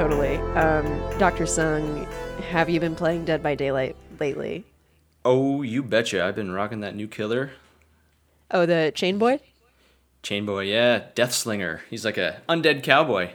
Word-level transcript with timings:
Yeah, 0.00 0.06
totally. 0.08 0.36
Um, 0.56 1.18
Dr. 1.18 1.44
Sung, 1.44 2.06
have 2.48 2.70
you 2.70 2.80
been 2.80 2.94
playing 2.94 3.26
Dead 3.26 3.42
by 3.42 3.54
Daylight 3.54 3.96
lately? 4.18 4.64
Oh, 5.26 5.60
you 5.60 5.82
betcha. 5.82 6.24
I've 6.24 6.34
been 6.34 6.52
rocking 6.52 6.80
that 6.80 6.94
new 6.96 7.06
killer. 7.06 7.50
Oh, 8.50 8.64
the 8.64 8.92
Chain 8.94 9.18
Boy? 9.18 9.40
Chain 10.22 10.46
Boy, 10.46 10.62
yeah. 10.64 11.04
Death 11.14 11.32
Slinger. 11.34 11.82
He's 11.90 12.04
like 12.04 12.16
a 12.16 12.40
undead 12.48 12.82
cowboy. 12.82 13.30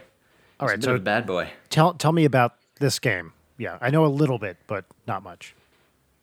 All 0.58 0.66
He's 0.66 0.70
right, 0.70 0.74
a 0.74 0.78
bit 0.78 0.84
so 0.84 0.90
of 0.94 1.00
a 1.00 1.04
bad 1.04 1.26
boy. 1.26 1.50
tell 1.70 1.94
tell 1.94 2.12
me 2.12 2.24
about 2.24 2.54
this 2.80 2.98
game. 2.98 3.32
Yeah, 3.58 3.78
I 3.80 3.90
know 3.90 4.04
a 4.04 4.08
little 4.08 4.38
bit, 4.38 4.56
but 4.66 4.84
not 5.06 5.22
much. 5.22 5.54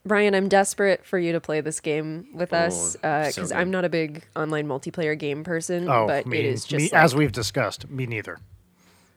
Brian, 0.05 0.35
I'm 0.35 0.49
desperate 0.49 1.05
for 1.05 1.17
you 1.17 1.31
to 1.31 1.39
play 1.39 1.61
this 1.61 1.79
game 1.79 2.27
with 2.33 2.51
us 2.51 2.97
Oh, 3.03 3.25
because 3.27 3.49
so 3.49 3.55
I'm 3.55 3.71
not 3.71 3.85
a 3.85 3.89
big 3.89 4.25
online 4.35 4.67
multiplayer 4.67 5.17
game 5.17 5.43
person, 5.45 5.87
Oh, 5.87 6.05
but 6.07 6.25
me, 6.25 6.39
it 6.39 6.45
is 6.45 6.65
just 6.65 6.83
me 6.83 6.89
like, 6.91 7.01
as 7.03 7.15
we've 7.15 7.31
discussed, 7.31 7.89
me 7.89 8.05
neither. 8.05 8.37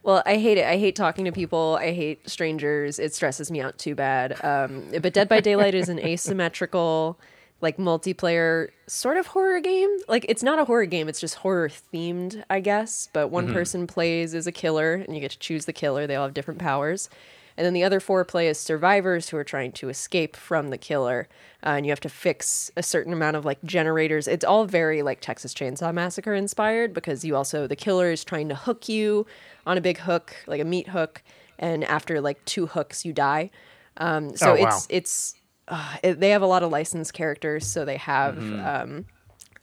Well, 0.06 0.23
I 0.24 0.37
hate 0.37 0.56
it. 0.56 0.65
I 0.65 0.78
hate 0.78 0.95
talking 0.95 1.24
to 1.24 1.33
people. 1.33 1.77
I 1.80 1.91
hate 1.91 2.30
strangers. 2.30 3.01
It 3.01 3.12
stresses 3.12 3.51
me 3.51 3.60
out 3.60 3.77
too 3.77 3.96
bad. 3.96 4.42
Um, 4.45 4.84
but 5.02 5.12
Dead 5.12 5.29
by 5.29 5.41
Daylight 5.41 5.74
is 5.74 5.88
an 5.88 5.98
asymmetrical, 5.98 7.19
like 7.60 7.77
multiplayer 7.77 8.69
sort 8.87 9.16
of 9.16 9.27
horror 9.27 9.59
game. 9.59 9.91
Like 10.06 10.24
it's 10.29 10.45
not 10.45 10.60
a 10.60 10.65
horror 10.65 10.87
game. 10.87 11.09
It's 11.09 11.19
just 11.19 11.34
horror 11.34 11.69
themed, 11.69 12.45
I 12.48 12.60
guess. 12.60 13.09
But 13.12 13.32
one 13.32 13.52
person 13.52 13.88
plays 13.88 14.32
as 14.32 14.46
a 14.46 14.52
killer, 14.52 14.95
and 14.95 15.12
you 15.12 15.20
get 15.20 15.32
to 15.32 15.38
choose 15.41 15.65
the 15.65 15.73
killer. 15.73 16.07
They 16.07 16.15
all 16.15 16.27
have 16.27 16.34
different 16.34 16.60
powers. 16.60 17.10
And 17.56 17.65
then 17.65 17.73
the 17.73 17.84
other 17.84 18.01
four 18.01 18.24
play 18.24 18.49
as 18.49 18.59
survivors 18.59 19.30
who 19.30 19.37
are 19.37 19.45
trying 19.45 19.73
to 19.73 19.88
escape 19.88 20.37
from 20.37 20.68
the 20.68 20.76
killer. 20.79 21.29
Uh, 21.65 21.71
and 21.71 21.87
you 21.87 21.90
have 21.93 22.01
to 22.01 22.09
fix 22.09 22.71
a 22.76 22.82
certain 22.82 23.13
amount 23.13 23.37
of 23.37 23.45
like 23.45 23.63
generators. 23.65 24.29
It's 24.29 24.45
all 24.45 24.66
very 24.66 25.02
like 25.02 25.21
Texas 25.21 25.54
Chainsaw 25.54 25.93
Massacre 25.95 26.35
inspired 26.35 26.93
because 26.93 27.24
you 27.24 27.35
also, 27.35 27.66
the 27.66 27.76
killer 27.76 28.10
is 28.10 28.24
trying 28.24 28.48
to 28.51 28.54
hook 28.54 28.88
you 28.88 29.26
on 29.66 29.79
a 29.79 29.80
big 29.80 29.98
hook, 29.98 30.37
like 30.46 30.60
a 30.60 30.65
meat 30.65 30.88
hook. 30.88 31.23
And 31.59 31.82
after 31.85 32.21
like 32.21 32.45
two 32.45 32.66
hooks, 32.66 33.04
you 33.07 33.13
die. 33.15 33.51
Um, 33.96 34.37
so 34.37 34.52
Oh, 34.54 34.60
wow. 34.60 34.68
it's, 34.68 34.87
it's, 34.91 35.35
uh, 35.68 35.96
it, 36.02 36.20
they 36.20 36.30
have 36.30 36.43
a 36.43 36.46
lot 36.46 36.63
of 36.63 36.70
licensed 36.70 37.15
characters. 37.15 37.66
So 37.66 37.85
they 37.87 37.96
have, 37.96 38.37
um, 38.60 39.07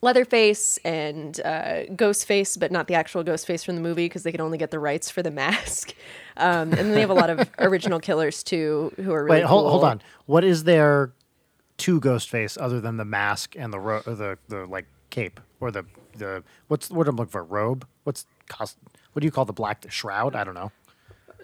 Leatherface 0.03 0.77
and 0.85 1.39
uh, 1.45 1.85
Ghostface, 1.95 2.59
but 2.59 2.71
not 2.71 2.87
the 2.87 2.93
actual 2.93 3.23
Ghostface 3.23 3.63
from 3.65 3.75
the 3.75 3.81
movie 3.81 4.05
because 4.05 4.23
they 4.23 4.31
could 4.31 4.41
only 4.41 4.57
get 4.57 4.69
the 4.69 4.79
rights 4.79 5.09
for 5.09 5.23
the 5.23 5.31
mask. 5.43 5.93
Um, 6.37 6.69
and 6.71 6.73
then 6.73 6.91
they 6.91 7.01
have 7.01 7.09
a 7.09 7.13
lot 7.15 7.29
of 7.29 7.49
original 7.59 7.99
killers 7.99 8.43
too, 8.43 8.91
who 8.97 9.11
are 9.13 9.23
really 9.23 9.37
Wait, 9.39 9.45
hold, 9.45 9.69
hold 9.69 9.81
cool. 9.81 9.89
on. 9.89 10.01
What 10.25 10.43
is 10.43 10.65
there 10.65 11.13
to 11.77 11.99
Ghostface 11.99 12.57
other 12.61 12.79
than 12.81 12.97
the 12.97 13.05
mask 13.05 13.55
and 13.57 13.71
the 13.73 13.79
ro- 13.79 14.03
or 14.05 14.13
the 14.13 14.37
the 14.47 14.65
like 14.65 14.85
cape 15.09 15.39
or 15.59 15.71
the 15.71 15.83
the 16.17 16.43
what's 16.67 16.89
what 16.91 17.07
I'm 17.07 17.15
looking 17.15 17.31
for 17.31 17.43
robe? 17.43 17.87
What's 18.03 18.25
cost? 18.49 18.77
What 19.13 19.21
do 19.21 19.25
you 19.25 19.31
call 19.31 19.45
the 19.45 19.53
black 19.53 19.85
shroud? 19.89 20.35
I 20.35 20.43
don't 20.43 20.53
know. 20.53 20.71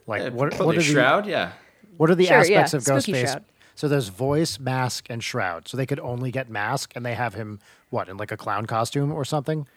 Like 0.05 0.21
Uh, 0.23 0.31
what 0.31 0.49
probably 0.51 0.65
what 0.67 0.75
are 0.75 0.79
a 0.79 0.83
the 0.83 0.91
shroud? 0.91 1.25
Yeah. 1.25 1.51
what 1.97 2.09
are 2.09 2.15
the 2.15 2.25
Sure, 2.25 2.37
aspects 2.37 2.73
yeah, 2.73 2.77
of 2.77 2.83
spooky 2.83 3.13
Ghostface? 3.13 3.21
shroud. 3.31 3.45
So 3.79 3.87
there's 3.87 4.09
voice, 4.09 4.59
mask, 4.59 5.05
and 5.09 5.23
shroud. 5.23 5.69
So 5.69 5.77
they 5.77 5.85
could 5.85 6.01
only 6.01 6.31
get 6.31 6.49
mask, 6.49 6.91
and 6.95 7.05
they 7.05 7.13
have 7.13 7.33
him 7.35 7.61
what 7.89 8.09
in 8.09 8.17
like 8.17 8.29
a 8.29 8.35
clown 8.35 8.65
costume 8.65 9.09
or 9.09 9.23
something. 9.23 9.67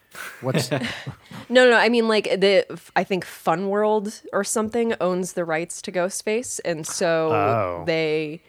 What's 0.41 0.69
No, 0.69 0.79
no, 1.49 1.69
no, 1.69 1.77
I 1.77 1.87
mean 1.87 2.09
like 2.09 2.25
the 2.25 2.65
I 2.97 3.05
think 3.05 3.23
Fun 3.23 3.69
World 3.69 4.21
or 4.33 4.43
something 4.43 4.93
owns 4.99 5.33
the 5.33 5.45
rights 5.45 5.81
to 5.83 5.91
Ghostface, 5.93 6.59
and 6.65 6.85
so 6.85 7.31
Oh. 7.31 7.83
they, 7.85 8.41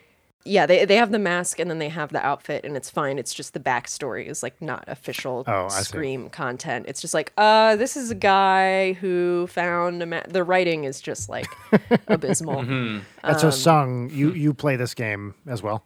yeah, 0.45 0.67
they 0.67 0.84
they 0.84 0.97
have 0.97 1.11
the 1.11 1.19
mask 1.19 1.59
and 1.59 1.70
then 1.70 1.78
they 1.78 1.89
have 1.89 2.11
the 2.11 2.25
outfit, 2.25 2.64
and 2.64 2.77
it's 2.77 2.91
fine. 2.91 3.19
It's 3.19 3.32
just 3.32 3.55
the 3.55 3.60
backstory 3.60 4.27
is 4.27 4.43
like 4.43 4.60
not 4.60 4.84
official 4.88 5.44
Oh, 5.47 5.66
I 5.66 5.69
see. 5.69 5.84
Scream 5.84 6.28
content. 6.28 6.84
It's 6.87 7.00
just 7.00 7.15
like, 7.15 7.32
uh, 7.38 7.77
this 7.77 7.97
is 7.97 8.10
a 8.10 8.15
guy 8.15 8.93
who 8.94 9.47
found 9.47 10.03
a 10.03 10.06
ma- 10.06 10.22
the 10.28 10.44
writing 10.44 10.84
is 10.84 11.00
just 11.00 11.28
like 11.28 11.47
abysmal. 12.09 12.62
Mm-hmm. 12.62 12.99
and 13.22 13.34
Um, 13.34 13.38
so 13.38 13.50
Sung, 13.50 14.10
you 14.10 14.33
you 14.33 14.53
play 14.53 14.77
this 14.77 14.93
game 14.94 15.34
as 15.47 15.62
well? 15.62 15.84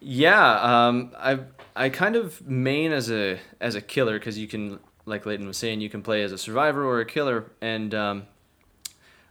Yeah, 0.00 0.60
um, 0.88 1.12
I 1.16 1.40
I 1.76 1.88
kind 1.90 2.16
of 2.16 2.46
main 2.46 2.92
as 2.92 3.10
a 3.10 3.38
as 3.60 3.74
a 3.76 3.80
killer 3.80 4.18
because 4.18 4.36
you 4.36 4.48
can, 4.48 4.80
like 5.06 5.26
Leighton 5.26 5.46
was 5.46 5.56
saying, 5.56 5.80
you 5.80 5.88
can 5.88 6.02
play 6.02 6.22
as 6.22 6.32
a 6.32 6.38
survivor 6.38 6.84
or 6.84 7.00
a 7.00 7.06
killer, 7.06 7.52
and 7.60 7.94
um, 7.94 8.26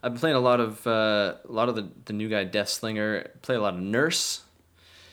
I've 0.04 0.14
been 0.14 0.20
playing 0.20 0.36
a 0.36 0.40
lot 0.40 0.60
of 0.60 0.86
uh, 0.88 1.36
a 1.48 1.52
lot 1.52 1.70
of 1.70 1.76
the, 1.76 1.88
the 2.06 2.14
new 2.14 2.28
guy 2.30 2.44
Death 2.44 2.70
Slinger. 2.70 3.28
Play 3.42 3.56
a 3.56 3.62
lot 3.62 3.76
of 3.76 3.80
Nurse, 3.80 4.42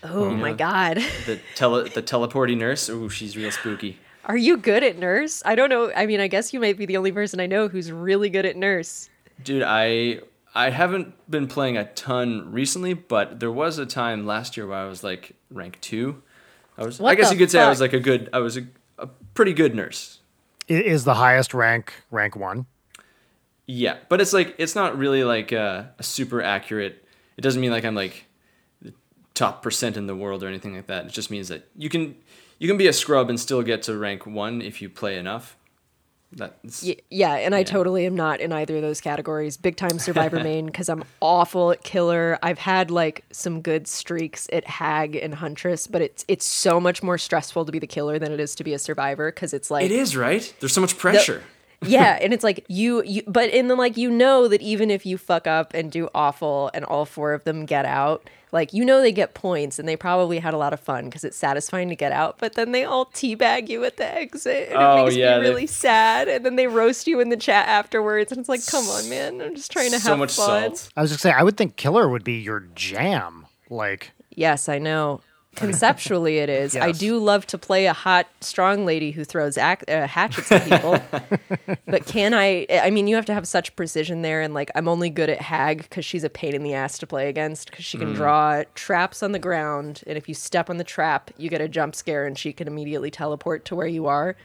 Oh 0.02 0.30
my 0.30 0.52
god. 0.52 0.98
the 1.26 1.40
tele 1.54 1.88
the 1.94 2.02
teleporting 2.02 2.58
nurse. 2.58 2.88
Ooh, 2.88 3.08
she's 3.08 3.36
real 3.36 3.50
spooky. 3.50 3.98
Are 4.24 4.36
you 4.36 4.56
good 4.58 4.82
at 4.84 4.98
nurse? 4.98 5.42
I 5.46 5.54
don't 5.54 5.70
know. 5.70 5.90
I 5.94 6.04
mean, 6.06 6.20
I 6.20 6.28
guess 6.28 6.52
you 6.52 6.60
might 6.60 6.76
be 6.76 6.84
the 6.86 6.96
only 6.98 7.12
person 7.12 7.40
I 7.40 7.46
know 7.46 7.68
who's 7.68 7.90
really 7.90 8.28
good 8.28 8.44
at 8.44 8.56
nurse. 8.56 9.08
Dude, 9.42 9.62
I 9.62 10.20
I 10.54 10.70
haven't 10.70 11.14
been 11.30 11.46
playing 11.46 11.76
a 11.76 11.84
ton 11.92 12.52
recently, 12.52 12.94
but 12.94 13.40
there 13.40 13.52
was 13.52 13.78
a 13.78 13.86
time 13.86 14.26
last 14.26 14.56
year 14.56 14.66
where 14.66 14.78
I 14.78 14.86
was 14.86 15.02
like 15.04 15.34
rank 15.50 15.78
two. 15.80 16.22
I 16.76 16.84
was. 16.84 16.98
what 17.00 17.10
I 17.10 17.14
guess 17.14 17.32
you 17.32 17.38
could 17.38 17.50
say 17.50 17.60
I 17.60 17.68
was 17.68 17.80
like 17.80 17.92
a 17.92 18.00
good. 18.00 18.28
I 18.32 18.38
was 18.38 18.56
a, 18.56 18.66
a 18.98 19.06
pretty 19.34 19.52
good 19.52 19.74
nurse. 19.74 20.20
I- 20.70 20.74
Is 20.74 21.04
the 21.04 21.14
highest 21.14 21.52
rank 21.54 21.92
rank 22.10 22.36
one? 22.36 22.66
Yeah, 23.70 23.98
but 24.08 24.22
it's 24.22 24.32
like 24.32 24.54
it's 24.56 24.74
not 24.74 24.96
really 24.96 25.24
like 25.24 25.52
uh, 25.52 25.84
a 25.98 26.02
super 26.02 26.42
accurate. 26.42 27.04
It 27.36 27.42
doesn't 27.42 27.60
mean 27.60 27.70
like 27.70 27.84
I'm 27.84 27.94
like 27.94 28.24
the 28.80 28.94
top 29.34 29.62
percent 29.62 29.98
in 29.98 30.06
the 30.06 30.16
world 30.16 30.42
or 30.42 30.48
anything 30.48 30.74
like 30.74 30.86
that. 30.86 31.04
It 31.04 31.12
just 31.12 31.30
means 31.30 31.48
that 31.48 31.68
you 31.76 31.90
can 31.90 32.16
you 32.58 32.66
can 32.66 32.78
be 32.78 32.88
a 32.88 32.94
scrub 32.94 33.28
and 33.28 33.38
still 33.38 33.62
get 33.62 33.82
to 33.82 33.96
rank 33.96 34.26
one 34.26 34.62
if 34.62 34.80
you 34.80 34.88
play 34.88 35.18
enough. 35.18 35.54
That's 36.32 36.82
yeah, 37.10 37.34
and 37.34 37.54
I 37.54 37.62
totally 37.62 38.06
am 38.06 38.14
not 38.14 38.40
in 38.40 38.52
either 38.52 38.76
of 38.76 38.82
those 38.82 39.02
categories. 39.02 39.58
Big 39.58 39.76
time 39.76 39.98
survivor 39.98 40.40
main 40.42 40.64
because 40.64 40.88
I'm 40.88 41.04
awful 41.20 41.70
at 41.70 41.82
killer. 41.82 42.38
I've 42.42 42.58
had 42.58 42.90
like 42.90 43.26
some 43.32 43.60
good 43.60 43.86
streaks 43.86 44.48
at 44.50 44.66
hag 44.66 45.14
and 45.14 45.34
huntress, 45.34 45.86
but 45.86 46.00
it's 46.00 46.24
it's 46.26 46.46
so 46.46 46.80
much 46.80 47.02
more 47.02 47.18
stressful 47.18 47.66
to 47.66 47.72
be 47.72 47.78
the 47.78 47.86
killer 47.86 48.18
than 48.18 48.32
it 48.32 48.40
is 48.40 48.54
to 48.54 48.64
be 48.64 48.72
a 48.72 48.78
survivor 48.78 49.30
because 49.30 49.52
it's 49.52 49.70
like 49.70 49.84
it 49.84 49.92
is 49.92 50.16
right. 50.16 50.54
There's 50.60 50.72
so 50.72 50.80
much 50.80 50.96
pressure. 50.96 51.42
Yeah, 51.82 52.18
and 52.20 52.32
it's 52.34 52.44
like 52.44 52.64
you 52.68 53.02
you 53.04 53.22
but 53.26 53.50
in 53.50 53.68
the 53.68 53.74
like 53.76 53.96
you 53.96 54.10
know 54.10 54.48
that 54.48 54.60
even 54.62 54.90
if 54.90 55.06
you 55.06 55.16
fuck 55.18 55.46
up 55.46 55.74
and 55.74 55.90
do 55.92 56.08
awful 56.14 56.70
and 56.74 56.84
all 56.84 57.04
four 57.04 57.32
of 57.32 57.44
them 57.44 57.66
get 57.66 57.84
out, 57.84 58.28
like 58.50 58.72
you 58.72 58.84
know 58.84 59.00
they 59.00 59.12
get 59.12 59.34
points 59.34 59.78
and 59.78 59.88
they 59.88 59.96
probably 59.96 60.38
had 60.40 60.52
a 60.54 60.56
lot 60.56 60.72
of 60.72 60.80
fun 60.80 61.04
because 61.04 61.22
it's 61.22 61.36
satisfying 61.36 61.88
to 61.88 61.94
get 61.96 62.10
out, 62.10 62.36
but 62.38 62.54
then 62.54 62.72
they 62.72 62.82
all 62.84 63.06
teabag 63.06 63.68
you 63.68 63.84
at 63.84 63.96
the 63.96 64.04
exit 64.06 64.70
and 64.70 64.78
Oh, 64.78 65.02
it 65.02 65.04
makes 65.04 65.16
yeah, 65.16 65.36
me 65.38 65.44
they- 65.44 65.48
really 65.50 65.66
sad 65.68 66.26
and 66.28 66.44
then 66.44 66.56
they 66.56 66.66
roast 66.66 67.06
you 67.06 67.20
in 67.20 67.28
the 67.28 67.36
chat 67.36 67.68
afterwards 67.68 68.32
and 68.32 68.40
it's 68.40 68.48
like, 68.48 68.66
come 68.66 68.84
on, 68.88 69.08
man, 69.08 69.40
I'm 69.40 69.54
just 69.54 69.70
trying 69.70 69.92
to 69.92 70.00
so 70.00 70.10
have 70.10 70.18
much 70.18 70.34
fun. 70.34 70.74
salt. 70.76 70.90
I 70.96 71.02
was 71.02 71.10
just 71.10 71.22
saying 71.22 71.36
I 71.38 71.42
would 71.44 71.56
think 71.56 71.76
killer 71.76 72.08
would 72.08 72.24
be 72.24 72.34
your 72.40 72.60
jam. 72.74 73.46
Like 73.70 74.10
Yes, 74.34 74.68
I 74.68 74.78
know. 74.78 75.20
Conceptually, 75.58 76.38
it 76.38 76.48
is. 76.48 76.76
I 76.76 76.92
do 76.92 77.18
love 77.18 77.46
to 77.48 77.58
play 77.58 77.86
a 77.86 77.92
hot, 77.92 78.26
strong 78.40 78.86
lady 78.86 79.10
who 79.10 79.24
throws 79.24 79.58
ac- 79.58 79.84
uh, 79.88 80.06
hatchets 80.06 80.50
at 80.52 80.64
people. 80.64 81.00
but 81.86 82.06
can 82.06 82.34
I? 82.34 82.66
I 82.70 82.90
mean, 82.90 83.06
you 83.06 83.16
have 83.16 83.26
to 83.26 83.34
have 83.34 83.46
such 83.46 83.74
precision 83.76 84.22
there. 84.22 84.40
And 84.40 84.54
like, 84.54 84.70
I'm 84.74 84.88
only 84.88 85.10
good 85.10 85.28
at 85.28 85.40
Hag 85.40 85.82
because 85.82 86.04
she's 86.04 86.24
a 86.24 86.30
pain 86.30 86.54
in 86.54 86.62
the 86.62 86.74
ass 86.74 86.98
to 86.98 87.06
play 87.06 87.28
against 87.28 87.70
because 87.70 87.84
she 87.84 87.98
can 87.98 88.12
mm. 88.12 88.16
draw 88.16 88.62
traps 88.74 89.22
on 89.22 89.32
the 89.32 89.38
ground. 89.38 90.02
And 90.06 90.16
if 90.16 90.28
you 90.28 90.34
step 90.34 90.70
on 90.70 90.76
the 90.78 90.84
trap, 90.84 91.30
you 91.36 91.50
get 91.50 91.60
a 91.60 91.68
jump 91.68 91.94
scare 91.94 92.26
and 92.26 92.38
she 92.38 92.52
can 92.52 92.66
immediately 92.66 93.10
teleport 93.10 93.64
to 93.66 93.76
where 93.76 93.86
you 93.86 94.06
are. 94.06 94.36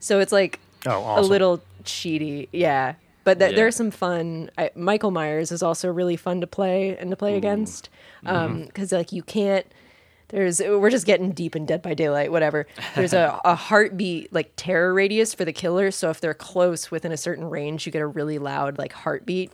So 0.00 0.20
it's 0.20 0.32
like 0.32 0.60
Oh, 0.86 1.18
a 1.18 1.22
little 1.22 1.60
cheaty. 1.84 2.48
Yeah. 2.52 2.94
But 3.24 3.38
th- 3.38 3.52
Yeah. 3.52 3.56
there's 3.56 3.76
some 3.76 3.90
fun. 3.90 4.50
I, 4.56 4.70
Michael 4.74 5.10
Myers 5.10 5.50
is 5.50 5.62
also 5.62 5.92
really 5.92 6.16
fun 6.16 6.40
to 6.40 6.46
play 6.46 6.96
and 6.96 7.10
to 7.10 7.16
play 7.16 7.34
mm. 7.34 7.38
against 7.38 7.88
mm-hmm. 8.24 8.36
um, 8.36 8.64
because 8.66 8.92
like 8.92 9.12
you 9.12 9.22
can't. 9.22 9.66
There's 10.28 10.60
we're 10.60 10.90
just 10.90 11.06
getting 11.06 11.30
deep 11.32 11.54
in 11.54 11.66
Dead 11.66 11.82
by 11.82 11.94
Daylight, 11.94 12.32
whatever. 12.32 12.66
There's 12.96 13.12
a, 13.12 13.40
a 13.44 13.54
heartbeat 13.70 14.32
like 14.32 14.52
terror 14.56 14.92
radius 14.92 15.34
for 15.34 15.44
the 15.44 15.52
killer, 15.52 15.90
so 15.90 16.10
if 16.10 16.20
they're 16.20 16.34
close 16.34 16.90
within 16.90 17.12
a 17.12 17.16
certain 17.16 17.44
range, 17.48 17.86
you 17.86 17.92
get 17.92 18.02
a 18.02 18.06
really 18.06 18.38
loud 18.38 18.76
like 18.78 18.92
heartbeat. 18.92 19.52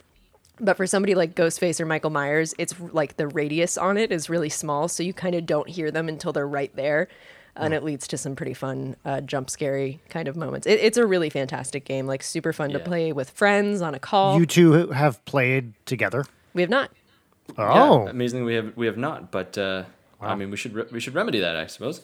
But 0.60 0.76
for 0.76 0.86
somebody 0.86 1.14
like 1.14 1.34
Ghostface 1.34 1.80
or 1.80 1.86
Michael 1.86 2.10
Myers, 2.10 2.54
it's 2.58 2.74
like 2.92 3.16
the 3.16 3.26
radius 3.28 3.76
on 3.76 3.96
it 3.98 4.12
is 4.12 4.30
really 4.30 4.48
small, 4.48 4.88
so 4.88 5.02
you 5.02 5.12
kind 5.12 5.34
of 5.34 5.44
don't 5.44 5.68
hear 5.68 5.90
them 5.90 6.08
until 6.08 6.32
they're 6.32 6.46
right 6.46 6.74
there, 6.76 7.08
and 7.56 7.74
it 7.74 7.82
leads 7.82 8.06
to 8.08 8.16
some 8.16 8.34
pretty 8.36 8.54
fun 8.54 8.96
uh, 9.04 9.20
jump 9.22 9.50
scary 9.50 10.00
kind 10.08 10.28
of 10.28 10.36
moments. 10.36 10.66
It, 10.66 10.80
it's 10.80 10.96
a 10.98 11.06
really 11.06 11.28
fantastic 11.30 11.84
game, 11.84 12.06
like 12.06 12.22
super 12.22 12.52
fun 12.52 12.70
to 12.70 12.78
Yeah. 12.78 12.84
play 12.84 13.12
with 13.12 13.30
friends 13.30 13.82
on 13.82 13.94
a 13.94 13.98
call. 13.98 14.38
you 14.38 14.46
two 14.46 14.88
have 14.90 15.22
played 15.26 15.72
together. 15.84 16.24
we 16.54 16.62
have 16.62 16.70
not. 16.70 16.90
Oh, 17.58 18.04
Yeah, 18.04 18.10
amazingly 18.10 18.46
we 18.46 18.54
have 18.54 18.72
we 18.76 18.86
have 18.86 18.96
not, 18.96 19.30
but 19.32 19.58
uh, 19.58 19.84
I 20.22 20.34
mean 20.34 20.50
we 20.50 20.56
should 20.56 20.74
re- 20.74 20.86
we 20.90 21.00
should 21.00 21.14
remedy 21.14 21.40
that, 21.40 21.56
I 21.56 21.66
suppose. 21.66 22.02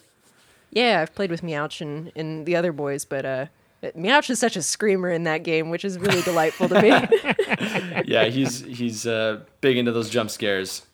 Yeah, 0.71 1.01
I've 1.01 1.15
played 1.15 1.31
with 1.31 1.43
Meouch 1.43 1.81
and, 1.81 2.13
and 2.15 2.45
the 2.45 2.55
other 2.55 2.73
boys, 2.73 3.05
but 3.07 3.25
uh, 3.25 3.47
Meouch 3.83 4.29
is 4.29 4.39
such 4.39 4.57
a 4.57 4.63
screamer 4.63 5.11
in 5.11 5.25
that 5.25 5.43
game, 5.43 5.71
which 5.71 5.85
is 5.85 5.99
really 5.99 6.21
delightful 6.23 6.69
to 6.69 6.83
me. 6.83 6.89
yeah, 8.07 8.25
he's 8.25 8.61
he's 8.61 9.07
uh, 9.07 9.41
big 9.61 9.77
into 9.77 9.93
those 9.93 10.11
jump 10.11 10.31
scares. 10.31 10.85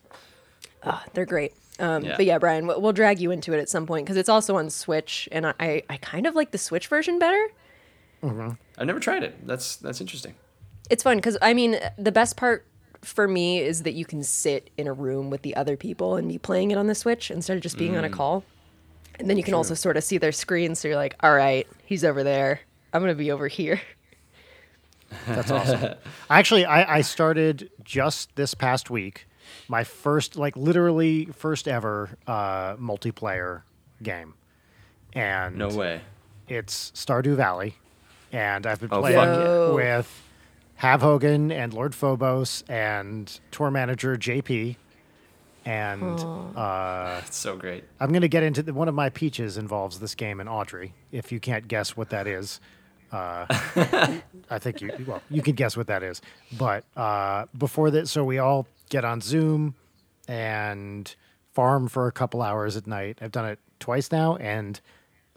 They're 1.13 1.25
great. 1.25 1.53
Um, 1.79 2.05
Yeah. 2.05 2.15
But 2.15 2.25
yeah, 2.25 2.37
Brian, 2.37 2.67
we'll, 2.67 2.79
we'll 2.79 2.93
drag 2.93 3.19
you 3.19 3.31
into 3.31 3.53
it 3.53 3.59
at 3.59 3.69
some 3.69 3.85
point 3.85 4.05
because 4.05 4.17
it's 4.17 4.29
also 4.29 4.55
on 4.55 4.69
Switch, 4.69 5.27
and 5.31 5.47
I, 5.47 5.83
I, 5.89 5.97
kind 5.97 6.25
of 6.25 6.35
like 6.35 6.51
the 6.51 6.57
Switch 6.57 6.87
version 6.87 7.19
better. 7.19 7.47
I've 8.77 8.87
never 8.87 8.99
tried 8.99 9.23
it. 9.23 9.45
That's 9.45 9.75
that's 9.75 9.99
interesting. 9.99 10.35
It's 10.89 11.03
fun 11.03 11.17
because 11.17 11.37
I 11.41 11.53
mean 11.53 11.77
the 11.97 12.11
best 12.11 12.37
part 12.37 12.65
for 13.05 13.27
me 13.27 13.59
is 13.59 13.83
that 13.83 13.93
you 13.93 14.05
can 14.05 14.23
sit 14.23 14.69
in 14.77 14.87
a 14.87 14.93
room 14.93 15.29
with 15.29 15.41
the 15.43 15.55
other 15.55 15.77
people 15.77 16.15
and 16.15 16.27
be 16.27 16.37
playing 16.37 16.71
it 16.71 16.77
on 16.77 16.87
the 16.87 16.95
Switch 16.95 17.31
instead 17.31 17.55
of 17.57 17.63
just 17.63 17.77
being 17.77 17.95
on 17.97 18.03
a 18.03 18.09
call. 18.09 18.43
And 19.19 19.29
then 19.29 19.37
you 19.37 19.43
can 19.43 19.53
also 19.53 19.73
sort 19.75 19.95
of 19.95 20.03
see 20.03 20.17
their 20.17 20.31
screens, 20.33 20.79
so 20.79 20.87
you're 20.89 20.97
like, 20.97 21.15
all 21.21 21.33
right, 21.33 21.65
he's 21.85 22.03
over 22.03 22.23
there. 22.23 22.59
I'm 22.91 23.01
gonna 23.01 23.15
be 23.15 23.31
over 23.31 23.47
here. 23.47 23.79
That's 25.27 25.51
awesome. 25.51 25.95
Actually, 26.29 26.65
I, 26.65 26.97
I 26.97 27.01
started 27.01 27.69
just 27.83 28.35
this 28.35 28.53
past 28.53 28.89
week 28.89 29.27
my 29.67 29.83
first, 29.83 30.35
like 30.35 30.57
literally 30.57 31.25
first 31.25 31.67
ever 31.67 32.09
uh, 32.27 32.75
multiplayer 32.75 33.61
game, 34.03 34.33
and 35.13 35.55
No 35.57 35.69
way. 35.69 36.01
it's 36.49 36.91
Stardew 36.91 37.35
Valley, 37.35 37.75
and 38.31 38.65
I've 38.67 38.79
been 38.79 38.89
Oh, 38.91 39.01
playing 39.01 39.17
yeah. 39.17 39.69
with 39.71 40.21
Havve 40.81 41.01
Hogan 41.01 41.51
and 41.51 41.73
Lord 41.73 41.95
Phobos 41.95 42.63
and 42.67 43.39
tour 43.51 43.71
manager 43.71 44.15
JP, 44.17 44.75
and 45.65 46.19
uh, 46.55 47.15
That's 47.21 47.37
so 47.37 47.55
great. 47.57 47.85
I'm 47.99 48.09
going 48.09 48.21
to 48.21 48.27
get 48.27 48.43
into 48.43 48.61
the, 48.61 48.73
one 48.73 48.87
of 48.87 48.93
my 48.93 49.09
peaches 49.09 49.57
involves 49.57 49.99
this 49.99 50.15
game 50.15 50.39
and 50.39 50.47
Audrey. 50.49 50.93
If 51.11 51.31
you 51.31 51.39
can't 51.39 51.67
guess 51.67 51.95
what 51.97 52.09
that 52.09 52.27
is, 52.27 52.59
uh, 53.11 53.45
I 54.49 54.59
think 54.59 54.81
you 54.81 54.91
well 55.07 55.21
you 55.29 55.41
can 55.41 55.55
guess 55.55 55.77
what 55.77 55.87
that 55.87 56.03
is. 56.03 56.21
But 56.57 56.83
uh, 56.95 57.45
before 57.57 57.89
that, 57.91 58.07
so 58.09 58.23
we 58.23 58.37
all 58.37 58.67
get 58.89 59.05
on 59.05 59.21
Zoom 59.21 59.75
and 60.27 61.15
farm 61.53 61.87
for 61.87 62.07
a 62.07 62.11
couple 62.11 62.41
hours 62.41 62.75
at 62.75 62.85
night. 62.85 63.19
I've 63.21 63.31
done 63.31 63.45
it 63.45 63.59
twice 63.79 64.11
now, 64.11 64.35
and 64.35 64.79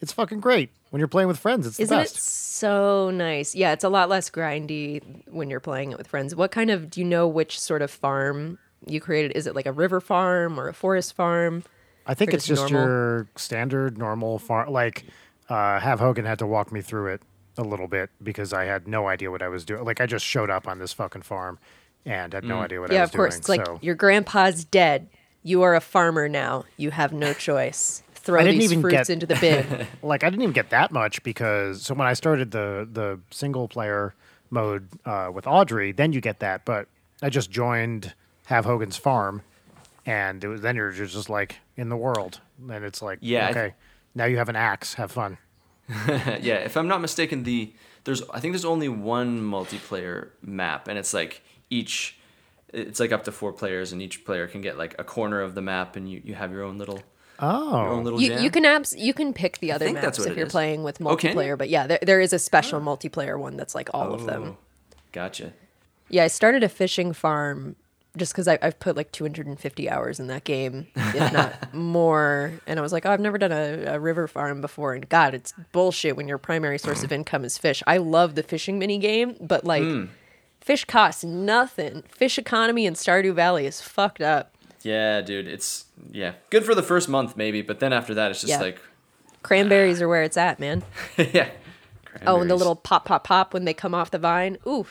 it's 0.01 0.13
fucking 0.13 0.41
great 0.41 0.71
when 0.91 1.01
you're 1.01 1.09
playing 1.09 1.29
with 1.29 1.39
friends. 1.39 1.67
It's 1.67 1.77
the 1.77 1.83
Isn't 1.85 1.99
it 2.01 2.09
so 2.11 3.11
nice? 3.11 3.55
Yeah, 3.55 3.73
it's 3.73 3.85
a 3.85 3.89
lot 3.89 4.09
less 4.09 4.31
grindy 4.31 5.03
when 5.29 5.51
you're 5.51 5.61
playing 5.61 5.93
it 5.93 5.99
with 5.99 6.09
friends. 6.09 6.35
What 6.35 6.51
kind 6.51 6.71
of 6.71 6.91
do 6.91 7.01
you 7.01 7.07
know 7.07 7.27
which 7.29 7.59
sort 7.59 7.83
of 7.83 7.91
farm 7.91 8.59
you 8.87 9.01
created? 9.01 9.33
Is 9.37 9.47
it 9.47 9.55
like 9.55 9.67
a 9.67 9.73
river 9.73 10.01
farm 10.01 10.59
or 10.59 10.69
a 10.69 10.75
forest 10.75 11.15
farm? 11.15 11.65
I 12.07 12.15
think 12.15 12.33
it's 12.33 12.47
just 12.47 12.63
just 12.63 12.73
your 12.73 13.29
standard 13.37 13.99
normal 13.99 14.39
farm. 14.39 14.71
Like, 14.73 15.05
uh, 15.49 15.79
Havve 15.79 15.99
Hogan 15.99 16.25
had 16.25 16.39
to 16.39 16.47
walk 16.47 16.73
me 16.73 16.81
through 16.81 17.09
it 17.09 17.23
a 17.59 17.63
little 17.63 17.89
bit 17.89 18.09
because 18.23 18.53
I 18.53 18.65
had 18.65 18.89
no 18.89 19.09
idea 19.09 19.31
what 19.31 19.43
I 19.43 19.49
was 19.49 19.65
doing. 19.65 19.85
Like, 19.85 20.01
I 20.01 20.07
just 20.07 20.25
showed 20.25 20.49
up 20.49 20.67
on 20.67 20.79
this 20.79 20.93
fucking 20.93 21.23
farm 21.23 21.59
and 22.07 22.33
had 22.33 22.45
no 22.45 22.61
idea 22.61 22.81
what 22.81 22.91
I 22.91 22.95
Mm. 22.95 22.97
yeah, 22.97 23.03
of 23.05 23.13
course. 23.13 23.39
doing. 23.39 23.61
It's 23.61 23.69
like 23.71 23.83
your 23.83 23.95
grandpa's 23.95 24.65
dead. 24.65 25.09
You 25.43 25.63
are 25.63 25.75
a 25.75 25.81
farmer 25.81 26.29
now. 26.29 26.65
You 26.77 26.91
have 26.93 27.13
no 27.13 27.33
choice. 27.35 28.03
Throw 28.29 28.39
I 28.39 28.45
didn't 28.45 28.61
these 28.61 28.73
even 28.73 28.83
fruits 28.83 29.09
get- 29.09 29.11
into 29.11 29.25
the 29.25 29.37
bin. 29.37 29.87
like 30.03 30.23
I 30.23 30.29
didn't 30.29 30.43
even 30.43 30.53
get 30.53 30.69
that 30.69 30.93
much 30.93 31.23
because 31.23 31.81
so 31.83 31.95
when 31.95 32.07
I 32.07 32.13
started 32.13 32.51
the 32.51 32.87
the 32.93 33.19
single 33.31 33.69
player 33.69 34.15
mode 34.51 34.87
uh, 35.07 35.31
with 35.33 35.47
Audrey, 35.47 35.93
then 35.93 36.13
you 36.13 36.21
get 36.21 36.41
that. 36.41 36.67
But 36.67 36.89
I 37.23 37.31
just 37.31 37.51
joined 37.51 38.13
Havve 38.51 38.65
Hogan's 38.67 38.99
farm, 38.99 39.41
and 40.05 40.45
it 40.45 40.49
was, 40.49 40.61
then 40.61 40.77
you're 40.77 40.93
just 40.93 41.31
like 41.31 41.57
in 41.77 41.89
the 41.89 41.97
world, 41.97 42.41
and 42.71 42.85
it's 42.85 43.01
like 43.01 43.19
Yeah, 43.23 43.47
I- 43.47 43.51
okay, 43.51 43.75
now 44.15 44.27
you 44.27 44.37
have 44.37 44.51
an 44.51 44.57
axe, 44.57 44.95
have 44.95 45.11
fun. 45.11 45.39
yeah, 46.07 46.57
if 46.57 46.77
I'm 46.77 46.87
not 46.87 47.01
mistaken, 47.01 47.45
the 47.45 47.73
there's 48.05 48.23
I 48.29 48.41
think 48.41 48.53
there's 48.53 48.67
only 48.67 48.91
one 48.91 49.41
multiplayer 49.41 50.29
map, 50.43 50.87
and 50.87 50.99
it's 50.99 51.15
like 51.15 51.43
each 51.71 52.19
it's 52.75 53.01
like 53.01 53.11
up 53.13 53.25
to 53.25 53.33
four 53.33 53.55
players, 53.55 53.91
and 53.93 54.03
each 54.03 54.27
player 54.27 54.47
can 54.47 54.61
get 54.61 54.77
like 54.77 54.95
a 54.99 55.05
corner 55.05 55.41
of 55.41 55.55
the 55.55 55.63
map, 55.63 55.97
and 55.97 56.11
you, 56.11 56.21
you 56.23 56.35
have 56.35 56.53
your 56.53 56.63
own 56.63 56.77
little 56.77 57.01
your 57.41 57.51
own 57.51 57.99
Oh, 58.01 58.03
little 58.03 58.21
you, 58.21 58.29
jam. 58.29 58.43
you 58.43 58.51
can 58.51 58.65
abs- 58.65 58.97
you 58.97 59.15
can 59.15 59.33
pick 59.33 59.59
the 59.59 59.73
other 59.73 59.85
think 59.87 59.97
that's 59.97 60.07
maps 60.07 60.19
what 60.21 60.29
if 60.29 60.33
it 60.33 60.39
you're 60.39 60.47
is. 60.47 60.53
playing 60.53 60.83
with 60.83 61.01
Oh, 61.05 61.17
can 61.17 61.31
you? 61.31 61.37
multiplayer. 61.37 61.59
But 61.59 61.69
yeah, 61.69 61.87
there, 61.87 61.99
there 62.03 62.21
is 62.21 62.33
a 62.33 62.39
special 62.39 62.81
multiplayer 62.81 63.39
one 63.39 63.57
that's 63.57 63.75
like 63.75 63.89
all 63.95 64.13
of 64.15 64.27
them. 64.27 64.43
Oh, 64.45 64.57
Gotcha. 65.13 65.53
Yeah, 66.09 66.25
I 66.25 66.29
started 66.29 66.63
a 66.63 66.69
fishing 66.69 67.13
farm 67.13 67.77
just 68.17 68.33
because 68.33 68.49
I've 68.49 68.81
put 68.81 68.97
like 68.97 69.13
250 69.13 69.89
hours 69.91 70.19
in 70.19 70.27
that 70.29 70.43
game, 70.45 70.87
if 70.97 71.33
not 71.33 71.73
more. 71.75 72.53
And 72.67 72.79
I 72.79 72.83
was 72.83 72.93
like, 72.93 73.07
oh, 73.07 73.11
I've 73.11 73.21
never 73.21 73.39
done 73.39 73.53
a, 73.53 73.85
a 73.95 74.01
river 74.01 74.27
farm 74.27 74.61
before. 74.61 74.95
And 74.95 75.09
God, 75.09 75.35
it's 75.35 75.53
bullshit 75.73 76.17
when 76.17 76.27
your 76.27 76.39
primary 76.39 76.79
source 76.79 77.03
of 77.05 77.13
income 77.19 77.45
is 77.45 77.57
fish. 77.59 77.83
I 77.87 77.99
love 77.99 78.35
the 78.35 78.43
fishing 78.43 78.79
mini 78.79 78.99
game, 78.99 79.37
but 79.41 79.65
like, 79.65 79.83
Hmm. 79.83 80.07
fish 80.61 80.85
costs 80.87 81.23
nothing. 81.23 82.03
Fish 82.09 82.39
economy 82.39 82.87
in 82.87 82.95
Stardew 82.95 83.35
Valley 83.35 83.67
is 83.67 83.81
fucked 83.81 84.21
up. 84.23 84.55
Yeah, 84.83 85.21
dude, 85.21 85.49
it's 85.49 85.87
yeah 86.13 86.35
good 86.51 86.65
for 86.65 86.75
the 86.75 86.83
first 86.83 87.09
month 87.09 87.37
maybe, 87.37 87.63
but 87.63 87.81
then 87.81 87.93
after 87.93 88.15
that 88.15 88.31
it's 88.31 88.41
just 88.41 88.51
Yeah. 88.51 88.61
like 88.61 88.81
Cranberries 89.43 90.03
are 90.03 90.09
where 90.09 90.23
it's 90.23 90.37
at, 90.37 90.59
man. 90.59 90.83
yeah. 91.17 91.51
Oh, 92.27 92.41
and 92.41 92.51
the 92.51 92.57
little 92.57 92.75
pop, 92.75 93.05
pop, 93.05 93.23
pop 93.25 93.55
when 93.55 93.65
they 93.65 93.75
come 93.75 93.95
off 93.95 94.11
the 94.11 94.19
vine. 94.19 94.59
Ooh. 94.67 94.87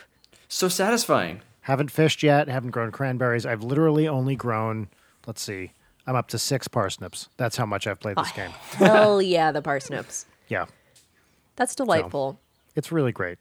so 0.48 0.70
satisfying. 0.70 1.42
haven't 1.62 1.92
fished 1.92 2.24
yet, 2.24 2.48
haven't 2.48 2.72
grown 2.72 2.92
cranberries. 2.92 3.46
I've 3.46 3.62
literally 3.64 4.08
only 4.08 4.36
grown. 4.36 4.88
Let's 5.26 5.42
see, 5.42 5.72
I'm 6.06 6.16
up 6.16 6.30
to 6.30 6.38
six 6.40 6.68
parsnips. 6.70 7.28
That's 7.36 7.58
how 7.58 7.66
much 7.66 7.86
I've 7.88 8.00
played 8.00 8.16
this 8.18 8.30
oh, 8.32 8.36
game. 8.36 8.52
Hell 8.52 9.22
yeah, 9.36 9.52
the 9.52 9.62
parsnips. 9.62 10.26
Yeah, 10.48 10.66
That's 11.58 11.76
delightful. 11.76 12.40
it's 12.76 12.92
really 12.92 13.12
great. 13.12 13.38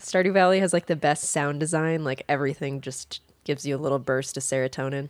Stardew 0.00 0.32
Valley 0.32 0.58
has 0.60 0.72
like 0.72 0.86
the 0.86 0.96
best 0.96 1.24
sound 1.24 1.60
design. 1.60 2.02
Like 2.02 2.24
everything 2.28 2.80
just 2.80 3.20
gives 3.44 3.64
you 3.64 3.76
a 3.76 3.78
little 3.78 4.00
burst 4.00 4.36
of 4.36 4.42
serotonin. 4.42 5.08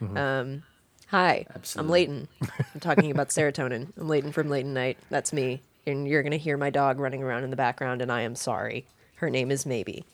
Um, 0.00 0.62
hi, 1.08 1.46
Absolutely. 1.54 1.86
I'm 1.86 1.92
Leighton. 1.92 2.28
I'm 2.74 2.80
talking 2.80 3.10
about 3.10 3.28
serotonin. 3.28 3.92
I'm 3.98 4.08
Leighton 4.08 4.32
from 4.32 4.48
Leighton 4.48 4.74
Night. 4.74 4.98
That's 5.10 5.32
me. 5.32 5.62
And 5.86 6.06
you're 6.06 6.22
gonna 6.22 6.36
hear 6.36 6.56
my 6.56 6.70
dog 6.70 7.00
running 7.00 7.22
around 7.22 7.44
in 7.44 7.50
the 7.50 7.56
background, 7.56 8.02
and 8.02 8.10
I 8.10 8.22
am 8.22 8.34
sorry. 8.34 8.86
Her 9.16 9.30
name 9.30 9.50
is 9.50 9.66
Maybe. 9.66 10.04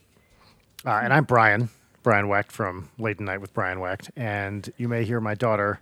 Uh, 0.85 1.01
and 1.03 1.13
I'm 1.13 1.25
Brian, 1.25 1.69
Brian 2.03 2.29
Wecht 2.29 2.53
from 2.53 2.89
Late 2.99 3.21
Night 3.21 3.41
with 3.41 3.53
Brian 3.55 3.81
Wecht, 3.81 4.11
and 4.17 4.73
you 4.77 4.89
may 4.89 5.05
hear 5.05 5.21
my 5.21 5.35
daughter 5.35 5.81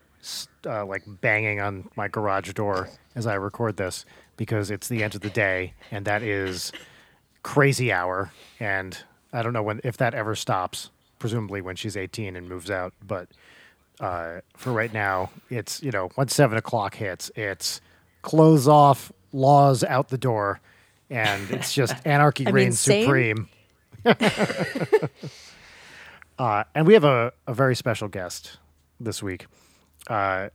uh, 0.66 0.84
like 0.86 1.02
banging 1.06 1.60
on 1.60 1.88
my 1.96 2.08
garage 2.08 2.52
door 2.54 2.88
as 3.14 3.26
I 3.26 3.34
record 3.34 3.76
this 3.76 4.04
because 4.36 4.70
it's 4.70 4.88
the 4.88 5.02
end 5.02 5.14
of 5.14 5.20
the 5.20 5.30
day, 5.30 5.74
and 5.90 6.04
that 6.06 6.22
is 6.22 6.72
crazy 7.42 7.92
hour, 7.92 8.32
and 8.58 8.98
I 9.32 9.42
don't 9.42 9.52
know 9.52 9.62
when 9.62 9.80
if 9.84 9.96
that 9.98 10.14
ever 10.14 10.34
stops. 10.34 10.90
Presumably 11.18 11.62
when 11.62 11.76
she's 11.76 11.96
18 11.96 12.36
and 12.36 12.48
moves 12.48 12.70
out, 12.70 12.92
but 13.06 13.28
uh, 14.00 14.40
for 14.56 14.72
right 14.72 14.92
now, 14.92 15.30
it's 15.50 15.82
you 15.82 15.90
know 15.90 16.10
once 16.16 16.34
seven 16.34 16.58
o'clock 16.58 16.94
hits, 16.94 17.30
it's 17.36 17.80
clothes 18.22 18.68
off, 18.68 19.12
laws 19.32 19.84
out 19.84 20.08
the 20.08 20.18
door, 20.18 20.60
and 21.10 21.50
it's 21.50 21.72
just 21.72 21.94
anarchy 22.06 22.44
reigns 22.44 22.80
supreme. 22.80 23.48
Uh, 26.38 26.64
and 26.74 26.86
we 26.86 26.94
have 26.94 27.04
a, 27.04 27.32
a 27.46 27.54
very 27.54 27.76
special 27.76 28.08
guest 28.08 28.58
this 28.98 29.22
week. 29.22 29.46
Uh, 30.08 30.48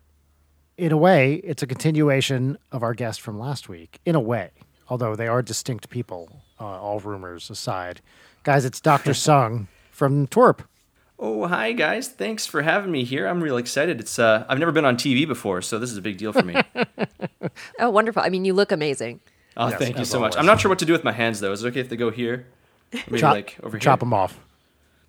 in 0.77 0.91
a 0.91 0.97
way, 0.97 1.35
it's 1.35 1.63
a 1.63 1.67
continuation 1.67 2.57
of 2.71 2.83
our 2.83 2.93
guest 2.93 3.21
from 3.21 3.39
last 3.39 3.69
week. 3.69 3.99
In 4.05 4.15
a 4.15 4.19
way, 4.19 4.51
although 4.89 5.15
they 5.15 5.27
are 5.27 5.41
distinct 5.41 5.89
people, 5.89 6.41
uh, 6.59 6.65
all 6.65 6.99
rumors 6.99 7.49
aside. 7.49 8.01
Guys, 8.43 8.65
it's 8.65 8.81
Dr. 8.81 9.13
Sung 9.13 9.67
from 9.91 10.27
Twerp. 10.27 10.59
Oh, 11.21 11.45
hi 11.47 11.73
guys. 11.73 12.07
Thanks 12.07 12.45
for 12.45 12.61
having 12.61 12.91
me 12.91 13.03
here. 13.03 13.27
I'm 13.27 13.41
real 13.43 13.57
excited. 13.57 13.99
It's 13.99 14.17
uh 14.19 14.45
I've 14.47 14.59
never 14.59 14.71
been 14.71 14.85
on 14.85 14.95
TV 14.95 15.27
before, 15.27 15.61
so 15.61 15.77
this 15.77 15.91
is 15.91 15.97
a 15.97 16.01
big 16.01 16.17
deal 16.17 16.33
for 16.33 16.43
me. 16.43 16.55
Oh, 17.79 17.89
wonderful! 17.89 18.21
I 18.21 18.29
mean, 18.29 18.45
you 18.45 18.53
look 18.53 18.71
amazing. 18.71 19.21
Oh, 19.57 19.69
Yes, 19.69 19.79
thank 19.79 19.95
you 19.95 20.01
as 20.03 20.09
so 20.09 20.19
much. 20.19 20.35
I'm 20.37 20.45
not 20.45 20.59
sure 20.59 20.69
what 20.69 20.79
to 20.79 20.85
do 20.85 20.91
with 20.93 21.03
my 21.03 21.11
hands 21.11 21.39
though. 21.39 21.51
Is 21.51 21.63
it 21.63 21.67
okay 21.69 21.79
if 21.79 21.89
they 21.89 21.95
go 21.97 22.09
here? 22.11 22.45
Maybe 22.93 23.19
Chop, 23.19 23.33
like 23.33 23.57
over 23.63 23.77
here. 23.77 23.79
chop 23.81 23.99
them 24.01 24.13
off. 24.13 24.37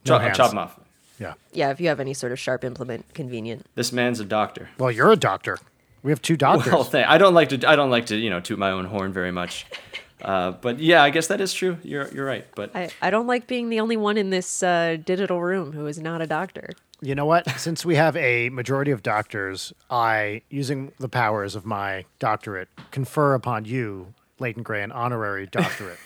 No 0.07 0.19
Chop, 0.19 0.35
chop 0.35 0.51
them 0.51 0.59
off. 0.59 0.79
Yeah. 1.19 1.35
Yeah, 1.53 1.71
if 1.71 1.81
you 1.81 1.89
have 1.89 2.01
any 2.01 2.15
sort 2.15 2.33
of 2.33 2.39
sharp 2.39 2.65
implement, 2.65 3.13
convenient. 3.15 3.67
This 3.75 3.93
man's 3.93 4.21
a 4.21 4.25
doctor. 4.25 4.71
Well, 4.79 4.91
you're 4.91 5.11
a 5.13 5.17
doctor. 5.17 5.59
We 6.03 6.13
have 6.13 6.23
two 6.23 6.37
doctors. 6.37 6.73
Well, 6.73 6.85
th- 6.85 7.07
I 7.07 7.19
don't 7.19 7.35
like 7.35 7.51
to. 7.51 7.69
I 7.69 7.77
don't 7.77 7.91
like 7.91 8.07
to, 8.07 8.17
you 8.17 8.31
know, 8.31 8.41
toot 8.41 8.59
my 8.59 8.71
own 8.71 8.87
horn 8.87 9.13
very 9.13 9.33
much. 9.33 9.67
Uh, 10.23 10.53
but 10.53 10.79
yeah, 10.79 11.03
I 11.03 11.11
guess 11.11 11.29
that 11.29 11.41
is 11.41 11.53
true. 11.53 11.79
You're 11.83 12.09
you're 12.09 12.27
right. 12.27 12.47
But 12.55 12.75
I, 12.75 12.91
I 13.01 13.11
don't 13.11 13.27
like 13.27 13.47
being 13.47 13.69
the 13.69 13.81
only 13.81 13.97
one 13.97 14.17
in 14.17 14.31
this 14.31 14.63
uh, 14.63 14.97
digital 15.05 15.41
room 15.41 15.73
who 15.73 15.87
is 15.87 15.99
not 15.99 16.21
a 16.23 16.27
doctor. 16.27 16.71
You 17.03 17.15
know 17.15 17.25
what? 17.25 17.49
Since 17.59 17.85
we 17.85 17.97
have 17.97 18.15
a 18.17 18.51
majority 18.51 18.91
of 18.91 19.03
doctors, 19.03 19.73
I, 19.91 20.43
using 20.51 20.93
the 20.99 21.09
powers 21.09 21.55
of 21.57 21.65
my 21.65 22.05
doctorate, 22.19 22.69
confer 22.91 23.35
upon 23.35 23.65
you, 23.65 24.13
Leighton 24.39 24.63
Gray, 24.63 24.83
an 24.83 24.93
honorary 24.93 25.47
doctorate. 25.47 25.99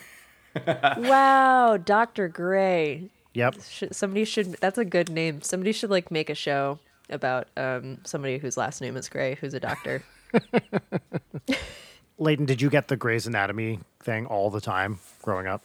wow, 0.97 1.75
Doctor 1.75 2.29
Gray. 2.29 3.09
yep. 3.33 3.55
Somebody 3.59 4.23
should. 4.23 4.53
That's 4.61 4.77
a 4.77 4.85
good 4.85 5.09
name. 5.09 5.41
Somebody 5.41 5.73
should 5.73 5.89
like 5.89 6.11
make 6.11 6.29
a 6.29 6.35
show 6.35 6.79
about 7.09 7.47
um, 7.57 7.99
somebody 8.05 8.37
whose 8.37 8.55
last 8.55 8.79
name 8.79 8.95
is 8.95 9.09
Gray, 9.09 9.35
who's 9.35 9.53
a 9.53 9.59
doctor. 9.59 10.03
Leighton, 12.17 12.45
did 12.45 12.61
you 12.61 12.69
get 12.69 12.87
the 12.87 12.95
Grey's 12.95 13.27
Anatomy 13.27 13.79
thing 14.01 14.25
all 14.25 14.49
the 14.49 14.61
time 14.61 14.99
growing 15.21 15.47
up? 15.47 15.63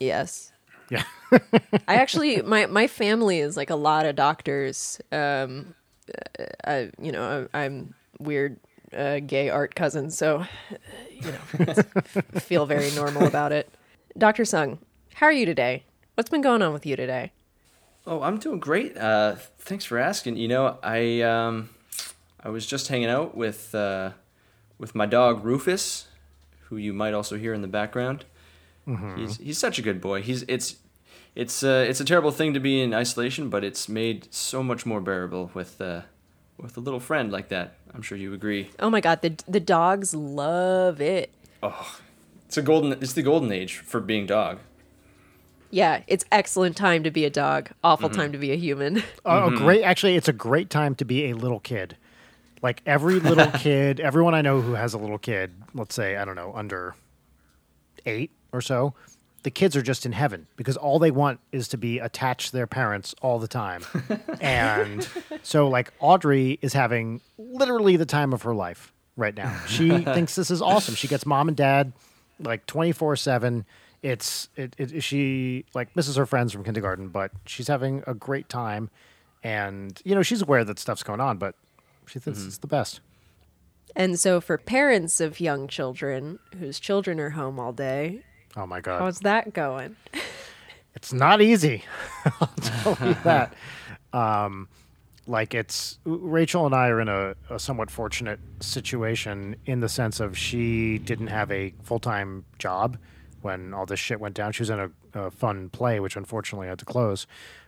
yes. 0.00 0.52
Yeah. 0.90 1.02
I 1.86 1.96
actually, 1.96 2.40
my 2.42 2.66
my 2.66 2.86
family 2.86 3.40
is 3.40 3.56
like 3.56 3.68
a 3.70 3.76
lot 3.76 4.06
of 4.06 4.16
doctors. 4.16 5.00
Um, 5.12 5.74
uh, 6.38 6.44
I, 6.64 6.90
you 7.00 7.12
know, 7.12 7.46
I, 7.52 7.64
I'm 7.64 7.94
weird 8.18 8.58
uh, 8.96 9.20
gay 9.20 9.50
art 9.50 9.74
cousin, 9.74 10.10
so 10.10 10.46
you 11.10 11.32
know, 11.32 11.74
feel 12.40 12.64
very 12.64 12.90
normal 12.92 13.26
about 13.26 13.52
it. 13.52 13.68
Doctor 14.16 14.44
Sung, 14.44 14.78
how 15.14 15.26
are 15.26 15.32
you 15.32 15.44
today? 15.44 15.84
What's 16.14 16.30
been 16.30 16.40
going 16.40 16.62
on 16.62 16.72
with 16.72 16.86
you 16.86 16.96
today? 16.96 17.32
Oh, 18.06 18.22
I'm 18.22 18.38
doing 18.38 18.58
great. 18.58 18.96
Uh, 18.96 19.34
thanks 19.58 19.84
for 19.84 19.98
asking. 19.98 20.38
You 20.38 20.48
know, 20.48 20.78
I 20.82 21.20
um, 21.20 21.68
I 22.42 22.48
was 22.48 22.66
just 22.66 22.88
hanging 22.88 23.10
out 23.10 23.36
with 23.36 23.74
uh, 23.74 24.12
with 24.78 24.94
my 24.94 25.06
dog 25.06 25.44
Rufus, 25.44 26.08
who 26.68 26.76
you 26.76 26.92
might 26.92 27.14
also 27.14 27.36
hear 27.36 27.52
in 27.54 27.62
the 27.62 27.68
background. 27.68 28.24
He's 29.16 29.36
he's 29.36 29.58
such 29.58 29.78
a 29.78 29.82
good 29.82 30.00
boy. 30.00 30.22
He's 30.22 30.44
it's 30.48 30.76
it's 31.34 31.62
uh, 31.62 31.84
it's 31.86 32.00
a 32.00 32.04
terrible 32.06 32.30
thing 32.30 32.54
to 32.54 32.60
be 32.60 32.80
in 32.80 32.94
isolation, 32.94 33.50
but 33.50 33.62
it's 33.62 33.86
made 33.88 34.28
so 34.32 34.62
much 34.62 34.86
more 34.86 35.00
bearable 35.02 35.50
with 35.52 35.78
uh, 35.80 36.02
with 36.56 36.76
a 36.78 36.80
little 36.80 37.00
friend 37.00 37.30
like 37.30 37.48
that. 37.50 37.74
I'm 37.94 38.00
sure 38.00 38.16
you 38.16 38.32
agree. 38.32 38.70
Oh 38.78 38.88
my 38.88 39.02
god, 39.02 39.20
the 39.20 39.34
the 39.46 39.60
dogs 39.60 40.14
love 40.14 41.02
it. 41.02 41.30
Oh, 41.62 41.98
It's 42.46 42.56
a 42.56 42.62
golden. 42.62 42.92
It's 42.92 43.12
the 43.12 43.22
golden 43.22 43.52
age 43.52 43.76
for 43.76 44.00
being 44.00 44.24
dog. 44.26 44.58
Yeah, 45.70 46.00
it's 46.06 46.24
excellent 46.32 46.76
time 46.78 47.02
to 47.04 47.10
be 47.10 47.26
a 47.26 47.30
dog. 47.30 47.68
Awful 47.84 48.08
time 48.08 48.32
to 48.32 48.38
be 48.38 48.52
a 48.52 48.56
human. 48.56 49.02
A- 49.26 49.48
A 49.48 49.50
great, 49.54 49.82
actually, 49.82 50.16
it's 50.16 50.28
a 50.28 50.32
great 50.32 50.70
time 50.70 50.94
to 50.94 51.04
be 51.04 51.26
a 51.28 51.34
little 51.34 51.60
kid. 51.60 51.96
Like 52.62 52.82
every 52.86 53.20
little 53.20 53.46
kid, 53.58 54.00
everyone 54.00 54.34
I 54.34 54.42
know 54.42 54.60
who 54.60 54.72
has 54.74 54.94
a 54.94 54.98
little 54.98 55.18
kid, 55.18 55.52
let's 55.74 55.94
say 55.94 56.16
I 56.16 56.24
don't 56.24 56.36
know, 56.36 56.52
under 56.54 56.94
eight 58.06 58.30
or 58.52 58.60
so, 58.60 58.94
the 59.42 59.50
kids 59.50 59.76
are 59.76 59.82
just 59.82 60.04
in 60.04 60.12
heaven 60.12 60.46
because 60.56 60.76
all 60.76 60.98
they 60.98 61.10
want 61.10 61.40
is 61.52 61.68
to 61.68 61.78
be 61.78 61.98
attached 61.98 62.50
to 62.50 62.52
their 62.52 62.66
parents 62.66 63.14
all 63.22 63.38
the 63.38 63.48
time. 63.48 63.82
and 64.40 65.08
so, 65.42 65.68
like 65.68 65.92
Audrey 66.00 66.58
is 66.62 66.72
having 66.72 67.20
literally 67.38 67.96
the 67.96 68.06
time 68.06 68.32
of 68.32 68.42
her 68.42 68.54
life 68.54 68.92
right 69.16 69.36
now. 69.36 69.58
She 69.66 69.88
thinks 70.04 70.34
this 70.34 70.50
is 70.50 70.60
awesome. 70.60 70.94
She 70.94 71.08
gets 71.08 71.24
mom 71.24 71.48
and 71.48 71.56
dad 71.56 71.92
like 72.40 72.66
twenty 72.66 72.92
four 72.92 73.16
seven. 73.16 73.64
It's 74.02 74.48
it, 74.56 74.74
it 74.78 75.02
she 75.02 75.64
like 75.74 75.94
misses 75.96 76.16
her 76.16 76.26
friends 76.26 76.52
from 76.52 76.64
kindergarten, 76.64 77.08
but 77.08 77.32
she's 77.46 77.68
having 77.68 78.02
a 78.06 78.14
great 78.14 78.48
time, 78.48 78.90
and 79.42 80.00
you 80.04 80.14
know 80.14 80.22
she's 80.22 80.42
aware 80.42 80.64
that 80.64 80.78
stuff's 80.78 81.02
going 81.02 81.20
on, 81.20 81.38
but 81.38 81.54
she 82.08 82.18
thinks 82.18 82.44
it's 82.44 82.58
the 82.58 82.66
best. 82.66 83.00
And 83.96 84.18
so 84.18 84.40
for 84.40 84.58
parents 84.58 85.20
of 85.20 85.40
young 85.40 85.66
children 85.68 86.38
whose 86.58 86.78
children 86.78 87.18
are 87.20 87.30
home 87.30 87.58
all 87.58 87.72
day, 87.72 88.22
Oh 88.56 88.66
my 88.66 88.80
god, 88.80 89.00
how's 89.00 89.20
that 89.20 89.52
going? 89.52 89.96
it's 90.94 91.12
not 91.12 91.40
easy. 91.40 91.84
I'll 92.40 92.50
tell 92.60 93.08
you 93.08 93.14
that. 93.24 93.54
Um, 94.12 94.68
like 95.26 95.54
it's 95.54 95.98
Rachel 96.04 96.64
and 96.64 96.74
I 96.74 96.88
are 96.88 97.00
in 97.00 97.08
a, 97.08 97.34
a 97.50 97.58
somewhat 97.58 97.90
fortunate 97.90 98.40
situation 98.60 99.56
in 99.66 99.80
the 99.80 99.88
sense 99.88 100.20
of 100.20 100.36
she 100.36 100.98
didn't 100.98 101.26
have 101.28 101.50
a 101.52 101.74
full 101.82 101.98
time 101.98 102.44
job 102.58 102.96
when 103.42 103.74
all 103.74 103.86
this 103.86 104.00
shit 104.00 104.18
went 104.20 104.34
down. 104.34 104.52
She 104.52 104.62
was 104.62 104.70
in 104.70 104.80
a, 104.80 104.90
a 105.14 105.30
fun 105.30 105.68
play, 105.68 106.00
which 106.00 106.16
unfortunately 106.16 106.66
had 106.68 106.78
to 106.80 106.84
close, 106.84 107.26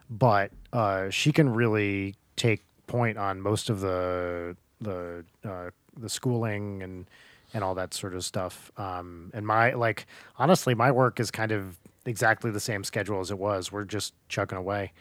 but 0.09 0.51
uh, 0.73 1.11
she 1.11 1.33
can 1.33 1.51
really 1.51 2.15
take 2.37 2.65
point 2.91 3.17
on 3.17 3.41
most 3.41 3.71
of 3.71 3.81
the 3.81 4.57
the 4.81 5.25
uh, 5.45 5.71
the 5.97 6.09
schooling 6.09 6.83
and 6.83 7.07
and 7.55 7.63
all 7.63 7.75
that 7.77 7.95
sort 7.95 8.15
of 8.15 8.25
stuff. 8.25 8.73
Um, 8.77 9.31
and 9.33 9.47
my 9.47 9.73
like 9.75 10.07
honestly, 10.37 10.75
my 10.75 10.91
work 10.91 11.21
is 11.21 11.31
kind 11.31 11.53
of 11.53 11.79
exactly 12.05 12.51
the 12.51 12.61
same 12.61 12.83
schedule 12.83 13.21
as 13.21 13.31
it 13.31 13.39
was. 13.39 13.71
We're 13.71 13.85
just 13.85 14.13
chugging 14.29 14.59
away. 14.59 14.93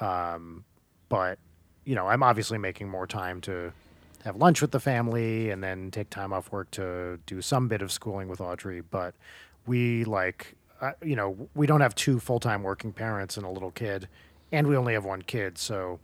Um, 0.00 0.64
but 1.10 1.38
you 1.84 1.94
know, 1.94 2.06
I'm 2.06 2.22
obviously 2.22 2.56
making 2.56 2.88
more 2.88 3.06
time 3.06 3.42
to 3.42 3.70
have 4.24 4.36
lunch 4.36 4.62
with 4.62 4.70
the 4.70 4.80
family 4.80 5.50
and 5.50 5.62
then 5.62 5.90
take 5.90 6.08
time 6.08 6.32
off 6.32 6.50
work 6.50 6.70
to 6.72 7.20
do 7.26 7.42
some 7.42 7.68
bit 7.68 7.82
of 7.82 7.92
schooling 7.92 8.28
with 8.28 8.40
Audrey. 8.40 8.80
But 8.80 9.14
we 9.66 10.04
like, 10.04 10.54
uh, 10.80 10.92
you 11.02 11.16
know, 11.16 11.36
we 11.54 11.66
don't 11.66 11.82
have 11.82 11.94
two 11.94 12.18
full 12.18 12.40
time 12.40 12.62
working 12.62 12.92
parents 12.94 13.36
and 13.36 13.44
a 13.44 13.50
little 13.50 13.72
kid, 13.72 14.08
and 14.52 14.66
we 14.66 14.74
only 14.74 14.94
have 14.94 15.04
one 15.04 15.20
kid, 15.20 15.58
so 15.58 16.00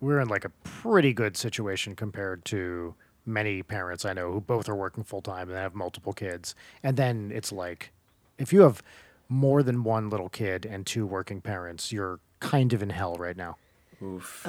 we're 0.00 0.20
in 0.20 0.28
like 0.28 0.44
a 0.44 0.50
pretty 0.64 1.12
good 1.12 1.36
situation 1.36 1.96
compared 1.96 2.44
to 2.46 2.94
many 3.26 3.62
parents 3.62 4.04
I 4.04 4.14
know 4.14 4.32
who 4.32 4.40
both 4.40 4.68
are 4.68 4.74
working 4.74 5.04
full 5.04 5.20
time 5.20 5.48
and 5.48 5.58
have 5.58 5.74
multiple 5.74 6.12
kids. 6.12 6.54
And 6.82 6.96
then 6.96 7.30
it's 7.34 7.52
like, 7.52 7.92
if 8.38 8.52
you 8.52 8.62
have 8.62 8.82
more 9.28 9.62
than 9.62 9.84
one 9.84 10.08
little 10.08 10.28
kid 10.28 10.64
and 10.64 10.86
two 10.86 11.04
working 11.04 11.40
parents, 11.40 11.92
you're 11.92 12.20
kind 12.40 12.72
of 12.72 12.82
in 12.82 12.90
hell 12.90 13.16
right 13.16 13.36
now. 13.36 13.56
Oof. 14.02 14.46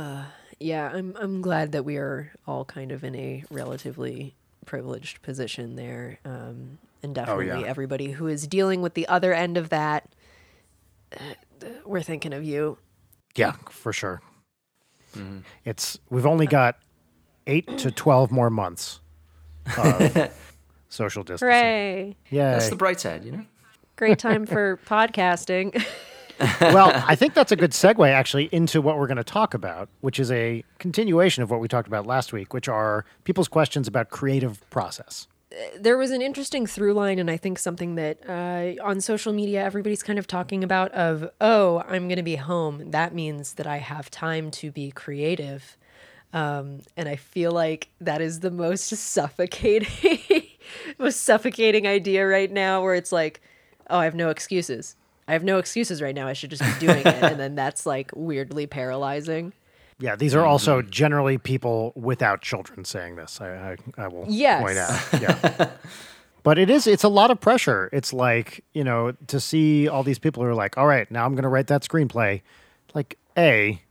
Yeah, 0.60 0.92
I'm 0.94 1.16
I'm 1.18 1.42
glad 1.42 1.72
that 1.72 1.86
we 1.86 1.98
are 1.98 2.34
all 2.46 2.66
kind 2.66 2.92
of 2.92 3.04
in 3.04 3.16
a 3.16 3.44
relatively 3.50 4.36
privileged 4.66 5.22
position 5.22 5.76
there. 5.76 6.20
Um, 6.26 6.80
and 7.02 7.16
definitely 7.16 7.48
yeah. 7.48 7.62
everybody 7.62 8.12
who 8.12 8.28
is 8.28 8.46
dealing 8.46 8.82
with 8.82 8.94
the 8.94 9.08
other 9.08 9.34
end 9.34 9.58
of 9.58 9.70
that, 9.70 10.10
uh, 11.18 11.66
we're 11.86 12.02
thinking 12.02 12.34
of 12.34 12.44
you. 12.44 12.78
Yeah, 13.36 13.54
for 13.70 13.94
sure. 13.94 14.22
Mm-hmm. 15.16 15.40
It's 15.66 16.00
we've 16.10 16.26
only 16.26 16.48
got 16.48 16.78
eight 17.48 17.78
to 17.80 17.92
twelve 17.92 18.32
more 18.32 18.50
months 18.50 19.02
of 19.78 20.32
social 20.90 21.24
distancing. 21.24 21.48
Hooray! 21.48 22.16
Yeah. 22.30 22.52
That's 22.52 22.70
the 22.70 22.76
bright 22.76 23.00
side, 23.00 23.24
you 23.24 23.32
know. 23.32 23.46
Great 23.96 24.20
time 24.20 24.46
for 24.46 24.80
podcasting. 24.86 25.84
well, 26.62 26.92
I 27.06 27.16
think 27.16 27.34
that's 27.34 27.52
a 27.52 27.56
good 27.56 27.72
segue 27.72 28.10
actually 28.10 28.48
into 28.54 28.82
what 28.82 28.98
we're 28.98 29.08
going 29.08 29.18
to 29.18 29.26
talk 29.26 29.54
about, 29.54 29.90
which 30.00 30.20
is 30.20 30.32
a 30.32 30.64
continuation 30.78 31.44
of 31.44 31.52
what 31.52 31.60
we 31.60 31.68
talked 31.68 31.88
about 31.88 32.06
last 32.06 32.32
week, 32.32 32.54
which 32.54 32.70
are 32.70 33.04
people's 33.26 33.50
questions 33.50 33.88
about 33.90 34.10
creative 34.10 34.68
process. 34.70 35.28
There 35.80 35.98
was 35.98 36.12
an 36.12 36.22
interesting 36.22 36.68
through 36.68 36.94
line 36.94 37.18
and 37.18 37.30
i 37.30 37.38
think 37.38 37.58
something 37.58 37.96
that 37.96 38.20
uh, 38.30 38.84
on 38.84 39.02
social 39.02 39.34
media 39.34 39.64
everybody's 39.64 40.04
kind 40.04 40.20
of 40.20 40.28
talking 40.28 40.64
about 40.64 40.92
of 40.92 41.30
oh 41.42 41.84
i'm 41.88 42.08
going 42.08 42.18
to 42.18 42.24
be 42.24 42.36
home. 42.36 42.92
That 42.92 43.14
means 43.14 43.54
that 43.56 43.68
i 43.68 43.78
have 43.78 44.12
time 44.12 44.52
to 44.52 44.72
be 44.72 44.92
creative. 44.92 45.78
Um, 46.32 46.82
and 46.96 47.10
i 47.10 47.16
feel 47.16 47.52
like 47.52 47.90
that 48.00 48.22
is 48.22 48.42
the 48.42 48.52
most 48.52 48.88
suffocating 48.96 50.44
most 51.00 51.22
suffocating 51.22 51.88
idea 51.88 52.28
right 52.28 52.52
now 52.52 52.84
where 52.84 52.94
it's 52.94 53.12
like 53.12 53.42
oh 53.90 53.98
i 53.98 54.06
have 54.06 54.16
no 54.16 54.30
excuses. 54.30 54.96
I 55.28 55.34
have 55.34 55.44
no 55.44 55.60
excuses 55.60 56.02
right 56.02 56.16
now. 56.16 56.28
I 56.28 56.34
should 56.34 56.50
just 56.50 56.64
be 56.64 56.88
doing 56.88 57.06
it. 57.06 57.06
And 57.06 57.40
then 57.40 57.54
that's 57.54 57.86
like 57.86 58.10
weirdly 58.16 58.66
paralyzing 58.66 59.54
Yeah, 60.00 60.16
these 60.16 60.34
are 60.34 60.46
also 60.46 60.82
mm-hmm. 60.82 60.90
generally 60.90 61.38
people 61.38 61.92
without 61.96 62.42
children 62.42 62.86
saying 62.86 63.18
this. 63.18 63.42
I, 63.42 63.76
I, 63.98 64.04
I 64.04 64.08
will 64.08 64.26
Yes. 64.30 64.62
point 64.62 64.78
out. 64.78 65.00
Yeah. 65.22 65.72
but 66.44 66.58
it 66.58 66.70
is 66.70 66.88
it's 66.88 67.04
a 67.04 67.10
lot 67.10 67.32
of 67.32 67.42
pressure. 67.42 67.90
It's 67.92 68.14
like, 68.14 68.64
you 68.74 68.84
know, 68.84 69.12
to 69.28 69.40
see 69.40 69.88
all 69.90 70.04
these 70.04 70.20
people 70.20 70.42
who 70.42 70.50
are 70.50 70.56
like, 70.56 70.78
all 70.78 70.88
right, 70.88 71.10
now 71.12 71.26
I'm 71.26 71.36
gonna 71.36 71.50
write 71.50 71.68
that 71.68 71.84
screenplay. 71.84 72.42
Like, 72.96 73.18
A, 73.38 73.82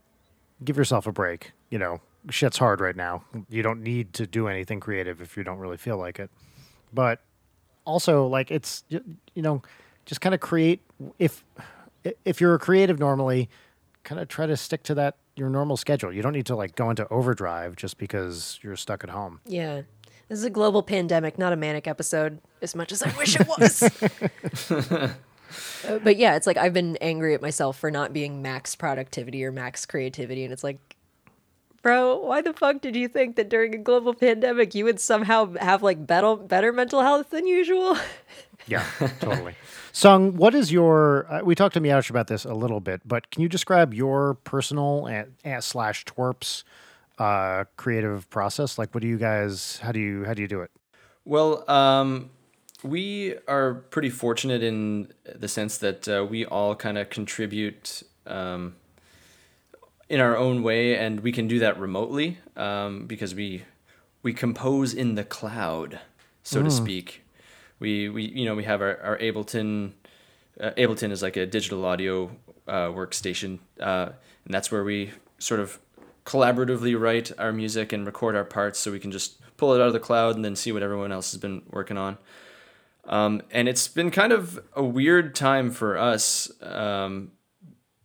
give 0.64 0.76
yourself 0.76 1.06
a 1.06 1.12
break. 1.12 1.52
You 1.70 1.78
know, 1.78 2.00
shit's 2.30 2.56
hard 2.56 2.80
right 2.80 2.96
now. 2.96 3.24
You 3.50 3.62
don't 3.62 3.82
need 3.82 4.14
to 4.14 4.26
do 4.26 4.48
anything 4.48 4.80
creative 4.80 5.20
if 5.20 5.36
you 5.36 5.44
don't 5.44 5.58
really 5.58 5.76
feel 5.76 5.98
like 5.98 6.18
it. 6.18 6.30
But 6.92 7.20
also 7.84 8.26
like 8.26 8.50
it's 8.50 8.82
you 8.88 9.02
know, 9.36 9.62
just 10.06 10.22
kind 10.22 10.34
of 10.34 10.40
create 10.40 10.80
if 11.18 11.44
if 12.24 12.40
you're 12.40 12.54
a 12.54 12.58
creative 12.58 12.98
normally, 12.98 13.50
kind 14.04 14.20
of 14.20 14.28
try 14.28 14.46
to 14.46 14.56
stick 14.56 14.82
to 14.84 14.94
that 14.94 15.16
your 15.38 15.48
normal 15.48 15.76
schedule. 15.76 16.12
You 16.12 16.22
don't 16.22 16.32
need 16.32 16.46
to 16.46 16.56
like 16.56 16.74
go 16.74 16.90
into 16.90 17.08
overdrive 17.08 17.76
just 17.76 17.98
because 17.98 18.58
you're 18.62 18.76
stuck 18.76 19.04
at 19.04 19.10
home. 19.10 19.40
Yeah. 19.46 19.82
This 20.28 20.38
is 20.38 20.44
a 20.44 20.50
global 20.50 20.82
pandemic, 20.82 21.38
not 21.38 21.52
a 21.52 21.56
manic 21.56 21.86
episode, 21.86 22.40
as 22.60 22.74
much 22.74 22.92
as 22.92 23.02
I 23.02 23.16
wish 23.16 23.36
it 23.40 23.48
was. 23.48 25.10
Uh, 25.88 25.98
but 26.00 26.16
yeah, 26.16 26.36
it's 26.36 26.46
like 26.46 26.58
I've 26.58 26.74
been 26.74 26.96
angry 27.00 27.34
at 27.34 27.40
myself 27.40 27.78
for 27.78 27.90
not 27.90 28.12
being 28.12 28.42
max 28.42 28.74
productivity 28.74 29.42
or 29.44 29.50
max 29.50 29.86
creativity. 29.86 30.44
And 30.44 30.52
it's 30.52 30.62
like, 30.62 30.78
bro, 31.82 32.18
why 32.18 32.42
the 32.42 32.52
fuck 32.52 32.80
did 32.80 32.94
you 32.94 33.08
think 33.08 33.36
that 33.36 33.48
during 33.48 33.74
a 33.74 33.78
global 33.78 34.12
pandemic 34.12 34.74
you 34.74 34.84
would 34.84 35.00
somehow 35.00 35.54
have 35.54 35.82
like 35.82 36.06
better, 36.06 36.36
better 36.36 36.72
mental 36.72 37.00
health 37.00 37.30
than 37.30 37.46
usual? 37.46 37.96
Yeah, 38.66 38.84
totally. 39.20 39.54
Sung, 39.98 40.36
what 40.36 40.54
is 40.54 40.70
your? 40.70 41.26
Uh, 41.28 41.40
we 41.42 41.56
talked 41.56 41.74
to 41.74 41.80
Meouch 41.80 42.08
about 42.08 42.28
this 42.28 42.44
a 42.44 42.54
little 42.54 42.78
bit, 42.78 43.00
but 43.04 43.32
can 43.32 43.42
you 43.42 43.48
describe 43.48 43.92
your 43.92 44.34
personal 44.34 45.06
and, 45.06 45.34
and 45.42 45.64
slash 45.64 46.04
twerps 46.04 46.62
uh, 47.18 47.64
creative 47.76 48.30
process? 48.30 48.78
Like, 48.78 48.94
what 48.94 49.02
do 49.02 49.08
you 49.08 49.18
guys? 49.18 49.80
How 49.82 49.90
do 49.90 49.98
you 49.98 50.24
how 50.24 50.34
do 50.34 50.42
you 50.42 50.46
do 50.46 50.60
it? 50.60 50.70
Well, 51.24 51.68
um, 51.68 52.30
we 52.84 53.34
are 53.48 53.74
pretty 53.74 54.10
fortunate 54.10 54.62
in 54.62 55.12
the 55.34 55.48
sense 55.48 55.78
that 55.78 56.06
uh, 56.06 56.24
we 56.30 56.46
all 56.46 56.76
kind 56.76 56.96
of 56.96 57.10
contribute 57.10 58.04
um, 58.24 58.76
in 60.08 60.20
our 60.20 60.36
own 60.36 60.62
way, 60.62 60.96
and 60.96 61.18
we 61.18 61.32
can 61.32 61.48
do 61.48 61.58
that 61.58 61.76
remotely 61.76 62.38
um, 62.56 63.08
because 63.08 63.34
we 63.34 63.64
we 64.22 64.32
compose 64.32 64.94
in 64.94 65.16
the 65.16 65.24
cloud, 65.24 65.98
so 66.44 66.62
to 66.62 66.70
speak. 66.70 67.24
We 67.80 68.08
we 68.08 68.24
you 68.24 68.44
know 68.44 68.54
we 68.54 68.64
have 68.64 68.80
our 68.80 69.00
our 69.02 69.18
Ableton. 69.18 69.92
Uh, 70.60 70.70
Ableton 70.76 71.12
is 71.12 71.22
like 71.22 71.36
a 71.36 71.46
digital 71.46 71.84
audio 71.84 72.30
uh, 72.66 72.88
workstation, 72.88 73.60
uh, 73.80 74.10
and 74.44 74.54
that's 74.54 74.72
where 74.72 74.84
we 74.84 75.12
sort 75.38 75.60
of 75.60 75.78
collaboratively 76.24 76.98
write 76.98 77.32
our 77.38 77.52
music 77.52 77.92
and 77.92 78.04
record 78.04 78.34
our 78.34 78.44
parts, 78.44 78.78
so 78.78 78.90
we 78.90 78.98
can 78.98 79.12
just 79.12 79.38
pull 79.56 79.74
it 79.74 79.80
out 79.80 79.86
of 79.86 79.92
the 79.92 80.00
cloud 80.00 80.36
and 80.36 80.44
then 80.44 80.56
see 80.56 80.72
what 80.72 80.82
everyone 80.82 81.12
else 81.12 81.32
has 81.32 81.40
been 81.40 81.62
working 81.70 81.96
on. 81.96 82.18
Um, 83.04 83.42
and 83.50 83.68
it's 83.68 83.88
been 83.88 84.10
kind 84.10 84.32
of 84.32 84.60
a 84.74 84.84
weird 84.84 85.34
time 85.34 85.70
for 85.70 85.96
us 85.96 86.50
um, 86.62 87.32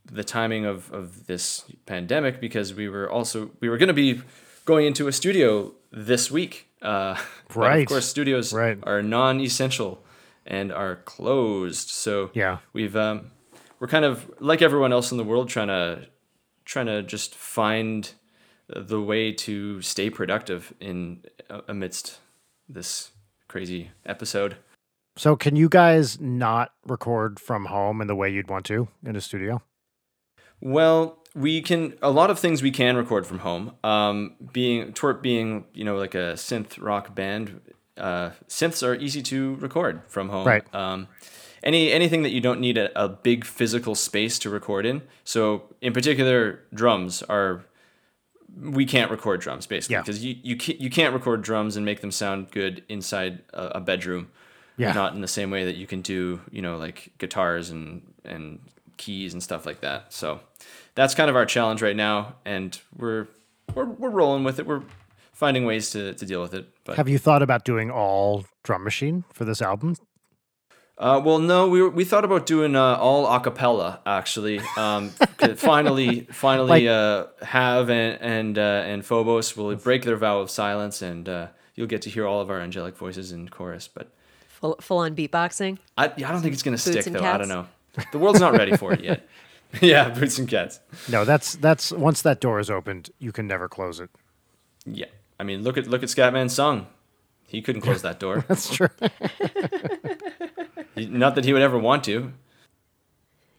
the 0.06 0.24
timing 0.24 0.66
of, 0.66 0.92
of 0.94 1.28
this 1.28 1.66
pandemic 1.86 2.40
because 2.40 2.74
we 2.74 2.88
were 2.88 3.10
also 3.10 3.52
we 3.60 3.70
were 3.70 3.78
going 3.78 3.88
to 3.88 3.94
be 3.94 4.22
going 4.66 4.86
into 4.86 5.08
a 5.08 5.12
studio 5.12 5.74
this 5.92 6.30
week. 6.32 6.68
Uh, 6.82 7.16
Right. 7.56 7.82
of 7.84 7.88
course, 7.88 8.06
studios 8.08 8.52
Right. 8.54 8.80
are 8.84 9.04
non-essential 9.04 10.04
and 10.46 10.72
are 10.72 10.96
closed. 11.06 11.90
So 11.90 12.32
Yeah. 12.34 12.58
we've 12.74 12.96
um, 12.96 13.32
we're 13.80 13.88
kind 13.88 14.06
of 14.06 14.30
like 14.40 14.62
everyone 14.62 14.92
else 14.92 15.12
in 15.12 15.18
the 15.18 15.24
world 15.24 15.50
trying 15.50 15.68
to 15.68 16.08
trying 16.66 16.88
to 16.88 17.04
just 17.04 17.36
find 17.36 18.12
the 18.68 19.00
way 19.02 19.32
to 19.34 19.82
stay 19.82 20.10
productive 20.10 20.74
in 20.80 21.24
uh, 21.50 21.62
amidst 21.68 22.20
this 22.68 23.12
crazy 23.48 23.92
episode. 24.06 24.56
So 25.16 25.36
can 25.36 25.56
you 25.56 25.70
guys 25.70 26.20
not 26.20 26.72
record 26.88 27.40
from 27.40 27.66
home 27.66 28.02
in 28.02 28.08
the 28.08 28.16
way 28.16 28.30
you'd 28.32 28.50
want 28.50 28.66
to 28.68 28.88
in 29.06 29.16
a 29.16 29.22
studio? 29.22 29.62
Well, 30.60 31.23
we 31.36 31.62
can 31.62 31.96
a 32.02 32.12
lot 32.12 32.30
of 32.30 32.40
things 32.40 32.62
we 32.62 32.72
can 32.72 32.96
record 32.96 33.26
from 33.26 33.40
home. 33.40 33.76
Um, 33.84 34.36
being 34.52 34.94
Twerp 34.94 35.22
being 35.22 35.66
you 35.74 35.84
know 35.84 35.98
like 35.98 36.16
a 36.16 36.34
synth 36.34 36.82
rock 36.82 37.16
band, 37.16 37.60
uh, 37.98 38.32
synths 38.48 38.86
are 38.86 38.96
easy 38.96 39.22
to 39.24 39.56
record 39.56 40.02
from 40.08 40.30
home. 40.30 40.46
Right. 40.48 40.76
Um, 40.76 41.08
any 41.64 41.92
anything 41.92 42.24
that 42.24 42.32
you 42.32 42.42
don't 42.42 42.60
need 42.60 42.78
a, 42.78 42.92
a 43.02 43.08
big 43.10 43.46
physical 43.46 43.96
space 43.96 44.38
to 44.40 44.50
record 44.50 44.86
in. 44.86 45.02
So 45.24 45.64
in 45.82 45.94
particular, 45.94 46.60
drums 46.74 47.24
are 47.24 47.66
we 48.60 48.86
can't 48.86 49.10
record 49.10 49.42
drums 49.42 49.66
basically 49.66 49.96
Yeah. 49.96 50.02
because 50.02 50.24
you 50.24 50.36
you 50.44 50.56
can't, 50.56 50.80
you 50.80 50.90
can't 50.90 51.14
record 51.14 51.42
drums 51.42 51.76
and 51.76 51.86
make 51.86 52.02
them 52.02 52.12
sound 52.12 52.52
good 52.52 52.84
inside 52.90 53.42
a, 53.54 53.66
a 53.76 53.80
bedroom. 53.82 54.30
Yeah. 54.78 54.92
Not 54.94 55.14
in 55.14 55.22
the 55.22 55.28
same 55.28 55.52
way 55.52 55.66
that 55.66 55.76
you 55.76 55.86
can 55.88 56.02
do, 56.02 56.42
you 56.52 56.62
know, 56.62 56.78
like 56.78 57.12
guitars 57.18 57.70
and 57.70 58.02
and 58.26 58.60
keys 58.98 59.34
and 59.34 59.42
stuff 59.42 59.66
like 59.66 59.82
that. 59.82 60.12
So 60.14 60.40
that's 60.96 61.16
kind 61.16 61.30
of 61.30 61.36
our 61.36 61.46
challenge 61.46 61.82
right 61.82 61.96
now, 61.96 62.36
and 62.46 62.80
we're 62.98 63.28
we're 63.74 63.86
we're 63.86 64.10
rolling 64.10 64.44
with 64.44 64.60
it. 64.60 64.66
We're 64.68 64.84
finding 65.32 65.66
ways 65.66 65.90
to, 65.92 66.14
to 66.14 66.26
deal 66.26 66.42
with 66.42 66.54
it. 66.54 66.68
But 66.86 66.96
Have 66.98 67.10
you 67.10 67.18
thought 67.18 67.42
about 67.42 67.66
doing 67.66 67.90
all 67.92 68.46
drum 68.64 68.84
machine 68.84 69.24
for 69.34 69.46
this 69.46 69.62
album? 69.62 69.96
uh, 70.98 71.20
well, 71.26 71.40
no, 71.40 71.68
we 71.68 71.82
were, 71.82 71.90
we 71.90 72.06
thought 72.06 72.24
about 72.24 72.46
doing 72.46 72.76
uh, 72.76 72.96
all 72.98 73.26
a 73.28 73.40
cappella 73.40 74.00
actually. 74.06 74.62
Um, 74.78 75.12
'cause 75.38 75.58
finally, 75.60 76.22
finally, 76.32 76.86
Like- 76.86 76.88
uh, 76.88 77.26
Havve 77.46 77.90
and 77.90 78.22
and 78.22 78.58
uh, 78.58 78.62
and 78.86 79.06
Phobos 79.06 79.58
will 79.58 79.76
break 79.76 80.04
their 80.04 80.18
vow 80.18 80.40
of 80.40 80.50
silence, 80.50 81.02
and 81.02 81.28
uh, 81.28 81.48
you'll 81.76 81.88
get 81.88 82.02
to 82.04 82.10
hear 82.10 82.28
all 82.28 82.40
of 82.42 82.50
our 82.50 82.60
angelic 82.62 82.96
voices 82.96 83.32
in 83.32 83.50
chorus. 83.50 83.88
But 83.88 84.10
Full, 84.50 84.78
full 84.80 85.00
on 85.00 85.14
beatboxing. 85.14 85.78
I, 85.98 86.06
I 86.06 86.10
don't 86.10 86.42
think 86.42 86.54
it's 86.54 86.64
gonna 86.64 86.78
stick 86.78 87.06
and 87.08 87.16
though. 87.16 87.24
I 87.24 87.38
don't 87.38 87.50
know. 87.50 87.68
The 88.12 88.18
world's 88.18 88.40
not 88.40 88.54
ready 88.54 88.78
for 88.78 88.94
it 88.94 89.02
yet. 89.04 89.28
yeah, 89.82 90.10
boots 90.10 90.38
and 90.40 90.48
cats. 90.48 90.80
No, 91.10 91.26
that's 91.26 91.56
that's 91.56 91.92
once 91.92 92.22
that 92.22 92.40
door 92.40 92.60
is 92.60 92.70
opened, 92.70 93.10
you 93.20 93.32
can 93.32 93.48
never 93.48 93.68
close 93.68 94.00
it. 94.00 94.10
Yeah, 94.86 95.06
I 95.40 95.44
mean, 95.44 95.64
look 95.64 95.78
at 95.78 95.88
look 95.88 96.04
at 96.04 96.10
Scatman's 96.10 96.54
song. 96.54 96.88
He 97.48 97.62
couldn't 97.62 97.82
close 97.82 98.02
that 98.02 98.20
door. 98.20 98.44
That's 98.48 98.74
true. 98.74 98.88
Not 100.96 101.36
that 101.36 101.46
he 101.46 101.54
would 101.54 101.62
ever 101.62 101.78
want 101.78 102.04
to. 102.06 102.34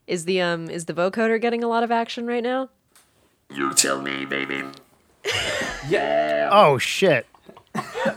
Is 0.06 0.24
the 0.24 0.40
um 0.40 0.68
is 0.68 0.84
the 0.86 0.94
vocoder 0.94 1.40
getting 1.40 1.64
a 1.64 1.68
lot 1.68 1.82
of 1.82 1.90
action 1.90 2.26
right 2.26 2.42
now? 2.42 2.68
You 3.50 3.72
tell 3.74 4.00
me, 4.02 4.24
baby. 4.24 4.62
Yeah. 5.88 6.50
Oh 6.52 6.78
shit. 6.78 7.26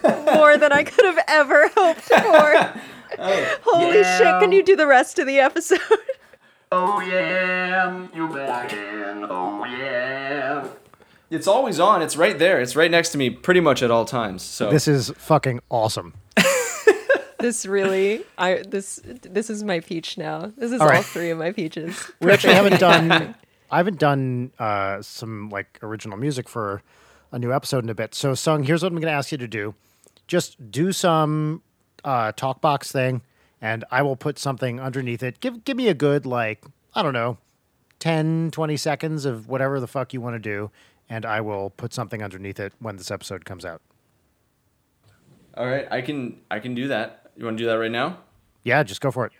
More 0.03 0.57
than 0.57 0.71
I 0.71 0.83
could 0.83 1.05
have 1.05 1.19
ever 1.27 1.69
hoped 1.75 2.01
for. 2.01 2.73
Holy 3.63 3.99
Yeah. 3.99 4.17
shit! 4.17 4.41
Can 4.41 4.51
you 4.51 4.63
do 4.63 4.75
the 4.75 4.87
rest 4.87 5.17
of 5.19 5.27
the 5.27 5.39
episode? 5.39 5.79
Oh 6.71 6.99
yeah, 6.99 8.07
you 8.13 8.27
bet 8.27 8.49
I 8.49 8.65
can. 8.65 9.25
Oh 9.29 9.63
yeah. 9.65 10.67
It's 11.29 11.47
always 11.47 11.79
on. 11.79 12.01
It's 12.01 12.17
right 12.17 12.37
there. 12.37 12.59
It's 12.61 12.75
right 12.75 12.91
next 12.91 13.09
to 13.09 13.17
me, 13.17 13.29
pretty 13.29 13.59
much 13.59 13.81
at 13.83 13.91
all 13.91 14.05
times. 14.05 14.43
So 14.43 14.69
This 14.69 14.87
is 14.87 15.11
fucking 15.17 15.59
awesome. 15.69 16.13
this 17.39 17.65
really, 17.65 18.23
I 18.37 18.63
this 18.67 18.99
this 19.03 19.49
is 19.49 19.63
my 19.63 19.79
peach 19.79 20.17
now. 20.17 20.51
This 20.57 20.71
is 20.71 20.81
All 20.81 20.87
all, 20.87 20.93
right. 20.93 21.05
three 21.05 21.29
of 21.29 21.37
my 21.37 21.51
peaches. 21.51 22.11
We 22.21 22.31
actually 22.31 22.53
haven't 22.55 22.79
done 22.79 23.35
I 23.71 23.77
haven't 23.77 23.99
done 23.99 24.51
uh, 24.59 25.01
some 25.01 25.49
like 25.49 25.79
original 25.81 26.17
music 26.17 26.47
for 26.47 26.81
a 27.31 27.39
new 27.39 27.53
episode 27.53 27.83
in 27.83 27.89
a 27.89 27.95
bit. 27.95 28.15
So 28.15 28.33
Sung, 28.33 28.63
here's 28.63 28.83
what 28.83 28.91
I'm 28.91 28.99
gonna 28.99 29.11
ask 29.11 29.31
you 29.31 29.37
to 29.37 29.47
do. 29.47 29.73
Just 30.27 30.71
do 30.71 30.91
some 30.91 31.61
uh 32.03 32.31
talk 32.33 32.59
box 32.61 32.91
thing 32.91 33.21
and 33.61 33.83
I 33.91 34.01
will 34.01 34.15
put 34.15 34.37
something 34.39 34.79
underneath 34.79 35.23
it. 35.23 35.39
Give 35.39 35.63
give 35.63 35.77
me 35.77 35.87
a 35.87 35.93
good 35.93 36.25
like, 36.25 36.63
I 36.93 37.03
don't 37.03 37.13
know, 37.13 37.37
10, 37.99 38.51
20 38.51 38.77
seconds 38.77 39.25
of 39.25 39.47
whatever 39.47 39.79
the 39.79 39.87
fuck 39.87 40.13
you 40.13 40.21
want 40.21 40.35
to 40.35 40.39
do, 40.39 40.71
and 41.09 41.25
I 41.25 41.41
will 41.41 41.71
put 41.71 41.93
something 41.93 42.21
underneath 42.23 42.59
it 42.59 42.73
when 42.79 42.97
this 42.97 43.09
episode 43.11 43.45
comes 43.45 43.65
out. 43.65 43.81
all 45.55 45.65
right, 45.65 45.87
I 45.91 46.01
can 46.01 46.39
I 46.51 46.59
can 46.59 46.75
do 46.75 46.87
that. 46.89 47.31
You 47.35 47.45
want 47.45 47.57
to 47.57 47.63
do 47.63 47.67
that 47.67 47.75
right 47.75 47.91
now? 47.91 48.19
Yeah, 48.63 48.83
just 48.83 49.01
go 49.01 49.11
for 49.11 49.25
it. 49.25 49.31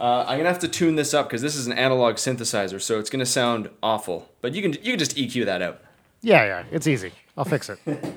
Uh, 0.00 0.24
I'm 0.26 0.38
gonna 0.38 0.48
have 0.48 0.58
to 0.60 0.68
tune 0.68 0.96
this 0.96 1.14
up 1.14 1.28
because 1.28 1.40
this 1.40 1.54
is 1.54 1.66
an 1.68 1.72
analog 1.72 2.16
synthesizer, 2.16 2.80
so 2.82 2.98
it's 2.98 3.10
gonna 3.10 3.24
sound 3.26 3.70
awful. 3.82 4.28
But 4.40 4.52
you 4.54 4.62
can 4.62 4.72
you 4.82 4.92
can 4.92 4.98
just 4.98 5.16
EQ 5.16 5.44
that 5.46 5.62
out. 5.62 5.80
Yeah, 6.20 6.44
yeah, 6.44 6.64
it's 6.72 6.86
easy. 6.86 7.12
I'll 7.36 7.44
fix 7.44 7.68
it. 7.70 7.78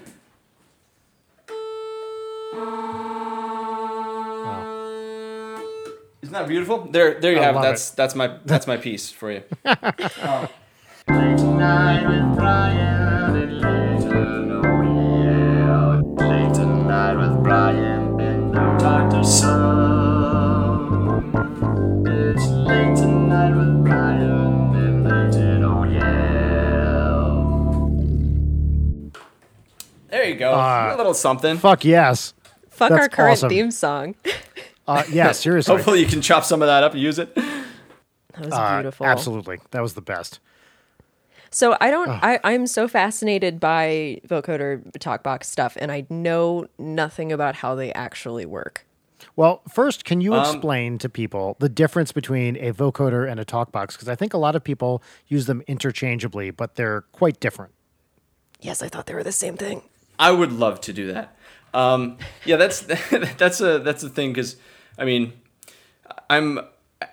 that 6.38 6.48
beautiful? 6.48 6.86
There 6.86 7.20
there 7.20 7.34
you 7.34 7.40
I 7.40 7.44
have 7.44 7.56
it. 7.56 7.58
love 7.58 7.66
That's 7.66 7.90
that's 7.92 8.16
my 8.16 8.38
that's 8.46 8.68
my 8.68 8.78
piece 8.78 9.10
for 9.12 9.32
you. 9.32 9.44
Late 9.66 11.38
tonight 11.38 12.06
with 12.08 12.36
Brian 12.36 13.36
and 13.36 13.62
Leighton, 13.62 14.52
oh 14.52 14.82
yeah. 14.84 16.02
Late 16.28 16.54
tonight 16.54 17.16
with 17.16 17.44
Brian 17.44 18.20
and 18.20 18.52
no 18.52 18.78
Dr. 18.78 19.24
Sun. 19.24 19.58
It's 22.06 22.46
late 22.48 22.96
tonight 22.98 23.56
with 23.56 23.86
Brian 23.86 24.76
and 24.76 25.04
Leighton, 25.06 25.64
oh 25.64 25.84
yeah. 25.86 26.04
There 30.10 30.26
you 30.26 30.36
go. 30.36 30.52
Uh, 30.54 30.92
a 30.94 30.98
little 30.98 31.14
something. 31.14 31.58
Fuck 31.58 31.86
yes. 31.86 32.34
Fuck 32.70 32.90
That's 32.90 33.02
our 33.02 33.10
current 33.10 33.38
awesome. 33.38 33.50
theme 33.50 33.72
song. 33.72 34.16
Uh, 34.88 35.04
yeah, 35.12 35.32
seriously. 35.34 35.76
Hopefully 35.76 36.00
you 36.00 36.06
can 36.08 36.22
chop 36.22 36.44
some 36.46 36.62
of 36.62 36.68
that 36.68 36.84
up 36.84 36.94
and 36.94 37.02
use 37.02 37.20
it. 37.20 37.34
That 37.36 38.46
was 38.46 38.54
Uh, 38.54 38.76
beautiful. 38.78 39.06
absolutely. 39.06 39.60
That 39.72 39.82
was 39.82 39.94
the 39.96 40.02
best. 40.02 40.40
So 41.50 41.78
I 41.80 41.90
don't. 41.92 42.10
I, 42.10 42.40
I'm 42.44 42.68
so 42.68 42.88
fascinated 42.88 43.60
by 43.60 44.20
vocoder 44.28 44.84
talkbox 45.00 45.46
stuff, 45.46 45.78
and 45.80 45.92
I 45.92 46.06
know 46.10 46.68
nothing 46.78 47.32
about 47.32 47.56
how 47.56 47.74
they 47.74 47.92
actually 47.94 48.46
work. 48.46 48.86
Well, 49.36 49.62
first, 49.70 50.04
can 50.04 50.20
you 50.22 50.34
Um, 50.36 50.42
explain 50.56 50.98
to 51.00 51.10
people 51.10 51.56
the 51.60 51.70
difference 51.70 52.12
between 52.12 52.56
a 52.58 52.74
vocoder 52.74 53.30
and 53.30 53.40
a 53.40 53.46
talkbox? 53.46 53.94
Because 53.94 54.10
I 54.10 54.16
think 54.16 54.34
a 54.34 54.38
lot 54.38 54.56
of 54.56 54.64
people 54.64 55.02
use 55.28 55.46
them 55.46 55.64
interchangeably, 55.68 56.52
but 56.52 56.76
they're 56.76 57.02
quite 57.14 57.40
different. 57.40 57.72
Yes, 58.60 58.82
I 58.82 58.90
thought 58.90 59.06
they 59.06 59.14
were 59.16 59.24
the 59.24 59.32
same 59.32 59.56
thing. 59.58 59.84
I 60.20 60.32
would 60.32 60.52
love 60.52 60.82
to 60.82 60.94
do 60.94 61.12
that. 61.14 61.36
Um, 61.74 62.18
yeah, 62.46 62.58
that's 62.58 62.82
that's 63.38 63.62
a 63.62 63.80
that's 63.80 64.04
a 64.04 64.10
thing 64.10 64.32
because 64.34 64.58
I 64.98 65.06
mean, 65.06 65.34
I'm 66.30 66.60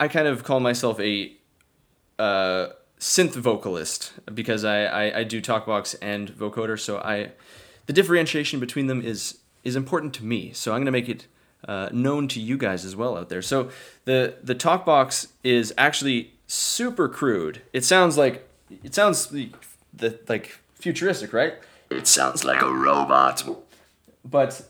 I 0.00 0.08
kind 0.08 0.26
of 0.26 0.44
call 0.44 0.60
myself 0.60 0.98
a 1.00 1.32
uh, 2.18 2.68
synth 2.98 3.34
vocalist 3.34 4.12
because 4.32 4.64
I, 4.64 4.84
I 4.84 5.18
I 5.18 5.24
do 5.24 5.40
talkbox 5.42 5.94
and 6.00 6.30
vocoder, 6.30 6.78
so 6.78 6.98
I 6.98 7.32
the 7.86 7.92
differentiation 7.92 8.60
between 8.60 8.86
them 8.86 9.02
is 9.02 9.38
is 9.62 9.76
important 9.76 10.14
to 10.14 10.24
me. 10.24 10.52
So 10.52 10.72
I'm 10.72 10.78
going 10.78 10.86
to 10.86 10.92
make 10.92 11.08
it 11.08 11.26
uh, 11.66 11.88
known 11.92 12.28
to 12.28 12.40
you 12.40 12.56
guys 12.56 12.84
as 12.84 12.94
well 12.94 13.16
out 13.16 13.28
there. 13.28 13.42
So 13.42 13.70
the 14.04 14.36
the 14.42 14.54
talkbox 14.54 15.28
is 15.42 15.72
actually 15.76 16.32
super 16.46 17.08
crude. 17.08 17.62
It 17.72 17.84
sounds 17.84 18.16
like 18.16 18.48
it 18.82 18.94
sounds 18.94 19.26
the, 19.26 19.50
the 19.92 20.18
like 20.28 20.58
futuristic, 20.74 21.32
right? 21.32 21.54
It 21.90 22.06
sounds 22.06 22.44
like 22.44 22.62
a 22.62 22.72
robot. 22.72 23.44
but 24.24 24.68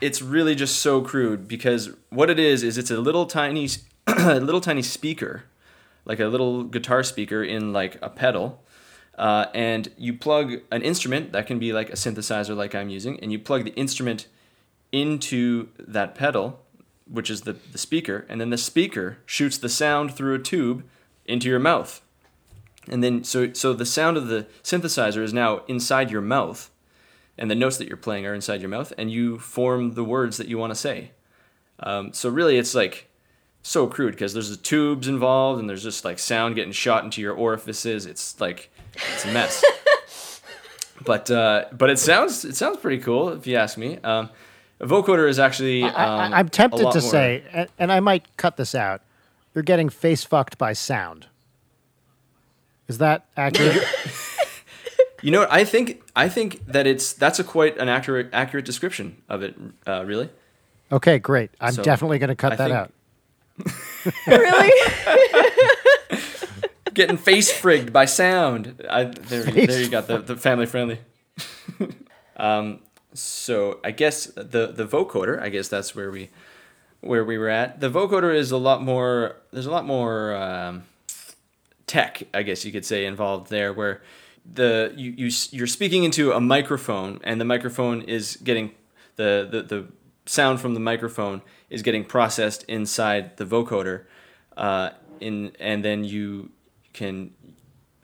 it's 0.00 0.20
really 0.20 0.54
just 0.54 0.78
so 0.78 1.00
crude 1.00 1.48
because 1.48 1.90
what 2.10 2.30
it 2.30 2.38
is 2.38 2.62
is 2.62 2.78
it's 2.78 2.90
a 2.90 2.98
little 2.98 3.26
tiny 3.26 3.68
a 4.06 4.40
little 4.40 4.60
tiny 4.60 4.82
speaker 4.82 5.44
like 6.04 6.20
a 6.20 6.26
little 6.26 6.64
guitar 6.64 7.02
speaker 7.02 7.42
in 7.42 7.72
like 7.72 7.98
a 8.02 8.10
pedal 8.10 8.62
uh, 9.16 9.46
and 9.54 9.92
you 9.96 10.12
plug 10.12 10.54
an 10.72 10.82
instrument 10.82 11.32
that 11.32 11.46
can 11.46 11.58
be 11.58 11.72
like 11.72 11.88
a 11.90 11.94
synthesizer 11.94 12.56
like 12.56 12.74
i'm 12.74 12.88
using 12.88 13.18
and 13.20 13.32
you 13.32 13.38
plug 13.38 13.64
the 13.64 13.74
instrument 13.74 14.26
into 14.92 15.68
that 15.78 16.14
pedal 16.14 16.60
which 17.08 17.30
is 17.30 17.42
the, 17.42 17.52
the 17.72 17.78
speaker 17.78 18.26
and 18.28 18.40
then 18.40 18.50
the 18.50 18.58
speaker 18.58 19.18
shoots 19.26 19.58
the 19.58 19.68
sound 19.68 20.14
through 20.14 20.34
a 20.34 20.38
tube 20.38 20.84
into 21.26 21.48
your 21.48 21.58
mouth. 21.58 22.00
And 22.88 23.02
then 23.02 23.24
so 23.24 23.52
so 23.52 23.72
the 23.72 23.86
sound 23.86 24.16
of 24.16 24.28
the 24.28 24.46
synthesizer 24.62 25.22
is 25.22 25.32
now 25.32 25.62
inside 25.66 26.10
your 26.10 26.20
mouth 26.20 26.70
and 27.36 27.50
the 27.50 27.54
notes 27.54 27.76
that 27.78 27.88
you're 27.88 27.96
playing 27.96 28.26
are 28.26 28.34
inside 28.34 28.60
your 28.60 28.70
mouth, 28.70 28.92
and 28.96 29.10
you 29.10 29.38
form 29.38 29.94
the 29.94 30.04
words 30.04 30.36
that 30.36 30.48
you 30.48 30.58
want 30.58 30.70
to 30.70 30.76
say. 30.76 31.10
Um, 31.80 32.12
so 32.12 32.28
really, 32.28 32.56
it's 32.56 32.74
like 32.74 33.08
so 33.62 33.86
crude 33.86 34.12
because 34.12 34.34
there's 34.34 34.50
the 34.50 34.56
tubes 34.56 35.08
involved 35.08 35.58
and 35.58 35.68
there's 35.68 35.82
just 35.82 36.04
like 36.04 36.18
sound 36.18 36.54
getting 36.54 36.72
shot 36.72 37.02
into 37.02 37.20
your 37.20 37.34
orifices. 37.34 38.06
It's 38.06 38.40
like 38.40 38.70
it's 38.94 39.24
a 39.24 39.32
mess. 39.32 39.64
but 41.04 41.30
uh, 41.30 41.64
but 41.72 41.90
it 41.90 41.98
sounds 41.98 42.44
it 42.44 42.56
sounds 42.56 42.76
pretty 42.78 43.02
cool 43.02 43.30
if 43.30 43.46
you 43.46 43.56
ask 43.56 43.76
me. 43.76 43.98
Um, 43.98 44.30
a 44.80 44.86
vocoder 44.86 45.28
is 45.28 45.38
actually 45.38 45.82
um, 45.82 45.92
I, 45.94 46.38
I'm 46.38 46.46
a 46.46 46.50
tempted 46.50 46.78
to 46.78 46.84
more- 46.84 47.10
say, 47.10 47.42
and, 47.52 47.68
and 47.78 47.92
I 47.92 48.00
might 48.00 48.36
cut 48.36 48.56
this 48.56 48.74
out. 48.74 49.00
You're 49.54 49.64
getting 49.64 49.88
face 49.88 50.24
fucked 50.24 50.58
by 50.58 50.72
sound. 50.72 51.26
Is 52.86 52.98
that 52.98 53.26
accurate? 53.36 53.82
You 55.24 55.30
know? 55.30 55.46
I 55.50 55.64
think 55.64 56.02
I 56.14 56.28
think 56.28 56.66
that 56.66 56.86
it's 56.86 57.14
that's 57.14 57.38
a 57.38 57.44
quite 57.44 57.78
an 57.78 57.88
accurate 57.88 58.28
accurate 58.32 58.66
description 58.66 59.22
of 59.28 59.42
it. 59.42 59.54
Uh, 59.86 60.04
really. 60.04 60.28
okay, 60.92 61.18
great. 61.18 61.50
I'm 61.60 61.72
So, 61.72 61.82
definitely 61.82 62.18
going 62.18 62.28
to 62.28 62.34
cut 62.36 62.52
I 62.52 62.56
that 62.56 62.68
think- 62.68 62.76
out. 62.76 62.92
really? 64.26 64.70
getting 66.94 67.16
face 67.16 67.50
frigged 67.52 67.90
by 67.92 68.04
sound. 68.04 68.84
I, 68.88 69.04
there, 69.04 69.42
there 69.44 69.80
you 69.80 69.88
got 69.88 70.06
the, 70.08 70.18
the 70.18 70.36
family 70.36 70.66
friendly. 70.66 70.98
um, 72.36 72.80
so 73.14 73.80
I 73.82 73.92
guess 73.92 74.26
the 74.26 74.72
the 74.72 74.86
vocoder. 74.86 75.40
I 75.40 75.48
guess 75.48 75.68
that's 75.68 75.94
where 75.94 76.10
we 76.10 76.30
where 77.00 77.24
we 77.24 77.38
were 77.38 77.48
at. 77.48 77.80
The 77.80 77.90
vocoder 77.90 78.34
is 78.34 78.50
a 78.50 78.56
lot 78.58 78.82
more. 78.82 79.36
There's 79.52 79.66
a 79.66 79.70
lot 79.70 79.86
more 79.86 80.34
um, 80.34 80.84
tech, 81.86 82.24
I 82.34 82.42
guess 82.42 82.64
you 82.64 82.72
could 82.72 82.84
say, 82.84 83.06
involved 83.06 83.50
there. 83.50 83.72
Where 83.72 84.02
the 84.50 84.92
you, 84.96 85.12
you 85.16 85.30
you're 85.50 85.66
speaking 85.66 86.04
into 86.04 86.32
a 86.32 86.40
microphone, 86.40 87.20
and 87.24 87.40
the 87.40 87.44
microphone 87.44 88.02
is 88.02 88.36
getting 88.36 88.72
the 89.16 89.48
the, 89.50 89.62
the 89.62 89.88
sound 90.26 90.60
from 90.60 90.74
the 90.74 90.80
microphone 90.80 91.42
is 91.70 91.82
getting 91.82 92.04
processed 92.04 92.64
inside 92.64 93.36
the 93.36 93.44
vocoder, 93.44 94.04
uh, 94.56 94.90
in 95.20 95.52
and 95.58 95.84
then 95.84 96.04
you 96.04 96.50
can 96.92 97.30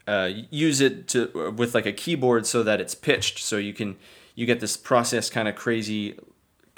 uh, 0.06 0.30
use 0.50 0.80
it 0.80 1.08
to 1.08 1.52
with 1.56 1.74
like 1.74 1.86
a 1.86 1.92
keyboard 1.92 2.46
so 2.46 2.62
that 2.62 2.80
it's 2.80 2.94
pitched, 2.94 3.38
so 3.38 3.56
you 3.56 3.74
can 3.74 3.96
you 4.34 4.46
get 4.46 4.60
this 4.60 4.76
process 4.76 5.30
kind 5.30 5.48
of 5.48 5.54
crazy. 5.54 6.18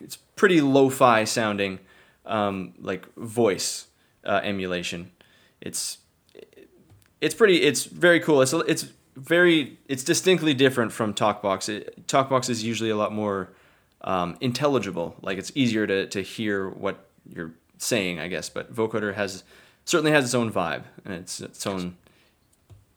It's 0.00 0.16
pretty 0.16 0.60
lo-fi 0.60 1.24
sounding, 1.24 1.78
um, 2.26 2.74
like 2.80 3.14
voice 3.14 3.86
uh, 4.24 4.40
emulation. 4.42 5.12
It's 5.60 5.98
it's 7.20 7.34
pretty. 7.34 7.62
It's 7.62 7.84
very 7.84 8.18
cool. 8.18 8.42
It's 8.42 8.52
it's 8.52 8.86
very. 9.16 9.78
It's 9.88 10.04
distinctly 10.04 10.54
different 10.54 10.92
from 10.92 11.14
TalkBox. 11.14 11.68
It, 11.68 12.06
TalkBox 12.06 12.48
is 12.50 12.64
usually 12.64 12.90
a 12.90 12.96
lot 12.96 13.12
more 13.12 13.50
um, 14.02 14.36
intelligible. 14.40 15.16
Like 15.22 15.38
it's 15.38 15.52
easier 15.54 15.86
to 15.86 16.06
to 16.06 16.22
hear 16.22 16.68
what 16.68 17.06
you're 17.28 17.52
saying, 17.78 18.20
I 18.20 18.28
guess. 18.28 18.48
But 18.48 18.74
Vocoder 18.74 19.14
has 19.14 19.44
certainly 19.84 20.12
has 20.12 20.24
its 20.24 20.34
own 20.34 20.52
vibe 20.52 20.84
and 21.04 21.14
its 21.14 21.40
its 21.40 21.66
own 21.66 21.96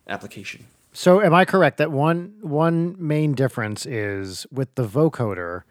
application. 0.08 0.66
So, 0.94 1.22
am 1.22 1.34
I 1.34 1.44
correct 1.44 1.78
that 1.80 1.92
one 1.92 2.36
one 2.42 2.96
main 2.98 3.34
difference 3.34 3.86
is 3.86 4.48
with 4.52 4.74
the 4.76 4.88
vocoder? 4.88 5.64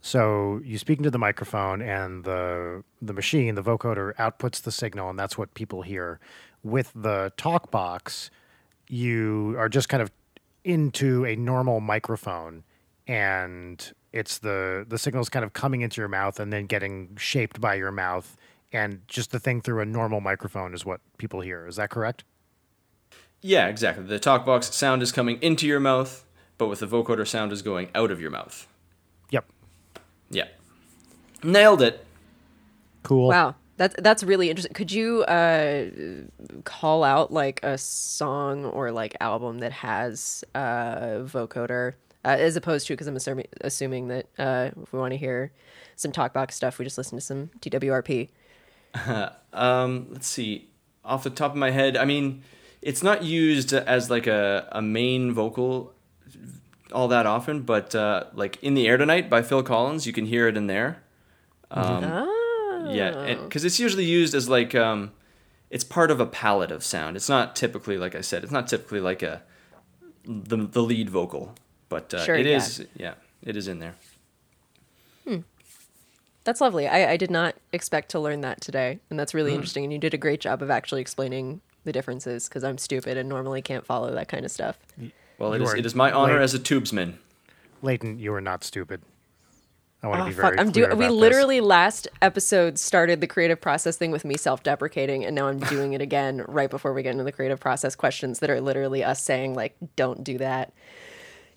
So 0.00 0.60
you 0.64 0.78
speak 0.78 0.98
into 0.98 1.10
the 1.10 1.18
microphone, 1.18 1.82
and 1.82 2.24
the 2.24 2.84
the 3.02 3.12
machine, 3.12 3.56
the 3.56 3.62
vocoder, 3.62 4.14
outputs 4.14 4.62
the 4.62 4.70
signal, 4.70 5.10
and 5.10 5.18
that's 5.18 5.36
what 5.36 5.54
people 5.54 5.82
hear. 5.82 6.20
With 6.62 6.92
the 6.94 7.32
talk 7.36 7.70
box, 7.70 8.30
you 8.88 9.54
are 9.58 9.68
just 9.68 9.88
kind 9.88 10.02
of 10.02 10.10
into 10.64 11.24
a 11.24 11.36
normal 11.36 11.80
microphone, 11.80 12.64
and 13.06 13.92
it's 14.12 14.38
the 14.38 14.84
the 14.88 14.98
signal's 14.98 15.28
kind 15.28 15.44
of 15.44 15.52
coming 15.52 15.80
into 15.80 16.00
your 16.00 16.08
mouth 16.08 16.40
and 16.40 16.52
then 16.52 16.66
getting 16.66 17.16
shaped 17.16 17.60
by 17.60 17.74
your 17.74 17.92
mouth, 17.92 18.36
and 18.72 19.00
just 19.08 19.30
the 19.30 19.38
thing 19.38 19.60
through 19.60 19.80
a 19.80 19.86
normal 19.86 20.20
microphone 20.20 20.74
is 20.74 20.84
what 20.84 21.00
people 21.18 21.40
hear. 21.40 21.66
Is 21.66 21.76
that 21.76 21.90
correct? 21.90 22.24
Yeah, 23.40 23.68
exactly. 23.68 24.04
The 24.04 24.18
talk 24.18 24.44
box 24.44 24.74
sound 24.74 25.02
is 25.02 25.12
coming 25.12 25.40
into 25.40 25.66
your 25.66 25.80
mouth, 25.80 26.24
but 26.58 26.66
with 26.66 26.80
the 26.80 26.86
vocoder 26.86 27.26
sound 27.26 27.52
is 27.52 27.62
going 27.62 27.88
out 27.94 28.10
of 28.10 28.20
your 28.20 28.30
mouth. 28.30 28.66
Yep. 29.30 29.46
Yeah. 30.30 30.48
Nailed 31.42 31.82
it. 31.82 32.04
Cool. 33.04 33.28
Wow. 33.28 33.54
That's 33.78 33.94
that's 33.98 34.24
really 34.24 34.50
interesting. 34.50 34.74
Could 34.74 34.92
you 34.92 35.22
uh, 35.22 35.86
call 36.64 37.04
out 37.04 37.32
like 37.32 37.60
a 37.62 37.78
song 37.78 38.64
or 38.64 38.90
like 38.90 39.16
album 39.20 39.60
that 39.60 39.72
has 39.72 40.44
uh, 40.54 41.22
vocoder 41.22 41.94
uh, 42.24 42.36
as 42.38 42.56
opposed 42.56 42.88
to 42.88 42.92
because 42.92 43.06
I'm 43.06 43.16
assuming 43.16 43.46
assuming 43.60 44.08
that 44.08 44.26
uh, 44.36 44.70
if 44.82 44.92
we 44.92 44.98
want 44.98 45.12
to 45.12 45.16
hear 45.16 45.52
some 45.94 46.10
talkbox 46.10 46.52
stuff, 46.52 46.78
we 46.78 46.84
just 46.84 46.98
listen 46.98 47.18
to 47.18 47.24
some 47.24 47.50
TWRP. 47.60 48.28
Um, 49.50 50.08
let's 50.10 50.26
see. 50.26 50.68
Off 51.06 51.24
the 51.24 51.30
top 51.30 51.52
of 51.52 51.56
my 51.56 51.70
head, 51.70 51.96
I 51.96 52.04
mean, 52.04 52.42
it's 52.82 53.02
not 53.02 53.24
used 53.24 53.72
as 53.72 54.10
like 54.10 54.26
a, 54.26 54.68
a 54.70 54.82
main 54.82 55.32
vocal 55.32 55.94
all 56.92 57.08
that 57.08 57.24
often, 57.24 57.62
but 57.62 57.94
uh, 57.94 58.24
like 58.34 58.62
"In 58.62 58.74
the 58.74 58.86
Air 58.86 58.98
Tonight" 58.98 59.30
by 59.30 59.40
Phil 59.40 59.62
Collins, 59.62 60.06
you 60.06 60.12
can 60.12 60.26
hear 60.26 60.48
it 60.48 60.56
in 60.56 60.66
there. 60.66 61.02
Um, 61.70 62.28
ah, 62.86 62.90
Yeah, 62.90 63.34
because 63.44 63.64
it's 63.64 63.78
usually 63.80 64.04
used 64.04 64.34
as 64.34 64.48
like 64.48 64.74
um, 64.74 65.12
it's 65.70 65.84
part 65.84 66.10
of 66.10 66.20
a 66.20 66.26
palette 66.26 66.70
of 66.70 66.82
sound. 66.84 67.16
It's 67.16 67.28
not 67.28 67.54
typically, 67.56 67.98
like 67.98 68.14
I 68.14 68.20
said, 68.20 68.42
it's 68.42 68.52
not 68.52 68.66
typically 68.68 69.00
like 69.00 69.22
a 69.22 69.42
the 70.24 70.56
the 70.58 70.82
lead 70.82 71.08
vocal, 71.10 71.54
but 71.88 72.12
uh, 72.14 72.24
Sure, 72.24 72.34
it 72.36 72.46
yeah. 72.46 72.56
is. 72.56 72.86
Yeah, 72.96 73.14
it 73.42 73.56
is 73.56 73.68
in 73.68 73.78
there. 73.78 73.94
Hmm. 75.26 75.38
that's 76.44 76.60
lovely. 76.60 76.86
I, 76.88 77.12
I 77.12 77.16
did 77.16 77.30
not 77.30 77.54
expect 77.72 78.10
to 78.10 78.20
learn 78.20 78.40
that 78.42 78.60
today, 78.60 78.98
and 79.10 79.18
that's 79.18 79.34
really 79.34 79.54
interesting. 79.54 79.84
And 79.84 79.92
you 79.92 79.98
did 79.98 80.14
a 80.14 80.18
great 80.18 80.40
job 80.40 80.62
of 80.62 80.70
actually 80.70 81.00
explaining 81.00 81.60
the 81.84 81.92
differences 81.92 82.48
because 82.48 82.64
I'm 82.64 82.78
stupid 82.78 83.16
and 83.16 83.28
normally 83.28 83.62
can't 83.62 83.84
follow 83.86 84.12
that 84.12 84.28
kind 84.28 84.44
of 84.44 84.50
stuff. 84.50 84.78
Well, 85.38 85.52
it 85.54 85.58
You 85.58 85.64
is. 85.64 85.72
are 85.72 85.76
It 85.76 85.86
is 85.86 85.94
my 85.94 86.10
honor 86.10 86.34
late. 86.34 86.42
as 86.42 86.54
a 86.54 86.58
tubesman. 86.58 87.14
Leighton, 87.82 88.18
you 88.18 88.34
are 88.34 88.40
not 88.40 88.64
stupid. 88.64 89.00
I 90.02 90.06
want 90.06 90.18
to 90.20 90.24
Oh, 90.24 90.26
be 90.28 90.32
fuck. 90.32 90.42
very 90.42 90.58
I'm 90.60 90.72
clear 90.72 90.86
doing. 90.86 90.98
We 90.98 91.04
about 91.06 91.14
this. 91.14 91.20
literally 91.20 91.60
last 91.60 92.06
episode 92.22 92.78
started 92.78 93.20
the 93.20 93.26
creative 93.26 93.60
process 93.60 93.96
thing 93.96 94.10
with 94.12 94.24
me 94.24 94.36
self-deprecating, 94.36 95.24
and 95.24 95.34
now 95.34 95.48
I'm 95.48 95.58
doing 95.58 95.92
it 95.92 96.00
again 96.00 96.44
right 96.46 96.70
before 96.70 96.92
we 96.92 97.02
get 97.02 97.10
into 97.12 97.24
the 97.24 97.32
creative 97.32 97.58
process 97.58 97.96
questions 97.96 98.38
that 98.38 98.48
are 98.50 98.60
literally 98.60 99.02
us 99.02 99.20
saying 99.22 99.54
like, 99.54 99.74
"Don't 99.96 100.22
do 100.22 100.38
that." 100.38 100.72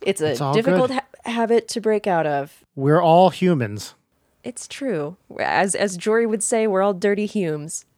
It's 0.02 0.22
a 0.22 0.32
It's 0.32 0.40
difficult 0.54 0.90
ha- 0.92 1.06
habit 1.26 1.68
to 1.70 1.82
break 1.82 2.08
out 2.08 2.26
of. 2.26 2.64
We're 2.76 3.02
all 3.02 3.30
humans. 3.30 3.94
It's 4.44 4.68
true. 4.68 5.18
As 5.40 5.76
as 5.76 5.96
Jory 5.96 6.26
would 6.26 6.42
say, 6.42 6.66
we're 6.66 6.82
all 6.82 6.96
dirty 6.96 7.28
Humes. 7.28 7.86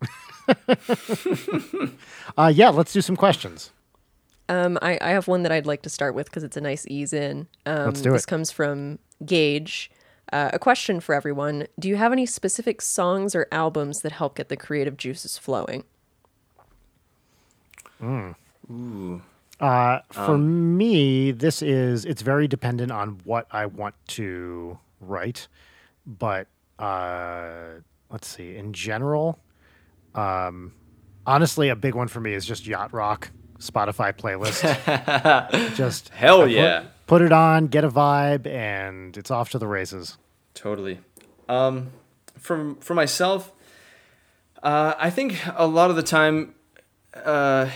Uh, 2.37 2.51
yeah, 2.53 2.69
let's 2.69 2.91
do 2.93 3.01
some 3.01 3.15
questions. 3.15 3.71
Um, 4.49 4.77
I, 4.81 4.97
I 5.01 5.09
have 5.11 5.27
one 5.27 5.43
that 5.43 5.51
I'd 5.51 5.65
like 5.67 5.83
to 5.83 5.89
start 5.89 6.15
with 6.15 6.25
because 6.27 6.43
it's 6.43 6.57
a 6.57 6.61
nice 6.61 6.85
ease 6.87 7.13
in. 7.13 7.47
Um, 7.65 7.85
Let's 7.85 8.01
do 8.01 8.09
it. 8.09 8.13
This 8.13 8.25
comes 8.25 8.51
from 8.51 8.99
Gage. 9.25 9.89
Uh, 10.31 10.49
a 10.53 10.59
question 10.59 10.99
for 10.99 11.13
everyone: 11.13 11.67
Do 11.77 11.87
you 11.89 11.95
have 11.95 12.11
any 12.11 12.25
specific 12.25 12.81
songs 12.81 13.35
or 13.35 13.47
albums 13.51 14.01
that 14.01 14.13
help 14.13 14.35
get 14.35 14.49
the 14.49 14.57
creative 14.57 14.97
juices 14.97 15.37
flowing? 15.37 15.83
Uh, 19.59 19.99
for 20.11 20.37
me, 20.37 21.31
this 21.31 21.61
is 21.61 22.05
it's 22.05 22.21
very 22.21 22.47
dependent 22.47 22.91
on 22.91 23.19
what 23.23 23.47
I 23.51 23.65
want 23.65 23.95
to 24.09 24.77
write, 24.99 25.47
but 26.05 26.47
uh, 26.79 27.79
let's 28.09 28.27
see. 28.27 28.55
In 28.55 28.73
general, 28.73 29.39
um, 30.15 30.73
honestly, 31.25 31.69
a 31.69 31.75
big 31.75 31.95
one 31.95 32.07
for 32.07 32.19
me 32.19 32.33
is 32.33 32.45
just 32.45 32.65
yacht 32.65 32.93
rock 32.93 33.31
Spotify 33.59 34.13
playlist. 34.13 34.63
just 35.75 36.09
Hell 36.09 36.41
I 36.41 36.43
put- 36.45 36.51
yeah. 36.51 36.83
Put 37.07 37.21
it 37.21 37.31
on, 37.31 37.67
get 37.67 37.83
a 37.83 37.89
vibe, 37.89 38.47
and 38.47 39.15
it's 39.17 39.31
off 39.31 39.49
to 39.51 39.59
the 39.59 39.67
races. 39.67 40.17
Totally. 40.53 40.99
Um, 41.49 41.91
from 42.37 42.75
for 42.77 42.93
myself, 42.93 43.51
uh, 44.61 44.93
I 44.97 45.09
think 45.09 45.39
a 45.55 45.67
lot 45.67 45.89
of 45.89 45.95
the 45.95 46.03
time, 46.03 46.55
uh, 47.15 47.69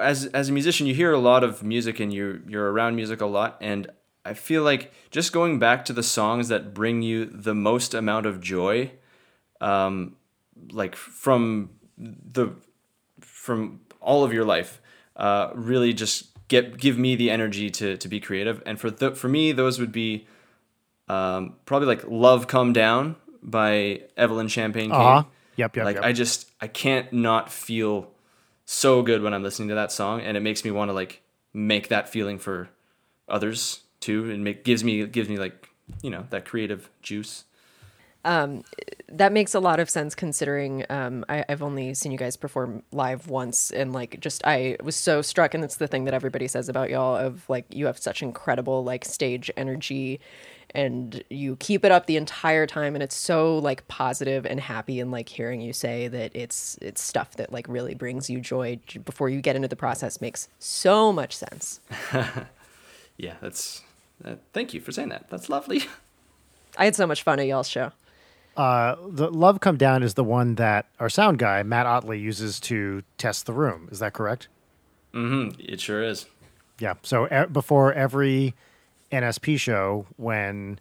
as 0.00 0.26
as 0.26 0.48
a 0.48 0.52
musician, 0.52 0.86
you 0.86 0.94
hear 0.94 1.12
a 1.12 1.18
lot 1.18 1.42
of 1.42 1.62
music 1.62 2.00
and 2.00 2.12
you 2.12 2.42
you're 2.46 2.70
around 2.70 2.96
music 2.96 3.20
a 3.20 3.26
lot, 3.26 3.56
and 3.60 3.90
I 4.24 4.34
feel 4.34 4.62
like 4.62 4.92
just 5.10 5.32
going 5.32 5.58
back 5.58 5.84
to 5.86 5.92
the 5.92 6.02
songs 6.02 6.48
that 6.48 6.74
bring 6.74 7.02
you 7.02 7.26
the 7.26 7.54
most 7.54 7.94
amount 7.94 8.26
of 8.26 8.40
joy, 8.40 8.92
um, 9.60 10.16
like 10.70 10.96
from 10.96 11.70
the 11.96 12.50
from 13.20 13.80
all 14.00 14.24
of 14.24 14.32
your 14.32 14.44
life, 14.44 14.80
uh, 15.16 15.50
really 15.54 15.92
just 15.92 16.35
get 16.48 16.78
give 16.78 16.98
me 16.98 17.16
the 17.16 17.30
energy 17.30 17.70
to 17.70 17.96
to 17.96 18.08
be 18.08 18.20
creative, 18.20 18.62
and 18.66 18.80
for 18.80 18.90
the, 18.90 19.14
for 19.14 19.28
me, 19.28 19.52
those 19.52 19.78
would 19.78 19.92
be 19.92 20.26
um, 21.08 21.54
probably 21.64 21.88
like 21.88 22.04
"Love 22.06 22.46
Come 22.46 22.72
Down" 22.72 23.16
by 23.42 24.02
Evelyn 24.16 24.48
Champagne 24.48 24.90
King. 24.90 25.00
Uh 25.00 25.22
huh. 25.22 25.24
Yep. 25.56 25.76
Yep. 25.76 25.84
like 25.84 25.96
yep. 25.96 26.04
I 26.04 26.12
just 26.12 26.50
I 26.60 26.66
can't 26.66 27.12
not 27.12 27.50
feel 27.50 28.10
so 28.64 29.02
good 29.02 29.22
when 29.22 29.32
I'm 29.32 29.42
listening 29.42 29.68
to 29.68 29.74
that 29.76 29.92
song, 29.92 30.20
and 30.20 30.36
it 30.36 30.40
makes 30.40 30.64
me 30.64 30.70
want 30.70 30.90
to 30.90 30.92
like 30.92 31.22
make 31.54 31.88
that 31.88 32.08
feeling 32.08 32.38
for 32.38 32.68
others 33.28 33.80
too, 34.00 34.30
and 34.30 34.44
make 34.44 34.64
gives 34.64 34.84
me 34.84 35.06
gives 35.06 35.28
me 35.28 35.38
like 35.38 35.70
you 36.02 36.10
know 36.10 36.26
that 36.30 36.44
creative 36.44 36.90
juice. 37.02 37.44
That 39.08 39.32
makes 39.32 39.54
a 39.54 39.60
lot 39.60 39.80
of 39.80 39.88
sense 39.88 40.14
considering 40.14 40.84
um, 40.90 41.24
I, 41.28 41.44
I've 41.48 41.62
only 41.62 41.94
seen 41.94 42.12
you 42.12 42.18
guys 42.18 42.36
perform 42.36 42.82
live 42.92 43.28
once, 43.28 43.70
and 43.70 43.92
like 43.92 44.20
just 44.20 44.44
I 44.46 44.76
was 44.82 44.96
so 44.96 45.22
struck, 45.22 45.54
and 45.54 45.62
it's 45.64 45.76
the 45.76 45.86
thing 45.86 46.04
that 46.04 46.14
everybody 46.14 46.48
says 46.48 46.68
about 46.68 46.90
y'all 46.90 47.16
of 47.16 47.48
like 47.48 47.66
you 47.70 47.86
have 47.86 47.98
such 47.98 48.22
incredible 48.22 48.84
like 48.84 49.04
stage 49.04 49.50
energy, 49.56 50.20
and 50.74 51.22
you 51.30 51.56
keep 51.56 51.84
it 51.84 51.92
up 51.92 52.06
the 52.06 52.16
entire 52.16 52.66
time, 52.66 52.94
and 52.94 53.02
it's 53.02 53.16
so 53.16 53.58
like 53.58 53.86
positive 53.88 54.44
and 54.44 54.60
happy, 54.60 55.00
and 55.00 55.10
like 55.10 55.28
hearing 55.28 55.60
you 55.60 55.72
say 55.72 56.08
that 56.08 56.32
it's 56.34 56.78
it's 56.82 57.00
stuff 57.00 57.36
that 57.36 57.52
like 57.52 57.66
really 57.68 57.94
brings 57.94 58.28
you 58.28 58.40
joy 58.40 58.78
before 59.04 59.28
you 59.28 59.40
get 59.40 59.56
into 59.56 59.68
the 59.68 59.76
process 59.76 60.20
makes 60.20 60.48
so 60.58 61.12
much 61.12 61.36
sense. 61.36 61.80
Yeah, 63.16 63.34
that's. 63.40 63.82
Uh, 64.24 64.36
thank 64.52 64.74
you 64.74 64.80
for 64.80 64.92
saying 64.92 65.10
that. 65.10 65.28
That's 65.28 65.48
lovely. 65.48 65.82
I 66.78 66.84
had 66.84 66.94
so 66.94 67.06
much 67.06 67.22
fun 67.22 67.38
at 67.38 67.46
y'all's 67.46 67.68
show. 67.68 67.92
Uh, 68.56 68.96
the 69.08 69.30
Love 69.30 69.60
Come 69.60 69.76
Down 69.76 70.02
is 70.02 70.14
the 70.14 70.24
one 70.24 70.54
that 70.54 70.86
our 70.98 71.08
sound 71.08 71.38
guy, 71.38 71.62
Matt 71.62 71.86
Otley, 71.86 72.18
uses 72.18 72.58
to 72.60 73.02
test 73.18 73.46
the 73.46 73.52
room. 73.52 73.88
Is 73.90 73.98
that 73.98 74.12
correct? 74.12 74.48
It 75.14 75.80
sure 75.80 76.02
is. 76.02 76.26
Yeah. 76.78 76.94
So 77.02 77.26
e- 77.26 77.46
before 77.50 77.92
every 77.94 78.54
NSP 79.10 79.58
show, 79.58 80.06
when 80.16 80.78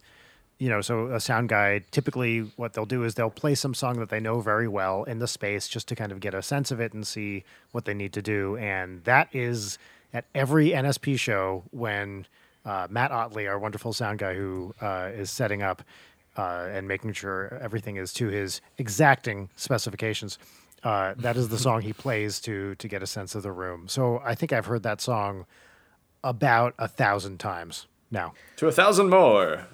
you 0.57 0.69
know, 0.69 0.81
so 0.81 1.07
a 1.07 1.19
sound 1.19 1.49
guy 1.49 1.83
typically 1.91 2.39
what 2.55 2.73
they'll 2.73 2.85
do 2.85 3.03
is 3.03 3.15
they'll 3.15 3.29
play 3.29 3.55
some 3.55 3.73
song 3.73 3.99
that 3.99 4.09
they 4.09 4.19
know 4.21 4.39
very 4.39 4.67
well 4.67 5.03
in 5.03 5.19
the 5.19 5.27
space 5.27 5.67
just 5.67 5.87
to 5.89 5.95
kind 5.95 6.11
of 6.11 6.19
get 6.21 6.33
a 6.33 6.41
sense 6.41 6.71
of 6.71 6.79
it 6.79 6.93
and 6.93 7.05
see 7.05 7.43
what 7.71 7.85
they 7.85 7.93
need 7.93 8.13
to 8.13 8.21
do. 8.21 8.55
And 8.57 9.03
that 9.03 9.27
is 9.33 9.77
at 10.13 10.25
every 10.33 10.69
NSP 10.69 11.19
show 11.19 11.63
when 11.71 12.25
uh, 12.65 12.87
Matt 12.89 13.11
Otley, 13.11 13.47
our 13.47 13.59
wonderful 13.59 13.91
sound 13.93 14.19
guy 14.19 14.33
who 14.33 14.73
uh, 14.81 15.09
is 15.13 15.29
setting 15.29 15.61
up 15.61 15.83
uh, 16.37 16.67
and 16.71 16.87
making 16.87 17.13
sure 17.13 17.57
everything 17.61 17.97
is 17.97 18.13
to 18.13 18.27
his 18.27 18.61
exacting 18.77 19.49
specifications. 19.55 20.37
Uh, 20.83 21.15
that 21.17 21.35
is 21.35 21.49
the 21.49 21.57
song 21.57 21.81
he 21.81 21.93
plays 21.93 22.39
to 22.39 22.75
to 22.75 22.87
get 22.87 23.01
a 23.01 23.07
sense 23.07 23.33
of 23.35 23.43
the 23.43 23.51
room. 23.51 23.87
So 23.87 24.21
I 24.23 24.35
think 24.35 24.53
I've 24.53 24.67
heard 24.67 24.83
that 24.83 25.01
song 25.01 25.45
about 26.23 26.75
a 26.77 26.87
thousand 26.87 27.39
times 27.39 27.87
now. 28.11 28.33
To 28.57 28.67
a 28.67 28.71
thousand 28.71 29.09
more. 29.09 29.65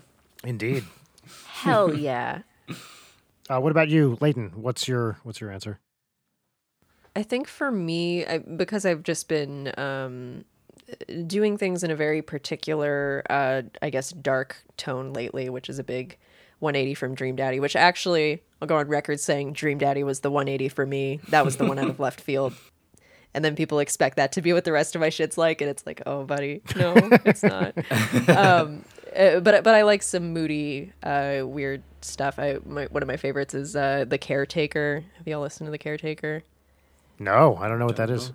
Indeed. 0.44 0.86
Hell 1.48 1.94
yeah. 1.98 2.42
Uh, 3.50 3.60
what 3.60 3.72
about 3.72 3.90
you, 3.90 4.18
Leighton? 4.22 4.52
What's 4.56 4.88
your 4.88 5.18
what's 5.24 5.42
your 5.42 5.52
answer? 5.52 5.80
I 7.16 7.24
think 7.24 7.48
for 7.48 7.72
me, 7.72 8.26
I, 8.26 8.38
because 8.38 8.86
I've 8.86 9.04
just 9.04 9.28
been 9.28 9.74
um, 9.78 10.46
doing 11.28 11.58
things 11.58 11.84
in 11.84 11.92
a 11.92 11.96
very 11.96 12.22
particular, 12.22 13.24
uh, 13.30 13.64
I 13.82 13.90
guess, 13.90 14.12
dark 14.12 14.64
tone 14.78 15.12
lately, 15.12 15.50
which 15.50 15.70
is 15.70 15.78
a 15.78 15.84
big 15.84 16.18
180 16.62 16.94
from 16.96 17.16
Dream 17.16 17.36
Daddy, 17.36 17.60
which 17.60 17.76
actually, 17.76 18.42
I'll 18.62 18.68
go 18.68 18.78
on 18.78 18.88
record 18.88 19.20
saying 19.20 19.54
Dream 19.54 19.78
Daddy 19.78 20.04
was 20.04 20.22
the 20.22 20.32
180 20.32 20.70
for 20.70 20.86
me. 20.86 21.20
That 21.30 21.44
was 21.44 21.58
the 21.58 21.66
one 21.66 21.80
out 21.80 21.90
of 21.90 22.00
left 22.00 22.22
field. 22.22 22.54
And 23.34 23.46
then 23.46 23.56
people 23.56 23.80
expect 23.80 24.18
that 24.18 24.34
to 24.34 24.42
be 24.42 24.52
what 24.54 24.66
the 24.66 24.72
rest 24.72 24.94
of 24.96 25.02
my 25.02 25.10
shit's 25.10 25.38
like. 25.38 25.62
And 25.62 25.70
it's 25.70 25.86
like, 25.86 26.02
oh, 26.06 26.24
buddy, 26.24 26.62
no, 26.76 26.94
it's 27.26 27.44
not. 27.44 27.74
um, 28.30 28.84
uh, 29.16 29.40
but 29.40 29.64
but 29.64 29.74
I 29.74 29.84
like 29.84 30.04
some 30.04 30.34
moody, 30.34 30.94
uh, 31.04 31.42
weird 31.44 31.84
stuff. 32.02 32.40
I 32.40 32.60
my, 32.66 32.86
one 32.86 33.02
of 33.02 33.08
my 33.08 33.18
favorites 33.18 33.54
is 33.54 33.76
uh, 33.76 34.06
the 34.08 34.18
Caretaker. 34.18 35.04
Have 35.18 35.28
y'all 35.28 35.42
listened 35.42 35.68
to 35.68 35.72
the 35.72 35.78
Caretaker? 35.78 36.44
No, 37.20 37.56
I 37.58 37.68
don't 37.68 37.80
know 37.80 37.86
what 37.86 37.98
that 37.98 38.10
is. 38.10 38.32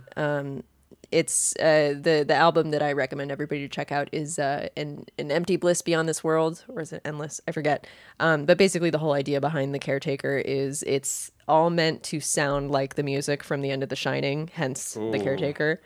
It's 1.17 1.57
uh, 1.57 1.95
the 1.99 2.27
the 2.29 2.35
album 2.35 2.73
that 2.73 2.83
I 2.83 2.93
recommend 2.93 3.33
everybody 3.33 3.63
to 3.63 3.69
check 3.69 3.91
out 3.91 4.11
is 4.13 4.39
uh, 4.39 4.69
an 4.77 5.07
an 5.19 5.31
empty 5.31 5.57
bliss 5.57 5.81
beyond 5.81 6.11
this 6.11 6.23
world, 6.23 6.63
or 6.69 6.83
is 6.83 6.93
it 6.93 7.01
endless? 7.07 7.41
I 7.49 7.53
forget. 7.53 7.87
Um, 8.21 8.45
but 8.45 8.59
basically, 8.59 8.91
the 8.91 8.99
whole 8.99 9.15
idea 9.15 9.41
behind 9.41 9.75
the 9.75 9.79
caretaker 9.79 10.37
is 10.37 10.83
it's 10.87 11.33
all 11.49 11.71
meant 11.71 12.03
to 12.03 12.21
sound 12.21 12.71
like 12.71 12.97
the 12.97 13.03
music 13.03 13.43
from 13.43 13.63
the 13.63 13.71
end 13.71 13.83
of 13.83 13.89
The 13.89 13.97
Shining, 13.97 14.51
hence 14.53 14.93
the 14.93 15.19
caretaker. 15.19 15.81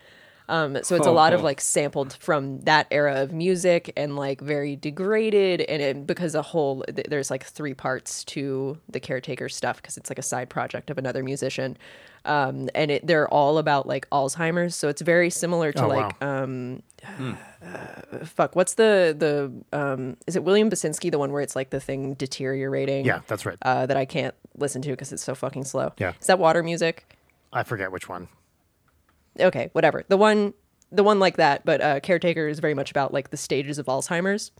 Um, 0.49 0.77
so 0.83 0.95
it's 0.97 1.07
a 1.07 1.11
lot 1.11 1.31
of 1.33 1.43
like 1.43 1.61
sampled 1.61 2.13
from 2.13 2.59
that 2.61 2.87
era 2.91 3.21
of 3.21 3.31
music 3.31 3.93
and 3.95 4.15
like 4.17 4.41
very 4.41 4.75
degraded 4.75 5.61
and 5.61 5.81
it, 5.81 6.05
because 6.07 6.35
a 6.35 6.41
whole 6.41 6.83
th- 6.83 7.07
there's 7.09 7.31
like 7.31 7.45
three 7.45 7.73
parts 7.73 8.23
to 8.25 8.77
the 8.89 8.99
caretaker 8.99 9.47
stuff 9.47 9.77
because 9.77 9.95
it's 9.95 10.09
like 10.09 10.19
a 10.19 10.23
side 10.23 10.49
project 10.49 10.89
of 10.89 10.97
another 10.97 11.23
musician 11.23 11.77
um, 12.25 12.69
and 12.75 12.91
it, 12.91 13.07
they're 13.07 13.29
all 13.29 13.57
about 13.59 13.87
like 13.87 14.09
Alzheimer's 14.09 14.75
so 14.75 14.89
it's 14.89 15.01
very 15.01 15.29
similar 15.29 15.71
to 15.71 15.85
Oh, 15.85 15.87
like 15.87 16.21
wow. 16.21 16.43
um, 16.43 16.83
uh, 17.63 18.25
fuck 18.25 18.55
what's 18.55 18.73
the 18.73 19.15
the 19.17 19.77
um, 19.77 20.17
is 20.27 20.35
it 20.35 20.43
William 20.43 20.69
Basinski 20.69 21.09
the 21.11 21.19
one 21.19 21.31
where 21.31 21.41
it's 21.41 21.55
like 21.55 21.69
the 21.69 21.79
thing 21.79 22.13
deteriorating 22.15 23.05
Yeah, 23.05 23.21
that's 23.27 23.45
right. 23.45 23.57
uh, 23.61 23.85
that 23.85 23.95
I 23.97 24.05
can't 24.05 24.35
listen 24.57 24.81
to 24.81 24.89
because 24.89 25.13
it's 25.13 25.23
so 25.23 25.33
fucking 25.35 25.63
slow 25.63 25.93
Yeah. 25.97 26.13
is 26.19 26.27
that 26.27 26.39
water 26.39 26.61
music 26.63 27.15
I 27.53 27.63
forget 27.63 27.91
which 27.91 28.07
one. 28.09 28.27
Okay, 29.39 29.69
whatever. 29.73 30.03
The 30.07 30.17
one, 30.17 30.53
the 30.91 31.03
one 31.03 31.19
like 31.19 31.37
that, 31.37 31.65
but 31.65 31.81
uh, 31.81 31.99
Caretaker 31.99 32.47
is 32.47 32.59
very 32.59 32.73
much 32.73 32.91
about 32.91 33.13
like 33.13 33.29
the 33.29 33.37
stages 33.37 33.77
of 33.77 33.85
Alzheimer's, 33.85 34.51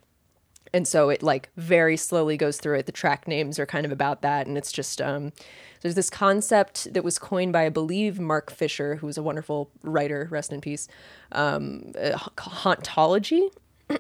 and 0.74 0.88
so 0.88 1.10
it 1.10 1.22
like 1.22 1.50
very 1.58 1.98
slowly 1.98 2.38
goes 2.38 2.58
through 2.58 2.80
it. 2.80 2.86
The 2.86 2.92
track 2.92 3.28
names 3.28 3.60
are 3.60 3.66
kind 3.66 3.86
of 3.86 3.92
about 3.92 4.22
that, 4.22 4.48
and 4.48 4.58
it's 4.58 4.72
just 4.72 5.02
um, 5.02 5.34
there's 5.82 5.96
this 5.96 6.10
concept 6.10 6.94
that 6.94 7.04
was 7.04 7.20
coined 7.20 7.54
by 7.54 7.66
I 7.66 7.70
believe 7.70 8.20
Mark 8.20 8.52
Fisher, 8.52 8.96
who 8.96 9.08
was 9.08 9.18
a 9.18 9.24
wonderful 9.24 9.70
writer, 9.84 10.28
rest 10.32 10.54
in 10.54 10.62
peace, 10.62 10.88
um, 11.32 11.92
uh, 12.02 12.18
hauntology. 12.38 13.50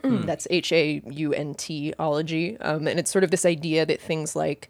That's 0.03 0.47
H 0.49 0.71
A 0.71 1.01
U 1.05 1.33
N 1.33 1.53
T 1.53 1.93
ology, 1.99 2.57
um, 2.61 2.87
and 2.87 2.97
it's 2.97 3.11
sort 3.11 3.25
of 3.25 3.31
this 3.31 3.45
idea 3.45 3.85
that 3.85 3.99
things 3.99 4.37
like 4.37 4.69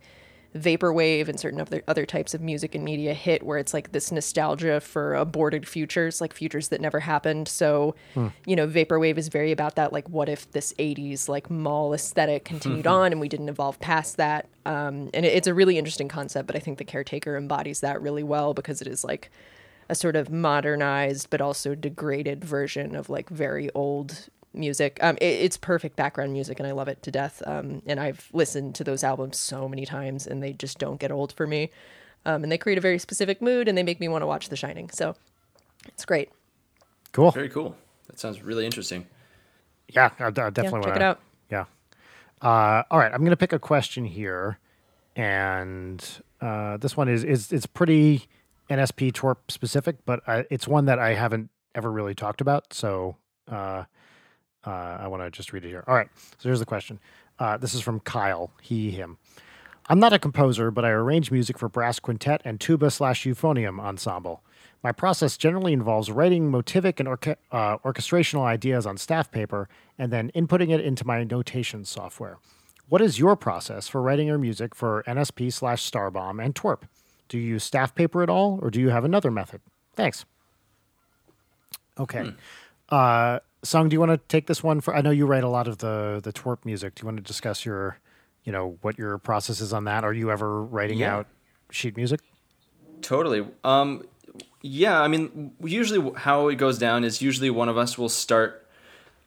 vaporwave 0.55 1.27
and 1.27 1.39
certain 1.39 1.61
other 1.61 1.81
other 1.87 2.05
types 2.05 2.33
of 2.33 2.41
music 2.41 2.75
and 2.75 2.83
media 2.83 3.13
hit 3.13 3.43
where 3.43 3.57
it's 3.57 3.73
like 3.73 3.91
this 3.93 4.11
nostalgia 4.11 4.81
for 4.81 5.15
aborted 5.15 5.67
futures 5.67 6.19
like 6.19 6.33
futures 6.33 6.67
that 6.67 6.81
never 6.81 6.99
happened. 6.99 7.47
So 7.47 7.95
you 8.45 8.55
know 8.55 8.67
vaporwave 8.67 9.17
is 9.17 9.29
very 9.29 9.51
about 9.51 9.75
that 9.75 9.93
like 9.93 10.09
what 10.09 10.27
if 10.29 10.51
this 10.51 10.73
80s 10.73 11.29
like 11.29 11.49
mall 11.49 11.93
aesthetic 11.93 12.45
continued 12.45 12.87
on 12.87 13.11
and 13.11 13.21
we 13.21 13.29
didn't 13.29 13.49
evolve 13.49 13.79
past 13.79 14.17
that? 14.17 14.47
Um, 14.65 15.09
and 15.13 15.25
it, 15.25 15.33
it's 15.33 15.47
a 15.47 15.53
really 15.53 15.77
interesting 15.79 16.07
concept 16.07 16.45
but 16.45 16.55
i 16.55 16.59
think 16.59 16.77
the 16.77 16.85
caretaker 16.85 17.35
embodies 17.35 17.79
that 17.79 17.99
really 17.99 18.21
well 18.21 18.53
because 18.53 18.79
it 18.79 18.87
is 18.87 19.03
like 19.03 19.31
a 19.89 19.95
sort 19.95 20.15
of 20.15 20.29
modernized 20.29 21.31
but 21.31 21.41
also 21.41 21.73
degraded 21.73 22.45
version 22.45 22.95
of 22.95 23.09
like 23.09 23.27
very 23.29 23.71
old 23.71 24.29
music. 24.53 24.99
Um, 25.01 25.17
it, 25.17 25.25
it's 25.25 25.57
perfect 25.57 25.95
background 25.95 26.33
music, 26.33 26.59
and 26.59 26.67
I 26.67 26.71
love 26.71 26.87
it 26.87 27.01
to 27.03 27.11
death. 27.11 27.41
Um, 27.45 27.81
and 27.85 27.99
I've 27.99 28.29
listened 28.33 28.75
to 28.75 28.83
those 28.83 29.03
albums 29.03 29.37
so 29.37 29.67
many 29.67 29.85
times, 29.85 30.27
and 30.27 30.41
they 30.41 30.53
just 30.53 30.77
don't 30.79 30.99
get 30.99 31.11
old 31.11 31.33
for 31.33 31.47
me. 31.47 31.69
Um, 32.25 32.43
and 32.43 32.51
they 32.51 32.57
create 32.57 32.77
a 32.77 32.81
very 32.81 32.99
specific 32.99 33.41
mood, 33.41 33.67
and 33.67 33.77
they 33.77 33.83
make 33.83 33.99
me 33.99 34.07
want 34.07 34.21
to 34.21 34.27
watch 34.27 34.49
The 34.49 34.55
Shining. 34.55 34.89
So 34.89 35.15
it's 35.87 36.05
great. 36.05 36.29
Cool. 37.11 37.31
Very 37.31 37.49
cool. 37.49 37.75
That 38.07 38.19
sounds 38.19 38.41
really 38.41 38.65
interesting. 38.65 39.07
Yeah, 39.89 40.11
I, 40.19 40.27
I 40.27 40.29
definitely 40.31 40.63
Yeah, 40.63 40.71
want 40.71 40.83
check 40.85 40.95
it 40.95 41.01
out. 41.01 41.19
Yeah. 41.49 41.65
Uh, 42.41 42.83
all 42.89 42.99
right, 42.99 43.11
I'm 43.11 43.19
going 43.21 43.31
to 43.31 43.37
pick 43.37 43.53
a 43.53 43.59
question 43.59 44.05
here, 44.05 44.57
and 45.15 46.03
uh, 46.39 46.77
this 46.77 46.95
one 46.97 47.07
is 47.07 47.23
is 47.23 47.51
it's 47.51 47.65
pretty 47.65 48.27
NSP 48.69 49.11
Twerp 49.11 49.37
specific, 49.49 49.97
but 50.05 50.21
I, 50.27 50.45
it's 50.49 50.67
one 50.67 50.85
that 50.85 50.97
I 50.99 51.13
haven't 51.13 51.49
ever 51.75 51.91
really 51.91 52.15
talked 52.15 52.41
about. 52.41 52.73
So 52.73 53.17
uh, 53.47 53.83
uh, 54.65 54.97
I 54.99 55.07
want 55.07 55.23
to 55.23 55.31
just 55.31 55.53
read 55.53 55.65
it 55.65 55.69
here. 55.69 55.83
All 55.87 55.95
right, 55.95 56.09
so 56.37 56.49
here's 56.49 56.59
the 56.59 56.65
question. 56.65 56.99
Uh, 57.39 57.57
this 57.57 57.73
is 57.73 57.81
from 57.81 57.99
Kyle. 58.01 58.51
He 58.61 58.91
him. 58.91 59.17
I'm 59.87 59.99
not 59.99 60.13
a 60.13 60.19
composer, 60.19 60.71
but 60.71 60.85
I 60.85 60.89
arrange 60.89 61.31
music 61.31 61.57
for 61.57 61.67
brass 61.67 61.99
quintet 61.99 62.41
and 62.45 62.59
tuba 62.59 62.91
slash 62.91 63.25
euphonium 63.25 63.79
ensemble. 63.79 64.43
My 64.83 64.91
process 64.91 65.37
generally 65.37 65.73
involves 65.73 66.09
writing 66.09 66.51
motivic 66.51 66.99
and 66.99 67.09
orche- 67.09 67.35
uh, 67.51 67.77
orchestrational 67.79 68.43
ideas 68.43 68.85
on 68.85 68.97
staff 68.97 69.31
paper 69.31 69.69
and 69.97 70.11
then 70.11 70.31
inputting 70.35 70.69
it 70.69 70.81
into 70.81 71.05
my 71.05 71.23
notation 71.23 71.85
software. 71.85 72.37
What 72.89 73.01
is 73.01 73.19
your 73.19 73.35
process 73.35 73.87
for 73.87 74.01
writing 74.01 74.27
your 74.27 74.37
music 74.37 74.75
for 74.75 75.03
NSP 75.07 75.53
slash 75.53 75.89
Starbomb 75.89 76.43
and 76.43 76.53
Twerp? 76.53 76.81
Do 77.29 77.37
you 77.37 77.47
use 77.47 77.63
staff 77.63 77.95
paper 77.95 78.21
at 78.23 78.29
all, 78.29 78.59
or 78.61 78.69
do 78.69 78.81
you 78.81 78.89
have 78.89 79.05
another 79.05 79.31
method? 79.31 79.61
Thanks. 79.95 80.25
Okay. 81.97 82.33
Uh, 82.89 83.39
Sung, 83.63 83.89
do 83.89 83.93
you 83.93 83.99
want 83.99 84.11
to 84.11 84.17
take 84.27 84.47
this 84.47 84.63
one? 84.63 84.81
For 84.81 84.95
I 84.95 85.01
know 85.01 85.11
you 85.11 85.25
write 85.25 85.43
a 85.43 85.49
lot 85.49 85.67
of 85.67 85.77
the 85.79 86.19
the 86.23 86.33
Twerp 86.33 86.65
music. 86.65 86.95
Do 86.95 87.01
you 87.01 87.05
want 87.05 87.17
to 87.17 87.23
discuss 87.23 87.63
your, 87.65 87.97
you 88.43 88.51
know, 88.51 88.77
what 88.81 88.97
your 88.97 89.17
process 89.19 89.61
is 89.61 89.71
on 89.71 89.83
that? 89.85 90.03
Are 90.03 90.13
you 90.13 90.31
ever 90.31 90.63
writing 90.63 90.99
Yeah. 90.99 91.17
out 91.17 91.27
sheet 91.69 91.95
music? 91.95 92.21
Totally. 93.01 93.45
Um, 93.63 94.03
yeah, 94.61 94.99
I 95.01 95.07
mean, 95.07 95.53
usually 95.63 96.11
how 96.17 96.47
it 96.47 96.55
goes 96.55 96.77
down 96.77 97.03
is 97.03 97.21
usually 97.21 97.49
one 97.49 97.69
of 97.69 97.77
us 97.77 97.97
will 97.97 98.09
start 98.09 98.67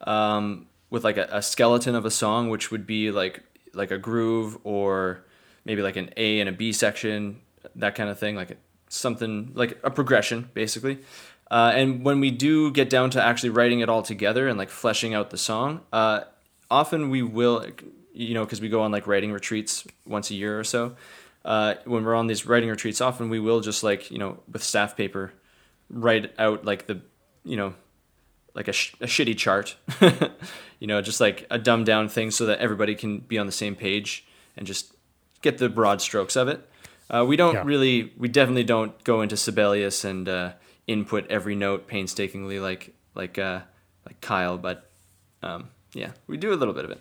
um, 0.02 0.66
with 0.90 1.04
like 1.04 1.16
a, 1.16 1.28
a 1.30 1.42
skeleton 1.42 1.94
of 1.94 2.04
a 2.04 2.10
song, 2.10 2.50
which 2.50 2.70
would 2.70 2.86
be 2.86 3.10
like 3.10 3.42
like 3.72 3.90
a 3.90 3.98
groove 3.98 4.58
or 4.64 5.24
maybe 5.64 5.82
like 5.82 5.96
an 5.96 6.10
A 6.16 6.40
and 6.40 6.48
a 6.48 6.52
B 6.52 6.72
section, 6.72 7.40
that 7.76 7.94
kind 7.94 8.10
of 8.10 8.18
thing, 8.18 8.36
like 8.36 8.56
something 8.88 9.50
like 9.54 9.78
a 9.82 9.90
progression, 9.90 10.50
basically. 10.54 10.98
Uh, 11.50 11.72
and 11.74 12.04
when 12.04 12.20
we 12.20 12.30
do 12.30 12.70
get 12.70 12.88
down 12.90 13.10
to 13.10 13.22
actually 13.22 13.50
writing 13.50 13.80
it 13.80 13.88
all 13.88 14.02
together 14.02 14.48
and 14.48 14.58
like 14.58 14.70
fleshing 14.70 15.14
out 15.14 15.30
the 15.30 15.38
song, 15.38 15.80
uh, 15.92 16.20
often 16.70 17.10
we 17.10 17.22
will 17.22 17.66
you 18.16 18.32
know, 18.32 18.44
because 18.44 18.60
we 18.60 18.68
go 18.68 18.80
on 18.82 18.92
like 18.92 19.06
writing 19.08 19.32
retreats 19.32 19.84
once 20.06 20.30
a 20.30 20.34
year 20.34 20.58
or 20.58 20.62
so. 20.64 20.94
Uh, 21.44 21.74
when 21.84 22.04
we're 22.04 22.14
on 22.14 22.26
these 22.28 22.46
writing 22.46 22.70
retreats, 22.70 23.00
often 23.00 23.28
we 23.28 23.40
will 23.40 23.60
just 23.60 23.82
like 23.82 24.10
you 24.10 24.18
know 24.18 24.38
with 24.50 24.62
staff 24.62 24.96
paper, 24.96 25.32
write 25.90 26.32
out 26.38 26.64
like 26.64 26.86
the 26.86 27.00
you 27.44 27.56
know 27.56 27.74
like 28.54 28.68
a, 28.68 28.72
sh- 28.72 28.94
a 29.00 29.06
shitty 29.06 29.36
chart, 29.36 29.74
you 30.78 30.86
know, 30.86 31.02
just 31.02 31.20
like 31.20 31.44
a 31.50 31.58
dumbed 31.58 31.86
down 31.86 32.08
thing 32.08 32.30
so 32.30 32.46
that 32.46 32.60
everybody 32.60 32.94
can 32.94 33.18
be 33.18 33.36
on 33.36 33.46
the 33.46 33.52
same 33.52 33.74
page 33.74 34.24
and 34.56 34.64
just 34.64 34.94
get 35.42 35.58
the 35.58 35.68
broad 35.68 36.00
strokes 36.00 36.36
of 36.36 36.46
it. 36.46 36.66
Uh, 37.10 37.24
we 37.26 37.36
don't 37.36 37.54
Yeah. 37.54 37.62
really, 37.64 38.12
we 38.16 38.28
definitely 38.28 38.62
don't 38.62 39.02
go 39.02 39.22
into 39.22 39.36
Sibelius 39.36 40.04
and 40.04 40.28
uh, 40.28 40.52
input 40.86 41.26
every 41.28 41.54
note 41.54 41.86
painstakingly 41.86 42.60
like 42.60 42.94
like 43.14 43.38
uh, 43.38 43.60
like 44.06 44.20
Kyle, 44.20 44.58
but 44.58 44.90
um, 45.42 45.70
yeah, 45.92 46.12
we 46.26 46.36
do 46.36 46.52
a 46.52 46.56
little 46.56 46.74
bit 46.74 46.84
of 46.84 46.90
it. 46.90 47.00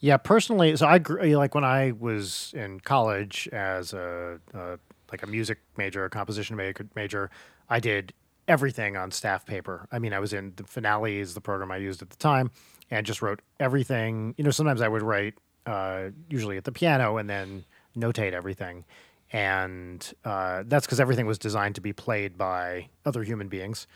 Yeah, 0.00 0.18
personally, 0.18 0.76
so 0.76 0.86
I 0.86 0.98
grew, 0.98 1.22
like 1.36 1.54
when 1.54 1.64
I 1.64 1.92
was 1.98 2.52
in 2.54 2.80
college 2.80 3.48
as 3.52 3.92
a 3.92 4.38
uh, 4.54 4.76
like 5.10 5.22
a 5.22 5.26
music 5.26 5.58
major, 5.76 6.04
a 6.04 6.10
composition 6.10 6.56
ma- 6.56 6.72
major, 6.94 7.30
I 7.68 7.80
did 7.80 8.12
everything 8.46 8.96
on 8.96 9.10
staff 9.10 9.46
paper. 9.46 9.88
I 9.90 9.98
mean, 9.98 10.12
I 10.12 10.20
was 10.20 10.32
in 10.32 10.52
the 10.56 10.64
finale 10.64 11.18
is 11.18 11.34
the 11.34 11.40
program 11.40 11.72
I 11.72 11.78
used 11.78 12.02
at 12.02 12.10
the 12.10 12.16
time, 12.16 12.50
and 12.90 13.06
just 13.06 13.22
wrote 13.22 13.40
everything. 13.58 14.34
You 14.36 14.44
know, 14.44 14.50
sometimes 14.50 14.82
I 14.82 14.88
would 14.88 15.02
write 15.02 15.34
uh, 15.64 16.10
usually 16.28 16.56
at 16.56 16.64
the 16.64 16.72
piano 16.72 17.16
and 17.16 17.28
then 17.28 17.64
notate 17.96 18.32
everything, 18.32 18.84
and 19.32 20.12
uh, 20.24 20.62
that's 20.66 20.86
because 20.86 21.00
everything 21.00 21.26
was 21.26 21.38
designed 21.38 21.74
to 21.74 21.80
be 21.80 21.92
played 21.92 22.38
by 22.38 22.88
other 23.04 23.22
human 23.22 23.48
beings 23.48 23.86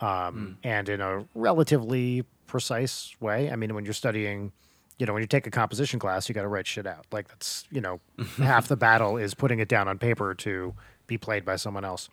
um, 0.00 0.58
and 0.62 0.88
in 0.88 1.00
a 1.00 1.26
relatively 1.34 2.24
precise 2.46 3.14
way. 3.20 3.50
I 3.50 3.56
mean, 3.56 3.74
when 3.74 3.84
you're 3.84 3.94
studying, 3.94 4.52
you 4.98 5.06
know, 5.06 5.12
when 5.12 5.22
you 5.22 5.26
take 5.26 5.46
a 5.46 5.50
composition 5.50 5.98
class, 5.98 6.28
you 6.28 6.34
got 6.34 6.42
to 6.42 6.48
write 6.48 6.66
shit 6.66 6.86
out. 6.86 7.06
Like 7.10 7.28
that's, 7.28 7.64
you 7.70 7.80
know, 7.80 8.00
half 8.36 8.68
the 8.68 8.76
battle 8.76 9.16
is 9.16 9.34
putting 9.34 9.58
it 9.58 9.68
down 9.68 9.88
on 9.88 9.98
paper 9.98 10.34
to 10.34 10.74
be 11.06 11.18
played 11.18 11.44
by 11.44 11.56
someone 11.56 11.84
else. 11.84 12.08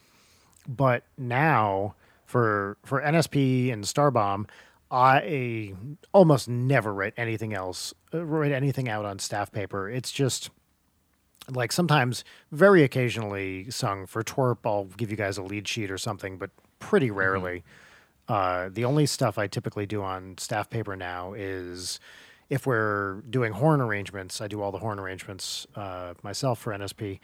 But 0.67 1.03
now 1.17 1.95
for 2.25 2.77
for 2.85 3.01
NSP 3.01 3.73
and 3.73 3.83
Starbomb, 3.83 4.47
I 4.89 5.73
almost 6.13 6.47
never 6.47 6.93
write 6.93 7.13
anything 7.17 7.53
else, 7.53 7.93
uh, 8.13 8.23
write 8.23 8.51
anything 8.51 8.89
out 8.89 9.05
on 9.05 9.19
staff 9.19 9.51
paper. 9.51 9.89
It's 9.89 10.11
just 10.11 10.49
like 11.49 11.71
sometimes 11.71 12.23
very 12.51 12.83
occasionally 12.83 13.69
sung 13.69 14.05
for 14.05 14.23
twerp 14.23 14.57
i'll 14.65 14.85
give 14.85 15.09
you 15.09 15.17
guys 15.17 15.37
a 15.37 15.43
lead 15.43 15.67
sheet 15.67 15.89
or 15.89 15.97
something 15.97 16.37
but 16.37 16.49
pretty 16.79 17.11
rarely. 17.11 17.63
Uh, 18.27 18.69
the 18.71 18.85
only 18.85 19.05
stuff 19.05 19.37
i 19.37 19.47
typically 19.47 19.85
do 19.85 20.01
on 20.01 20.37
staff 20.37 20.69
paper 20.69 20.95
now 20.95 21.33
is 21.33 21.99
if 22.49 22.65
we're 22.65 23.21
doing 23.29 23.51
horn 23.51 23.81
arrangements 23.81 24.39
i 24.39 24.47
do 24.47 24.61
all 24.61 24.71
the 24.71 24.77
horn 24.77 24.99
arrangements 24.99 25.67
uh, 25.75 26.13
myself 26.23 26.59
for 26.59 26.71
nsp 26.73 27.19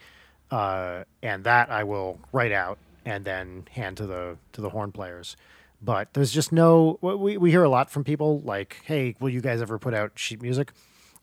uh, 0.50 1.04
and 1.22 1.44
that 1.44 1.70
i 1.70 1.84
will 1.84 2.18
write 2.32 2.52
out 2.52 2.78
and 3.08 3.24
then 3.24 3.66
hand 3.70 3.96
to 3.96 4.06
the 4.06 4.36
to 4.52 4.60
the 4.60 4.70
horn 4.70 4.92
players. 4.92 5.36
But 5.80 6.12
there's 6.12 6.32
just 6.32 6.52
no 6.52 6.98
we, 7.00 7.36
we 7.36 7.50
hear 7.50 7.64
a 7.64 7.68
lot 7.68 7.90
from 7.90 8.04
people 8.04 8.40
like 8.40 8.80
hey 8.84 9.14
will 9.18 9.30
you 9.30 9.40
guys 9.40 9.62
ever 9.62 9.78
put 9.78 9.94
out 9.94 10.12
sheet 10.16 10.42
music? 10.42 10.72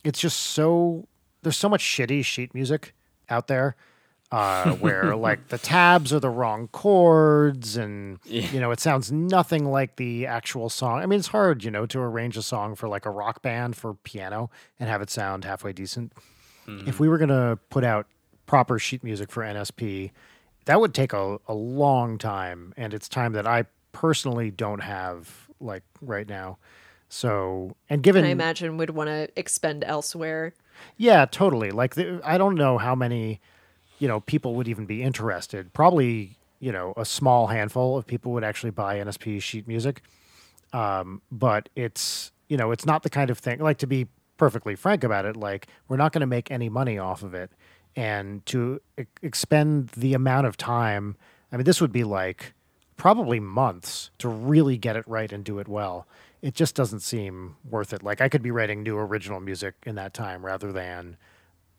It's 0.03 0.19
just 0.19 0.37
so 0.37 1.07
there's 1.45 1.57
so 1.57 1.69
much 1.69 1.83
shitty 1.83 2.25
sheet 2.25 2.53
music 2.55 2.93
out 3.29 3.45
there 3.47 3.75
uh, 4.31 4.71
where 4.79 5.15
like 5.15 5.49
the 5.49 5.59
tabs 5.59 6.11
are 6.11 6.19
the 6.19 6.29
wrong 6.29 6.67
chords 6.69 7.77
and 7.77 8.17
you 8.25 8.59
know 8.59 8.71
it 8.71 8.79
sounds 8.79 9.11
nothing 9.11 9.65
like 9.65 9.95
the 9.97 10.25
actual 10.25 10.69
song. 10.69 10.99
I 10.99 11.05
mean, 11.05 11.19
it's 11.19 11.27
hard, 11.27 11.63
you 11.63 11.69
know, 11.69 11.85
to 11.85 11.99
arrange 11.99 12.35
a 12.35 12.41
song 12.41 12.73
for 12.73 12.87
like 12.87 13.05
a 13.05 13.11
rock 13.11 13.43
band 13.43 13.75
for 13.75 13.93
piano 13.93 14.49
and 14.79 14.89
have 14.89 15.03
it 15.03 15.11
sound 15.11 15.45
halfway 15.45 15.71
decent. 15.71 16.13
If 16.87 16.99
we 16.99 17.07
were 17.07 17.19
gonna 17.19 17.59
put 17.69 17.83
out 17.83 18.07
proper 18.47 18.79
sheet 18.79 19.03
music 19.03 19.29
for 19.31 19.43
NSP, 19.43 20.09
that 20.65 20.81
would 20.81 20.95
take 20.95 21.13
a, 21.13 21.37
a 21.47 21.53
long 21.53 22.17
time, 22.17 22.73
and 22.75 22.91
it's 22.91 23.07
time 23.07 23.33
that 23.33 23.45
I 23.45 23.65
personally 23.91 24.49
don't 24.49 24.81
have 24.81 25.47
like 25.59 25.83
right 26.01 26.27
now. 26.27 26.57
So, 27.09 27.75
and 27.89 28.01
given 28.03 28.25
I 28.25 28.29
imagine 28.29 28.77
would 28.77 28.89
want 28.91 29.09
to 29.09 29.29
expend 29.35 29.83
elsewhere. 29.83 30.53
yeah, 30.97 31.25
totally. 31.25 31.71
Like 31.71 31.95
the, 31.95 32.19
I 32.23 32.37
don't 32.37 32.55
know 32.55 32.77
how 32.77 32.95
many, 32.95 33.39
you 33.99 34.07
know, 34.07 34.19
people 34.21 34.55
would 34.55 34.67
even 34.67 34.85
be 34.85 35.01
interested. 35.03 35.71
Probably, 35.73 36.37
you 36.59 36.71
know, 36.71 36.93
a 36.97 37.05
small 37.05 37.47
handful 37.47 37.97
of 37.97 38.05
people 38.05 38.31
would 38.33 38.43
actually 38.43 38.71
buy 38.71 38.97
NSP 38.97 39.41
sheet 39.41 39.67
music. 39.67 40.01
Um, 40.73 41.21
but 41.31 41.69
it's, 41.75 42.31
you 42.49 42.57
know, 42.57 42.71
it's 42.71 42.85
not 42.85 43.03
the 43.03 43.09
kind 43.09 43.29
of 43.29 43.37
thing 43.37 43.59
like 43.59 43.77
to 43.77 43.87
be 43.87 44.07
perfectly 44.37 44.75
frank 44.75 45.03
about 45.03 45.25
it, 45.25 45.35
like 45.35 45.67
we're 45.87 45.97
not 45.97 46.11
going 46.11 46.21
to 46.21 46.27
make 46.27 46.51
any 46.51 46.69
money 46.69 46.97
off 46.97 47.23
of 47.23 47.33
it. 47.33 47.51
And 47.95 48.45
to 48.47 48.81
e- 48.99 49.05
expend 49.21 49.89
the 49.89 50.13
amount 50.13 50.47
of 50.47 50.57
time, 50.57 51.15
I 51.51 51.57
mean, 51.57 51.63
this 51.63 51.79
would 51.79 51.93
be 51.93 52.03
like 52.03 52.53
probably 52.97 53.39
months 53.39 54.09
to 54.19 54.27
really 54.27 54.77
get 54.77 54.95
it 54.95 55.07
right 55.07 55.31
and 55.31 55.43
do 55.43 55.59
it 55.59 55.67
well. 55.67 56.07
It 56.45 56.53
just 56.53 56.75
doesn't 56.75 56.99
seem 56.99 57.55
worth 57.67 57.91
it. 57.91 58.03
Like 58.03 58.21
I 58.21 58.29
could 58.29 58.43
be 58.43 58.51
writing 58.51 58.83
new 58.83 58.99
original 58.99 59.39
music 59.39 59.73
in 59.83 59.95
that 59.95 60.13
time 60.13 60.45
rather 60.45 60.71
than, 60.71 61.17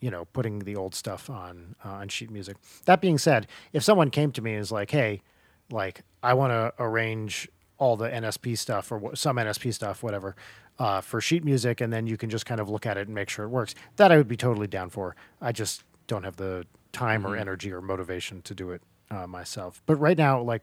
you 0.00 0.10
know, 0.10 0.24
putting 0.24 0.58
the 0.58 0.74
old 0.74 0.92
stuff 0.92 1.30
on 1.30 1.76
uh, 1.84 1.90
on 1.90 2.08
sheet 2.08 2.32
music. 2.32 2.56
That 2.84 3.00
being 3.00 3.16
said, 3.16 3.46
if 3.72 3.84
someone 3.84 4.10
came 4.10 4.32
to 4.32 4.42
me 4.42 4.54
and 4.54 4.58
was 4.58 4.72
like, 4.72 4.90
"Hey, 4.90 5.22
like 5.70 6.02
I 6.20 6.34
want 6.34 6.50
to 6.50 6.72
arrange 6.82 7.48
all 7.78 7.96
the 7.96 8.08
NSP 8.08 8.58
stuff 8.58 8.90
or 8.90 9.14
some 9.14 9.36
NSP 9.36 9.72
stuff, 9.72 10.02
whatever, 10.02 10.34
uh, 10.80 11.00
for 11.00 11.20
sheet 11.20 11.44
music, 11.44 11.80
and 11.80 11.92
then 11.92 12.08
you 12.08 12.16
can 12.16 12.28
just 12.28 12.44
kind 12.44 12.60
of 12.60 12.68
look 12.68 12.86
at 12.86 12.96
it 12.96 13.06
and 13.06 13.14
make 13.14 13.30
sure 13.30 13.44
it 13.44 13.50
works," 13.50 13.76
that 13.98 14.10
I 14.10 14.16
would 14.16 14.26
be 14.26 14.36
totally 14.36 14.66
down 14.66 14.90
for. 14.90 15.14
I 15.40 15.52
just 15.52 15.84
don't 16.08 16.24
have 16.24 16.38
the 16.38 16.66
time 16.90 17.24
or 17.24 17.36
energy 17.36 17.72
or 17.72 17.80
motivation 17.80 18.42
to 18.42 18.52
do 18.52 18.72
it 18.72 18.82
uh, 19.12 19.28
myself. 19.28 19.80
But 19.86 19.94
right 20.00 20.18
now, 20.18 20.40
like 20.42 20.62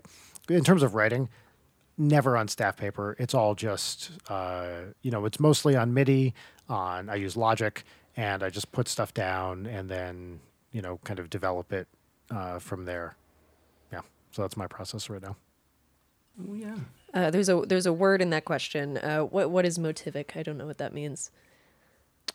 in 0.49 0.65
terms 0.65 0.83
of 0.83 0.93
writing, 0.93 1.29
never 1.97 2.37
on 2.37 2.47
staff 2.47 2.77
paper. 2.77 3.15
It's 3.19 3.33
all 3.33 3.55
just, 3.55 4.11
uh, 4.29 4.67
you 5.01 5.11
know, 5.11 5.25
it's 5.25 5.39
mostly 5.39 5.75
on 5.75 5.93
MIDI. 5.93 6.33
On 6.69 7.09
I 7.09 7.15
use 7.15 7.35
Logic, 7.35 7.83
and 8.15 8.41
I 8.41 8.49
just 8.49 8.71
put 8.71 8.87
stuff 8.87 9.13
down, 9.13 9.65
and 9.65 9.89
then 9.89 10.39
you 10.71 10.81
know, 10.81 10.99
kind 11.03 11.19
of 11.19 11.29
develop 11.29 11.71
it 11.71 11.87
uh, 12.31 12.59
from 12.59 12.85
there. 12.85 13.15
Yeah, 13.91 14.01
so 14.31 14.41
that's 14.41 14.57
my 14.57 14.67
process 14.67 15.09
right 15.09 15.21
now. 15.21 15.35
Oh 16.41 16.53
yeah. 16.53 16.75
Uh, 17.13 17.29
there's 17.29 17.49
a 17.49 17.61
there's 17.67 17.85
a 17.85 17.93
word 17.93 18.21
in 18.21 18.31
that 18.31 18.45
question. 18.45 18.97
Uh, 18.97 19.21
what 19.21 19.51
what 19.51 19.65
is 19.65 19.77
motivic? 19.77 20.35
I 20.35 20.43
don't 20.43 20.57
know 20.57 20.65
what 20.65 20.79
that 20.79 20.93
means. 20.93 21.31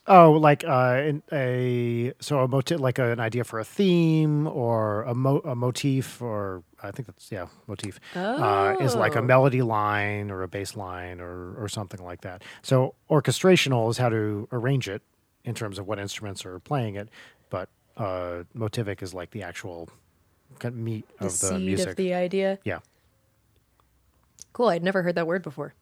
Oh, 0.07 0.31
like 0.31 0.63
uh, 0.63 1.01
in 1.05 1.23
a 1.31 2.13
so 2.19 2.39
a 2.39 2.47
motif, 2.47 2.79
like 2.79 2.97
an 2.97 3.19
idea 3.19 3.43
for 3.43 3.59
a 3.59 3.65
theme 3.65 4.47
or 4.47 5.03
a, 5.03 5.13
mo- 5.13 5.41
a 5.43 5.55
motif, 5.55 6.21
or 6.21 6.63
I 6.81 6.91
think 6.91 7.07
that's 7.07 7.31
yeah, 7.31 7.47
motif 7.67 7.99
uh, 8.15 8.75
is 8.79 8.95
like 8.95 9.15
a 9.15 9.19
Oh. 9.19 9.23
melody 9.23 9.61
line 9.61 10.31
or 10.31 10.43
a 10.43 10.47
bass 10.47 10.75
line 10.75 11.19
or 11.19 11.53
or 11.61 11.67
something 11.67 12.01
like 12.03 12.21
that. 12.21 12.43
So 12.61 12.95
orchestrational 13.09 13.89
is 13.89 13.97
how 13.97 14.09
to 14.09 14.47
arrange 14.51 14.87
it 14.87 15.01
in 15.43 15.55
terms 15.55 15.77
of 15.79 15.87
what 15.87 15.99
instruments 15.99 16.45
are 16.45 16.59
playing 16.59 16.95
it, 16.95 17.09
but 17.49 17.69
uh, 17.97 18.43
motivic 18.55 19.01
is 19.01 19.13
like 19.13 19.31
the 19.31 19.43
actual 19.43 19.89
kind 20.59 20.73
of 20.73 20.79
meat 20.79 21.05
The 21.19 21.25
of 21.27 21.39
the 21.39 21.59
music. 21.59 21.89
of 21.89 21.95
the 21.95 22.13
idea. 22.13 22.59
yeah, 22.63 22.79
Cool. 24.53 24.69
I'd 24.69 24.83
never 24.83 25.03
heard 25.03 25.15
that 25.15 25.27
word 25.27 25.43
before. 25.43 25.73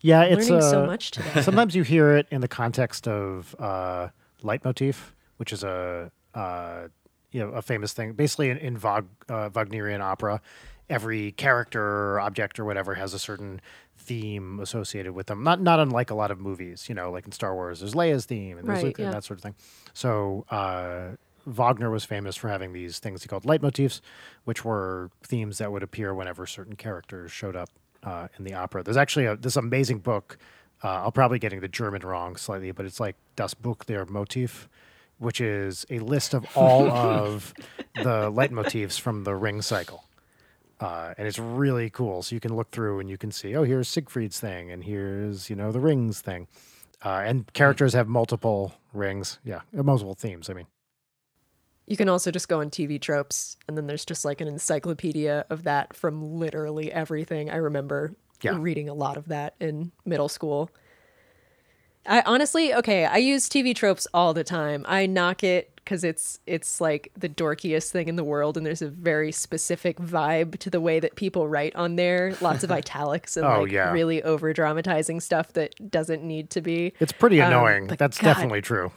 yeah, 0.00 0.22
it's 0.22 0.48
Learning 0.50 0.68
so 0.70 0.82
uh, 0.84 0.86
much 0.86 1.10
today. 1.10 1.42
Sometimes 1.42 1.74
you 1.74 1.82
hear 1.82 2.16
it 2.16 2.26
in 2.30 2.40
the 2.40 2.48
context 2.48 3.08
of 3.08 3.54
uh, 3.58 4.08
leitmotif, 4.42 5.14
which 5.38 5.52
is 5.52 5.64
a 5.64 6.10
uh, 6.34 6.88
you 7.32 7.40
know 7.40 7.50
a 7.50 7.62
famous 7.62 7.92
thing. 7.92 8.12
Basically, 8.12 8.50
in, 8.50 8.58
in 8.58 8.80
Wag, 8.80 9.06
uh, 9.28 9.50
Wagnerian 9.50 10.00
opera, 10.00 10.40
every 10.88 11.32
character 11.32 11.82
or 11.82 12.20
object 12.20 12.58
or 12.58 12.64
whatever 12.64 12.94
has 12.94 13.14
a 13.14 13.18
certain 13.18 13.60
theme 13.96 14.60
associated 14.60 15.12
with 15.12 15.26
them. 15.26 15.42
Not 15.42 15.60
not 15.60 15.80
unlike 15.80 16.10
a 16.10 16.14
lot 16.14 16.30
of 16.30 16.40
movies. 16.40 16.88
You 16.88 16.94
know, 16.94 17.10
like 17.10 17.26
in 17.26 17.32
Star 17.32 17.54
Wars, 17.54 17.80
there's 17.80 17.94
Leia's 17.94 18.26
theme 18.26 18.58
and, 18.58 18.68
there's 18.68 18.82
Right, 18.82 18.98
and 18.98 19.06
yeah. 19.06 19.12
that 19.12 19.24
sort 19.24 19.38
of 19.38 19.42
thing. 19.42 19.54
So. 19.92 20.44
Uh, 20.50 21.16
Wagner 21.46 21.90
was 21.90 22.04
famous 22.04 22.36
for 22.36 22.48
having 22.48 22.74
these 22.74 22.98
things 22.98 23.22
he 23.22 23.28
called 23.28 23.44
leitmotifs, 23.44 24.02
which 24.44 24.62
were 24.62 25.10
themes 25.22 25.56
that 25.56 25.72
would 25.72 25.82
appear 25.82 26.14
whenever 26.14 26.46
certain 26.46 26.76
characters 26.76 27.32
showed 27.32 27.56
up 27.56 27.70
uh, 28.02 28.28
in 28.38 28.44
the 28.44 28.54
opera. 28.54 28.82
There's 28.82 28.98
actually 28.98 29.26
a, 29.26 29.36
this 29.36 29.56
amazing 29.56 29.98
book. 29.98 30.38
Uh, 30.82 30.88
I'll 30.88 31.12
probably 31.12 31.38
getting 31.38 31.60
the 31.60 31.68
German 31.68 32.02
wrong 32.02 32.36
slightly, 32.36 32.72
but 32.72 32.86
it's 32.86 33.00
like 33.00 33.16
Das 33.36 33.54
Buch 33.54 33.84
der 33.86 34.04
Motiv, 34.06 34.68
which 35.20 35.40
is 35.40 35.86
a 35.90 36.00
list 36.00 36.34
of 36.34 36.44
all 36.56 36.90
of 36.90 37.54
the 37.94 38.30
leitmotifs 38.32 38.98
from 38.98 39.22
the 39.24 39.34
Ring 39.36 39.62
cycle. 39.62 40.04
Uh, 40.80 41.12
and 41.18 41.28
it's 41.28 41.38
really 41.38 41.90
cool. 41.90 42.22
So 42.22 42.34
you 42.34 42.40
can 42.40 42.56
look 42.56 42.70
through 42.70 43.00
and 43.00 43.08
you 43.10 43.18
can 43.18 43.30
see, 43.30 43.54
oh, 43.54 43.62
here's 43.64 43.86
Siegfried's 43.86 44.40
thing, 44.40 44.70
and 44.72 44.82
here's 44.82 45.50
you 45.50 45.54
know 45.56 45.70
the 45.72 45.80
rings 45.80 46.20
thing, 46.22 46.48
uh, 47.04 47.22
and 47.24 47.52
characters 47.52 47.92
have 47.92 48.08
multiple 48.08 48.74
rings. 48.94 49.38
Yeah, 49.44 49.60
uh, 49.78 49.82
multiple 49.82 50.14
themes. 50.14 50.48
I 50.48 50.54
mean, 50.54 50.66
You 51.86 51.96
can 51.98 52.08
also 52.08 52.30
just 52.30 52.48
go 52.48 52.60
on 52.60 52.70
TV 52.70 52.98
tropes, 53.00 53.58
and 53.68 53.76
then 53.76 53.86
there's 53.88 54.06
just 54.06 54.24
like 54.24 54.40
an 54.40 54.48
encyclopedia 54.48 55.44
of 55.50 55.64
that 55.64 55.94
from 55.94 56.38
literally 56.38 56.90
everything. 56.90 57.50
I 57.50 57.56
remember 57.56 58.14
Yeah. 58.42 58.56
reading 58.58 58.88
a 58.88 58.94
lot 58.94 59.18
of 59.18 59.28
that 59.28 59.54
in 59.60 59.92
middle 60.06 60.30
school. 60.30 60.70
I 62.06 62.22
honestly, 62.26 62.74
okay, 62.74 63.04
I 63.04 63.18
use 63.18 63.48
TV 63.48 63.74
tropes 63.74 64.06
all 64.14 64.32
the 64.34 64.44
time. 64.44 64.84
I 64.88 65.06
knock 65.06 65.44
it 65.44 65.74
because 65.76 66.02
it's 66.04 66.38
it's 66.46 66.80
like 66.80 67.10
the 67.16 67.28
dorkiest 67.28 67.90
thing 67.90 68.08
in 68.08 68.16
the 68.16 68.24
world, 68.24 68.56
and 68.56 68.64
there's 68.64 68.80
a 68.82 68.88
very 68.88 69.30
specific 69.32 69.98
vibe 69.98 70.58
to 70.60 70.70
the 70.70 70.80
way 70.80 70.98
that 71.00 71.14
people 71.16 71.46
write 71.48 71.74
on 71.76 71.96
there. 71.96 72.34
Lots 72.40 72.64
of 72.64 72.70
italics 72.80 73.36
and 73.36 73.44
Oh, 73.46 73.62
like 73.62 73.72
yeah. 73.72 73.92
really 73.92 74.22
over 74.22 74.52
dramatizing 74.52 75.20
stuff 75.20 75.52
that 75.54 75.90
doesn't 75.90 76.22
need 76.22 76.48
to 76.50 76.60
be. 76.62 76.94
It's 77.00 77.12
pretty 77.12 77.40
Um, 77.42 77.48
annoying. 77.52 77.86
That's 77.88 78.18
God, 78.18 78.34
definitely 78.34 78.62
true. 78.62 78.92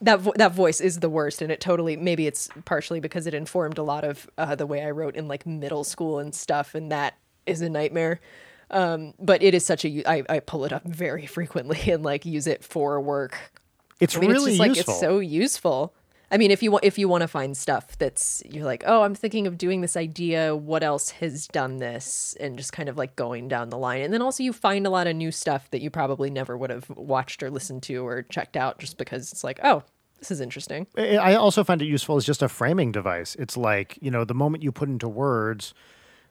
that 0.00 0.20
vo- 0.20 0.32
that 0.36 0.52
voice 0.52 0.80
is 0.80 1.00
the 1.00 1.10
worst, 1.10 1.42
and 1.42 1.52
it 1.52 1.60
totally 1.60 1.96
maybe 1.96 2.26
it's 2.26 2.48
partially 2.64 3.00
because 3.00 3.26
it 3.26 3.34
informed 3.34 3.76
a 3.76 3.82
lot 3.82 4.04
of 4.04 4.30
uh, 4.38 4.54
the 4.54 4.66
way 4.66 4.82
I 4.82 4.90
wrote 4.92 5.14
in 5.14 5.28
like 5.28 5.44
middle 5.46 5.84
school 5.84 6.18
and 6.20 6.34
stuff, 6.34 6.74
and 6.74 6.90
that 6.90 7.14
is 7.44 7.60
a 7.60 7.68
nightmare. 7.68 8.18
Um, 8.70 9.14
but 9.18 9.42
it 9.42 9.54
is 9.54 9.64
such 9.64 9.84
a 9.84 10.08
I, 10.08 10.22
I 10.28 10.40
pull 10.40 10.64
it 10.64 10.72
up 10.72 10.84
very 10.84 11.26
frequently 11.26 11.80
and 11.92 12.02
like 12.02 12.26
use 12.26 12.46
it 12.46 12.64
for 12.64 13.00
work. 13.00 13.52
It's 14.00 14.16
I 14.16 14.20
mean, 14.20 14.30
really 14.30 14.52
it's 14.52 14.58
just 14.58 14.60
like 14.60 14.76
useful. 14.76 14.94
it's 14.94 15.00
so 15.00 15.18
useful. 15.18 15.94
I 16.30 16.36
mean, 16.36 16.50
if 16.50 16.62
you 16.62 16.70
want 16.70 16.84
if 16.84 16.98
you 16.98 17.08
want 17.08 17.22
to 17.22 17.28
find 17.28 17.56
stuff 17.56 17.96
that's 17.96 18.42
you're 18.44 18.66
like, 18.66 18.84
oh, 18.86 19.02
I'm 19.02 19.14
thinking 19.14 19.46
of 19.46 19.56
doing 19.56 19.80
this 19.80 19.96
idea. 19.96 20.54
What 20.54 20.82
else 20.82 21.10
has 21.10 21.46
done 21.48 21.78
this? 21.78 22.36
And 22.38 22.58
just 22.58 22.72
kind 22.72 22.88
of 22.88 22.98
like 22.98 23.16
going 23.16 23.48
down 23.48 23.70
the 23.70 23.78
line. 23.78 24.02
And 24.02 24.12
then 24.12 24.20
also 24.20 24.42
you 24.42 24.52
find 24.52 24.86
a 24.86 24.90
lot 24.90 25.06
of 25.06 25.16
new 25.16 25.32
stuff 25.32 25.70
that 25.70 25.80
you 25.80 25.90
probably 25.90 26.30
never 26.30 26.56
would 26.56 26.70
have 26.70 26.90
watched 26.90 27.42
or 27.42 27.50
listened 27.50 27.82
to 27.84 28.06
or 28.06 28.22
checked 28.22 28.56
out 28.56 28.78
just 28.78 28.98
because 28.98 29.32
it's 29.32 29.42
like, 29.42 29.58
oh, 29.64 29.82
this 30.18 30.30
is 30.30 30.40
interesting. 30.40 30.86
I 30.96 31.34
also 31.34 31.64
find 31.64 31.80
it 31.80 31.86
useful 31.86 32.16
as 32.16 32.26
just 32.26 32.42
a 32.42 32.48
framing 32.48 32.92
device. 32.92 33.34
It's 33.36 33.56
like, 33.56 33.98
you 34.02 34.10
know, 34.10 34.24
the 34.24 34.34
moment 34.34 34.62
you 34.62 34.72
put 34.72 34.88
into 34.88 35.08
words 35.08 35.72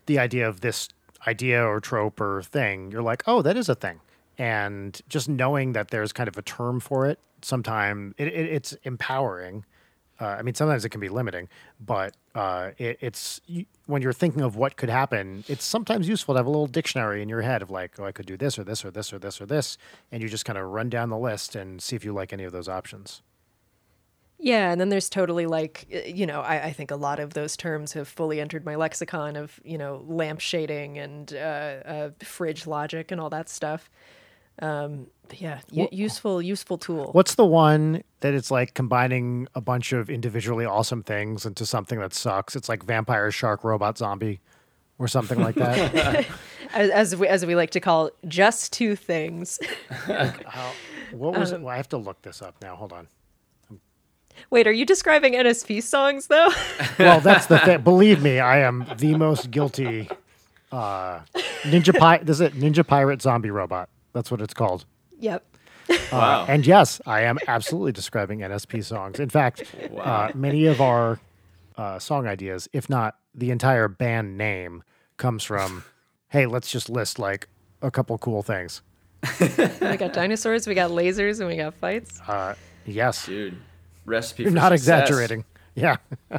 the 0.07 0.19
idea 0.19 0.47
of 0.47 0.61
this 0.61 0.89
idea 1.27 1.63
or 1.63 1.79
trope 1.79 2.19
or 2.19 2.41
thing, 2.41 2.91
you're 2.91 3.03
like, 3.03 3.23
oh, 3.27 3.41
that 3.41 3.57
is 3.57 3.69
a 3.69 3.75
thing. 3.75 3.99
And 4.37 4.99
just 5.09 5.27
knowing 5.27 5.73
that 5.73 5.89
there's 5.89 6.13
kind 6.13 6.27
of 6.27 6.37
a 6.37 6.41
term 6.41 6.79
for 6.79 7.05
it, 7.07 7.19
sometimes 7.41 8.13
it, 8.17 8.27
it, 8.27 8.45
it's 8.49 8.73
empowering. 8.83 9.65
Uh, 10.19 10.25
I 10.25 10.41
mean, 10.41 10.55
sometimes 10.55 10.83
it 10.83 10.89
can 10.89 11.01
be 11.01 11.09
limiting, 11.09 11.47
but 11.79 12.15
uh, 12.33 12.71
it, 12.77 12.97
it's 13.01 13.39
when 13.85 14.01
you're 14.01 14.13
thinking 14.13 14.41
of 14.41 14.55
what 14.55 14.75
could 14.75 14.89
happen, 14.89 15.43
it's 15.47 15.63
sometimes 15.63 16.07
useful 16.07 16.33
to 16.33 16.39
have 16.39 16.47
a 16.47 16.49
little 16.49 16.67
dictionary 16.67 17.21
in 17.21 17.29
your 17.29 17.41
head 17.41 17.61
of 17.61 17.69
like, 17.69 17.99
oh, 17.99 18.05
I 18.05 18.11
could 18.11 18.25
do 18.25 18.37
this 18.37 18.57
or 18.57 18.63
this 18.63 18.83
or 18.83 18.89
this 18.89 19.13
or 19.13 19.19
this 19.19 19.39
or 19.39 19.45
this. 19.45 19.77
And 20.11 20.23
you 20.23 20.29
just 20.29 20.45
kind 20.45 20.57
of 20.57 20.65
run 20.65 20.89
down 20.89 21.09
the 21.09 21.17
list 21.17 21.55
and 21.55 21.81
see 21.81 21.95
if 21.95 22.03
you 22.03 22.13
like 22.13 22.33
any 22.33 22.45
of 22.45 22.51
those 22.51 22.67
options. 22.67 23.21
Yeah, 24.39 24.71
and 24.71 24.79
then 24.79 24.89
there's 24.89 25.09
totally 25.09 25.47
like, 25.47 25.87
you 26.07 26.27
know, 26.27 26.41
I, 26.41 26.65
I 26.65 26.71
think 26.73 26.91
a 26.91 26.95
lot 26.95 27.19
of 27.19 27.33
those 27.33 27.57
terms 27.57 27.93
have 27.93 28.07
fully 28.07 28.39
entered 28.39 28.63
my 28.65 28.75
lexicon 28.75 29.35
of, 29.35 29.59
you 29.63 29.77
know, 29.79 30.03
lamp 30.07 30.39
shading 30.41 30.99
and 30.99 31.33
uh, 31.33 31.37
uh, 31.37 32.09
fridge 32.23 32.67
logic 32.67 33.11
and 33.11 33.19
all 33.19 33.31
that 33.31 33.49
stuff. 33.49 33.89
Um, 34.59 35.07
but 35.27 35.41
yeah, 35.41 35.59
u- 35.71 35.89
useful, 35.91 36.41
useful 36.41 36.77
tool. 36.77 37.09
What's 37.13 37.35
the 37.35 37.45
one 37.45 38.03
that 38.19 38.33
it's 38.35 38.51
like 38.51 38.73
combining 38.75 39.47
a 39.55 39.61
bunch 39.61 39.91
of 39.91 40.09
individually 40.09 40.65
awesome 40.65 41.03
things 41.03 41.45
into 41.45 41.65
something 41.65 41.99
that 41.99 42.13
sucks? 42.13 42.55
It's 42.55 42.69
like 42.69 42.83
vampire, 42.83 43.31
shark, 43.31 43.63
robot, 43.63 43.97
zombie, 43.97 44.39
or 44.99 45.07
something 45.07 45.39
like 45.39 45.55
that. 45.55 46.25
As, 46.73 46.89
as 46.91 47.15
we 47.15 47.27
as 47.29 47.45
we 47.45 47.55
like 47.55 47.69
to 47.71 47.79
call 47.79 48.07
it, 48.07 48.15
just 48.27 48.73
two 48.73 48.97
things. 48.97 49.57
How, 49.89 50.73
what 51.13 51.33
was 51.39 51.53
Um, 51.53 51.61
it? 51.61 51.63
Well, 51.63 51.73
I 51.73 51.77
have 51.77 51.87
to 51.89 51.97
look 51.97 52.21
this 52.23 52.41
up 52.41 52.55
now. 52.61 52.75
Hold 52.75 52.91
on. 52.91 53.07
Wait, 54.49 54.67
are 54.67 54.71
you 54.71 54.85
describing 54.85 55.33
NSP 55.33 55.83
songs 55.83 56.27
though? 56.27 56.49
Well, 56.99 57.19
that's 57.19 57.45
the 57.45 57.59
thing. 57.59 57.81
Believe 57.81 58.21
me, 58.23 58.39
I 58.39 58.59
am 58.59 58.85
the 58.97 59.15
most 59.15 59.51
guilty. 59.51 60.09
Uh, 60.71 61.19
Ninja 61.63 61.97
Pi- 61.97 62.19
This 62.19 62.37
is 62.37 62.41
it. 62.41 62.53
Ninja 62.55 62.85
Pirate 62.85 63.21
Zombie 63.21 63.51
Robot. 63.51 63.89
That's 64.13 64.31
what 64.31 64.41
it's 64.41 64.53
called. 64.53 64.85
yep. 65.19 65.43
Wow. 66.11 66.45
And 66.49 66.65
yes, 66.67 66.99
I 67.05 67.21
am 67.21 67.37
absolutely 67.47 67.91
describing 67.93 68.39
NSP 68.39 68.83
songs. 68.83 69.19
In 69.21 69.29
fact, 69.29 69.63
uh, 69.97 70.31
many 70.35 70.65
of 70.65 70.81
our 70.81 71.19
uh, 71.77 71.97
song 71.99 72.27
ideas, 72.27 72.67
if 72.73 72.89
not 72.89 73.15
the 73.33 73.51
entire 73.51 73.87
band 73.87 74.37
name, 74.37 74.83
comes 75.15 75.43
from, 75.45 75.83
hey, 76.29 76.45
let's 76.45 76.69
just 76.71 76.89
list 76.89 77.19
like 77.19 77.47
a 77.81 77.89
couple 77.91 78.17
cool 78.17 78.41
things. 78.43 78.81
We 79.39 79.95
got 79.97 80.11
dinosaurs, 80.13 80.67
we 80.67 80.75
got 80.75 80.91
lasers, 80.91 81.39
and 81.39 81.47
we 81.47 81.55
got 81.55 81.73
fights. 81.75 82.19
Uh, 82.27 82.55
yes, 82.85 83.25
Dude, 83.27 83.57
recipe. 84.07 84.43
you're 84.43 84.51
not 84.51 84.71
success. 84.71 85.01
exaggerating. 85.03 85.45
Yeah. 85.75 85.97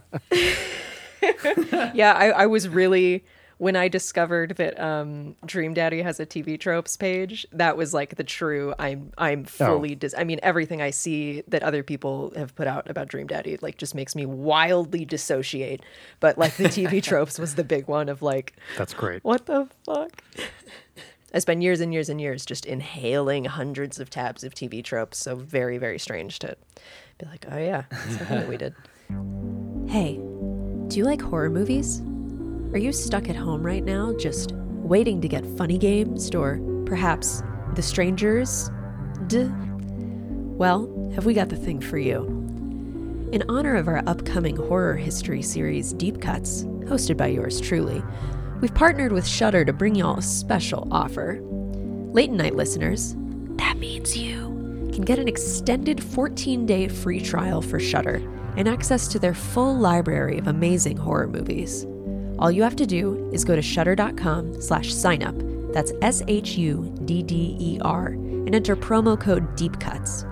yeah, 1.94 2.12
I, 2.14 2.30
I 2.30 2.46
was 2.46 2.68
really 2.68 3.24
when 3.58 3.74
I 3.74 3.88
discovered 3.88 4.56
that 4.56 4.78
um, 4.80 5.34
Dream 5.44 5.74
Daddy 5.74 6.00
has 6.02 6.20
a 6.20 6.26
TV 6.26 6.58
tropes 6.58 6.96
page. 6.96 7.46
That 7.52 7.76
was 7.76 7.92
like 7.92 8.16
the 8.16 8.24
true. 8.24 8.74
I'm 8.78 9.12
I'm 9.18 9.44
fully. 9.44 9.94
Dis- 9.94 10.14
I 10.16 10.24
mean, 10.24 10.38
everything 10.42 10.80
I 10.80 10.90
see 10.90 11.42
that 11.48 11.62
other 11.62 11.82
people 11.82 12.32
have 12.36 12.54
put 12.54 12.66
out 12.66 12.88
about 12.90 13.08
Dream 13.08 13.26
Daddy 13.26 13.58
like 13.60 13.76
just 13.78 13.94
makes 13.94 14.14
me 14.14 14.26
wildly 14.26 15.04
dissociate. 15.04 15.82
But 16.20 16.38
like 16.38 16.56
the 16.56 16.64
TV 16.64 17.02
tropes 17.10 17.38
was 17.38 17.54
the 17.56 17.64
big 17.64 17.88
one 17.88 18.08
of 18.08 18.22
like, 18.22 18.54
That's 18.76 18.94
great. 18.94 19.22
what 19.24 19.46
the 19.46 19.68
fuck. 19.84 20.22
I 21.34 21.40
spent 21.40 21.60
years 21.60 21.80
and 21.80 21.92
years 21.92 22.08
and 22.08 22.20
years 22.20 22.46
just 22.46 22.64
inhaling 22.64 23.44
hundreds 23.44 24.00
of 24.00 24.08
tabs 24.08 24.44
of 24.44 24.54
TV 24.54 24.82
tropes. 24.82 25.18
So 25.18 25.36
very, 25.36 25.76
very 25.76 25.98
strange 25.98 26.38
to 26.38 26.56
be 27.18 27.26
like, 27.26 27.46
oh 27.50 27.58
yeah, 27.58 27.84
something 28.08 28.38
that 28.38 28.48
we 28.48 28.56
did. 28.56 28.74
Hey, 29.88 30.20
do 30.88 30.98
you 30.98 31.04
like 31.04 31.22
horror 31.22 31.48
movies? 31.48 32.02
Are 32.74 32.78
you 32.78 32.92
stuck 32.92 33.30
at 33.30 33.36
home 33.36 33.62
right 33.62 33.82
now 33.82 34.12
just 34.12 34.52
waiting 34.52 35.22
to 35.22 35.28
get 35.28 35.46
funny 35.56 35.78
games 35.78 36.34
or 36.34 36.60
perhaps 36.84 37.42
The 37.74 37.80
Strangers? 37.80 38.70
D? 39.28 39.48
Well, 39.48 41.10
have 41.14 41.24
we 41.24 41.32
got 41.32 41.48
the 41.48 41.56
thing 41.56 41.80
for 41.80 41.96
you? 41.96 42.26
In 43.32 43.42
honor 43.48 43.76
of 43.76 43.88
our 43.88 44.02
upcoming 44.06 44.56
horror 44.56 44.96
history 44.96 45.40
series 45.40 45.94
Deep 45.94 46.20
Cuts, 46.20 46.64
hosted 46.84 47.16
by 47.16 47.28
yours 47.28 47.58
truly, 47.58 48.02
we've 48.60 48.74
partnered 48.74 49.12
with 49.12 49.26
Shudder 49.26 49.64
to 49.64 49.72
bring 49.72 49.94
y'all 49.94 50.18
a 50.18 50.22
special 50.22 50.86
offer. 50.90 51.40
Late 52.12 52.30
night 52.30 52.56
listeners, 52.56 53.16
that 53.56 53.78
means 53.78 54.16
you, 54.18 54.47
can 54.99 55.05
get 55.05 55.20
an 55.20 55.28
extended 55.28 55.99
14-day 55.99 56.88
free 56.88 57.20
trial 57.20 57.62
for 57.62 57.78
Shudder 57.78 58.16
and 58.57 58.66
access 58.66 59.07
to 59.07 59.20
their 59.20 59.32
full 59.32 59.78
library 59.78 60.38
of 60.38 60.49
amazing 60.49 60.96
horror 60.96 61.28
movies. 61.28 61.86
All 62.40 62.51
you 62.51 62.64
have 62.64 62.74
to 62.74 62.84
do 62.84 63.30
is 63.32 63.44
go 63.44 63.55
to 63.55 63.62
shudder.com 63.62 64.61
slash 64.61 64.92
sign 64.92 65.22
up. 65.22 65.36
That's 65.72 65.92
S-H-U-D-D-E-R 66.03 66.46
and 68.07 68.53
enter 68.53 68.74
promo 68.74 69.20
code 69.20 69.55
DEEPCUTS. 69.57 70.24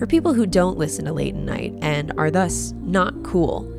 For 0.00 0.08
people 0.08 0.34
who 0.34 0.46
don't 0.46 0.76
listen 0.76 1.04
to 1.04 1.12
Late 1.12 1.36
Night 1.36 1.74
and 1.80 2.12
are 2.18 2.32
thus 2.32 2.72
not 2.78 3.22
cool, 3.22 3.70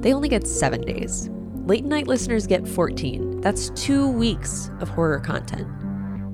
they 0.00 0.12
only 0.12 0.28
get 0.28 0.44
seven 0.44 0.80
days. 0.80 1.30
Late 1.66 1.84
Night 1.84 2.08
listeners 2.08 2.48
get 2.48 2.66
14. 2.66 3.42
That's 3.42 3.70
two 3.76 4.08
weeks 4.08 4.72
of 4.80 4.88
horror 4.88 5.20
content. 5.20 5.68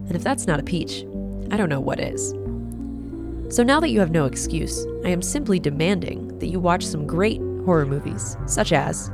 And 0.07 0.17
if 0.17 0.25
that's 0.25 0.47
not 0.47 0.61
a 0.61 0.63
peach, 0.63 1.05
I 1.51 1.59
don't 1.59 1.69
know 1.69 1.81
what 1.81 2.01
is. 2.01 2.33
So 3.49 3.63
now 3.63 3.79
that 3.79 3.91
you 3.91 4.01
have 4.01 4.11
no 4.11 4.25
excuse, 4.25 4.85
I 5.05 5.11
am 5.11 5.23
simply 5.23 5.61
demanding 5.61 6.37
that 6.39 6.49
you 6.49 6.59
watch 6.59 6.85
some 6.85 7.07
great 7.07 7.41
horror 7.65 7.87
movies, 7.87 8.37
such 8.47 8.73
as 8.73 9.09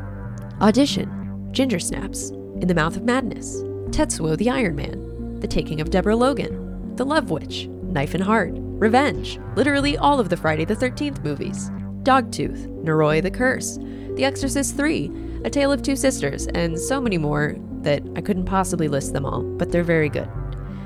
Audition, 0.62 1.48
Ginger 1.52 1.78
Snaps, 1.78 2.30
In 2.30 2.66
the 2.66 2.74
Mouth 2.74 2.96
of 2.96 3.04
Madness, 3.04 3.62
Tetsuo 3.90 4.38
the 4.38 4.48
Iron 4.48 4.74
Man, 4.74 5.38
The 5.40 5.46
Taking 5.46 5.82
of 5.82 5.90
Deborah 5.90 6.16
Logan, 6.16 6.96
The 6.96 7.04
Love 7.04 7.30
Witch, 7.30 7.66
Knife 7.82 8.14
and 8.14 8.24
Heart, 8.24 8.54
Revenge, 8.54 9.38
literally 9.54 9.98
all 9.98 10.18
of 10.18 10.30
the 10.30 10.36
Friday 10.38 10.64
the 10.64 10.76
13th 10.76 11.22
movies, 11.22 11.68
Dogtooth, 12.02 12.66
Noroi 12.82 13.22
the 13.22 13.30
Curse, 13.30 13.76
The 14.16 14.24
Exorcist 14.24 14.76
3, 14.76 15.40
A 15.44 15.50
Tale 15.50 15.72
of 15.72 15.82
Two 15.82 15.94
Sisters, 15.94 16.46
and 16.48 16.78
so 16.78 17.02
many 17.02 17.18
more 17.18 17.56
that 17.82 18.02
I 18.16 18.22
couldn't 18.22 18.46
possibly 18.46 18.88
list 18.88 19.12
them 19.12 19.26
all, 19.26 19.42
but 19.42 19.70
they're 19.70 19.84
very 19.84 20.08
good. 20.08 20.28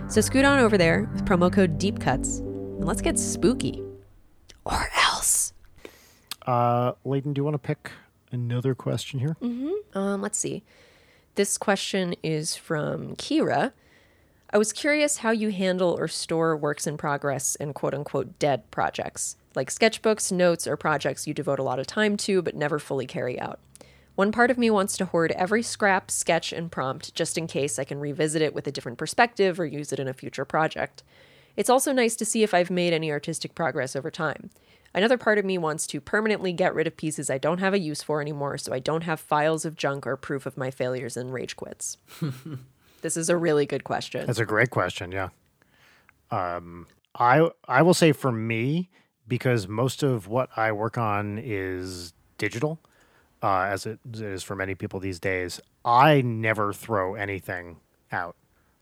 So 0.09 0.21
scoot 0.21 0.45
on 0.45 0.59
over 0.59 0.77
there 0.77 1.09
with 1.13 1.25
promo 1.25 1.53
code 1.53 1.79
DEEPCUTS 1.79 2.46
and 2.77 2.85
let's 2.85 3.01
get 3.01 3.19
spooky. 3.19 3.83
Or 4.65 4.89
else. 5.05 5.53
Uh, 6.47 6.93
Leighton, 7.05 7.33
do 7.33 7.41
you 7.41 7.45
want 7.45 7.55
to 7.55 7.59
pick 7.59 7.91
another 8.33 8.75
question 8.75 9.19
here? 9.21 9.37
Um, 9.95 10.23
let's 10.23 10.39
see. 10.39 10.63
This 11.35 11.59
question 11.59 12.15
is 12.23 12.57
from 12.57 13.17
Kira. 13.17 13.73
I 14.51 14.59
was 14.59 14.73
curious 14.73 15.19
how 15.19 15.31
you 15.31 15.51
handle 15.51 15.99
or 15.99 16.09
store 16.09 16.57
works 16.57 16.87
in 16.87 16.97
progress 16.97 17.57
and 17.57 17.75
quote 17.75 17.95
unquote 17.95 18.39
dead 18.39 18.71
projects, 18.71 19.37
like 19.55 19.71
sketchbooks, 19.71 20.31
notes, 20.31 20.67
or 20.67 20.77
projects 20.77 21.27
you 21.27 21.35
devote 21.35 21.59
a 21.59 21.65
lot 21.65 21.79
of 21.79 21.87
time 21.87 22.17
to 22.19 22.43
but 22.43 22.55
never 22.55 22.79
fully 22.79 23.07
carry 23.07 23.41
out. 23.41 23.59
One 24.15 24.33
part 24.33 24.51
of 24.51 24.57
me 24.57 24.71
wants 24.71 24.97
to 24.97 25.05
hoard 25.05 25.33
every 25.33 25.63
scrap, 25.63 26.11
sketch, 26.11 26.53
and 26.53 26.73
prompt 26.73 27.15
just 27.15 27.37
in 27.37 27.47
case 27.47 27.79
I 27.79 27.85
can 27.85 28.01
revisit 28.01 28.41
it 28.41 28.55
with 28.55 28.67
a 28.67 28.73
different 28.73 28.97
perspective 28.97 29.61
or 29.61 29.67
use 29.67 29.93
it 29.93 29.99
in 29.99 30.09
a 30.09 30.15
future 30.15 30.47
project. 30.47 31.03
It's 31.57 31.71
also 31.71 31.93
nice 31.93 32.17
to 32.17 32.25
see 32.25 32.43
if 32.43 32.53
I've 32.53 32.71
made 32.71 32.93
any 32.93 33.11
artistic 33.11 33.55
progress 33.55 33.97
over 33.97 34.11
time. 34.11 34.51
Another 34.95 35.19
part 35.19 35.39
of 35.39 35.45
me 35.45 35.59
wants 35.59 35.87
to 35.89 36.01
permanently 36.01 36.53
get 36.53 36.75
rid 36.75 36.87
of 36.87 36.97
pieces 36.97 37.29
I 37.29 37.39
don't 37.39 37.59
have 37.59 37.75
a 37.75 37.79
use 37.79 38.03
for 38.03 38.21
anymore 38.21 38.57
so 38.57 38.73
I 38.73 38.79
don't 38.79 39.03
have 39.03 39.21
files 39.21 39.65
of 39.65 39.77
junk 39.77 40.07
or 40.07 40.17
proof 40.17 40.47
of 40.47 40.57
my 40.57 40.71
failures 40.71 41.17
and 41.17 41.33
rage 41.33 41.55
quits. 41.57 41.99
this 43.03 43.17
is 43.17 43.29
a 43.29 43.37
really 43.37 43.67
good 43.67 43.85
question. 43.85 44.27
That's 44.27 44.39
a 44.39 44.47
great 44.47 44.71
question. 44.71 45.13
Yeah. 45.13 45.29
Um, 46.31 46.87
I 47.15 47.51
I 47.69 47.83
will 47.83 47.95
say 47.95 48.13
for 48.13 48.33
me 48.33 48.91
because 49.29 49.69
most 49.69 50.03
of 50.03 50.29
what 50.29 50.49
I 50.57 50.73
work 50.73 50.99
on 50.99 51.39
is 51.43 52.13
digital, 52.39 52.81
uh, 53.43 53.63
as 53.63 53.87
it 53.87 53.99
is 54.15 54.43
for 54.43 54.55
many 54.55 54.75
people 54.75 55.01
these 55.01 55.21
days. 55.21 55.61
I 55.85 56.21
never 56.23 56.73
throw 56.73 57.15
anything 57.15 57.81
out. 58.13 58.37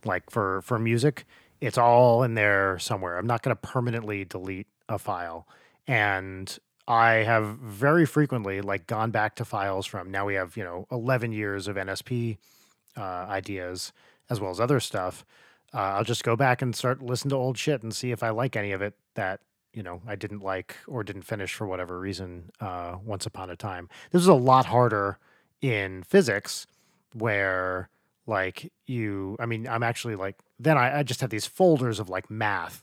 Like 0.05 0.31
for 0.31 0.63
for 0.63 0.79
music, 0.79 1.27
it's 1.65 1.79
all 1.79 2.23
in 2.23 2.35
there 2.35 2.79
somewhere. 2.79 3.19
I'm 3.19 3.27
not 3.27 3.43
going 3.43 3.55
to 3.55 3.61
permanently 3.61 4.25
delete 4.25 4.67
a 4.89 4.99
file, 4.99 5.47
and 5.87 6.57
I 6.87 7.15
have 7.15 7.57
very 7.59 8.07
frequently 8.07 8.61
like 8.61 8.87
gone 8.87 9.11
back 9.11 9.37
to 9.37 9.45
files 9.45 9.87
from 9.87 10.11
now 10.11 10.27
we 10.27 10.35
have 10.35 10.57
you 10.57 10.65
know 10.65 10.87
11 10.91 11.33
years 11.33 11.67
of 11.67 11.77
NSP 11.77 12.37
uh, 12.97 13.01
ideas 13.01 13.93
as 14.31 14.41
well 14.41 14.51
as 14.51 14.61
other 14.61 14.81
stuff. 14.81 15.25
Uh, 15.73 15.79
I'll 15.97 16.05
just 16.05 16.25
go 16.25 16.37
back 16.37 16.63
and 16.63 16.75
start 16.77 17.03
listen 17.03 17.31
to 17.31 17.37
old 17.37 17.59
shit 17.59 17.83
and 17.83 17.95
see 17.95 18.13
if 18.13 18.23
I 18.23 18.31
like 18.31 18.57
any 18.57 18.73
of 18.73 18.83
it 18.83 18.95
that 19.15 19.41
you 19.73 19.83
know 19.83 20.03
I 20.07 20.17
didn't 20.17 20.43
like 20.43 20.77
or 20.87 21.03
didn't 21.03 21.23
finish 21.23 21.55
for 21.55 21.67
whatever 21.67 21.99
reason. 21.99 22.51
Uh, 22.61 22.97
once 23.05 23.27
upon 23.27 23.51
a 23.51 23.57
time, 23.57 23.89
this 24.13 24.23
is 24.23 24.29
a 24.29 24.35
lot 24.35 24.67
harder 24.67 25.19
in 25.63 26.03
physics 26.03 26.67
where 27.15 27.89
like 28.27 28.73
you 28.87 29.37
i 29.39 29.47
mean 29.47 29.67
i'm 29.69 29.83
actually 29.83 30.17
like 30.17 30.37
then 30.59 30.79
I, 30.79 31.01
I 31.01 31.03
just 31.03 31.21
have 31.21 31.31
these 31.31 31.47
folders 31.47 31.99
of 32.01 32.09
like 32.09 32.31
math 32.31 32.83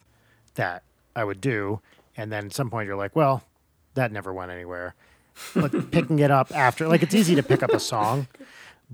that 0.56 0.84
i 1.16 1.24
would 1.24 1.42
do. 1.42 1.82
And 2.18 2.32
then 2.32 2.48
at 2.48 2.54
some 2.54 2.70
point 2.70 2.88
you're 2.88 2.98
like 2.98 3.16
well 3.16 3.44
that 3.94 4.12
never 4.12 4.34
went 4.34 4.52
anywhere. 4.52 4.96
But 5.56 5.92
picking 5.92 6.20
it 6.20 6.32
up 6.32 6.56
after 6.56 6.88
like 6.88 7.04
it's 7.04 7.16
easy 7.16 7.36
to 7.36 7.44
pick 7.44 7.64
up 7.64 7.72
a 7.72 7.80
song 7.80 8.28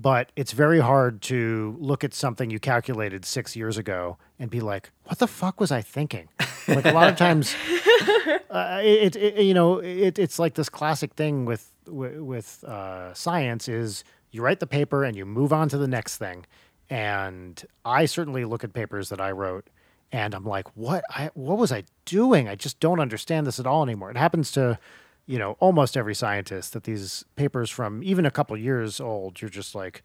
but 0.00 0.30
it's 0.36 0.52
very 0.52 0.78
hard 0.78 1.20
to 1.20 1.76
look 1.80 2.04
at 2.04 2.14
something 2.14 2.50
you 2.50 2.60
calculated 2.60 3.24
six 3.24 3.56
years 3.56 3.76
ago 3.76 4.16
and 4.38 4.48
be 4.48 4.60
like 4.60 4.90
what 5.04 5.18
the 5.18 5.26
fuck 5.26 5.60
was 5.60 5.72
i 5.72 5.82
thinking? 5.82 6.28
Like 6.68 6.84
a 6.84 6.92
lot 6.92 7.08
of 7.08 7.16
times 7.16 7.54
uh, 8.50 8.80
it, 8.82 9.16
it 9.16 9.42
you 9.44 9.54
know 9.54 9.78
it, 9.78 10.18
it's 10.18 10.38
like 10.38 10.54
this 10.54 10.68
classic 10.68 11.14
thing 11.14 11.44
with 11.44 11.72
with, 11.86 12.18
with 12.18 12.64
uh, 12.64 13.12
science 13.14 13.68
is 13.68 14.04
you 14.30 14.42
write 14.42 14.60
the 14.60 14.66
paper 14.66 15.04
and 15.04 15.16
you 15.16 15.24
move 15.24 15.52
on 15.52 15.68
to 15.70 15.78
the 15.78 15.88
next 15.88 16.18
thing 16.18 16.44
and 16.90 17.64
i 17.84 18.04
certainly 18.06 18.44
look 18.44 18.64
at 18.64 18.72
papers 18.72 19.08
that 19.08 19.20
i 19.20 19.30
wrote 19.30 19.68
and 20.12 20.34
i'm 20.34 20.44
like 20.44 20.68
what? 20.76 21.04
I 21.10 21.30
what 21.34 21.58
was 21.58 21.72
i 21.72 21.84
doing? 22.04 22.48
I 22.48 22.54
just 22.54 22.80
don't 22.80 23.00
understand 23.00 23.46
this 23.46 23.60
at 23.60 23.66
all 23.66 23.82
anymore. 23.82 24.10
It 24.10 24.16
happens 24.16 24.50
to 24.52 24.78
you 25.26 25.38
know 25.38 25.56
almost 25.60 25.96
every 25.96 26.14
scientist 26.14 26.72
that 26.72 26.84
these 26.84 27.24
papers 27.36 27.70
from 27.70 28.02
even 28.02 28.26
a 28.26 28.30
couple 28.30 28.56
years 28.56 29.00
old 29.00 29.40
you're 29.40 29.50
just 29.50 29.74
like 29.74 30.02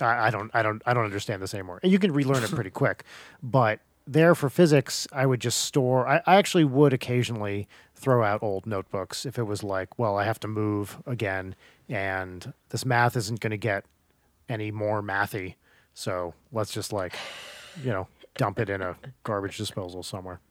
I, 0.00 0.28
I 0.28 0.30
don't 0.30 0.50
i 0.54 0.62
don't 0.62 0.80
i 0.86 0.94
don't 0.94 1.04
understand 1.04 1.42
this 1.42 1.52
anymore. 1.52 1.80
And 1.82 1.92
you 1.92 1.98
can 1.98 2.12
relearn 2.12 2.42
it 2.44 2.50
pretty 2.50 2.70
quick 2.82 3.04
but 3.42 3.80
there 4.06 4.34
for 4.34 4.48
physics 4.48 5.06
i 5.12 5.26
would 5.26 5.40
just 5.40 5.58
store 5.58 6.08
I, 6.08 6.22
I 6.26 6.36
actually 6.36 6.64
would 6.64 6.92
occasionally 6.92 7.68
throw 7.94 8.24
out 8.24 8.42
old 8.42 8.66
notebooks 8.66 9.26
if 9.26 9.38
it 9.38 9.42
was 9.42 9.62
like 9.62 9.98
well 9.98 10.16
i 10.16 10.24
have 10.24 10.40
to 10.40 10.48
move 10.48 10.98
again 11.06 11.54
and 11.88 12.52
this 12.70 12.84
math 12.86 13.16
isn't 13.16 13.40
going 13.40 13.50
to 13.50 13.58
get 13.58 13.84
any 14.48 14.70
more 14.70 15.02
mathy 15.02 15.56
so 15.94 16.34
let's 16.52 16.72
just 16.72 16.92
like 16.92 17.16
you 17.82 17.90
know 17.90 18.06
dump 18.36 18.58
it 18.58 18.70
in 18.70 18.80
a 18.80 18.96
garbage 19.24 19.56
disposal 19.56 20.02
somewhere 20.02 20.40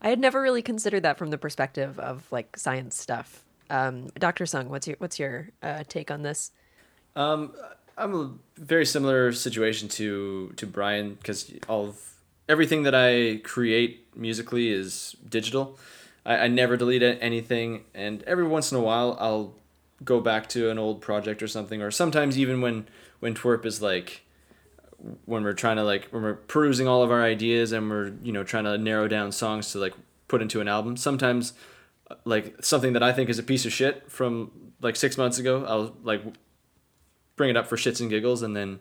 I 0.00 0.08
had 0.08 0.20
never 0.20 0.40
really 0.40 0.62
considered 0.62 1.02
that 1.02 1.18
from 1.18 1.30
the 1.30 1.38
perspective 1.38 1.98
of 1.98 2.30
like 2.30 2.56
science 2.56 2.96
stuff. 2.96 3.44
Um, 3.70 4.08
Dr. 4.18 4.46
Sung, 4.46 4.68
what's 4.68 4.86
your 4.86 4.96
what's 4.98 5.18
your 5.18 5.48
uh, 5.62 5.84
take 5.88 6.10
on 6.10 6.22
this? 6.22 6.52
Um, 7.16 7.52
I'm 7.96 8.14
a 8.14 8.30
very 8.56 8.86
similar 8.86 9.32
situation 9.32 9.88
to 9.90 10.52
to 10.56 10.66
Brian 10.66 11.14
because 11.14 11.52
all 11.68 11.88
of 11.88 12.00
everything 12.48 12.84
that 12.84 12.94
I 12.94 13.40
create 13.42 14.06
musically 14.16 14.70
is 14.70 15.16
digital. 15.28 15.78
I, 16.24 16.36
I 16.36 16.48
never 16.48 16.76
delete 16.76 17.02
anything, 17.02 17.84
and 17.94 18.22
every 18.22 18.46
once 18.46 18.70
in 18.70 18.78
a 18.78 18.80
while 18.80 19.16
I'll 19.20 19.54
go 20.04 20.20
back 20.20 20.48
to 20.50 20.70
an 20.70 20.78
old 20.78 21.00
project 21.00 21.42
or 21.42 21.48
something, 21.48 21.82
or 21.82 21.90
sometimes 21.90 22.38
even 22.38 22.60
when 22.60 22.86
when 23.20 23.34
twerp 23.34 23.64
is 23.64 23.80
like 23.82 24.22
when 25.26 25.44
we're 25.44 25.52
trying 25.52 25.76
to 25.76 25.84
like 25.84 26.08
when 26.10 26.22
we're 26.22 26.34
perusing 26.34 26.88
all 26.88 27.02
of 27.02 27.10
our 27.10 27.22
ideas 27.22 27.72
and 27.72 27.88
we're 27.88 28.12
you 28.22 28.32
know 28.32 28.44
trying 28.44 28.64
to 28.64 28.76
narrow 28.76 29.06
down 29.08 29.30
songs 29.30 29.72
to 29.72 29.78
like 29.78 29.94
put 30.26 30.42
into 30.42 30.60
an 30.60 30.68
album 30.68 30.96
sometimes 30.96 31.52
like 32.24 32.54
something 32.62 32.92
that 32.92 33.02
i 33.02 33.12
think 33.12 33.28
is 33.28 33.38
a 33.38 33.42
piece 33.42 33.64
of 33.64 33.72
shit 33.72 34.10
from 34.10 34.50
like 34.80 34.96
six 34.96 35.16
months 35.16 35.38
ago 35.38 35.64
i'll 35.66 35.94
like 36.02 36.22
bring 37.36 37.50
it 37.50 37.56
up 37.56 37.66
for 37.66 37.76
shits 37.76 38.00
and 38.00 38.10
giggles 38.10 38.42
and 38.42 38.56
then 38.56 38.80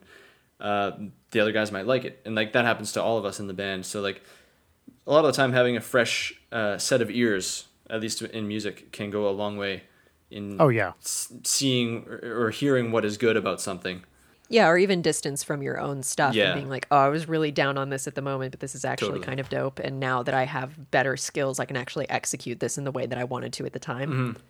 uh, 0.60 0.92
the 1.32 1.40
other 1.40 1.52
guys 1.52 1.72
might 1.72 1.86
like 1.86 2.06
it. 2.06 2.20
And 2.26 2.36
like 2.36 2.54
that 2.54 2.66
happens 2.66 2.92
to 2.94 3.04
all 3.04 3.18
of 3.18 3.26
us 3.26 3.40
in 3.40 3.48
the 3.48 3.54
band. 3.54 3.86
So 3.86 4.02
like 4.02 4.22
a 5.06 5.12
lot 5.12 5.26
of 5.26 5.32
the 5.32 5.38
time 5.38 5.54
having 5.54 5.78
a 5.78 5.82
fresh 5.82 6.34
uh, 6.52 6.78
set 6.78 7.02
of 7.02 7.10
ears 7.12 7.68
at 7.90 8.02
least 8.02 8.22
in 8.22 8.48
music 8.48 8.92
can 8.92 9.10
go 9.10 9.30
a 9.30 9.32
long 9.32 9.56
way 9.56 9.84
in 10.30 10.58
oh 10.60 10.68
yeah. 10.68 10.92
s- 11.02 11.32
seeing 11.44 12.06
or, 12.06 12.48
or 12.48 12.50
hearing 12.50 12.92
what 12.92 13.06
is 13.06 13.16
good 13.16 13.38
about 13.38 13.62
something 13.62 14.04
Yeah, 14.50 14.68
or 14.68 14.78
even 14.78 15.02
distance 15.02 15.44
from 15.44 15.62
your 15.62 15.80
own 15.80 16.04
stuff 16.04 16.34
Yeah. 16.34 16.52
and 16.52 16.56
being 16.56 16.70
like, 16.70 16.88
oh, 16.92 16.98
I 16.98 17.10
was 17.10 17.28
really 17.28 17.52
down 17.52 17.78
on 17.78 17.90
this 17.90 18.08
at 18.08 18.16
the 18.16 18.22
moment, 18.22 18.52
but 18.52 18.60
this 18.60 18.76
is 18.76 18.86
actually 18.86 19.10
Totally. 19.10 19.26
kind 19.26 19.40
of 19.40 19.50
dope. 19.50 19.80
And 19.80 20.00
now 20.00 20.24
that 20.24 20.34
I 20.34 20.44
have 20.46 20.90
better 20.92 21.18
skills, 21.18 21.60
I 21.60 21.66
can 21.66 21.76
actually 21.78 22.10
execute 22.10 22.60
this 22.60 22.78
in 22.78 22.84
the 22.84 22.92
way 22.92 23.06
that 23.06 23.18
I 23.18 23.24
wanted 23.26 23.52
to 23.54 23.66
at 23.66 23.74
the 23.74 23.80
time. 23.80 24.10
Mm-hmm. 24.12 24.42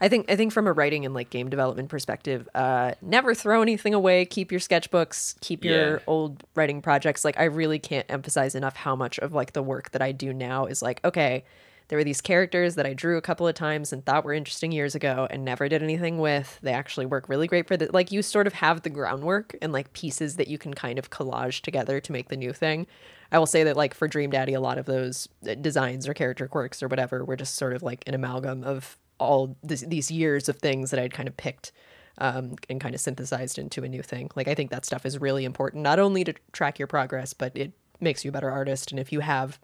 I 0.00 0.08
think 0.08 0.30
I 0.30 0.36
think 0.36 0.52
from 0.52 0.68
a 0.68 0.72
writing 0.72 1.04
and 1.04 1.12
like 1.12 1.28
game 1.30 1.48
development 1.50 1.88
perspective, 1.88 2.48
uh, 2.54 2.92
never 3.02 3.34
throw 3.34 3.62
anything 3.62 3.94
away. 3.94 4.26
Keep 4.26 4.52
your 4.52 4.60
sketchbooks, 4.60 5.34
keep 5.40 5.64
your 5.64 6.02
old 6.06 6.44
writing 6.54 6.80
projects. 6.80 7.24
Like 7.24 7.36
I 7.40 7.44
really 7.44 7.80
can't 7.80 8.06
emphasize 8.08 8.54
enough 8.54 8.76
how 8.76 8.94
much 8.94 9.18
of 9.18 9.32
like 9.32 9.54
the 9.54 9.62
work 9.62 9.90
that 9.90 10.00
I 10.00 10.12
do 10.12 10.32
now 10.32 10.66
is 10.66 10.82
like, 10.82 11.00
okay, 11.04 11.42
there 11.88 11.98
were 11.98 12.04
these 12.04 12.20
characters 12.20 12.74
that 12.74 12.86
I 12.86 12.92
drew 12.92 13.16
a 13.16 13.22
couple 13.22 13.48
of 13.48 13.54
times 13.54 13.92
and 13.92 14.04
thought 14.04 14.24
were 14.24 14.34
interesting 14.34 14.72
years 14.72 14.94
ago 14.94 15.26
and 15.30 15.44
never 15.44 15.68
did 15.68 15.82
anything 15.82 16.18
with. 16.18 16.58
They 16.62 16.72
actually 16.72 17.06
work 17.06 17.28
really 17.28 17.46
great 17.46 17.66
for 17.66 17.76
the 17.76 17.90
like 17.92 18.12
you 18.12 18.22
sort 18.22 18.46
of 18.46 18.52
have 18.54 18.82
the 18.82 18.90
groundwork 18.90 19.56
and 19.62 19.72
like 19.72 19.92
pieces 19.94 20.36
that 20.36 20.48
you 20.48 20.58
can 20.58 20.74
kind 20.74 20.98
of 20.98 21.10
collage 21.10 21.62
together 21.62 22.00
to 22.00 22.12
make 22.12 22.28
the 22.28 22.36
new 22.36 22.52
thing. 22.52 22.86
I 23.32 23.38
will 23.38 23.46
say 23.46 23.64
that 23.64 23.76
like 23.76 23.94
for 23.94 24.06
Dream 24.06 24.30
Daddy, 24.30 24.54
a 24.54 24.60
lot 24.60 24.78
of 24.78 24.86
those 24.86 25.28
uh, 25.48 25.54
designs 25.54 26.06
or 26.06 26.14
character 26.14 26.46
quirks 26.46 26.82
or 26.82 26.88
whatever 26.88 27.24
were 27.24 27.36
just 27.36 27.56
sort 27.56 27.72
of 27.72 27.82
like 27.82 28.04
an 28.06 28.14
amalgam 28.14 28.64
of 28.64 28.98
all 29.18 29.56
this, 29.62 29.80
these 29.82 30.10
years 30.10 30.48
of 30.48 30.56
things 30.58 30.90
that 30.90 31.00
I'd 31.00 31.12
kind 31.12 31.28
of 31.28 31.36
picked 31.36 31.72
um, 32.18 32.56
and 32.68 32.80
kind 32.80 32.94
of 32.94 33.00
synthesized 33.00 33.58
into 33.58 33.82
a 33.82 33.88
new 33.88 34.02
thing. 34.02 34.30
Like 34.36 34.48
I 34.48 34.54
think 34.54 34.70
that 34.70 34.84
stuff 34.84 35.06
is 35.06 35.18
really 35.18 35.44
important, 35.44 35.82
not 35.82 35.98
only 35.98 36.24
to 36.24 36.34
track 36.52 36.78
your 36.78 36.88
progress, 36.88 37.32
but 37.32 37.56
it 37.56 37.72
makes 38.00 38.24
you 38.24 38.30
a 38.30 38.32
better 38.32 38.50
artist. 38.50 38.90
And 38.90 39.00
if 39.00 39.12
you 39.12 39.20
have 39.20 39.58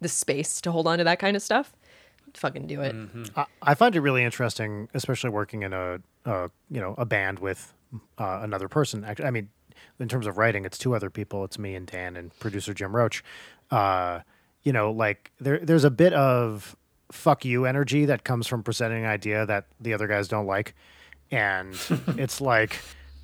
the 0.00 0.08
space 0.08 0.60
to 0.62 0.72
hold 0.72 0.86
on 0.86 0.98
to 0.98 1.04
that 1.04 1.18
kind 1.18 1.36
of 1.36 1.42
stuff, 1.42 1.72
fucking 2.34 2.66
do 2.66 2.80
it. 2.80 2.94
I, 3.36 3.46
I 3.62 3.74
find 3.74 3.94
it 3.94 4.00
really 4.00 4.24
interesting, 4.24 4.88
especially 4.94 5.30
working 5.30 5.62
in 5.62 5.72
a, 5.72 6.00
a 6.24 6.50
you 6.70 6.80
know 6.80 6.94
a 6.98 7.04
band 7.04 7.38
with 7.38 7.72
uh, 8.18 8.40
another 8.42 8.68
person. 8.68 9.04
Actually, 9.04 9.26
I 9.26 9.30
mean, 9.30 9.48
in 9.98 10.08
terms 10.08 10.26
of 10.26 10.38
writing, 10.38 10.64
it's 10.64 10.78
two 10.78 10.94
other 10.94 11.10
people. 11.10 11.44
It's 11.44 11.58
me 11.58 11.74
and 11.74 11.86
Dan 11.86 12.16
and 12.16 12.36
producer 12.38 12.74
Jim 12.74 12.94
Roach. 12.94 13.24
Uh, 13.70 14.20
you 14.62 14.72
know, 14.72 14.90
like 14.90 15.32
there 15.40 15.58
there's 15.58 15.84
a 15.84 15.90
bit 15.90 16.12
of 16.12 16.76
fuck 17.10 17.44
you 17.44 17.64
energy 17.64 18.04
that 18.04 18.24
comes 18.24 18.46
from 18.46 18.62
presenting 18.62 19.04
an 19.04 19.10
idea 19.10 19.46
that 19.46 19.66
the 19.80 19.94
other 19.94 20.06
guys 20.06 20.28
don't 20.28 20.46
like, 20.46 20.74
and 21.30 21.76
it's 22.16 22.40
like. 22.40 22.78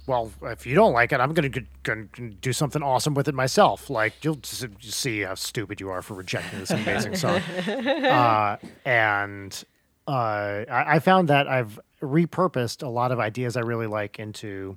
Well, 0.06 0.30
if 0.42 0.66
you 0.66 0.74
don't 0.74 0.92
like 0.92 1.12
it, 1.12 1.20
I'm 1.20 1.32
gonna, 1.32 1.48
gonna 1.82 2.06
do 2.40 2.52
something 2.52 2.82
awesome 2.82 3.14
with 3.14 3.26
it 3.28 3.34
myself. 3.34 3.88
Like 3.88 4.22
you'll 4.22 4.40
see 4.42 5.20
how 5.20 5.34
stupid 5.34 5.80
you 5.80 5.88
are 5.90 6.02
for 6.02 6.14
rejecting 6.14 6.58
this 6.58 6.70
amazing 6.70 7.16
song 7.16 7.40
uh, 7.66 8.58
and 8.84 9.64
uh, 10.06 10.10
I, 10.70 10.96
I 10.96 10.98
found 10.98 11.28
that 11.28 11.48
I've 11.48 11.80
repurposed 12.02 12.82
a 12.82 12.88
lot 12.88 13.12
of 13.12 13.18
ideas 13.18 13.56
I 13.56 13.60
really 13.60 13.86
like 13.86 14.18
into 14.18 14.76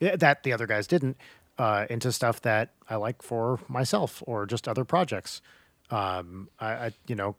that 0.00 0.42
the 0.42 0.52
other 0.52 0.66
guys 0.66 0.86
didn't 0.86 1.16
uh, 1.58 1.86
into 1.90 2.10
stuff 2.10 2.40
that 2.42 2.70
I 2.88 2.96
like 2.96 3.22
for 3.22 3.60
myself 3.68 4.22
or 4.26 4.46
just 4.46 4.66
other 4.66 4.84
projects. 4.84 5.42
Um, 5.90 6.48
I, 6.58 6.72
I 6.72 6.92
you 7.06 7.14
know. 7.14 7.36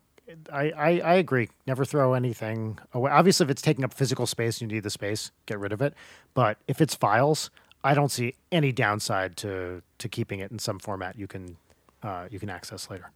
I, 0.51 0.71
I, 0.71 0.99
I 0.99 1.13
agree. 1.15 1.49
Never 1.67 1.85
throw 1.85 2.13
anything 2.13 2.79
away. 2.93 3.11
Obviously, 3.11 3.45
if 3.45 3.49
it's 3.49 3.61
taking 3.61 3.83
up 3.83 3.93
physical 3.93 4.25
space, 4.25 4.61
you 4.61 4.67
need 4.67 4.83
the 4.83 4.89
space. 4.89 5.31
Get 5.45 5.59
rid 5.59 5.73
of 5.73 5.81
it. 5.81 5.93
But 6.33 6.57
if 6.67 6.81
it's 6.81 6.95
files, 6.95 7.49
I 7.83 7.93
don't 7.93 8.09
see 8.09 8.35
any 8.51 8.71
downside 8.71 9.35
to 9.37 9.81
to 9.97 10.09
keeping 10.09 10.39
it 10.39 10.51
in 10.51 10.59
some 10.59 10.79
format 10.79 11.17
you 11.17 11.27
can 11.27 11.57
uh, 12.01 12.27
you 12.29 12.39
can 12.39 12.49
access 12.49 12.89
later. 12.89 13.11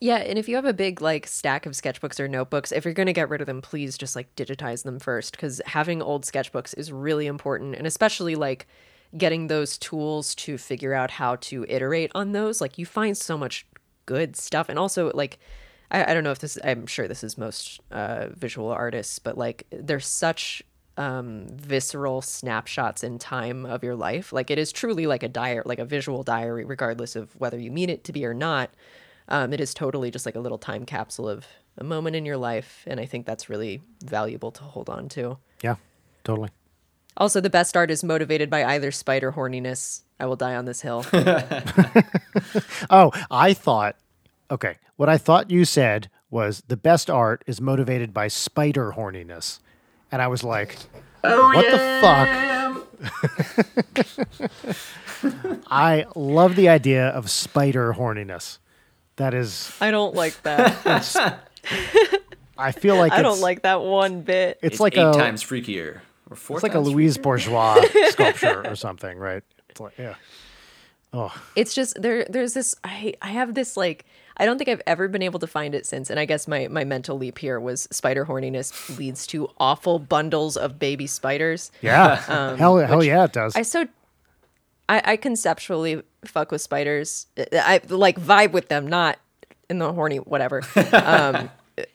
Yeah, 0.00 0.18
and 0.18 0.38
if 0.38 0.48
you 0.48 0.54
have 0.54 0.64
a 0.64 0.72
big 0.72 1.00
like 1.00 1.26
stack 1.26 1.66
of 1.66 1.72
sketchbooks 1.72 2.20
or 2.20 2.28
notebooks, 2.28 2.70
if 2.70 2.84
you're 2.84 2.94
going 2.94 3.06
to 3.06 3.12
get 3.12 3.28
rid 3.28 3.40
of 3.40 3.46
them, 3.46 3.60
please 3.60 3.98
just 3.98 4.14
like 4.14 4.34
digitize 4.36 4.84
them 4.84 4.98
first 4.98 5.36
cuz 5.38 5.60
having 5.66 6.02
old 6.02 6.24
sketchbooks 6.24 6.76
is 6.76 6.92
really 6.92 7.26
important 7.26 7.74
and 7.74 7.86
especially 7.86 8.34
like 8.34 8.66
getting 9.16 9.46
those 9.46 9.78
tools 9.78 10.34
to 10.34 10.58
figure 10.58 10.94
out 10.94 11.12
how 11.12 11.36
to 11.36 11.64
iterate 11.68 12.12
on 12.14 12.32
those. 12.32 12.60
Like 12.60 12.78
you 12.78 12.86
find 12.86 13.16
so 13.16 13.38
much 13.38 13.66
good 14.06 14.36
stuff 14.36 14.68
and 14.68 14.78
also 14.78 15.10
like 15.14 15.38
I, 15.90 16.10
I 16.10 16.14
don't 16.14 16.24
know 16.24 16.30
if 16.32 16.38
this 16.40 16.58
I'm 16.64 16.86
sure 16.86 17.08
this 17.08 17.24
is 17.24 17.38
most 17.38 17.80
uh 17.90 18.28
visual 18.34 18.68
artists, 18.70 19.18
but 19.18 19.36
like 19.38 19.66
there's 19.70 20.06
such 20.06 20.62
um 20.96 21.46
visceral 21.50 22.22
snapshots 22.22 23.04
in 23.04 23.18
time 23.18 23.64
of 23.66 23.84
your 23.84 23.94
life. 23.96 24.32
Like 24.32 24.50
it 24.50 24.58
is 24.58 24.72
truly 24.72 25.06
like 25.06 25.22
a 25.22 25.28
diary 25.28 25.62
like 25.64 25.78
a 25.78 25.84
visual 25.84 26.22
diary 26.24 26.64
regardless 26.64 27.16
of 27.16 27.34
whether 27.36 27.58
you 27.58 27.70
mean 27.70 27.88
it 27.90 28.04
to 28.04 28.12
be 28.12 28.24
or 28.26 28.34
not 28.34 28.70
Um, 29.28 29.52
it 29.52 29.60
is 29.60 29.74
totally 29.74 30.10
just 30.10 30.26
like 30.26 30.36
a 30.36 30.40
little 30.40 30.58
time 30.58 30.84
capsule 30.86 31.28
of 31.28 31.46
a 31.76 31.84
moment 31.84 32.16
in 32.16 32.24
your 32.26 32.38
life, 32.38 32.82
and 32.86 32.98
I 32.98 33.06
think 33.06 33.26
that's 33.26 33.48
really 33.48 33.82
valuable 34.02 34.50
to 34.52 34.62
hold 34.64 34.88
on 34.88 35.08
to. 35.10 35.36
Yeah, 35.62 35.76
totally. 36.24 36.48
Also, 37.16 37.40
the 37.40 37.50
best 37.50 37.76
art 37.76 37.90
is 37.90 38.02
motivated 38.02 38.48
by 38.50 38.64
either 38.64 38.90
spider 38.90 39.32
horniness. 39.32 40.02
I 40.18 40.26
will 40.26 40.36
die 40.36 40.56
on 40.56 40.64
this 40.64 40.80
hill. 40.80 41.04
Oh, 42.90 43.12
I 43.30 43.54
thought, 43.54 43.96
okay, 44.50 44.76
what 44.96 45.08
I 45.08 45.18
thought 45.18 45.50
you 45.50 45.64
said 45.64 46.10
was 46.30 46.62
the 46.68 46.76
best 46.76 47.08
art 47.08 47.42
is 47.46 47.60
motivated 47.60 48.12
by 48.12 48.28
spider 48.28 48.94
horniness. 48.96 49.60
And 50.10 50.22
I 50.22 50.28
was 50.28 50.42
like, 50.44 50.76
oh, 51.24 51.54
what 51.54 51.70
the 51.70 51.78
fuck? 52.02 52.46
I 55.70 56.06
love 56.14 56.56
the 56.56 56.68
idea 56.68 57.08
of 57.08 57.30
spider 57.30 57.94
horniness. 57.94 58.58
That 59.16 59.34
is, 59.34 59.72
I 59.80 59.90
don't 59.90 60.14
like 60.14 60.40
that. 60.42 61.40
I 62.56 62.72
feel 62.72 62.96
like 62.96 63.12
I 63.14 63.22
don't 63.22 63.40
like 63.40 63.62
that 63.62 63.82
one 63.82 64.20
bit. 64.22 64.58
it's, 64.62 64.74
It's, 64.74 64.80
like 64.80 64.96
eight 64.96 65.02
a 65.02 65.12
times 65.12 65.42
freakier. 65.42 66.00
Or 66.30 66.36
four 66.36 66.56
it's 66.58 66.62
like 66.62 66.72
a 66.72 66.76
times 66.76 66.88
Louise 66.88 67.18
Bourgeois 67.18 67.80
sculpture 68.10 68.66
or 68.66 68.76
something, 68.76 69.18
right? 69.18 69.42
It's 69.70 69.80
like 69.80 69.98
yeah. 69.98 70.14
Oh. 71.12 71.34
It's 71.56 71.74
just 71.74 72.00
there 72.00 72.26
there's 72.28 72.54
this 72.54 72.74
I 72.84 73.14
I 73.22 73.28
have 73.28 73.54
this 73.54 73.76
like 73.76 74.04
I 74.38 74.46
don't 74.46 74.58
think 74.58 74.68
I've 74.68 74.82
ever 74.86 75.08
been 75.08 75.22
able 75.22 75.40
to 75.40 75.46
find 75.46 75.74
it 75.74 75.86
since 75.86 76.10
and 76.10 76.18
I 76.20 76.24
guess 76.24 76.46
my 76.46 76.68
my 76.68 76.84
mental 76.84 77.18
leap 77.18 77.38
here 77.38 77.58
was 77.58 77.88
spider 77.90 78.26
horniness 78.26 78.96
leads 78.98 79.26
to 79.28 79.50
awful 79.58 79.98
bundles 79.98 80.56
of 80.56 80.78
baby 80.78 81.06
spiders. 81.06 81.70
Yeah. 81.82 82.16
hell 82.56 82.76
hell 82.78 83.04
yeah 83.04 83.24
it 83.24 83.32
does. 83.32 83.56
Um, 83.56 83.60
I 83.60 83.62
so 83.62 83.86
I, 84.88 85.02
I 85.04 85.16
conceptually 85.16 86.02
fuck 86.24 86.50
with 86.50 86.62
spiders. 86.62 87.26
I 87.52 87.80
like 87.88 88.20
vibe 88.20 88.52
with 88.52 88.68
them, 88.68 88.86
not 88.86 89.18
in 89.68 89.78
the 89.78 89.92
horny 89.92 90.18
whatever. 90.18 90.62
Um, 90.92 91.50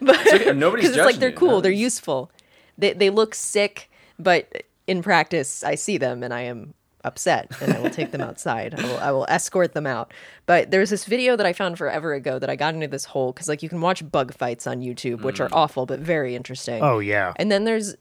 but 0.00 0.34
okay, 0.34 0.52
nobody's 0.52 0.90
because 0.90 0.96
it's 0.96 1.04
like 1.04 1.16
they're 1.16 1.30
you, 1.30 1.36
cool, 1.36 1.48
no. 1.48 1.60
they're 1.60 1.72
useful. 1.72 2.30
They 2.78 2.92
they 2.92 3.10
look 3.10 3.34
sick, 3.34 3.90
but 4.18 4.64
in 4.86 5.02
practice, 5.02 5.64
I 5.64 5.74
see 5.74 5.98
them 5.98 6.22
and 6.22 6.32
I 6.32 6.42
am 6.42 6.74
upset, 7.06 7.50
and 7.62 7.72
I 7.72 7.80
will 7.80 7.90
take 7.90 8.10
them 8.10 8.20
outside. 8.20 8.78
I 8.78 8.82
will 8.82 8.98
I 8.98 9.10
will 9.12 9.26
escort 9.28 9.72
them 9.72 9.86
out. 9.86 10.12
But 10.44 10.70
there's 10.70 10.90
this 10.90 11.04
video 11.04 11.36
that 11.36 11.46
I 11.46 11.52
found 11.52 11.78
forever 11.78 12.12
ago 12.12 12.38
that 12.38 12.50
I 12.50 12.56
got 12.56 12.74
into 12.74 12.88
this 12.88 13.04
hole 13.04 13.32
because 13.32 13.48
like 13.48 13.62
you 13.62 13.68
can 13.68 13.80
watch 13.80 14.08
bug 14.10 14.34
fights 14.34 14.66
on 14.66 14.80
YouTube, 14.80 15.22
which 15.22 15.40
are 15.40 15.48
mm. 15.48 15.56
awful 15.56 15.86
but 15.86 16.00
very 16.00 16.34
interesting. 16.34 16.82
oh 16.82 16.98
yeah. 16.98 17.32
And 17.36 17.50
then 17.50 17.64
there's 17.64 17.96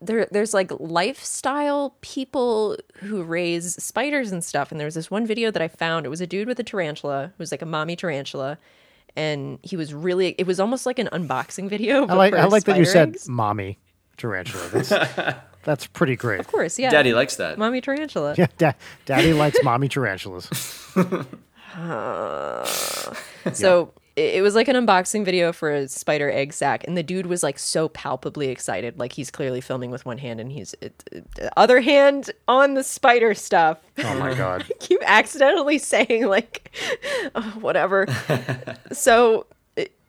there 0.00 0.26
there's 0.30 0.54
like 0.54 0.70
lifestyle 0.78 1.96
people 2.00 2.76
who 2.96 3.22
raise 3.22 3.82
spiders 3.82 4.32
and 4.32 4.42
stuff. 4.42 4.70
And 4.70 4.80
there 4.80 4.86
was 4.86 4.94
this 4.94 5.10
one 5.10 5.26
video 5.26 5.50
that 5.50 5.62
I 5.62 5.68
found. 5.68 6.06
It 6.06 6.08
was 6.08 6.20
a 6.20 6.26
dude 6.26 6.48
with 6.48 6.58
a 6.60 6.64
tarantula. 6.64 7.24
It 7.24 7.38
was 7.38 7.50
like 7.50 7.62
a 7.62 7.66
mommy 7.66 7.96
tarantula. 7.96 8.58
And 9.16 9.58
he 9.62 9.76
was 9.76 9.92
really 9.92 10.34
it 10.38 10.46
was 10.46 10.60
almost 10.60 10.86
like 10.86 10.98
an 10.98 11.08
unboxing 11.12 11.68
video. 11.68 12.06
I 12.06 12.14
like 12.14 12.34
I 12.34 12.44
like 12.44 12.64
that 12.64 12.78
you 12.78 12.84
said 12.84 13.10
eggs. 13.10 13.28
mommy 13.28 13.78
tarantula. 14.16 14.68
That's 14.72 14.90
that's 15.64 15.86
pretty 15.86 16.16
great. 16.16 16.40
Of 16.40 16.46
course, 16.46 16.78
yeah. 16.78 16.90
Daddy 16.90 17.12
likes 17.14 17.36
that. 17.36 17.58
Mommy 17.58 17.80
tarantula. 17.80 18.34
Yeah, 18.38 18.46
da- 18.58 18.72
daddy 19.06 19.32
likes 19.32 19.58
mommy 19.62 19.88
tarantulas. 19.88 20.48
Uh, 21.76 22.64
so 23.52 23.92
it 24.16 24.36
it 24.36 24.42
was 24.42 24.54
like 24.56 24.66
an 24.68 24.74
unboxing 24.74 25.24
video 25.24 25.52
for 25.52 25.70
a 25.70 25.86
spider 25.86 26.30
egg 26.30 26.52
sack, 26.52 26.82
and 26.88 26.96
the 26.96 27.02
dude 27.04 27.26
was 27.26 27.42
like 27.42 27.58
so 27.58 27.88
palpably 27.90 28.48
excited, 28.48 28.98
like 28.98 29.12
he's 29.12 29.30
clearly 29.30 29.60
filming 29.60 29.90
with 29.90 30.04
one 30.04 30.18
hand, 30.18 30.40
and 30.40 30.50
he's 30.50 30.74
it, 30.80 31.04
it- 31.12 31.26
other 31.56 31.80
hand 31.80 32.30
on 32.48 32.74
the 32.74 32.82
spider 32.82 33.32
stuff. 33.34 33.78
Oh 33.98 34.14
my 34.18 34.34
god. 34.42 34.64
keep 34.80 35.00
accidentally 35.04 35.78
saying 35.78 36.26
like 36.26 36.74
oh, 37.36 37.42
whatever. 37.60 38.06
so 38.90 39.46
i- 39.52 39.54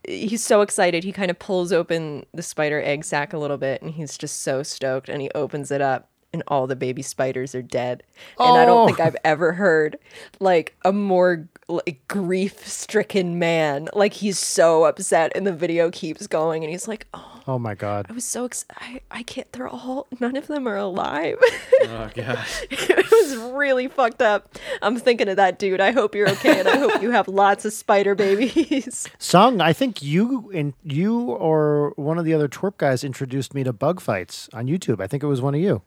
he's 0.09 0.43
so 0.43 0.61
excited. 0.61 1.03
He 1.03 1.11
kind 1.11 1.31
of 1.31 1.39
pulls 1.39 1.71
open 1.71 2.25
the 2.33 2.43
spider 2.43 2.81
egg 2.81 3.03
sac 3.05 3.33
a 3.33 3.37
little 3.37 3.57
bit, 3.57 3.81
and 3.81 3.91
he's 3.91 4.17
just 4.17 4.41
so 4.43 4.63
stoked. 4.63 5.07
And 5.09 5.21
he 5.21 5.29
opens 5.35 5.71
it 5.71 5.81
up, 5.81 6.09
and 6.33 6.43
all 6.47 6.67
the 6.67 6.75
baby 6.75 7.01
spiders 7.01 7.53
are 7.55 7.61
dead. 7.61 8.03
And 8.39 8.57
I 8.57 8.63
Oh. 8.63 8.65
don't 8.65 8.87
think 8.87 8.99
oh. 8.99 9.03
I've 9.03 9.17
ever 9.23 9.53
heard 9.53 9.97
like 10.39 10.75
a 10.83 10.91
more 10.91 11.47
like 11.67 12.01
grief-stricken 12.07 13.37
man. 13.39 13.89
Like 13.93 14.13
he's 14.13 14.39
so 14.39 14.85
upset, 14.85 15.31
and 15.35 15.45
the 15.45 15.53
video 15.53 15.91
keeps 15.91 16.27
going, 16.27 16.63
and 16.63 16.71
he's 16.71 16.87
like, 16.87 17.05
"Oh, 17.13 17.38
Oh 17.49 17.57
my 17.57 17.73
god. 17.73 18.05
I 18.07 18.13
was 18.13 18.25
so 18.25 18.45
excited. 18.45 18.77
I, 18.79 19.01
I 19.09 19.23
can't. 19.23 19.51
They're 19.53 19.67
all. 19.67 20.05
None 20.19 20.35
of 20.35 20.45
them 20.45 20.67
are 20.67 20.77
alive." 20.77 21.39
Oh 21.81 22.07
god. 22.13 22.45
it 22.69 23.11
was 23.11 23.37
really 23.53 23.87
fucked 23.87 24.21
up. 24.21 24.55
I'm 24.83 24.97
thinking 24.97 25.27
of 25.27 25.37
that 25.37 25.57
dude. 25.57 25.81
I 25.81 25.91
hope 25.91 26.13
you're 26.13 26.29
okay, 26.29 26.59
and 26.59 26.67
I 26.67 26.77
hope 26.77 27.01
you 27.01 27.09
have 27.09 27.27
lots 27.27 27.65
of 27.65 27.73
spider 27.73 28.13
babies. 28.13 29.09
Sung, 29.17 29.61
I 29.61 29.73
think 29.73 30.03
you 30.03 30.51
and 30.53 30.75
you 30.83 31.21
or 31.21 31.93
one 31.95 32.19
of 32.19 32.25
the 32.25 32.35
other 32.35 32.47
twerp 32.47 32.77
guys 32.77 33.03
introduced 33.03 33.55
me 33.55 33.63
to 33.63 33.73
bug 33.73 33.99
fights 33.99 34.47
on 34.53 34.67
YouTube. 34.67 35.01
I 35.01 35.07
think 35.07 35.23
it 35.23 35.27
was 35.27 35.41
one 35.41 35.55
of 35.55 35.61
you. 35.61 35.81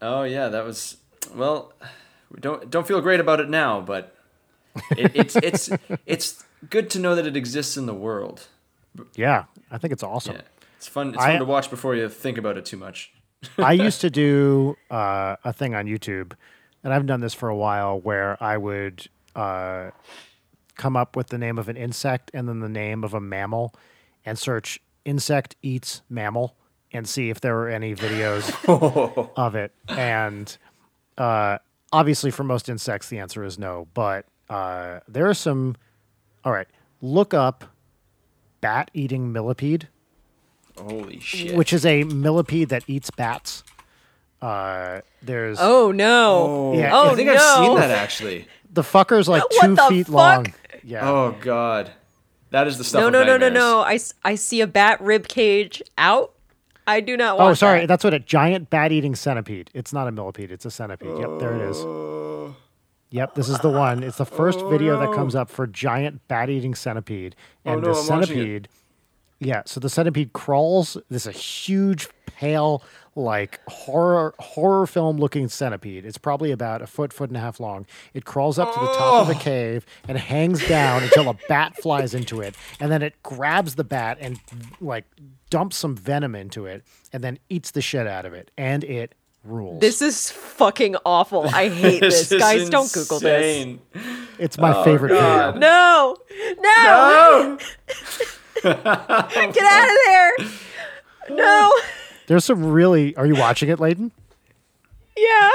Oh 0.00 0.22
yeah, 0.22 0.46
that 0.48 0.64
was 0.64 0.98
well. 1.34 1.72
We 2.30 2.38
don't 2.38 2.70
don't 2.70 2.86
feel 2.86 3.00
great 3.00 3.18
about 3.18 3.40
it 3.40 3.50
now, 3.50 3.80
but 3.80 4.14
it, 4.96 5.10
it's 5.16 5.34
it's 5.34 5.70
it's 6.06 6.44
good 6.70 6.88
to 6.90 7.00
know 7.00 7.16
that 7.16 7.26
it 7.26 7.36
exists 7.36 7.76
in 7.76 7.86
the 7.86 7.94
world. 7.94 8.46
Yeah, 9.14 9.44
I 9.70 9.78
think 9.78 9.92
it's 9.92 10.02
awesome. 10.02 10.36
Yeah, 10.36 10.42
it's 10.80 10.88
fun. 10.88 11.10
It's 11.10 11.18
I- 11.18 11.32
fun 11.32 11.40
to 11.40 11.44
watch 11.44 11.68
before 11.68 11.94
you 11.94 12.08
think 12.08 12.38
about 12.38 12.56
it 12.56 12.64
too 12.64 12.78
much. 12.78 13.12
I 13.58 13.72
used 13.74 14.00
to 14.00 14.08
do 14.24 14.76
uh, 14.90 15.36
a 15.44 15.52
thing 15.52 15.74
on 15.74 15.84
YouTube, 15.84 16.32
and 16.82 16.94
I've 16.94 17.04
done 17.04 17.20
this 17.20 17.34
for 17.34 17.50
a 17.50 17.56
while, 17.56 18.00
where 18.00 18.42
I 18.42 18.56
would 18.56 19.06
uh, 19.36 19.90
come 20.76 20.96
up 20.96 21.16
with 21.16 21.26
the 21.26 21.36
name 21.36 21.58
of 21.58 21.68
an 21.68 21.76
insect 21.76 22.30
and 22.32 22.48
then 22.48 22.60
the 22.60 22.68
name 22.70 23.04
of 23.04 23.12
a 23.12 23.20
mammal, 23.20 23.74
and 24.24 24.38
search 24.38 24.80
"insect 25.04 25.54
eats 25.60 26.00
mammal" 26.08 26.56
and 26.92 27.06
see 27.06 27.28
if 27.28 27.42
there 27.42 27.54
were 27.56 27.68
any 27.68 27.94
videos 27.94 28.50
of 29.36 29.54
it. 29.54 29.72
And 29.86 30.56
uh, 31.18 31.58
obviously, 31.92 32.30
for 32.30 32.42
most 32.42 32.70
insects, 32.70 33.10
the 33.10 33.18
answer 33.18 33.44
is 33.44 33.58
no. 33.58 33.86
But 33.92 34.24
uh, 34.48 35.00
there 35.06 35.28
are 35.28 35.34
some. 35.34 35.76
All 36.42 36.52
right, 36.52 36.68
look 37.02 37.34
up 37.34 37.64
bat 38.62 38.90
eating 38.94 39.30
millipede 39.30 39.88
Holy 40.80 41.20
shit! 41.20 41.54
which 41.54 41.72
is 41.72 41.84
a 41.86 42.04
millipede 42.04 42.68
that 42.70 42.84
eats 42.86 43.10
bats. 43.10 43.62
Uh, 44.42 45.00
there's 45.22 45.58
Oh 45.60 45.92
no! 45.92 46.72
oh, 46.72 46.72
Yeah. 46.78 46.90
Oh, 46.94 47.10
I 47.10 47.14
think 47.14 47.28
no. 47.28 47.34
I've 47.36 47.64
seen 47.66 47.76
that 47.76 47.90
actually. 47.90 48.46
the 48.72 48.82
fucker's 48.82 49.28
like 49.28 49.42
What 49.42 49.62
two 49.66 49.74
the 49.74 49.82
feet 49.88 50.06
fuck? 50.06 50.14
long. 50.14 50.46
Yeah. 50.82 51.08
Oh 51.08 51.36
god, 51.40 51.90
that 52.50 52.66
is 52.66 52.78
the 52.78 52.84
stuff. 52.84 53.00
No, 53.02 53.06
of 53.08 53.12
no, 53.12 53.18
no, 53.20 53.24
no, 53.24 53.32
nightmares. 53.48 53.54
no! 53.54 53.80
I, 53.80 53.94
s- 53.94 54.14
I 54.24 54.34
see 54.36 54.62
a 54.62 54.66
bat 54.66 55.00
rib 55.02 55.28
cage 55.28 55.82
out. 55.98 56.32
I 56.86 57.00
do 57.00 57.16
not 57.18 57.36
want. 57.38 57.50
oh, 57.50 57.54
sorry. 57.54 57.80
that. 57.80 57.86
That's 57.88 58.02
what 58.02 58.14
a 58.14 58.18
giant 58.18 58.70
bat 58.70 58.90
eating 58.92 59.14
centipede. 59.14 59.70
It's 59.74 59.92
not 59.92 60.08
a 60.08 60.12
millipede. 60.12 60.50
It's 60.50 60.64
a 60.64 60.70
centipede. 60.70 61.18
Yep, 61.18 61.38
there 61.38 61.54
it 61.54 61.70
is. 61.70 62.54
Yep, 63.12 63.34
this 63.34 63.48
is 63.48 63.58
the 63.58 63.68
one. 63.70 64.02
It's 64.02 64.16
the 64.18 64.24
first 64.24 64.60
video 64.66 64.98
that 65.00 65.12
comes 65.14 65.34
up 65.34 65.50
for 65.50 65.66
giant 65.66 66.26
bat 66.28 66.48
eating 66.48 66.74
centipede, 66.74 67.36
and 67.64 67.76
Oh, 67.76 67.80
no, 67.80 67.94
the 67.94 68.00
I'm 68.00 68.06
watching 68.20 68.22
it. 68.22 68.26
centipede. 68.28 68.68
Yeah, 69.40 69.62
so 69.64 69.80
the 69.80 69.88
centipede 69.88 70.34
crawls. 70.34 70.98
This 71.08 71.26
is 71.26 71.34
a 71.34 71.38
huge, 71.38 72.08
pale, 72.26 72.82
like 73.16 73.58
horror 73.68 74.34
horror 74.38 74.86
film 74.86 75.16
looking 75.16 75.48
centipede. 75.48 76.04
It's 76.04 76.18
probably 76.18 76.50
about 76.52 76.82
a 76.82 76.86
foot, 76.86 77.12
foot 77.12 77.30
and 77.30 77.36
a 77.36 77.40
half 77.40 77.58
long. 77.58 77.86
It 78.12 78.26
crawls 78.26 78.58
up 78.58 78.72
to 78.74 78.80
the 78.80 78.86
top 78.86 79.22
of 79.22 79.28
the 79.28 79.34
cave 79.34 79.86
and 80.06 80.18
hangs 80.18 80.66
down 80.68 81.02
until 81.02 81.28
a 81.30 81.34
bat 81.48 81.74
flies 81.76 82.14
into 82.14 82.40
it, 82.40 82.54
and 82.80 82.92
then 82.92 83.02
it 83.02 83.20
grabs 83.22 83.76
the 83.76 83.84
bat 83.84 84.18
and 84.20 84.38
like 84.80 85.06
dumps 85.48 85.76
some 85.76 85.96
venom 85.96 86.34
into 86.34 86.66
it, 86.66 86.84
and 87.12 87.24
then 87.24 87.38
eats 87.48 87.70
the 87.70 87.80
shit 87.80 88.06
out 88.06 88.26
of 88.26 88.34
it, 88.34 88.50
and 88.58 88.84
it 88.84 89.14
rules. 89.42 89.80
This 89.80 90.02
is 90.02 90.30
fucking 90.30 90.96
awful. 91.06 91.48
I 91.48 91.70
hate 91.70 92.00
this. 92.00 92.30
is 92.30 92.38
Guys, 92.38 92.68
don't 92.68 92.92
Google 92.92 93.20
this. 93.20 93.78
it's 94.38 94.58
my 94.58 94.76
oh, 94.76 94.84
favorite 94.84 95.10
God. 95.10 95.54
video. 95.54 95.60
No, 95.60 96.16
no, 96.60 97.58
get 98.62 98.86
out 98.86 99.88
of 99.88 99.96
there. 100.06 100.32
No, 101.30 101.72
There's 102.26 102.44
some 102.44 102.64
really. 102.64 103.16
Are 103.16 103.26
you 103.26 103.34
watching 103.36 103.68
it, 103.68 103.78
Leighton? 103.80 104.12
yeah, 105.16 105.50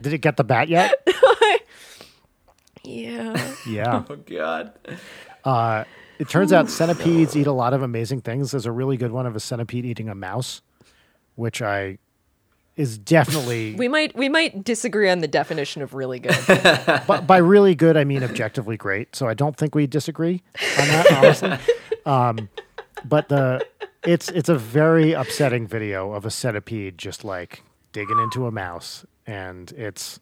Did 0.00 0.12
it 0.12 0.18
get 0.18 0.36
the 0.36 0.44
bat 0.44 0.68
yet? 0.68 0.94
yeah. 2.84 3.54
Yeah. 3.68 4.04
Oh 4.08 4.16
god. 4.16 4.72
Uh, 5.44 5.84
it 6.18 6.28
turns 6.28 6.52
out 6.52 6.70
centipedes 6.70 7.36
eat 7.36 7.46
a 7.46 7.52
lot 7.52 7.74
of 7.74 7.82
amazing 7.82 8.20
things. 8.20 8.52
There's 8.52 8.66
a 8.66 8.72
really 8.72 8.96
good 8.96 9.12
one 9.12 9.26
of 9.26 9.36
a 9.36 9.40
centipede 9.40 9.84
eating 9.84 10.08
a 10.08 10.14
mouse, 10.14 10.62
which 11.34 11.60
I 11.60 11.98
is 12.76 12.96
definitely 12.96 13.74
We 13.78 13.88
might 13.88 14.16
we 14.16 14.28
might 14.28 14.64
disagree 14.64 15.10
on 15.10 15.18
the 15.18 15.28
definition 15.28 15.82
of 15.82 15.94
really 15.94 16.18
good. 16.20 16.36
but 17.06 17.26
by 17.26 17.38
really 17.38 17.74
good 17.74 17.96
I 17.96 18.04
mean 18.04 18.22
objectively 18.24 18.76
great. 18.76 19.14
So 19.14 19.26
I 19.28 19.34
don't 19.34 19.56
think 19.56 19.74
we 19.74 19.86
disagree 19.86 20.42
on 20.78 20.88
that, 20.88 21.12
honestly. 21.12 21.58
Um, 22.06 22.48
but 23.04 23.28
the 23.28 23.66
it's 24.04 24.28
it's 24.30 24.48
a 24.48 24.56
very 24.56 25.12
upsetting 25.12 25.66
video 25.66 26.12
of 26.12 26.24
a 26.26 26.30
centipede 26.30 26.98
just 26.98 27.24
like 27.24 27.62
digging 27.92 28.18
into 28.18 28.46
a 28.46 28.50
mouse, 28.50 29.04
and 29.26 29.72
it's 29.72 30.20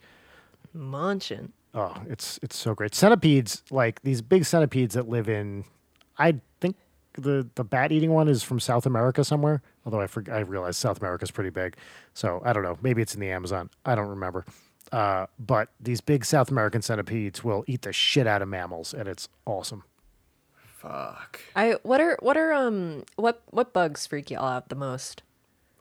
Munching. 0.72 1.52
Oh, 1.74 1.96
it's 2.08 2.38
it's 2.42 2.56
so 2.56 2.74
great. 2.74 2.94
Centipedes, 2.94 3.62
like 3.70 4.02
these 4.02 4.22
big 4.22 4.44
centipedes 4.44 4.94
that 4.94 5.08
live 5.08 5.28
in, 5.28 5.64
I 6.18 6.40
think 6.60 6.76
the 7.14 7.48
the 7.54 7.64
bat 7.64 7.92
eating 7.92 8.10
one 8.10 8.28
is 8.28 8.42
from 8.42 8.60
South 8.60 8.86
America 8.86 9.24
somewhere. 9.24 9.62
Although 9.84 10.00
I 10.00 10.06
for, 10.06 10.24
I 10.30 10.40
realize 10.40 10.76
South 10.76 10.98
America 10.98 11.24
is 11.24 11.30
pretty 11.30 11.50
big, 11.50 11.76
so 12.14 12.40
I 12.44 12.52
don't 12.52 12.62
know. 12.62 12.78
Maybe 12.82 13.02
it's 13.02 13.14
in 13.14 13.20
the 13.20 13.30
Amazon. 13.30 13.70
I 13.84 13.94
don't 13.94 14.08
remember. 14.08 14.44
Uh, 14.92 15.26
but 15.38 15.68
these 15.78 16.00
big 16.00 16.24
South 16.24 16.50
American 16.50 16.82
centipedes 16.82 17.44
will 17.44 17.64
eat 17.68 17.82
the 17.82 17.92
shit 17.92 18.26
out 18.26 18.42
of 18.42 18.48
mammals, 18.48 18.92
and 18.92 19.08
it's 19.08 19.28
awesome. 19.46 19.84
Fuck. 20.80 21.40
I 21.54 21.76
what 21.82 22.00
are 22.00 22.16
what 22.20 22.38
are 22.38 22.54
um 22.54 23.04
what 23.16 23.42
what 23.50 23.74
bugs 23.74 24.06
freak 24.06 24.30
y'all 24.30 24.46
out 24.46 24.70
the 24.70 24.74
most? 24.74 25.22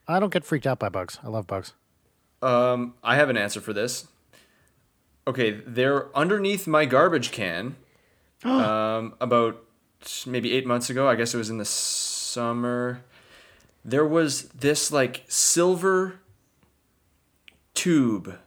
I 0.10 0.20
don't 0.20 0.34
get 0.34 0.44
freaked 0.44 0.68
out 0.68 0.78
by 0.78 0.90
bugs. 0.90 1.20
I 1.24 1.30
love 1.30 1.48
bugs. 1.48 1.74
Um, 2.42 2.96
I 3.02 3.16
have 3.16 3.30
an 3.30 3.38
answer 3.38 3.62
for 3.62 3.72
this. 3.72 4.10
Okay, 5.26 5.52
they're 5.52 6.16
underneath 6.18 6.68
my 6.68 6.84
garbage 6.84 7.32
can. 7.32 7.78
um, 8.44 9.14
about 9.22 9.64
maybe 10.26 10.52
eight 10.52 10.68
months 10.68 10.90
ago, 10.90 11.08
I 11.08 11.16
guess 11.16 11.34
it 11.34 11.38
was 11.38 11.50
in 11.50 11.60
the 11.60 11.66
summer. 11.66 13.02
There 13.86 14.06
was 14.06 14.50
this 14.50 14.92
like 14.92 15.24
silver 15.30 16.20
tube 17.74 18.38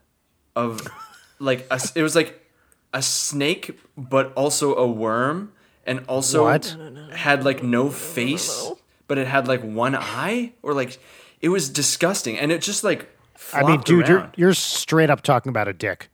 of 0.54 0.86
like 1.38 1.66
a, 1.70 1.80
it 1.94 2.02
was 2.02 2.14
like 2.14 2.46
a 2.92 3.00
snake, 3.00 3.78
but 3.96 4.34
also 4.34 4.74
a 4.74 4.86
worm, 4.86 5.52
and 5.86 6.04
also 6.08 6.44
What? 6.44 6.76
had 7.12 7.44
like 7.44 7.62
no 7.62 7.90
face, 7.90 8.70
but 9.08 9.18
it 9.18 9.26
had 9.26 9.48
like 9.48 9.62
one 9.62 9.94
eye, 9.94 10.52
or 10.62 10.74
like 10.74 10.98
it 11.40 11.48
was 11.48 11.68
disgusting, 11.68 12.38
and 12.38 12.50
it 12.52 12.62
just 12.62 12.84
like. 12.84 13.08
I 13.52 13.60
mean, 13.62 13.66
flopped 13.68 13.86
dude, 13.86 14.08
you're 14.08 14.30
you're 14.36 14.54
straight 14.54 15.10
up 15.10 15.22
talking 15.22 15.50
about 15.50 15.66
a 15.68 15.72
dick 15.72 16.08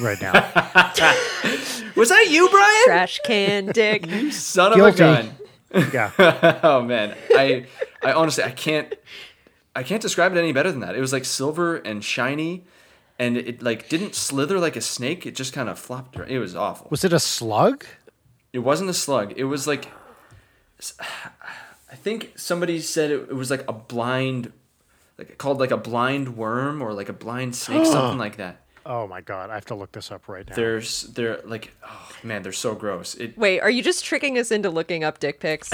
right 0.00 0.20
now. 0.20 0.32
Was 1.94 2.08
that 2.10 2.26
you, 2.30 2.48
Brian? 2.48 2.84
Trash 2.84 3.20
can 3.24 3.66
dick. 3.66 4.06
you 4.06 4.30
Son 4.30 4.72
of 4.72 4.78
a 4.84 4.92
gun. 4.92 5.30
yeah, 5.92 6.10
Oh 6.62 6.82
man, 6.82 7.14
I 7.34 7.66
I 8.02 8.12
honestly 8.12 8.44
I 8.44 8.50
can't 8.50 8.94
I 9.76 9.82
can't 9.82 10.00
describe 10.02 10.34
it 10.34 10.38
any 10.38 10.52
better 10.52 10.70
than 10.70 10.80
that. 10.80 10.94
It 10.96 11.00
was 11.00 11.12
like 11.12 11.24
silver 11.24 11.76
and 11.76 12.02
shiny, 12.02 12.64
and 13.18 13.36
it 13.36 13.62
like 13.62 13.88
didn't 13.88 14.14
slither 14.14 14.58
like 14.58 14.76
a 14.76 14.80
snake. 14.80 15.26
It 15.26 15.34
just 15.34 15.52
kind 15.52 15.68
of 15.68 15.78
flopped. 15.78 16.16
around. 16.16 16.30
It 16.30 16.38
was 16.38 16.56
awful. 16.56 16.88
was 16.90 17.04
it 17.04 17.12
a 17.12 17.20
slug? 17.20 17.84
It 18.58 18.64
wasn't 18.64 18.90
a 18.90 18.94
slug. 18.94 19.34
It 19.36 19.44
was 19.44 19.68
like 19.68 19.86
I 20.98 21.94
think 21.94 22.32
somebody 22.34 22.80
said 22.80 23.12
it, 23.12 23.20
it 23.30 23.36
was 23.36 23.52
like 23.52 23.64
a 23.68 23.72
blind, 23.72 24.52
like 25.16 25.38
called 25.38 25.60
like 25.60 25.70
a 25.70 25.76
blind 25.76 26.36
worm 26.36 26.82
or 26.82 26.92
like 26.92 27.08
a 27.08 27.12
blind 27.12 27.54
snake, 27.54 27.86
something 27.92 28.18
like 28.18 28.36
that. 28.38 28.62
Oh 28.84 29.06
my 29.06 29.20
god, 29.20 29.50
I 29.50 29.54
have 29.54 29.66
to 29.66 29.76
look 29.76 29.92
this 29.92 30.10
up 30.10 30.26
right 30.26 30.44
now. 30.48 30.56
There's 30.56 31.02
they're 31.02 31.40
like 31.44 31.72
oh 31.86 32.10
man, 32.24 32.42
they're 32.42 32.50
so 32.50 32.74
gross. 32.74 33.14
It 33.14 33.38
Wait, 33.38 33.60
are 33.60 33.70
you 33.70 33.80
just 33.80 34.04
tricking 34.04 34.36
us 34.38 34.50
into 34.50 34.70
looking 34.70 35.04
up 35.04 35.20
dick 35.20 35.38
pics? 35.38 35.70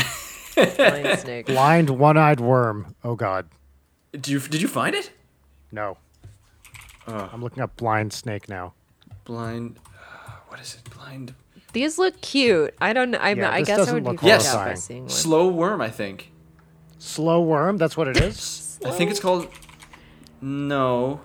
Blind 0.55 1.19
snake. 1.21 1.47
Blind 1.47 1.89
one-eyed 1.89 2.41
worm. 2.41 2.95
Oh 3.03 3.15
god, 3.17 3.49
did 4.13 4.29
you 4.29 4.41
did 4.41 4.61
you 4.61 4.69
find 4.69 4.95
it? 4.95 5.11
no. 5.73 5.97
I'm 7.07 7.43
looking 7.43 7.63
up 7.63 7.77
blind 7.77 8.13
snake 8.13 8.47
now. 8.47 8.75
Blind. 9.25 9.79
Uh, 9.87 10.33
what 10.49 10.61
is 10.61 10.75
it? 10.75 10.91
Blind. 10.91 11.35
These 11.75 11.99
look 11.99 12.21
cute. 12.23 12.75
I 12.81 12.93
don't 12.93 13.11
know. 13.11 13.19
I, 13.19 13.35
Yeah, 13.35 13.51
I 13.51 13.63
guess 13.63 13.87
I 13.89 13.93
would 13.93 14.05
be 14.05 14.11
look 14.11 14.23
Yes. 14.23 14.55
by 14.55 14.75
seeing 14.75 15.03
one. 15.03 15.09
Slow 15.11 15.49
worm, 15.49 15.81
I 15.81 15.91
think. 15.91 16.33
Slow 16.99 17.43
worm. 17.43 17.77
That's 17.77 17.97
what 17.97 18.09
it 18.09 18.17
is. 18.17 18.79
I 18.87 18.91
think 18.93 19.11
it's 19.11 19.21
called. 19.21 19.49
No. 20.41 21.21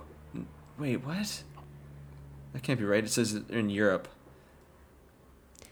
Wait, 0.78 0.98
what? 1.06 1.44
That 2.54 2.64
can't 2.64 2.80
be 2.80 2.86
right. 2.86 3.04
It 3.04 3.10
says 3.12 3.34
in 3.50 3.70
Europe. 3.70 4.08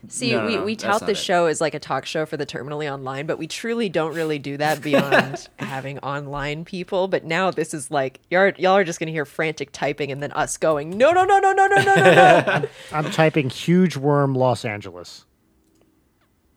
See, 0.09 0.31
No, 0.31 0.41
no, 0.41 0.47
we, 0.47 0.55
no, 0.55 0.63
we 0.63 0.75
tout 0.75 1.01
the 1.05 1.11
it. 1.11 1.17
show 1.17 1.47
as 1.47 1.59
like 1.59 1.73
a 1.73 1.79
talk 1.79 2.05
show 2.05 2.25
for 2.25 2.37
the 2.37 2.45
terminally 2.45 2.91
online, 2.91 3.25
but 3.25 3.37
we 3.37 3.47
truly 3.47 3.89
don't 3.89 4.13
really 4.13 4.39
do 4.39 4.55
that 4.57 4.81
beyond 4.81 5.49
having 5.59 5.99
online 5.99 6.63
people. 6.65 7.07
But 7.07 7.25
now 7.25 7.51
this 7.51 7.73
is 7.73 7.89
like 7.91 8.19
y'all, 8.29 8.51
y'all 8.57 8.77
are 8.77 8.83
just 8.83 8.99
gonna 8.99 9.11
hear 9.11 9.25
frantic 9.25 9.71
typing 9.71 10.11
and 10.11 10.21
then 10.21 10.31
us 10.33 10.57
going, 10.57 10.91
no, 10.97 11.11
no, 11.11 11.25
no, 11.25 11.39
no, 11.39 11.51
no, 11.51 11.65
no, 11.67 11.77
no, 11.83 11.95
no, 11.95 12.03
no. 12.03 12.67
I'm 12.91 13.11
typing 13.11 13.49
huge 13.49 13.97
worm 13.97 14.33
Los 14.35 14.63
Angeles. 14.63 15.25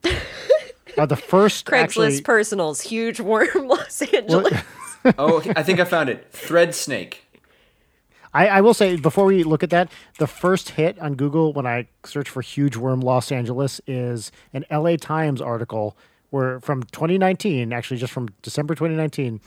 Uh, 0.05 1.07
the 1.07 1.17
first 1.17 1.67
Craigslist 1.71 1.83
actually, 1.83 2.21
personals, 2.23 2.81
huge 2.83 3.21
worm, 3.21 3.69
Los 3.69 4.03
Angeles. 4.03 4.53
Oh. 5.17 5.43
I 5.57 5.63
think 5.63 5.81
I 5.81 5.85
found 5.85 6.11
it. 6.11 6.27
Thread 6.31 6.75
snake. 6.75 7.27
I, 8.33 8.47
I 8.49 8.61
will 8.61 8.75
say 8.75 8.97
before 8.97 9.25
we 9.25 9.43
look 9.43 9.63
at 9.63 9.71
that, 9.71 9.91
the 10.19 10.27
first 10.27 10.71
hit 10.71 10.99
on 11.01 11.15
Google 11.15 11.53
when 11.53 11.67
I 11.67 11.89
search 12.05 12.29
for 12.29 12.43
huge 12.43 12.77
worm 12.77 13.01
Los 13.01 13.33
Angeles 13.33 13.81
is 13.87 14.31
an 14.53 14.65
LA 14.71 14.97
Times 14.97 15.41
article 15.41 15.97
where 16.31 16.61
from 16.61 16.85
2019, 16.85 17.73
actually 17.73 17.97
just 17.99 18.13
from 18.13 18.29
December 18.43 18.75
2019, 18.75 19.41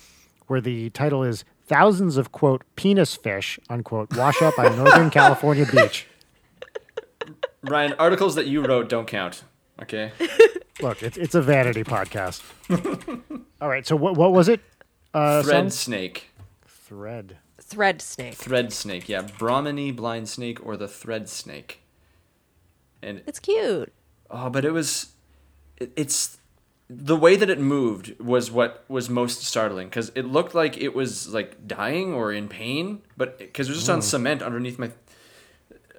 where 0.47 0.59
the 0.59 0.89
title 0.89 1.23
is 1.23 1.45
thousands 1.65 2.17
of 2.17 2.33
quote 2.33 2.63
penis 2.75 3.15
fish 3.15 3.57
unquote 3.69 4.15
wash 4.17 4.41
up 4.41 4.59
on 4.59 4.75
Northern 4.75 5.09
California 5.11 5.65
beach. 5.65 6.07
Ryan, 7.63 7.93
articles 7.93 8.35
that 8.35 8.47
you 8.47 8.61
wrote 8.65 8.89
don't 8.89 9.07
count. 9.07 9.43
Okay. 9.81 10.11
Look, 10.81 11.01
it's 11.01 11.17
it's 11.17 11.35
a 11.35 11.41
vanity 11.41 11.83
podcast. 11.85 12.41
All 13.61 13.69
right, 13.69 13.87
so 13.87 13.95
what 13.95 14.17
what 14.17 14.33
was 14.33 14.49
it? 14.49 14.59
Uh, 15.13 15.41
Thread 15.43 15.55
son? 15.55 15.69
snake. 15.69 16.29
thread. 16.67 17.37
Thread 17.73 18.01
snake. 18.01 18.35
Thread 18.35 18.71
snake. 18.71 19.09
Yeah. 19.09 19.27
Brahminy 19.37 19.91
blind 19.91 20.29
snake 20.29 20.65
or 20.65 20.77
the 20.77 20.87
thread 20.87 21.29
snake. 21.29 21.81
And 23.01 23.21
It's 23.27 23.39
cute. 23.39 23.91
oh, 24.29 24.49
but 24.49 24.65
it 24.65 24.71
was. 24.71 25.13
It, 25.77 25.91
it's 25.95 26.37
the 26.89 27.15
way 27.15 27.35
that 27.35 27.49
it 27.49 27.59
moved 27.59 28.19
was 28.19 28.51
what 28.51 28.85
was 28.87 29.09
most 29.09 29.43
startling 29.43 29.87
because 29.87 30.11
it 30.15 30.23
looked 30.23 30.53
like 30.53 30.77
it 30.77 30.93
was 30.93 31.33
like 31.33 31.67
dying 31.67 32.13
or 32.13 32.31
in 32.31 32.47
pain, 32.47 33.01
but 33.17 33.39
because 33.39 33.67
it 33.67 33.71
was 33.71 33.79
just 33.79 33.89
on 33.89 33.99
mm. 33.99 34.03
cement 34.03 34.41
underneath 34.41 34.77
my 34.77 34.91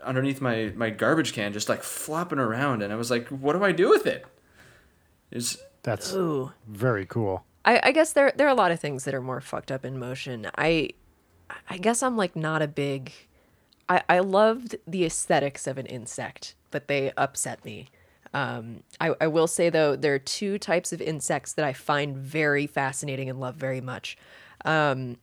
underneath 0.05 0.41
my 0.41 0.73
my 0.77 0.91
garbage 0.91 1.33
can, 1.33 1.53
just 1.53 1.69
like 1.69 1.83
flopping 1.83 2.39
around, 2.39 2.83
and 2.83 2.93
I 2.93 2.97
was 2.97 3.11
like, 3.11 3.29
"What 3.29 3.55
do 3.55 3.65
I 3.65 3.73
do 3.73 3.89
with 3.89 4.07
it?" 4.07 4.25
It's 5.31 5.59
That's 5.83 6.15
Ooh. 6.15 6.53
very 6.67 7.07
cool. 7.07 7.45
I, 7.65 7.81
I 7.85 7.93
guess 7.93 8.13
there 8.13 8.33
there 8.37 8.47
are 8.47 8.51
a 8.51 8.55
lot 8.55 8.71
of 8.71 8.81
things 8.81 9.05
that 9.05 9.15
are 9.15 9.23
more 9.23 9.41
fucked 9.41 9.73
up 9.73 9.85
in 9.85 9.99
motion. 9.99 10.49
I 10.57 10.91
I 11.69 11.79
guess 11.79 12.03
I'm 12.03 12.17
like 12.17 12.35
not 12.37 12.63
a 12.63 12.69
big 12.69 13.13
I, 13.89 14.03
I 14.09 14.19
loved 14.21 14.77
the 14.87 15.05
aesthetics 15.05 15.67
of 15.67 15.79
an 15.79 15.87
insect, 15.87 16.55
but 16.71 16.89
they 16.89 17.13
upset 17.17 17.65
me. 17.65 17.89
Um, 18.33 18.83
I, 19.01 19.15
I 19.21 19.27
will 19.29 19.47
say 19.47 19.71
though, 19.71 19.95
there 19.95 20.15
are 20.15 20.19
two 20.19 20.59
types 20.59 20.93
of 20.93 21.01
insects 21.01 21.53
that 21.53 21.65
I 21.65 21.73
find 21.73 22.17
very 22.17 22.67
fascinating 22.67 23.29
and 23.29 23.39
love 23.39 23.57
very 23.57 23.81
much. 23.81 24.17
Um, 24.65 25.19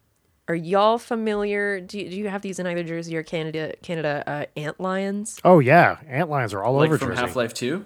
are 0.48 0.56
y'all 0.56 0.98
familiar? 0.98 1.80
Do 1.80 2.00
you, 2.00 2.10
do 2.10 2.16
you 2.16 2.30
have 2.30 2.42
these 2.42 2.60
in 2.60 2.68
either 2.68 2.84
Jersey 2.84 3.16
or 3.16 3.24
Canada? 3.24 3.74
Canada 3.82 4.24
uh, 4.28 4.46
ant 4.60 4.80
lions. 4.80 5.40
Oh 5.44 5.60
yeah, 5.60 5.98
ant 6.08 6.30
lions 6.30 6.54
are 6.54 6.64
all 6.64 6.74
like 6.74 6.88
over 6.88 6.98
from 6.98 7.10
Jersey. 7.10 7.22
Half 7.22 7.36
Life 7.36 7.54
Two. 7.54 7.86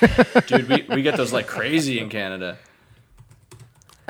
Dude, 0.46 0.68
we, 0.68 0.86
we 0.88 1.02
get 1.02 1.16
those 1.16 1.32
like 1.32 1.46
crazy 1.46 2.00
in 2.00 2.08
Canada. 2.08 2.58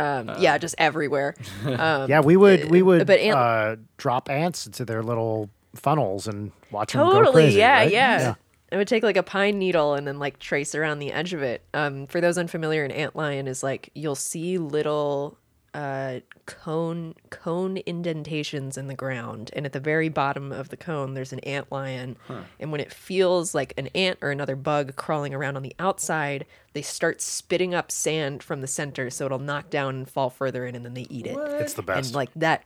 Um, 0.01 0.31
yeah, 0.39 0.59
just 0.59 0.75
everywhere. 0.79 1.35
yeah, 1.67 2.21
we 2.21 2.37
would 2.37 2.71
we 2.71 2.83
would 2.83 3.07
but 3.07 3.19
ant- 3.21 3.37
uh, 3.37 3.77
drop 3.97 4.31
ants 4.31 4.67
into 4.67 4.85
their 4.85 5.03
little 5.03 5.51
funnels 5.75 6.27
and 6.27 6.53
watch 6.71 6.93
them 6.93 7.07
go 7.07 7.13
Totally, 7.13 7.33
crazy. 7.45 7.59
yeah, 7.59 7.79
right? 7.79 7.93
yeah. 7.93 8.35
I 8.73 8.77
would 8.77 8.89
take 8.89 9.03
like 9.03 9.17
a 9.17 9.23
pine 9.23 9.59
needle 9.59 9.95
and 9.95 10.07
then 10.07 10.19
like 10.19 10.39
trace 10.39 10.75
around 10.75 11.01
the 11.01 11.13
edge 11.13 11.33
of 11.35 11.43
it. 11.43 11.63
Um, 11.75 12.07
for 12.07 12.21
those 12.21 12.39
unfamiliar, 12.39 12.85
an 12.85 12.93
antlion 12.93 13.47
is 13.49 13.63
like 13.63 13.91
you'll 13.95 14.15
see 14.15 14.59
little 14.59 15.37
uh, 15.73 16.21
cone 16.47 17.15
cone 17.31 17.77
indentations 17.79 18.77
in 18.77 18.89
the 18.89 18.95
ground, 18.95 19.51
and 19.55 19.65
at 19.67 19.73
the 19.73 19.81
very 19.81 20.09
bottom 20.09 20.51
of 20.51 20.69
the 20.71 20.77
cone, 20.77 21.15
there's 21.15 21.33
an 21.33 21.41
antlion. 21.47 22.17
And 22.59 22.73
when 22.73 22.81
it 22.81 22.93
feels 22.93 23.55
like 23.55 23.73
an 23.77 23.87
ant 23.89 24.19
or 24.21 24.31
another 24.31 24.57
bug 24.57 24.97
crawling 24.97 25.33
around 25.33 25.57
on 25.57 25.63
the 25.63 25.75
outside, 25.79 26.45
they 26.73 26.83
start 26.83 27.21
spitting 27.21 27.75
up 27.75 27.93
sand 27.93 28.43
from 28.43 28.61
the 28.61 28.67
center, 28.67 29.11
so 29.11 29.27
it'll 29.27 29.39
knock 29.39 29.71
down 29.71 29.95
and 29.95 30.11
fall 30.11 30.31
further 30.31 30.67
in, 30.67 30.75
and 30.75 30.85
then 30.85 30.95
they 30.95 31.07
eat 31.09 31.27
it. 31.27 31.37
It's 31.61 31.75
the 31.75 31.83
best. 31.83 32.09
And 32.09 32.15
like 32.17 32.31
that, 32.37 32.65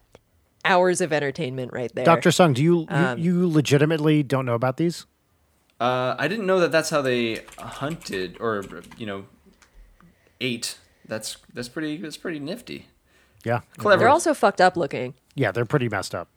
hours 0.65 1.01
of 1.01 1.13
entertainment 1.13 1.73
right 1.73 1.95
there. 1.95 2.07
Doctor 2.07 2.31
Sung, 2.31 2.55
do 2.55 2.63
you, 2.63 2.81
you 2.81 2.87
Um, 2.89 3.19
you 3.19 3.49
legitimately 3.49 4.23
don't 4.23 4.47
know 4.47 4.55
about 4.55 4.79
these? 4.79 5.07
Uh, 5.79 6.15
I 6.19 6.29
didn't 6.29 6.47
know 6.47 6.61
that 6.61 6.73
that's 6.73 6.89
how 6.89 7.03
they 7.03 7.43
hunted 7.59 8.39
or 8.41 8.65
you 8.97 9.05
know 9.05 9.27
ate. 10.41 10.79
That's 11.07 11.37
that's 11.53 11.69
pretty 11.69 11.99
that's 11.99 12.17
pretty 12.17 12.39
nifty. 12.39 12.87
Yeah, 13.45 13.61
Clever. 13.77 14.01
They're 14.01 14.09
also 14.09 14.35
fucked 14.35 14.61
up 14.61 14.77
looking. 14.77 15.15
yeah, 15.35 15.53
they're 15.53 15.65
pretty 15.67 15.89
messed 15.89 16.15
up. 16.15 16.29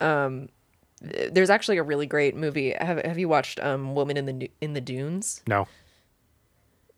Um, 0.00 0.48
there's 1.00 1.50
actually 1.50 1.78
a 1.78 1.82
really 1.82 2.06
great 2.06 2.34
movie. 2.36 2.72
Have 2.72 2.98
Have 3.04 3.18
you 3.18 3.28
watched 3.28 3.60
um, 3.60 3.94
Woman 3.94 4.16
in 4.16 4.26
the 4.26 4.50
in 4.60 4.72
the 4.74 4.80
Dunes? 4.80 5.42
No, 5.46 5.68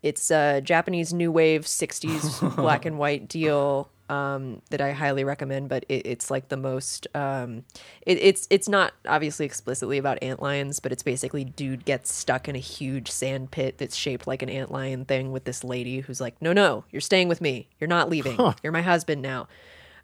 It's 0.03 0.31
a 0.31 0.61
Japanese 0.61 1.13
new 1.13 1.31
wave 1.31 1.63
'60s 1.63 2.57
black 2.57 2.85
and 2.85 2.99
white 2.99 3.29
deal. 3.29 3.91
Um, 4.09 4.63
that 4.71 4.81
I 4.81 4.93
highly 4.93 5.25
recommend. 5.25 5.69
But 5.69 5.85
it, 5.89 6.07
it's 6.07 6.31
like 6.31 6.49
the 6.49 6.57
most. 6.57 7.07
Um, 7.15 7.65
it, 8.03 8.19
it's 8.19 8.47
it's 8.51 8.69
not 8.69 8.93
obviously 9.07 9.47
explicitly 9.47 9.99
about 9.99 10.23
ant 10.23 10.43
lions, 10.43 10.81
but 10.81 10.93
it's 10.93 11.03
basically 11.03 11.45
dude 11.45 11.85
gets 11.85 12.13
stuck 12.13 12.49
in 12.49 12.57
a 12.57 12.61
huge 12.61 13.11
sand 13.11 13.51
pit 13.51 13.79
that's 13.79 13.97
shaped 13.97 14.27
like 14.27 14.43
an 14.43 14.49
ant 14.49 14.71
lion 14.71 15.05
thing 15.05 15.33
with 15.33 15.45
this 15.45 15.65
lady 15.65 16.01
who's 16.01 16.21
like, 16.21 16.41
no, 16.41 16.53
no, 16.53 16.85
you're 16.91 17.01
staying 17.01 17.29
with 17.29 17.41
me. 17.41 17.69
You're 17.81 17.89
not 17.89 18.09
leaving. 18.09 18.39
You're 18.63 18.73
my 18.73 18.83
husband 18.83 19.23
now. 19.23 19.49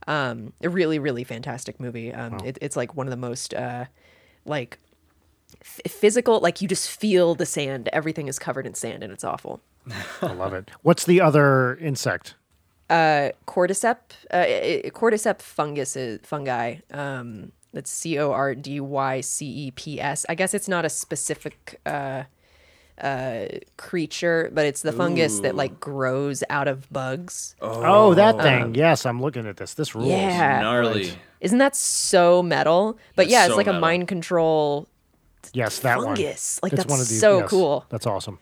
Um, 0.07 0.53
a 0.63 0.69
really 0.69 0.99
really 0.99 1.25
fantastic 1.25 1.81
movie. 1.81 2.13
Um, 2.13 2.39
it, 2.45 2.59
it's 2.61 2.77
like 2.77 2.95
one 2.95 3.07
of 3.07 3.11
the 3.11 3.17
most 3.17 3.55
uh, 3.55 3.87
like 4.45 4.79
f- 5.63 5.91
physical. 5.91 6.41
Like 6.41 6.61
you 6.61 6.69
just 6.69 6.91
feel 6.91 7.35
the 7.35 7.47
sand. 7.47 7.89
Everything 7.93 8.29
is 8.29 8.39
covered 8.39 8.67
in 8.67 8.75
sand, 8.75 9.03
and 9.03 9.13
it's 9.13 9.25
awful. 9.25 9.63
I 10.23 10.33
love 10.33 10.53
it. 10.53 10.71
What's 10.83 11.05
the 11.05 11.21
other 11.21 11.77
insect? 11.77 12.35
Cordyceps 12.91 13.99
uh, 14.33 14.37
i- 14.37 14.83
i- 14.85 14.91
cordyceps 14.91 15.43
fungus 15.43 15.97
is 15.97 16.21
fungi 16.23 16.77
um 16.93 17.51
that's 17.73 17.91
c-o-r-d-y-c-e-p-s 17.91 20.27
i 20.29 20.35
guess 20.35 20.55
it's 20.55 20.69
not 20.69 20.85
a 20.85 20.89
specific 20.89 21.81
uh 21.87 22.23
uh 23.03 23.47
creature 23.77 24.51
but 24.55 24.65
it's 24.67 24.83
the 24.83 24.93
fungus 24.93 25.41
that 25.41 25.57
like 25.57 25.81
grows 25.81 26.45
out 26.51 26.69
of 26.69 26.89
bugs 26.93 27.57
Oh, 27.61 28.15
that 28.15 28.41
thing. 28.41 28.77
yes, 28.77 29.05
I'm 29.05 29.21
looking 29.21 29.49
at 29.49 29.57
this. 29.57 29.75
This 29.75 29.97
rules. 29.97 30.09
yeah 30.09 30.61
Gnarly. 30.61 31.11
isn't 31.41 31.59
that 31.59 31.75
so 31.75 32.41
metal 32.41 32.97
but 33.17 33.25
That's 33.25 33.33
yeah 33.33 33.45
it's 33.47 33.53
so 33.53 33.57
like 33.57 33.67
a 33.67 33.73
mind 33.73 34.07
control 34.09 34.87
Yes, 35.53 35.81
that 35.81 35.99
Fungus. 35.99 36.59
one. 36.63 36.71
Like, 36.71 36.77
that's 36.77 36.89
one 36.91 37.01
of 37.01 37.09
these, 37.09 37.21
so 37.21 37.43
cool. 37.47 37.85
That's 37.91 38.07
awesome. 38.07 38.39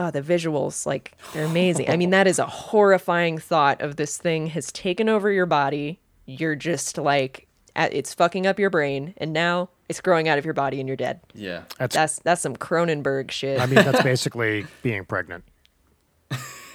Oh 0.00 0.10
the 0.10 0.22
visuals 0.22 0.86
like 0.86 1.12
they're 1.32 1.44
amazing 1.44 1.88
i 1.90 1.96
mean 2.02 2.10
that 2.10 2.26
is 2.26 2.38
a 2.38 2.46
horrifying 2.46 3.36
thought 3.38 3.80
of 3.82 3.96
this 3.96 4.16
thing 4.16 4.46
has 4.48 4.72
taken 4.72 5.08
over 5.08 5.30
your 5.30 5.46
body 5.46 6.00
you're 6.26 6.56
just 6.56 6.96
like 6.98 7.46
it's 7.76 8.12
fucking 8.14 8.46
up 8.46 8.58
your 8.58 8.70
brain 8.70 9.14
and 9.18 9.32
now 9.32 9.68
it's 9.88 10.00
growing 10.00 10.28
out 10.28 10.38
of 10.38 10.44
your 10.44 10.54
body 10.54 10.78
and 10.80 10.88
you're 10.88 10.96
dead 10.96 11.20
Yeah. 11.34 11.62
That's. 11.78 11.94
that's 11.94 12.18
that's 12.20 12.40
some 12.40 12.56
cronenberg 12.56 13.30
shit 13.30 13.60
I 13.60 13.66
mean, 13.66 13.76
that's 13.76 14.02
basically 14.14 14.66
being 14.82 15.04
pregnant. 15.04 15.44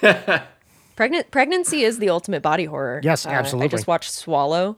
pregnant 0.96 1.30
pregnancy 1.30 1.82
is 1.82 1.98
the 1.98 2.10
ultimate 2.10 2.42
body 2.42 2.64
horror 2.64 3.00
Yes, 3.02 3.26
Uh, 3.26 3.30
i 3.30 3.66
just 3.68 3.86
watched 3.86 4.10
swallow 4.12 4.76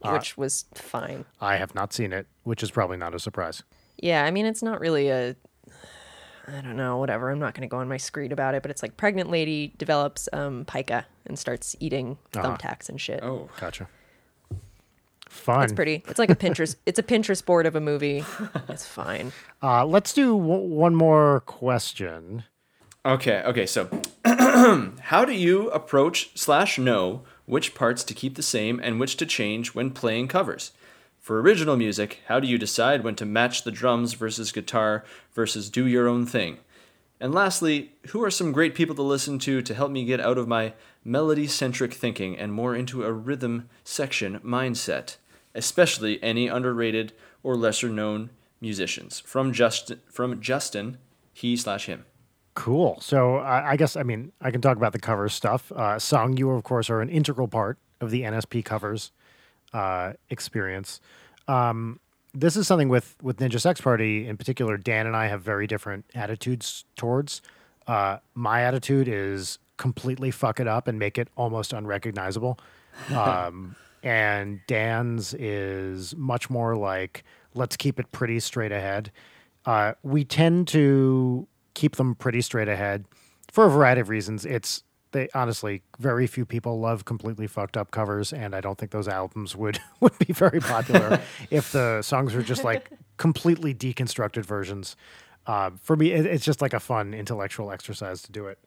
which 0.00 0.36
was 0.36 0.64
fine 0.74 1.24
I 1.40 1.56
have 1.56 1.74
not 1.74 1.92
seen 1.92 2.12
it, 2.12 2.26
which 2.44 2.62
is 2.62 2.70
probably 2.70 2.96
not 2.96 3.14
a 3.14 3.18
surprise. 3.18 3.62
yeah 3.96 4.24
i 4.24 4.30
mean 4.30 4.46
it's 4.46 4.62
not 4.62 4.80
really 4.80 5.08
a 5.08 5.34
i 6.48 6.60
don't 6.60 6.76
know 6.76 6.96
whatever 6.96 7.30
i'm 7.30 7.38
not 7.38 7.54
going 7.54 7.62
to 7.62 7.70
go 7.70 7.76
on 7.78 7.88
my 7.88 7.96
screed 7.96 8.32
about 8.32 8.54
it 8.54 8.62
but 8.62 8.70
it's 8.70 8.82
like 8.82 8.96
pregnant 8.96 9.30
lady 9.30 9.72
develops 9.78 10.28
um 10.32 10.64
pica 10.64 11.06
and 11.26 11.38
starts 11.38 11.76
eating 11.80 12.16
thumbtacks 12.32 12.88
and 12.88 13.00
shit 13.00 13.22
Oh. 13.22 13.48
Gotcha. 13.60 13.88
Fun. 15.28 15.62
It's 15.64 15.72
pretty. 15.74 16.02
It's 16.08 16.18
like 16.18 16.30
a 16.30 16.34
Pinterest. 16.34 16.76
it's 16.86 16.98
a 16.98 17.02
Pinterest 17.02 17.44
board 17.44 17.66
of 17.66 17.76
a 17.76 17.80
movie. 17.80 18.24
It's 18.68 18.86
fine. 18.86 19.32
Uh, 19.62 19.84
let's 19.84 20.14
do 20.14 20.36
w- 20.38 20.62
one 20.74 20.94
more 20.94 21.40
question. 21.40 22.44
Okay, 23.04 23.42
okay, 23.44 23.66
so 23.66 23.88
how 24.24 25.24
do 25.26 25.32
you 25.32 25.70
approach 25.70 26.30
slash 26.34 26.78
know 26.78 27.22
which 27.44 27.74
parts 27.74 28.04
to 28.04 28.14
keep 28.14 28.36
the 28.36 28.42
same 28.42 28.80
and 28.82 28.98
which 28.98 29.16
to 29.18 29.26
change 29.26 29.74
when 29.74 29.90
playing 29.90 30.28
covers? 30.28 30.72
For 31.28 31.42
original 31.42 31.76
music, 31.76 32.22
how 32.28 32.40
do 32.40 32.48
you 32.48 32.56
decide 32.56 33.04
when 33.04 33.14
to 33.16 33.26
match 33.26 33.62
the 33.62 33.70
drums 33.70 34.14
versus 34.14 34.50
guitar 34.50 35.04
versus 35.34 35.68
do 35.68 35.86
your 35.86 36.08
own 36.08 36.24
thing? 36.24 36.56
And 37.20 37.34
lastly, 37.34 37.92
who 38.06 38.24
are 38.24 38.30
some 38.30 38.50
great 38.50 38.74
people 38.74 38.94
to 38.94 39.02
listen 39.02 39.38
to 39.40 39.60
to 39.60 39.74
help 39.74 39.90
me 39.90 40.06
get 40.06 40.20
out 40.20 40.38
of 40.38 40.48
my 40.48 40.72
melody 41.04 41.46
centric 41.46 41.92
thinking 41.92 42.38
and 42.38 42.54
more 42.54 42.74
into 42.74 43.04
a 43.04 43.12
rhythm 43.12 43.68
section 43.84 44.38
mindset, 44.40 45.18
especially 45.54 46.18
any 46.22 46.48
underrated 46.48 47.12
or 47.42 47.56
lesser 47.56 47.90
known 47.90 48.30
musicians? 48.62 49.20
From 49.20 49.52
Justin, 49.52 50.00
from 50.10 50.40
Justin, 50.40 50.96
he 51.34 51.58
slash 51.58 51.84
him. 51.84 52.06
Cool. 52.54 53.02
So 53.02 53.36
I 53.36 53.72
I 53.72 53.76
guess 53.76 53.96
I 53.96 54.02
mean 54.02 54.32
I 54.40 54.50
can 54.50 54.62
talk 54.62 54.78
about 54.78 54.94
the 54.94 54.98
cover 54.98 55.28
stuff. 55.28 55.70
Uh, 55.72 55.98
Sung, 55.98 56.38
you 56.38 56.52
of 56.52 56.64
course 56.64 56.88
are 56.88 57.02
an 57.02 57.10
integral 57.10 57.48
part 57.48 57.76
of 58.00 58.10
the 58.10 58.22
NSP 58.22 58.64
covers 58.64 59.12
uh, 59.72 60.12
experience. 60.30 61.00
Um, 61.46 62.00
this 62.34 62.56
is 62.56 62.66
something 62.66 62.88
with 62.88 63.16
with 63.22 63.38
Ninja 63.38 63.60
Sex 63.60 63.80
Party 63.80 64.26
in 64.26 64.36
particular. 64.36 64.76
Dan 64.76 65.06
and 65.06 65.16
I 65.16 65.26
have 65.26 65.42
very 65.42 65.66
different 65.66 66.04
attitudes 66.14 66.84
towards. 66.96 67.40
Uh, 67.86 68.18
my 68.34 68.62
attitude 68.62 69.08
is 69.08 69.58
completely 69.78 70.30
fuck 70.30 70.60
it 70.60 70.68
up 70.68 70.88
and 70.88 70.98
make 70.98 71.16
it 71.18 71.28
almost 71.36 71.72
unrecognizable. 71.72 72.58
Um, 73.14 73.76
and 74.02 74.60
Dan's 74.66 75.32
is 75.34 76.16
much 76.16 76.50
more 76.50 76.74
like 76.76 77.22
let's 77.54 77.76
keep 77.76 78.00
it 78.00 78.10
pretty 78.10 78.40
straight 78.40 78.72
ahead. 78.72 79.12
Uh, 79.64 79.92
we 80.02 80.24
tend 80.24 80.66
to 80.68 81.46
keep 81.74 81.96
them 81.96 82.14
pretty 82.14 82.40
straight 82.40 82.68
ahead 82.68 83.04
for 83.52 83.66
a 83.66 83.70
variety 83.70 84.00
of 84.00 84.08
reasons. 84.08 84.44
It's 84.44 84.82
they 85.12 85.28
honestly 85.34 85.82
very 85.98 86.26
few 86.26 86.44
people 86.44 86.78
love 86.80 87.04
completely 87.04 87.46
fucked 87.46 87.76
up 87.76 87.90
covers, 87.90 88.32
and 88.32 88.54
I 88.54 88.60
don't 88.60 88.78
think 88.78 88.92
those 88.92 89.08
albums 89.08 89.56
would 89.56 89.78
would 90.00 90.18
be 90.18 90.32
very 90.32 90.60
popular 90.60 91.20
if 91.50 91.72
the 91.72 92.02
songs 92.02 92.34
were 92.34 92.42
just 92.42 92.64
like 92.64 92.90
completely 93.16 93.74
deconstructed 93.74 94.44
versions. 94.44 94.96
Uh, 95.46 95.70
for 95.80 95.96
me, 95.96 96.12
it, 96.12 96.26
it's 96.26 96.44
just 96.44 96.60
like 96.60 96.74
a 96.74 96.80
fun 96.80 97.14
intellectual 97.14 97.70
exercise 97.70 98.22
to 98.22 98.32
do 98.32 98.46
it 98.46 98.58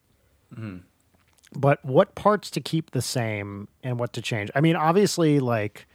but 1.54 1.84
what 1.84 2.16
parts 2.16 2.50
to 2.52 2.62
keep 2.62 2.92
the 2.92 3.02
same 3.02 3.68
and 3.84 4.00
what 4.00 4.14
to 4.14 4.22
change? 4.22 4.50
I 4.56 4.62
mean, 4.62 4.76
obviously, 4.76 5.40
like 5.40 5.88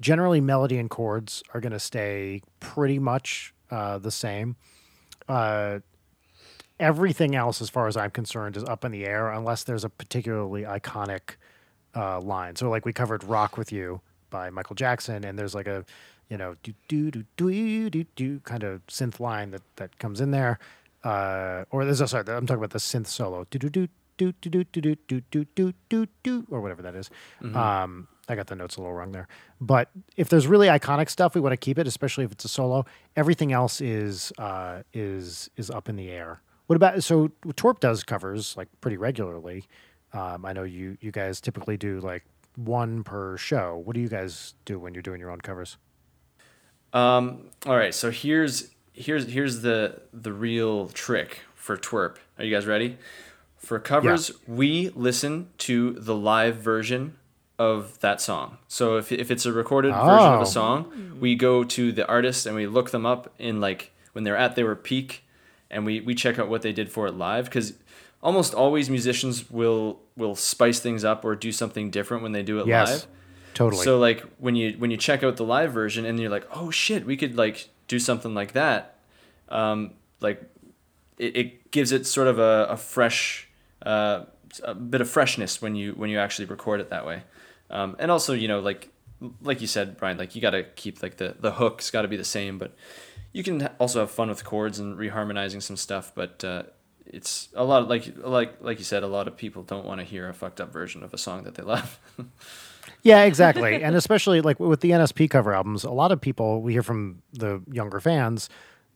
generally, 0.00 0.40
melody 0.40 0.78
and 0.78 0.90
chords 0.90 1.42
are 1.52 1.60
going 1.60 1.72
to 1.72 1.80
stay 1.80 2.42
pretty 2.60 2.98
much 2.98 3.54
uh, 3.70 3.98
the 3.98 4.10
same. 4.10 4.56
Uh, 5.28 5.80
everything 6.84 7.34
else, 7.34 7.62
as 7.62 7.70
far 7.70 7.88
as 7.88 7.96
I'm 7.96 8.10
concerned, 8.10 8.56
is 8.56 8.64
up 8.64 8.84
in 8.84 8.92
the 8.92 9.06
air 9.06 9.30
unless 9.30 9.64
there's 9.64 9.84
a 9.84 9.88
particularly 9.88 10.62
iconic 10.62 11.36
uh, 11.96 12.20
line. 12.20 12.56
So, 12.56 12.68
like 12.68 12.84
we 12.84 12.92
covered 12.92 13.24
"Rock 13.24 13.56
with 13.56 13.72
You" 13.72 14.00
by 14.30 14.50
Michael 14.50 14.76
Jackson, 14.76 15.24
and 15.24 15.38
there's 15.38 15.54
like 15.54 15.66
a 15.66 15.84
you 16.28 16.36
know 16.36 16.56
do 16.62 16.74
do 16.88 17.10
do 17.10 17.24
do 17.36 17.90
do 17.90 18.04
do 18.14 18.40
kind 18.40 18.62
of 18.62 18.86
synth 18.86 19.18
line 19.18 19.50
that 19.52 19.62
that 19.76 19.98
comes 19.98 20.20
in 20.20 20.30
there. 20.30 20.58
Uh, 21.02 21.64
or 21.70 21.84
there's 21.84 22.00
a 22.00 22.08
sorry, 22.08 22.24
I'm 22.28 22.46
talking 22.46 22.58
about 22.58 22.70
the 22.70 22.78
synth 22.78 23.06
solo. 23.06 23.46
Do 23.50 23.58
do 23.58 23.70
do 23.70 23.88
do 24.18 24.32
do 24.32 24.50
do 24.50 24.64
do 24.64 24.80
do 24.82 25.22
do 25.30 25.44
do 25.54 25.72
do 25.88 26.06
do 26.22 26.46
or 26.50 26.60
whatever 26.60 26.82
that 26.82 26.94
is. 26.94 27.10
Um, 27.56 28.08
I 28.28 28.34
got 28.36 28.46
the 28.46 28.56
notes 28.56 28.76
a 28.76 28.80
little 28.80 28.94
wrong 28.94 29.12
there. 29.12 29.28
But 29.60 29.90
if 30.16 30.28
there's 30.28 30.46
really 30.46 30.68
iconic 30.68 31.10
stuff, 31.10 31.34
we 31.34 31.40
want 31.40 31.52
to 31.52 31.58
keep 31.58 31.78
it, 31.78 31.86
especially 31.86 32.24
if 32.24 32.32
it's 32.32 32.44
a 32.44 32.48
solo. 32.48 32.86
Everything 33.16 33.52
else 33.52 33.80
is 33.80 34.32
uh, 34.38 34.82
is 34.92 35.50
is 35.56 35.70
up 35.70 35.88
in 35.88 35.96
the 35.96 36.10
air. 36.10 36.40
What 36.66 36.76
about 36.76 37.02
so 37.02 37.28
Twerp 37.46 37.80
does 37.80 38.02
covers 38.04 38.56
like 38.56 38.68
pretty 38.80 38.96
regularly. 38.96 39.64
Um, 40.12 40.44
I 40.46 40.52
know 40.52 40.62
you 40.62 40.96
you 41.00 41.10
guys 41.10 41.40
typically 41.40 41.76
do 41.76 42.00
like 42.00 42.24
one 42.56 43.02
per 43.04 43.36
show. 43.36 43.82
What 43.84 43.94
do 43.94 44.00
you 44.00 44.08
guys 44.08 44.54
do 44.64 44.78
when 44.78 44.94
you're 44.94 45.02
doing 45.02 45.20
your 45.20 45.30
own 45.30 45.40
covers? 45.40 45.76
Um, 46.92 47.50
all 47.66 47.76
right, 47.76 47.94
so 47.94 48.10
here's 48.10 48.70
here's 48.92 49.26
here's 49.32 49.62
the 49.62 50.00
the 50.12 50.32
real 50.32 50.88
trick 50.88 51.40
for 51.54 51.76
twerp. 51.76 52.16
Are 52.38 52.44
you 52.44 52.54
guys 52.54 52.66
ready? 52.66 52.98
For 53.56 53.78
covers, 53.78 54.30
we 54.46 54.90
listen 54.90 55.48
to 55.58 55.92
the 55.92 56.14
live 56.14 56.56
version 56.56 57.16
of 57.58 57.98
that 58.00 58.20
song. 58.20 58.58
So 58.68 58.96
if 58.96 59.10
if 59.10 59.30
it's 59.30 59.46
a 59.46 59.52
recorded 59.52 59.92
version 59.92 60.08
of 60.34 60.40
Oh. 60.40 60.42
a 60.42 60.46
song, 60.46 61.16
we 61.18 61.34
go 61.34 61.64
to 61.64 61.90
the 61.92 62.06
artist 62.06 62.46
and 62.46 62.54
we 62.54 62.66
look 62.66 62.90
them 62.90 63.06
up 63.06 63.32
in 63.38 63.60
like 63.60 63.90
when 64.12 64.22
they're 64.24 64.36
at 64.36 64.54
their 64.54 64.74
peak, 64.76 65.23
and 65.74 65.84
we 65.84 66.00
we 66.00 66.14
check 66.14 66.38
out 66.38 66.48
what 66.48 66.62
they 66.62 66.72
did 66.72 66.90
for 66.90 67.06
it 67.06 67.14
live 67.14 67.44
because 67.44 67.74
almost 68.22 68.54
always 68.54 68.88
musicians 68.88 69.50
will 69.50 70.00
will 70.16 70.34
spice 70.34 70.80
things 70.80 71.04
up 71.04 71.24
or 71.24 71.34
do 71.36 71.52
something 71.52 71.90
different 71.90 72.22
when 72.22 72.32
they 72.32 72.42
do 72.42 72.58
it 72.60 72.66
Yes, 72.66 72.90
live. 72.90 73.06
totally. 73.52 73.84
So 73.84 73.98
like 73.98 74.24
when 74.38 74.56
you 74.56 74.76
when 74.78 74.90
you 74.90 74.96
check 74.96 75.22
out 75.22 75.36
the 75.36 75.44
live 75.44 75.72
version 75.72 76.06
and 76.06 76.18
you're 76.18 76.30
like, 76.30 76.46
oh 76.52 76.70
shit, 76.70 77.04
we 77.04 77.16
could 77.16 77.36
like 77.36 77.68
do 77.88 77.98
something 77.98 78.32
like 78.34 78.52
that. 78.52 78.96
Um, 79.50 79.90
like 80.20 80.42
it, 81.18 81.36
it 81.36 81.70
gives 81.70 81.92
it 81.92 82.06
sort 82.06 82.28
of 82.28 82.38
a, 82.38 82.66
a 82.70 82.76
fresh, 82.76 83.48
uh, 83.84 84.24
a 84.62 84.74
bit 84.74 85.00
of 85.00 85.10
freshness 85.10 85.60
when 85.60 85.74
you 85.76 85.92
when 85.92 86.08
you 86.08 86.18
actually 86.18 86.46
record 86.46 86.80
it 86.80 86.88
that 86.90 87.04
way. 87.04 87.22
Um, 87.70 87.96
and 87.98 88.10
also 88.10 88.32
you 88.32 88.48
know 88.48 88.60
like 88.60 88.88
like 89.42 89.60
you 89.60 89.66
said, 89.66 89.96
Brian, 89.96 90.18
like 90.18 90.34
you 90.34 90.42
got 90.42 90.50
to 90.50 90.64
keep 90.64 91.02
like 91.02 91.16
the 91.16 91.36
the 91.38 91.52
hook's 91.52 91.90
got 91.90 92.02
to 92.02 92.08
be 92.08 92.16
the 92.16 92.24
same, 92.24 92.58
but 92.58 92.74
you 93.32 93.42
can 93.42 93.68
also 93.78 94.00
have 94.00 94.10
fun 94.10 94.28
with 94.28 94.44
chords 94.44 94.78
and 94.78 94.96
reharmonizing 94.98 95.62
some 95.62 95.76
stuff. 95.76 96.12
But 96.14 96.44
uh, 96.44 96.62
it's 97.06 97.48
a 97.54 97.64
lot 97.64 97.82
of, 97.82 97.88
like 97.88 98.14
like 98.18 98.56
like 98.60 98.78
you 98.78 98.84
said, 98.84 99.02
a 99.02 99.06
lot 99.08 99.28
of 99.28 99.36
people 99.36 99.62
don't 99.62 99.84
want 99.84 100.00
to 100.00 100.04
hear 100.04 100.28
a 100.28 100.34
fucked 100.34 100.60
up 100.60 100.72
version 100.72 101.02
of 101.02 101.12
a 101.14 101.18
song 101.18 101.44
that 101.44 101.54
they 101.54 101.62
love. 101.62 101.98
Yeah, 103.02 103.24
exactly. 103.24 103.82
and 103.82 103.96
especially 103.96 104.40
like 104.40 104.58
with 104.60 104.80
the 104.80 104.90
NSP 104.90 105.28
cover 105.28 105.52
albums, 105.54 105.84
a 105.84 105.90
lot 105.90 106.10
of 106.12 106.20
people 106.20 106.62
we 106.62 106.72
hear 106.72 106.82
from 106.82 107.22
the 107.32 107.62
younger 107.70 108.00
fans, 108.00 108.48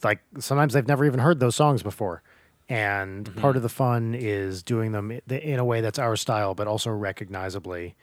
like 0.03 0.21
sometimes 0.39 0.73
they've 0.75 0.87
never 0.87 1.05
even 1.05 1.21
heard 1.21 1.41
those 1.41 1.57
songs 1.57 1.83
before. 1.83 2.23
and 2.71 3.35
part 3.37 3.57
of 3.57 3.63
the 3.63 3.69
fun 3.69 4.15
is 4.15 4.63
doing 4.63 4.93
them 4.93 5.11
in 5.29 5.59
a 5.59 5.65
way 5.65 5.81
that's 5.81 5.99
our 5.99 6.17
style, 6.17 6.55
but 6.55 6.67
also 6.67 6.91
recognizably 6.91 7.97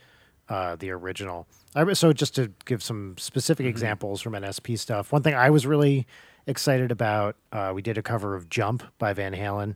uh, 0.49 0.75
the 0.75 0.91
original. 0.91 1.47
I, 1.75 1.93
so 1.93 2.13
just 2.13 2.35
to 2.35 2.51
give 2.65 2.81
some 2.83 3.15
specific 3.17 3.65
examples 3.65 4.21
from 4.21 4.33
NSP 4.33 4.77
stuff, 4.79 5.11
one 5.11 5.23
thing 5.23 5.33
I 5.33 5.49
was 5.49 5.65
really 5.65 6.07
excited 6.47 6.91
about, 6.91 7.35
uh, 7.51 7.71
we 7.73 7.81
did 7.81 7.97
a 7.97 8.01
cover 8.01 8.35
of 8.35 8.49
"Jump" 8.49 8.83
by 8.97 9.13
Van 9.13 9.33
Halen, 9.33 9.75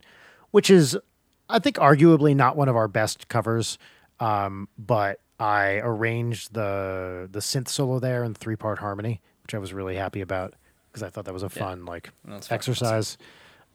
which 0.50 0.70
is, 0.70 0.96
I 1.48 1.58
think, 1.58 1.76
arguably 1.76 2.34
not 2.34 2.56
one 2.56 2.68
of 2.68 2.76
our 2.76 2.88
best 2.88 3.28
covers, 3.28 3.78
um, 4.20 4.68
but 4.78 5.20
I 5.38 5.80
arranged 5.82 6.54
the 6.54 7.28
the 7.30 7.40
synth 7.40 7.68
solo 7.68 7.98
there 7.98 8.24
in 8.24 8.34
three 8.34 8.56
part 8.56 8.78
harmony, 8.78 9.20
which 9.42 9.54
I 9.54 9.58
was 9.58 9.72
really 9.72 9.96
happy 9.96 10.20
about 10.20 10.54
because 10.90 11.02
I 11.02 11.10
thought 11.10 11.24
that 11.24 11.34
was 11.34 11.42
a 11.42 11.48
fun 11.48 11.84
like 11.84 12.10
That's 12.24 12.48
fun. 12.48 12.54
exercise. 12.56 13.18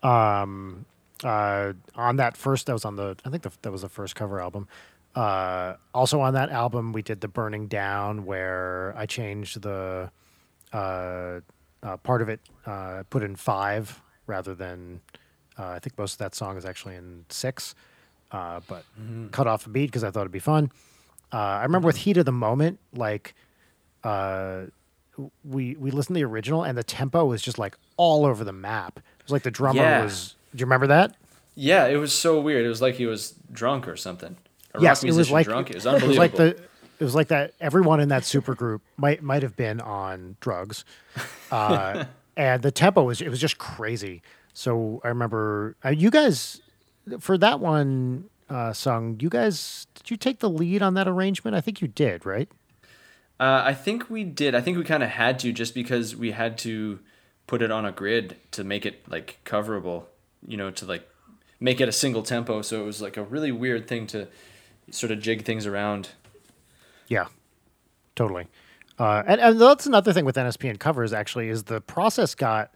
Um, 0.03 0.85
uh, 1.23 1.73
on 1.95 2.17
that 2.17 2.37
first, 2.37 2.67
that 2.67 2.73
was 2.73 2.85
on 2.85 2.95
the 2.95 3.15
I 3.25 3.29
think 3.29 3.43
the, 3.43 3.51
that 3.61 3.71
was 3.71 3.81
the 3.81 3.89
first 3.89 4.15
cover 4.15 4.39
album. 4.39 4.67
Uh, 5.15 5.75
also 5.93 6.19
on 6.19 6.33
that 6.33 6.49
album, 6.49 6.91
we 6.91 7.01
did 7.01 7.21
the 7.21 7.27
Burning 7.27 7.67
Down, 7.67 8.25
where 8.25 8.93
I 8.97 9.05
changed 9.05 9.61
the 9.61 10.11
uh, 10.73 11.39
uh, 11.81 11.97
part 12.03 12.21
of 12.21 12.29
it, 12.29 12.41
uh, 12.65 13.03
put 13.09 13.23
in 13.23 13.35
five 13.35 14.01
rather 14.27 14.53
than 14.53 14.99
uh, 15.57 15.67
I 15.67 15.79
think 15.79 15.97
most 15.97 16.13
of 16.13 16.17
that 16.19 16.35
song 16.35 16.57
is 16.57 16.65
actually 16.65 16.95
in 16.95 17.25
six, 17.29 17.75
uh, 18.31 18.59
but 18.67 18.83
cut 19.31 19.47
off 19.47 19.65
a 19.67 19.69
beat 19.69 19.85
because 19.85 20.03
I 20.03 20.11
thought 20.11 20.21
it'd 20.21 20.31
be 20.31 20.39
fun. 20.39 20.69
Uh, 21.31 21.37
I 21.37 21.63
remember 21.63 21.85
with 21.85 21.97
Heat 21.97 22.17
of 22.17 22.25
the 22.25 22.31
Moment, 22.33 22.79
like 22.93 23.35
uh, 24.03 24.63
we 25.45 25.75
we 25.75 25.91
listened 25.91 26.15
to 26.15 26.19
the 26.19 26.25
original 26.25 26.63
and 26.63 26.77
the 26.77 26.83
tempo 26.83 27.23
was 27.25 27.41
just 27.41 27.57
like 27.57 27.77
all 27.97 28.25
over 28.25 28.43
the 28.43 28.51
map. 28.53 28.97
It 28.97 29.23
was 29.23 29.31
like 29.31 29.43
the 29.43 29.51
drummer 29.51 29.81
Yeah. 29.81 30.03
was. 30.03 30.35
Do 30.53 30.59
you 30.61 30.65
remember 30.65 30.87
that? 30.87 31.15
Yeah, 31.55 31.85
it 31.87 31.95
was 31.97 32.11
so 32.11 32.39
weird. 32.41 32.65
It 32.65 32.69
was 32.69 32.81
like 32.81 32.95
he 32.95 33.05
was 33.05 33.33
drunk 33.51 33.87
or 33.87 33.95
something. 33.95 34.35
A 34.77 34.81
yes, 34.81 35.03
rock 35.03 35.09
it 35.09 35.15
was 35.15 35.31
like 35.31 35.45
drunk. 35.45 35.69
It 35.69 35.75
was 35.75 35.85
It 35.85 36.03
was 36.03 36.17
like 36.17 36.35
the. 36.35 36.57
It 36.97 37.03
was 37.03 37.15
like 37.15 37.27
that. 37.27 37.53
Everyone 37.59 37.99
in 37.99 38.09
that 38.09 38.23
super 38.23 38.55
group 38.55 38.81
might 38.97 39.21
might 39.21 39.43
have 39.43 39.57
been 39.57 39.81
on 39.81 40.37
drugs, 40.39 40.85
uh, 41.51 42.05
and 42.37 42.63
the 42.63 42.71
tempo 42.71 43.03
was 43.03 43.21
it 43.21 43.29
was 43.29 43.39
just 43.39 43.57
crazy. 43.57 44.21
So 44.53 45.01
I 45.03 45.09
remember 45.09 45.75
uh, 45.83 45.89
you 45.89 46.09
guys 46.09 46.61
for 47.19 47.37
that 47.37 47.59
one 47.59 48.29
uh, 48.49 48.71
song. 48.73 49.17
You 49.19 49.29
guys 49.29 49.87
did 49.95 50.11
you 50.11 50.17
take 50.17 50.39
the 50.39 50.49
lead 50.49 50.81
on 50.81 50.93
that 50.93 51.07
arrangement? 51.07 51.55
I 51.55 51.61
think 51.61 51.81
you 51.81 51.87
did, 51.87 52.25
right? 52.25 52.49
Uh, 53.39 53.63
I 53.65 53.73
think 53.73 54.09
we 54.09 54.23
did. 54.23 54.55
I 54.55 54.61
think 54.61 54.77
we 54.77 54.83
kind 54.83 55.03
of 55.03 55.09
had 55.09 55.39
to 55.39 55.51
just 55.51 55.73
because 55.75 56.15
we 56.15 56.31
had 56.31 56.57
to 56.59 56.99
put 57.47 57.61
it 57.61 57.71
on 57.71 57.85
a 57.85 57.91
grid 57.91 58.37
to 58.51 58.63
make 58.63 58.85
it 58.85 59.07
like 59.09 59.39
coverable, 59.45 60.05
you 60.47 60.57
know, 60.57 60.71
to 60.71 60.85
like 60.85 61.07
make 61.59 61.81
it 61.81 61.89
a 61.89 61.91
single 61.91 62.23
tempo. 62.23 62.61
So 62.61 62.81
it 62.81 62.85
was 62.85 63.01
like 63.01 63.17
a 63.17 63.23
really 63.23 63.51
weird 63.51 63.87
thing 63.87 64.07
to 64.07 64.27
sort 64.91 65.11
of 65.11 65.19
jig 65.19 65.43
things 65.45 65.65
around. 65.65 66.09
Yeah, 67.07 67.27
totally. 68.15 68.47
Uh, 68.97 69.23
and, 69.27 69.41
and 69.41 69.59
that's 69.59 69.85
another 69.85 70.13
thing 70.13 70.25
with 70.25 70.35
NSP 70.35 70.69
and 70.69 70.79
covers 70.79 71.11
actually 71.13 71.49
is 71.49 71.63
the 71.63 71.81
process 71.81 72.33
got 72.33 72.71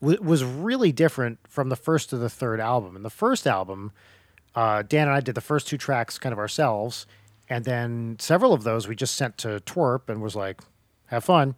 w- 0.00 0.20
was 0.20 0.42
really 0.44 0.92
different 0.92 1.38
from 1.48 1.68
the 1.68 1.76
first 1.76 2.10
to 2.10 2.16
the 2.16 2.28
third 2.28 2.60
album. 2.60 2.96
And 2.96 3.04
the 3.04 3.10
first 3.10 3.46
album, 3.46 3.92
uh, 4.54 4.82
Dan 4.82 5.08
and 5.08 5.16
I 5.16 5.20
did 5.20 5.34
the 5.34 5.40
first 5.40 5.68
two 5.68 5.78
tracks 5.78 6.18
kind 6.18 6.32
of 6.32 6.38
ourselves, 6.38 7.06
and 7.48 7.64
then 7.64 8.16
several 8.18 8.52
of 8.52 8.64
those 8.64 8.88
we 8.88 8.96
just 8.96 9.14
sent 9.14 9.38
to 9.38 9.60
Twerp 9.60 10.08
and 10.08 10.20
was 10.22 10.34
like, 10.34 10.60
"Have 11.06 11.24
fun," 11.24 11.54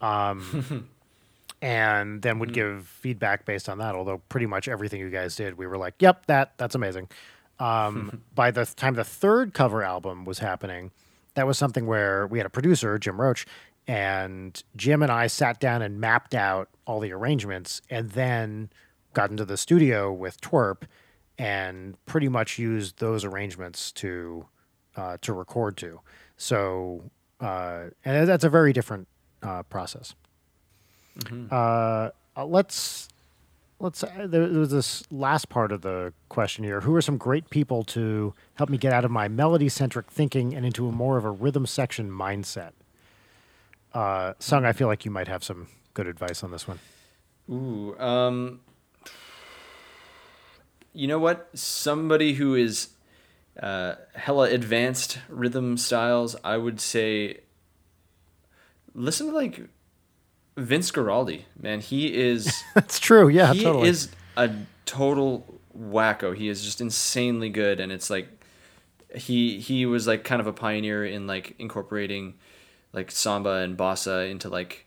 um, 0.00 0.88
and 1.62 2.22
then 2.22 2.38
would 2.38 2.52
give 2.52 2.86
feedback 2.86 3.46
based 3.46 3.68
on 3.68 3.78
that. 3.78 3.94
Although 3.94 4.18
pretty 4.28 4.46
much 4.46 4.68
everything 4.68 5.00
you 5.00 5.10
guys 5.10 5.34
did, 5.34 5.56
we 5.56 5.66
were 5.66 5.78
like, 5.78 5.94
"Yep, 6.00 6.26
that 6.26 6.52
that's 6.56 6.74
amazing." 6.74 7.08
Um, 7.58 8.22
by 8.34 8.50
the 8.50 8.66
time 8.66 8.94
the 8.94 9.04
third 9.04 9.54
cover 9.54 9.82
album 9.82 10.24
was 10.24 10.38
happening, 10.38 10.90
that 11.34 11.46
was 11.46 11.58
something 11.58 11.86
where 11.86 12.26
we 12.26 12.38
had 12.38 12.46
a 12.46 12.50
producer, 12.50 12.98
Jim 12.98 13.20
Roach, 13.20 13.46
and 13.86 14.62
Jim 14.76 15.02
and 15.02 15.12
I 15.12 15.26
sat 15.26 15.60
down 15.60 15.82
and 15.82 16.00
mapped 16.00 16.34
out 16.34 16.68
all 16.86 17.00
the 17.00 17.12
arrangements 17.12 17.82
and 17.90 18.10
then 18.12 18.70
got 19.12 19.30
into 19.30 19.44
the 19.44 19.56
studio 19.56 20.12
with 20.12 20.40
Twerp 20.40 20.82
and 21.38 21.96
pretty 22.06 22.28
much 22.28 22.58
used 22.58 22.98
those 22.98 23.24
arrangements 23.24 23.92
to 23.92 24.46
uh, 24.96 25.18
to 25.22 25.32
record 25.32 25.76
to. 25.78 26.00
So 26.36 27.10
uh, 27.40 27.84
and 28.04 28.28
that's 28.28 28.44
a 28.44 28.48
very 28.48 28.72
different 28.72 29.08
uh, 29.42 29.62
process. 29.64 30.14
Uh, 31.50 32.10
uh, 32.36 32.44
let's 32.44 33.08
let's 33.80 34.02
uh, 34.02 34.26
there, 34.28 34.42
was 34.42 34.70
this 34.70 35.04
last 35.10 35.48
part 35.48 35.72
of 35.72 35.82
the 35.82 36.12
question 36.28 36.64
here. 36.64 36.80
Who 36.80 36.94
are 36.94 37.02
some 37.02 37.16
great 37.16 37.50
people 37.50 37.84
to 37.84 38.34
help 38.54 38.70
me 38.70 38.78
get 38.78 38.92
out 38.92 39.04
of 39.04 39.10
my 39.10 39.28
melody 39.28 39.68
centric 39.68 40.10
thinking 40.10 40.54
and 40.54 40.64
into 40.64 40.88
a 40.88 40.92
more 40.92 41.16
of 41.16 41.24
a 41.24 41.30
rhythm 41.30 41.66
section 41.66 42.10
mindset? 42.10 42.72
Uh, 43.92 44.34
Sung, 44.38 44.64
I 44.64 44.72
feel 44.72 44.88
like 44.88 45.04
you 45.04 45.10
might 45.10 45.28
have 45.28 45.44
some 45.44 45.68
good 45.94 46.06
advice 46.06 46.42
on 46.42 46.50
this 46.50 46.66
one. 46.66 46.78
Ooh, 47.50 47.96
um, 47.98 48.60
you 50.92 51.06
know 51.06 51.18
what? 51.18 51.50
Somebody 51.54 52.34
who 52.34 52.54
is 52.54 52.88
uh, 53.60 53.94
hella 54.14 54.50
advanced 54.50 55.18
rhythm 55.28 55.76
styles, 55.76 56.36
I 56.42 56.56
would 56.56 56.80
say. 56.80 57.40
Listen 58.94 59.28
to 59.28 59.32
like 59.32 59.68
Vince 60.56 60.90
Guaraldi, 60.90 61.42
man. 61.60 61.80
He 61.80 62.14
is. 62.14 62.62
That's 62.74 62.98
true. 62.98 63.28
Yeah, 63.28 63.52
he 63.52 63.62
totally. 63.62 63.88
is 63.88 64.10
a 64.36 64.50
total 64.86 65.60
wacko. 65.76 66.36
He 66.36 66.48
is 66.48 66.64
just 66.64 66.80
insanely 66.80 67.50
good, 67.50 67.80
and 67.80 67.90
it's 67.90 68.10
like 68.10 68.28
he 69.14 69.60
he 69.60 69.86
was 69.86 70.06
like 70.06 70.24
kind 70.24 70.40
of 70.40 70.46
a 70.46 70.52
pioneer 70.52 71.04
in 71.04 71.26
like 71.26 71.54
incorporating 71.58 72.34
like 72.92 73.10
samba 73.10 73.56
and 73.56 73.76
bossa 73.76 74.30
into 74.30 74.48
like 74.48 74.86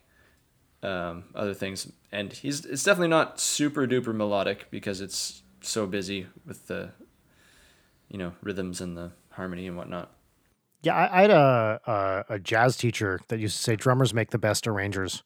um, 0.82 1.24
other 1.34 1.54
things. 1.54 1.90
And 2.12 2.32
he's 2.32 2.64
it's 2.64 2.82
definitely 2.82 3.08
not 3.08 3.40
super 3.40 3.86
duper 3.86 4.14
melodic 4.14 4.70
because 4.70 5.00
it's 5.00 5.42
so 5.60 5.86
busy 5.86 6.26
with 6.46 6.66
the 6.66 6.90
you 8.08 8.18
know 8.18 8.32
rhythms 8.42 8.80
and 8.80 8.96
the 8.96 9.12
harmony 9.30 9.66
and 9.66 9.76
whatnot. 9.76 10.12
Yeah, 10.82 10.94
I, 10.94 11.18
I 11.18 11.20
had 11.22 11.30
a, 11.30 11.80
a 11.86 12.34
a 12.34 12.38
jazz 12.38 12.76
teacher 12.76 13.20
that 13.28 13.38
used 13.38 13.56
to 13.56 13.62
say 13.62 13.76
drummers 13.76 14.14
make 14.14 14.30
the 14.30 14.38
best 14.38 14.66
arrangers, 14.66 15.22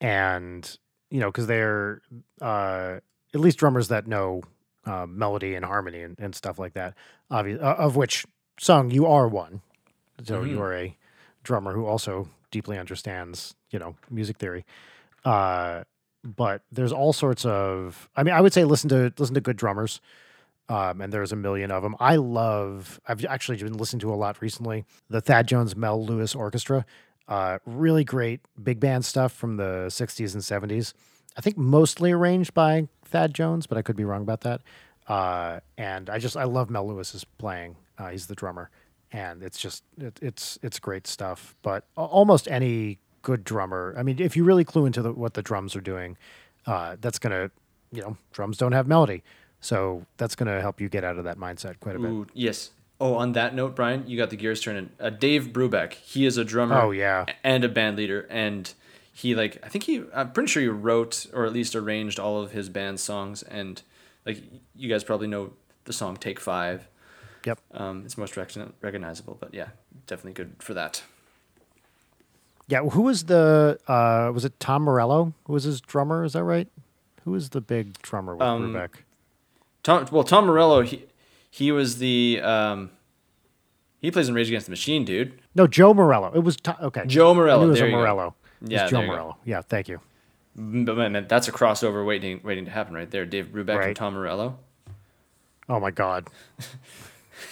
and 0.00 0.78
you 1.10 1.20
know 1.20 1.28
because 1.28 1.46
they're 1.46 2.00
uh, 2.40 2.98
at 3.34 3.40
least 3.40 3.58
drummers 3.58 3.88
that 3.88 4.06
know 4.06 4.42
uh, 4.84 5.06
melody 5.06 5.54
and 5.54 5.64
harmony 5.64 6.02
and, 6.02 6.18
and 6.18 6.34
stuff 6.34 6.58
like 6.58 6.74
that. 6.74 6.94
Obvious, 7.30 7.60
uh, 7.60 7.74
of 7.78 7.96
which 7.96 8.24
Sung 8.58 8.90
you 8.90 9.06
are 9.06 9.28
one, 9.28 9.60
so 10.24 10.42
you 10.42 10.60
are 10.62 10.74
a 10.74 10.96
drummer 11.42 11.72
who 11.72 11.84
also 11.84 12.28
deeply 12.50 12.78
understands 12.78 13.54
you 13.70 13.78
know 13.78 13.94
music 14.10 14.38
theory. 14.38 14.64
Uh, 15.24 15.84
but 16.24 16.62
there's 16.72 16.92
all 16.92 17.12
sorts 17.12 17.44
of. 17.44 18.08
I 18.16 18.22
mean, 18.22 18.34
I 18.34 18.40
would 18.40 18.52
say 18.52 18.64
listen 18.64 18.88
to 18.90 19.12
listen 19.18 19.34
to 19.34 19.40
good 19.40 19.56
drummers 19.56 20.00
um, 20.68 21.00
and 21.00 21.12
there's 21.12 21.32
a 21.32 21.36
million 21.36 21.70
of 21.70 21.82
them. 21.82 21.94
I 22.00 22.16
love. 22.16 23.00
I've 23.06 23.24
actually 23.24 23.58
been 23.58 23.76
listening 23.76 24.00
to 24.00 24.12
a 24.12 24.16
lot 24.16 24.40
recently. 24.42 24.84
The 25.08 25.20
Thad 25.20 25.46
Jones 25.46 25.76
Mel 25.76 26.04
Lewis 26.04 26.34
Orchestra, 26.34 26.84
uh, 27.28 27.58
really 27.66 28.04
great 28.04 28.40
big 28.62 28.80
band 28.80 29.04
stuff 29.04 29.32
from 29.32 29.56
the 29.56 29.86
'60s 29.88 30.34
and 30.34 30.42
'70s. 30.42 30.94
I 31.36 31.40
think 31.40 31.56
mostly 31.58 32.12
arranged 32.12 32.54
by 32.54 32.88
Thad 33.04 33.34
Jones, 33.34 33.66
but 33.66 33.76
I 33.76 33.82
could 33.82 33.96
be 33.96 34.04
wrong 34.04 34.22
about 34.22 34.40
that. 34.42 34.62
Uh, 35.06 35.60
and 35.76 36.10
I 36.10 36.18
just 36.18 36.36
I 36.36 36.44
love 36.44 36.70
Mel 36.70 36.86
Lewis's 36.86 37.24
playing. 37.24 37.76
Uh, 37.98 38.08
he's 38.08 38.26
the 38.26 38.34
drummer, 38.34 38.70
and 39.12 39.42
it's 39.42 39.58
just 39.58 39.84
it, 39.98 40.18
it's 40.22 40.58
it's 40.62 40.78
great 40.78 41.06
stuff. 41.06 41.54
But 41.62 41.84
almost 41.96 42.48
any 42.48 42.98
good 43.22 43.44
drummer, 43.44 43.94
I 43.98 44.02
mean, 44.02 44.20
if 44.20 44.36
you 44.36 44.44
really 44.44 44.64
clue 44.64 44.86
into 44.86 45.02
the, 45.02 45.12
what 45.12 45.34
the 45.34 45.42
drums 45.42 45.74
are 45.76 45.80
doing, 45.80 46.16
uh, 46.66 46.96
that's 47.00 47.18
gonna 47.18 47.50
you 47.92 48.02
know 48.02 48.16
drums 48.32 48.56
don't 48.58 48.72
have 48.72 48.86
melody. 48.86 49.22
So 49.60 50.06
that's 50.16 50.36
going 50.36 50.54
to 50.54 50.60
help 50.60 50.80
you 50.80 50.88
get 50.88 51.02
out 51.02 51.18
of 51.18 51.24
that 51.24 51.38
mindset 51.38 51.80
quite 51.80 51.96
a 51.96 51.98
bit. 51.98 52.10
Ooh, 52.10 52.26
yes. 52.34 52.70
Oh, 53.00 53.14
on 53.14 53.32
that 53.32 53.54
note, 53.54 53.76
Brian, 53.76 54.04
you 54.06 54.16
got 54.16 54.30
the 54.30 54.36
gears 54.36 54.60
turning. 54.62 54.90
Uh, 54.98 55.10
Dave 55.10 55.48
Brubeck, 55.52 55.92
he 55.94 56.24
is 56.24 56.38
a 56.38 56.44
drummer. 56.44 56.76
Oh, 56.80 56.90
yeah. 56.92 57.26
and 57.44 57.62
a 57.62 57.68
band 57.68 57.96
leader, 57.98 58.26
and 58.30 58.72
he 59.12 59.34
like 59.34 59.58
I 59.62 59.68
think 59.68 59.84
he 59.84 60.02
I'm 60.14 60.32
pretty 60.32 60.48
sure 60.48 60.62
he 60.62 60.68
wrote 60.68 61.26
or 61.32 61.44
at 61.46 61.52
least 61.52 61.74
arranged 61.76 62.18
all 62.18 62.40
of 62.42 62.52
his 62.52 62.68
band's 62.68 63.02
songs, 63.02 63.42
and 63.42 63.82
like 64.24 64.42
you 64.74 64.88
guys 64.88 65.04
probably 65.04 65.26
know 65.26 65.52
the 65.84 65.92
song 65.92 66.16
"Take 66.16 66.40
Five. 66.40 66.88
Yep. 67.44 67.60
Um, 67.74 68.02
it's 68.04 68.18
most 68.18 68.34
recogni- 68.34 68.72
recognizable, 68.80 69.36
but 69.38 69.54
yeah, 69.54 69.68
definitely 70.06 70.32
good 70.32 70.54
for 70.58 70.74
that. 70.74 71.02
Yeah. 72.68 72.80
Who 72.82 73.02
was 73.02 73.24
the? 73.24 73.78
Uh, 73.86 74.30
was 74.34 74.44
it 74.44 74.58
Tom 74.58 74.82
Morello? 74.82 75.32
Who 75.44 75.52
was 75.52 75.64
his 75.64 75.80
drummer? 75.80 76.24
Is 76.24 76.32
that 76.32 76.42
right? 76.44 76.68
Who 77.24 77.30
was 77.32 77.50
the 77.50 77.60
big 77.60 78.00
drummer 78.02 78.34
with 78.34 78.42
Um, 78.42 78.72
Brubeck? 78.74 78.90
Tom, 79.82 80.06
well, 80.10 80.24
Tom 80.24 80.46
Morello, 80.46 80.82
he 80.82 81.04
he 81.56 81.72
was 81.72 81.96
the 81.96 82.38
um, 82.42 82.90
he 84.02 84.10
plays 84.10 84.28
in 84.28 84.34
Rage 84.34 84.48
Against 84.48 84.66
the 84.66 84.70
Machine, 84.70 85.06
dude. 85.06 85.40
No, 85.54 85.66
Joe 85.66 85.94
Morello. 85.94 86.30
It 86.34 86.40
was 86.40 86.56
to- 86.58 86.84
okay. 86.84 87.04
Joe 87.06 87.32
Morello, 87.34 87.64
it 87.64 87.68
was 87.68 87.78
there 87.78 87.88
a. 87.88 87.92
Morello. 87.92 88.34
Yeah, 88.60 88.86
Joe. 88.88 89.02
Morello. 89.06 89.36
Yeah. 89.44 89.62
Thank 89.62 89.88
you. 89.88 90.00
But 90.54 90.96
man, 90.96 91.26
that's 91.28 91.48
a 91.48 91.52
crossover 91.52 92.04
waiting 92.06 92.40
waiting 92.44 92.66
to 92.66 92.70
happen 92.70 92.94
right 92.94 93.10
there. 93.10 93.24
Dave 93.24 93.46
Brubeck 93.46 93.76
Right. 93.78 93.86
and 93.88 93.96
Tom 93.96 94.12
Morello. 94.14 94.58
Oh 95.68 95.80
my 95.80 95.90
god. 95.90 96.28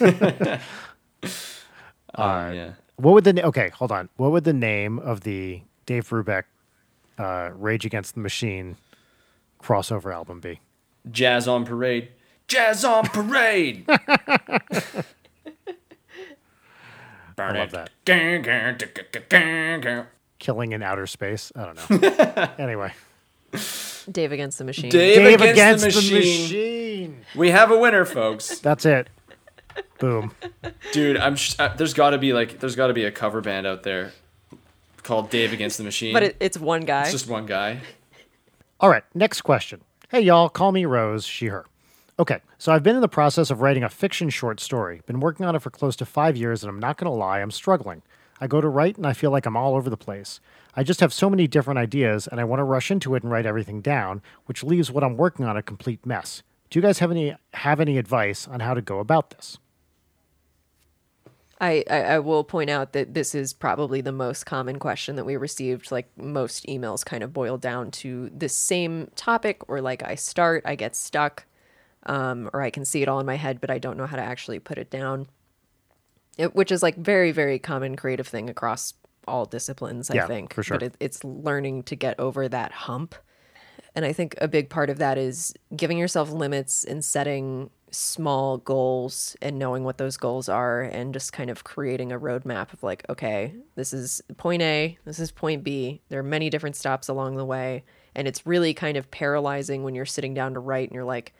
Uh, 2.16 2.52
yeah. 2.54 2.72
What 2.96 3.14
would 3.14 3.24
the 3.24 3.44
okay? 3.46 3.70
Hold 3.70 3.90
on. 3.90 4.08
What 4.18 4.30
would 4.30 4.44
the 4.44 4.52
name 4.52 5.00
of 5.00 5.22
the 5.22 5.62
Dave 5.84 6.08
Brubeck 6.08 6.44
uh, 7.18 7.50
Rage 7.54 7.84
Against 7.84 8.14
the 8.14 8.20
Machine 8.20 8.76
crossover 9.60 10.14
album 10.14 10.38
be? 10.38 10.60
Jazz 11.10 11.48
on 11.48 11.64
Parade. 11.64 12.10
Jazz 12.48 12.84
on 12.84 13.04
Parade. 13.06 13.84
I 17.36 17.52
love 17.52 17.72
that. 17.72 17.90
that. 18.04 20.06
Killing 20.38 20.72
in 20.72 20.82
outer 20.82 21.06
space. 21.06 21.52
I 21.56 21.64
don't 21.64 21.90
know. 21.90 22.54
anyway, 22.58 22.92
Dave 24.10 24.32
against 24.32 24.58
the 24.58 24.64
machine. 24.64 24.90
Dave, 24.90 25.16
Dave 25.16 25.40
against, 25.40 25.52
against 25.52 25.84
the, 25.84 25.90
the 25.90 25.96
machine. 25.96 26.42
machine. 26.42 27.24
We 27.34 27.50
have 27.50 27.70
a 27.70 27.78
winner, 27.78 28.04
folks. 28.04 28.58
That's 28.60 28.84
it. 28.84 29.08
Boom. 29.98 30.32
Dude, 30.92 31.16
I'm. 31.16 31.36
Sh- 31.36 31.56
uh, 31.58 31.74
there's 31.74 31.94
got 31.94 32.10
to 32.10 32.18
be 32.18 32.32
like, 32.32 32.60
there's 32.60 32.76
got 32.76 32.88
to 32.88 32.94
be 32.94 33.04
a 33.04 33.10
cover 33.10 33.40
band 33.40 33.66
out 33.66 33.82
there 33.82 34.12
called 35.02 35.30
Dave 35.30 35.52
Against 35.52 35.78
the 35.78 35.84
Machine. 35.84 36.12
But 36.12 36.22
it, 36.22 36.36
it's 36.40 36.58
one 36.58 36.82
guy. 36.82 37.02
it's 37.02 37.12
just 37.12 37.28
one 37.28 37.46
guy. 37.46 37.80
All 38.80 38.88
right, 38.88 39.04
next 39.14 39.42
question. 39.42 39.80
Hey, 40.10 40.20
y'all, 40.20 40.48
call 40.48 40.72
me 40.72 40.84
Rose, 40.84 41.24
she, 41.24 41.46
her. 41.46 41.64
Okay, 42.16 42.40
so 42.58 42.72
I've 42.72 42.84
been 42.84 42.94
in 42.94 43.02
the 43.02 43.08
process 43.08 43.50
of 43.50 43.60
writing 43.60 43.82
a 43.82 43.88
fiction 43.88 44.30
short 44.30 44.60
story. 44.60 45.02
Been 45.06 45.18
working 45.18 45.44
on 45.44 45.56
it 45.56 45.62
for 45.62 45.70
close 45.70 45.96
to 45.96 46.06
five 46.06 46.36
years, 46.36 46.62
and 46.62 46.70
I'm 46.70 46.78
not 46.78 46.96
going 46.96 47.10
to 47.10 47.16
lie, 47.16 47.40
I'm 47.40 47.50
struggling. 47.50 48.02
I 48.40 48.46
go 48.46 48.60
to 48.60 48.68
write, 48.68 48.96
and 48.96 49.06
I 49.06 49.12
feel 49.14 49.32
like 49.32 49.46
I'm 49.46 49.56
all 49.56 49.74
over 49.74 49.90
the 49.90 49.96
place. 49.96 50.38
I 50.76 50.84
just 50.84 51.00
have 51.00 51.12
so 51.12 51.28
many 51.28 51.48
different 51.48 51.78
ideas, 51.78 52.28
and 52.28 52.40
I 52.40 52.44
want 52.44 52.60
to 52.60 52.64
rush 52.64 52.92
into 52.92 53.16
it 53.16 53.24
and 53.24 53.32
write 53.32 53.46
everything 53.46 53.80
down, 53.80 54.22
which 54.46 54.62
leaves 54.62 54.92
what 54.92 55.02
I'm 55.02 55.16
working 55.16 55.44
on 55.44 55.56
a 55.56 55.62
complete 55.62 56.06
mess. 56.06 56.44
Do 56.70 56.78
you 56.78 56.82
guys 56.82 57.00
have 57.00 57.10
any 57.10 57.34
have 57.52 57.80
any 57.80 57.98
advice 57.98 58.46
on 58.46 58.60
how 58.60 58.74
to 58.74 58.82
go 58.82 59.00
about 59.00 59.30
this? 59.30 59.58
I, 61.60 61.84
I, 61.88 62.00
I 62.02 62.18
will 62.18 62.42
point 62.42 62.70
out 62.70 62.92
that 62.92 63.14
this 63.14 63.34
is 63.34 63.52
probably 63.52 64.00
the 64.00 64.12
most 64.12 64.44
common 64.44 64.78
question 64.78 65.16
that 65.16 65.24
we 65.24 65.36
received. 65.36 65.90
Like 65.92 66.08
most 66.16 66.66
emails 66.66 67.04
kind 67.04 67.22
of 67.22 67.32
boil 67.32 67.58
down 67.58 67.90
to 67.92 68.30
the 68.36 68.48
same 68.48 69.10
topic, 69.14 69.68
or 69.68 69.80
like 69.80 70.02
I 70.02 70.16
start, 70.16 70.62
I 70.64 70.74
get 70.74 70.96
stuck, 70.96 71.46
um, 72.06 72.50
or 72.52 72.62
I 72.62 72.70
can 72.70 72.84
see 72.84 73.02
it 73.02 73.08
all 73.08 73.20
in 73.20 73.26
my 73.26 73.36
head, 73.36 73.60
but 73.60 73.70
I 73.70 73.78
don't 73.78 73.96
know 73.96 74.06
how 74.06 74.16
to 74.16 74.22
actually 74.22 74.58
put 74.58 74.78
it 74.78 74.90
down. 74.90 75.26
It, 76.36 76.54
which 76.54 76.72
is 76.72 76.82
like 76.82 76.96
very, 76.96 77.30
very 77.30 77.58
common 77.58 77.96
creative 77.96 78.26
thing 78.26 78.50
across 78.50 78.94
all 79.26 79.46
disciplines, 79.46 80.10
I 80.10 80.16
Yeah, 80.16 80.26
think. 80.26 80.52
for 80.52 80.62
sure. 80.62 80.78
But 80.78 80.82
it, 80.82 80.96
it's 81.00 81.22
learning 81.24 81.84
to 81.84 81.96
get 81.96 82.18
over 82.18 82.48
that 82.48 82.72
hump. 82.72 83.14
And 83.94 84.04
I 84.04 84.12
think 84.12 84.34
a 84.40 84.48
big 84.48 84.68
part 84.68 84.90
of 84.90 84.98
that 84.98 85.18
is 85.18 85.54
giving 85.76 85.98
yourself 85.98 86.30
limits 86.30 86.84
and 86.84 87.04
setting 87.04 87.70
small 87.92 88.58
goals 88.58 89.36
and 89.40 89.56
knowing 89.56 89.84
what 89.84 89.98
those 89.98 90.16
goals 90.16 90.48
are 90.48 90.82
and 90.82 91.14
just 91.14 91.32
kind 91.32 91.48
of 91.48 91.62
creating 91.62 92.10
a 92.10 92.18
roadmap 92.18 92.72
of 92.72 92.82
like, 92.82 93.04
okay, 93.08 93.54
this 93.76 93.92
is 93.92 94.20
point 94.36 94.62
A, 94.62 94.98
this 95.04 95.20
is 95.20 95.30
point 95.30 95.62
B. 95.62 96.02
There 96.08 96.18
are 96.18 96.24
many 96.24 96.50
different 96.50 96.74
stops 96.74 97.08
along 97.08 97.36
the 97.36 97.44
way. 97.44 97.84
And 98.16 98.26
it's 98.26 98.44
really 98.44 98.74
kind 98.74 98.96
of 98.96 99.10
paralyzing 99.12 99.84
when 99.84 99.94
you're 99.94 100.06
sitting 100.06 100.34
down 100.34 100.54
to 100.54 100.60
write 100.60 100.88
and 100.88 100.94
you're 100.94 101.04
like, 101.04 101.32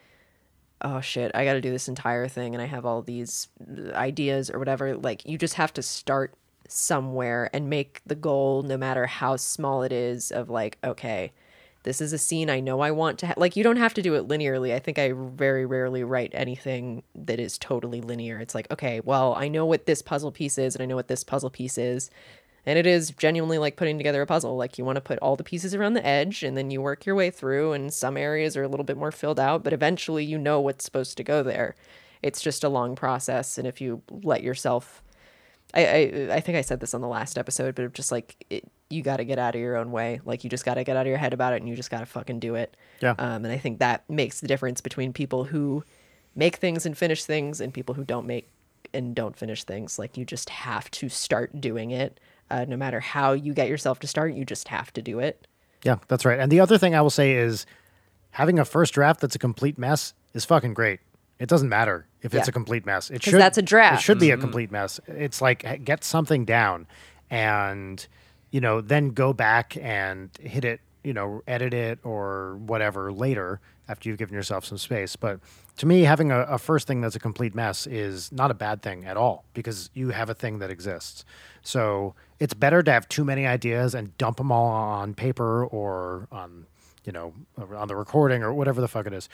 oh 0.82 1.00
shit, 1.00 1.30
I 1.34 1.44
got 1.44 1.54
to 1.54 1.60
do 1.60 1.70
this 1.70 1.88
entire 1.88 2.28
thing 2.28 2.54
and 2.54 2.62
I 2.62 2.66
have 2.66 2.84
all 2.84 3.02
these 3.02 3.48
ideas 3.92 4.50
or 4.50 4.58
whatever. 4.58 4.96
Like, 4.96 5.24
you 5.26 5.38
just 5.38 5.54
have 5.54 5.72
to 5.74 5.82
start 5.82 6.34
somewhere 6.68 7.50
and 7.52 7.70
make 7.70 8.00
the 8.06 8.14
goal, 8.14 8.62
no 8.62 8.76
matter 8.76 9.06
how 9.06 9.36
small 9.36 9.82
it 9.82 9.92
is, 9.92 10.30
of 10.30 10.50
like, 10.50 10.78
okay, 10.84 11.32
this 11.84 12.00
is 12.00 12.12
a 12.12 12.18
scene 12.18 12.50
I 12.50 12.60
know 12.60 12.80
I 12.80 12.90
want 12.90 13.18
to 13.20 13.28
ha-. 13.28 13.34
like 13.36 13.56
you 13.56 13.62
don't 13.62 13.76
have 13.76 13.94
to 13.94 14.02
do 14.02 14.14
it 14.14 14.26
linearly. 14.26 14.74
I 14.74 14.78
think 14.78 14.98
I 14.98 15.12
very 15.12 15.66
rarely 15.66 16.02
write 16.02 16.32
anything 16.34 17.02
that 17.14 17.38
is 17.38 17.58
totally 17.58 18.00
linear. 18.00 18.38
It's 18.38 18.54
like, 18.54 18.70
okay, 18.70 19.00
well, 19.00 19.34
I 19.34 19.48
know 19.48 19.66
what 19.66 19.86
this 19.86 20.02
puzzle 20.02 20.32
piece 20.32 20.58
is 20.58 20.74
and 20.74 20.82
I 20.82 20.86
know 20.86 20.96
what 20.96 21.08
this 21.08 21.24
puzzle 21.24 21.50
piece 21.50 21.78
is. 21.78 22.10
And 22.66 22.78
it 22.78 22.86
is 22.86 23.10
genuinely 23.10 23.58
like 23.58 23.76
putting 23.76 23.98
together 23.98 24.22
a 24.22 24.26
puzzle. 24.26 24.56
Like 24.56 24.78
you 24.78 24.84
want 24.84 24.96
to 24.96 25.02
put 25.02 25.18
all 25.18 25.36
the 25.36 25.44
pieces 25.44 25.74
around 25.74 25.94
the 25.94 26.06
edge 26.06 26.42
and 26.42 26.56
then 26.56 26.70
you 26.70 26.80
work 26.80 27.04
your 27.04 27.14
way 27.14 27.30
through 27.30 27.72
and 27.72 27.92
some 27.92 28.16
areas 28.16 28.56
are 28.56 28.62
a 28.62 28.68
little 28.68 28.84
bit 28.84 28.96
more 28.96 29.12
filled 29.12 29.40
out, 29.40 29.62
but 29.62 29.72
eventually 29.72 30.24
you 30.24 30.38
know 30.38 30.60
what's 30.60 30.84
supposed 30.84 31.16
to 31.18 31.24
go 31.24 31.42
there. 31.42 31.74
It's 32.22 32.40
just 32.40 32.64
a 32.64 32.68
long 32.68 32.96
process 32.96 33.58
and 33.58 33.66
if 33.66 33.80
you 33.80 34.02
let 34.10 34.42
yourself 34.42 35.02
I, 35.74 35.84
I 35.84 36.34
I 36.36 36.40
think 36.40 36.56
I 36.56 36.60
said 36.60 36.80
this 36.80 36.94
on 36.94 37.00
the 37.00 37.08
last 37.08 37.36
episode, 37.36 37.74
but 37.74 37.92
just 37.92 38.12
like 38.12 38.36
it, 38.48 38.70
you 38.90 39.02
got 39.02 39.16
to 39.16 39.24
get 39.24 39.38
out 39.38 39.54
of 39.54 39.60
your 39.60 39.76
own 39.76 39.90
way. 39.90 40.20
Like 40.24 40.44
you 40.44 40.50
just 40.50 40.64
got 40.64 40.74
to 40.74 40.84
get 40.84 40.96
out 40.96 41.06
of 41.06 41.08
your 41.08 41.18
head 41.18 41.32
about 41.34 41.52
it, 41.52 41.56
and 41.56 41.68
you 41.68 41.74
just 41.74 41.90
got 41.90 42.00
to 42.00 42.06
fucking 42.06 42.38
do 42.38 42.54
it. 42.54 42.76
Yeah. 43.00 43.14
Um, 43.18 43.44
and 43.44 43.48
I 43.48 43.58
think 43.58 43.80
that 43.80 44.08
makes 44.08 44.40
the 44.40 44.46
difference 44.46 44.80
between 44.80 45.12
people 45.12 45.44
who 45.44 45.84
make 46.36 46.56
things 46.56 46.86
and 46.86 46.96
finish 46.96 47.24
things, 47.24 47.60
and 47.60 47.74
people 47.74 47.94
who 47.94 48.04
don't 48.04 48.26
make 48.26 48.48
and 48.92 49.14
don't 49.14 49.36
finish 49.36 49.64
things. 49.64 49.98
Like 49.98 50.16
you 50.16 50.24
just 50.24 50.48
have 50.50 50.90
to 50.92 51.08
start 51.08 51.60
doing 51.60 51.90
it. 51.90 52.20
Uh, 52.54 52.64
no 52.68 52.76
matter 52.76 53.00
how 53.00 53.32
you 53.32 53.52
get 53.52 53.66
yourself 53.68 53.98
to 53.98 54.06
start, 54.06 54.32
you 54.32 54.44
just 54.44 54.68
have 54.68 54.92
to 54.92 55.02
do 55.02 55.18
it. 55.18 55.44
Yeah, 55.82 55.96
that's 56.06 56.24
right. 56.24 56.38
And 56.38 56.52
the 56.52 56.60
other 56.60 56.78
thing 56.78 56.94
I 56.94 57.00
will 57.02 57.10
say 57.10 57.32
is 57.32 57.66
having 58.30 58.60
a 58.60 58.64
first 58.64 58.94
draft 58.94 59.20
that's 59.20 59.34
a 59.34 59.40
complete 59.40 59.76
mess 59.76 60.14
is 60.34 60.44
fucking 60.44 60.72
great. 60.72 61.00
It 61.40 61.48
doesn't 61.48 61.68
matter 61.68 62.06
if 62.22 62.32
it's 62.32 62.46
a 62.46 62.52
complete 62.52 62.86
mess. 62.86 63.10
It 63.10 63.14
'Cause 63.22 63.32
should 63.32 63.40
that's 63.40 63.58
a 63.58 63.62
draft. 63.62 64.00
It 64.02 64.04
should 64.04 64.20
be 64.20 64.30
a 64.30 64.36
complete 64.36 64.70
mess. 64.70 65.00
It's 65.08 65.42
like 65.42 65.84
get 65.84 66.04
something 66.04 66.44
down 66.44 66.86
and 67.28 68.06
you 68.52 68.60
know, 68.60 68.80
then 68.80 69.08
go 69.08 69.32
back 69.32 69.76
and 69.78 70.30
hit 70.40 70.64
it, 70.64 70.80
you 71.02 71.12
know, 71.12 71.42
edit 71.48 71.74
it 71.74 71.98
or 72.04 72.54
whatever 72.58 73.12
later 73.12 73.60
after 73.88 74.08
you've 74.08 74.18
given 74.18 74.32
yourself 74.32 74.64
some 74.64 74.78
space. 74.78 75.16
But 75.16 75.40
to 75.76 75.86
me, 75.86 76.02
having 76.02 76.30
a, 76.30 76.40
a 76.42 76.58
first 76.58 76.86
thing 76.86 77.00
that's 77.00 77.16
a 77.16 77.20
complete 77.20 77.54
mess 77.54 77.86
is 77.86 78.30
not 78.30 78.50
a 78.50 78.54
bad 78.54 78.82
thing 78.82 79.04
at 79.04 79.16
all 79.16 79.44
because 79.54 79.90
you 79.94 80.10
have 80.10 80.30
a 80.30 80.34
thing 80.34 80.58
that 80.60 80.70
exists. 80.70 81.24
So 81.62 82.14
it's 82.38 82.54
better 82.54 82.82
to 82.82 82.92
have 82.92 83.08
too 83.08 83.24
many 83.24 83.46
ideas 83.46 83.94
and 83.94 84.16
dump 84.18 84.36
them 84.36 84.52
all 84.52 84.66
on 84.68 85.14
paper 85.14 85.64
or 85.66 86.28
on, 86.30 86.66
you 87.04 87.12
know, 87.12 87.32
on 87.74 87.88
the 87.88 87.96
recording 87.96 88.42
or 88.42 88.52
whatever 88.54 88.80
the 88.80 88.88
fuck 88.88 89.06
it 89.06 89.12
is, 89.12 89.28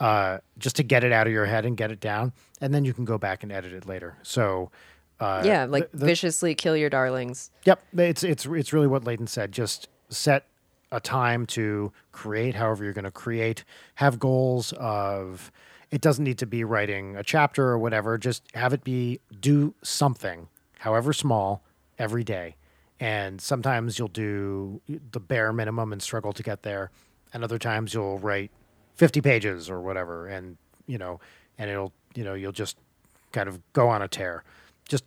uh, 0.00 0.38
just 0.58 0.76
to 0.76 0.82
get 0.82 1.02
it 1.04 1.12
out 1.12 1.26
of 1.26 1.32
your 1.32 1.46
head 1.46 1.64
and 1.64 1.76
get 1.76 1.90
it 1.90 2.00
down, 2.00 2.32
and 2.60 2.74
then 2.74 2.84
you 2.84 2.92
can 2.92 3.04
go 3.04 3.16
back 3.18 3.42
and 3.42 3.50
edit 3.52 3.72
it 3.72 3.86
later. 3.86 4.16
So. 4.22 4.70
Uh, 5.18 5.42
yeah, 5.46 5.64
like 5.64 5.90
the- 5.92 5.96
the- 5.96 6.04
viciously 6.06 6.54
kill 6.54 6.76
your 6.76 6.90
darlings. 6.90 7.50
Yep, 7.64 7.80
it's 7.96 8.22
it's 8.22 8.44
it's 8.44 8.72
really 8.74 8.86
what 8.86 9.04
Leighton 9.04 9.26
said. 9.26 9.50
Just 9.50 9.88
set 10.10 10.44
a 10.92 11.00
time 11.00 11.46
to 11.46 11.90
create 12.12 12.54
however 12.54 12.84
you're 12.84 12.92
going 12.92 13.06
to 13.06 13.10
create. 13.10 13.64
Have 13.94 14.18
goals 14.18 14.74
of 14.74 15.50
it 15.90 16.00
doesn't 16.00 16.24
need 16.24 16.38
to 16.38 16.46
be 16.46 16.64
writing 16.64 17.16
a 17.16 17.22
chapter 17.22 17.68
or 17.68 17.78
whatever. 17.78 18.18
Just 18.18 18.42
have 18.54 18.72
it 18.72 18.84
be 18.84 19.20
do 19.40 19.74
something, 19.82 20.48
however 20.80 21.12
small, 21.12 21.62
every 21.98 22.24
day. 22.24 22.56
And 22.98 23.40
sometimes 23.40 23.98
you'll 23.98 24.08
do 24.08 24.80
the 25.12 25.20
bare 25.20 25.52
minimum 25.52 25.92
and 25.92 26.02
struggle 26.02 26.32
to 26.32 26.42
get 26.42 26.62
there, 26.62 26.90
and 27.32 27.44
other 27.44 27.58
times 27.58 27.92
you'll 27.92 28.18
write 28.18 28.50
50 28.94 29.20
pages 29.20 29.68
or 29.68 29.80
whatever, 29.80 30.26
and 30.26 30.56
you 30.86 30.98
know, 30.98 31.20
and 31.58 31.70
it'll 31.70 31.92
you 32.14 32.24
know 32.24 32.34
you'll 32.34 32.52
just 32.52 32.78
kind 33.32 33.48
of 33.48 33.60
go 33.74 33.88
on 33.88 34.00
a 34.02 34.08
tear. 34.08 34.44
Just 34.88 35.04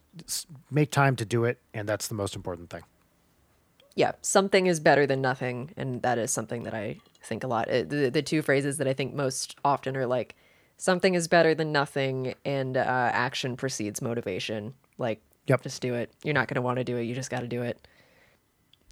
make 0.69 0.91
time 0.91 1.15
to 1.15 1.25
do 1.25 1.45
it, 1.45 1.59
and 1.73 1.89
that's 1.89 2.07
the 2.07 2.13
most 2.13 2.35
important 2.35 2.69
thing. 2.69 2.83
yeah, 3.95 4.11
something 4.21 4.67
is 4.67 4.79
better 4.79 5.07
than 5.07 5.21
nothing, 5.21 5.71
and 5.75 6.01
that 6.03 6.17
is 6.17 6.31
something 6.31 6.63
that 6.63 6.73
I 6.73 6.97
think 7.23 7.43
a 7.43 7.47
lot. 7.47 7.67
Uh, 7.69 7.83
The, 7.83 8.09
the 8.09 8.21
two 8.21 8.41
phrases 8.41 8.77
that 8.77 8.87
I 8.87 8.93
think 8.93 9.13
most 9.13 9.55
often 9.65 9.97
are 9.97 10.05
like, 10.05 10.35
something 10.79 11.13
is 11.13 11.27
better 11.27 11.53
than 11.53 11.71
nothing, 11.71 12.33
and 12.43 12.75
uh, 12.75 12.79
action 12.81 13.55
precedes 13.55 14.01
motivation. 14.01 14.73
Like, 14.97 15.21
Yep. 15.45 15.61
just 15.63 15.81
do 15.81 15.93
it. 15.93 16.11
You're 16.23 16.33
not 16.33 16.47
going 16.47 16.55
to 16.55 16.61
want 16.61 16.77
to 16.77 16.83
do 16.83 16.97
it. 16.97 17.03
You 17.03 17.13
just 17.13 17.29
got 17.29 17.41
to 17.41 17.47
do 17.47 17.61
it. 17.61 17.87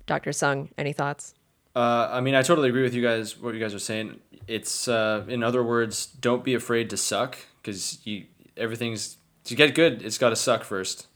Dr. 0.06 0.32
Sung, 0.34 0.70
any 0.78 0.94
thoughts? 0.94 1.34
Uh, 1.76 2.10
I 2.12 2.22
mean, 2.22 2.34
I 2.34 2.42
totally 2.42 2.70
agree 2.70 2.82
with 2.84 2.94
you 2.96 3.02
guys. 3.04 3.38
What 3.38 3.54
you 3.54 3.60
guys 3.60 3.74
are 3.74 3.80
saying. 3.80 4.20
It's 4.48 4.88
uh, 4.88 5.26
in 5.28 5.44
other 5.44 5.64
words, 5.64 6.06
don't 6.08 6.44
be 6.44 6.54
afraid 6.56 6.90
to 6.92 6.98
suck 6.98 7.38
because 7.62 8.00
you 8.06 8.26
everything's 8.56 9.18
to 9.44 9.56
get 9.56 9.76
good. 9.76 10.02
It's 10.02 10.18
got 10.18 10.30
to 10.30 10.36
suck 10.36 10.64
first. 10.64 11.08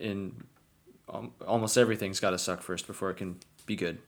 In 0.00 0.42
um, 1.08 1.32
almost 1.46 1.76
everything's 1.78 2.18
got 2.18 2.30
to 2.30 2.38
suck 2.38 2.62
first 2.62 2.86
before 2.88 3.10
it 3.10 3.16
can 3.18 3.36
be 3.66 3.76
good. 3.76 3.98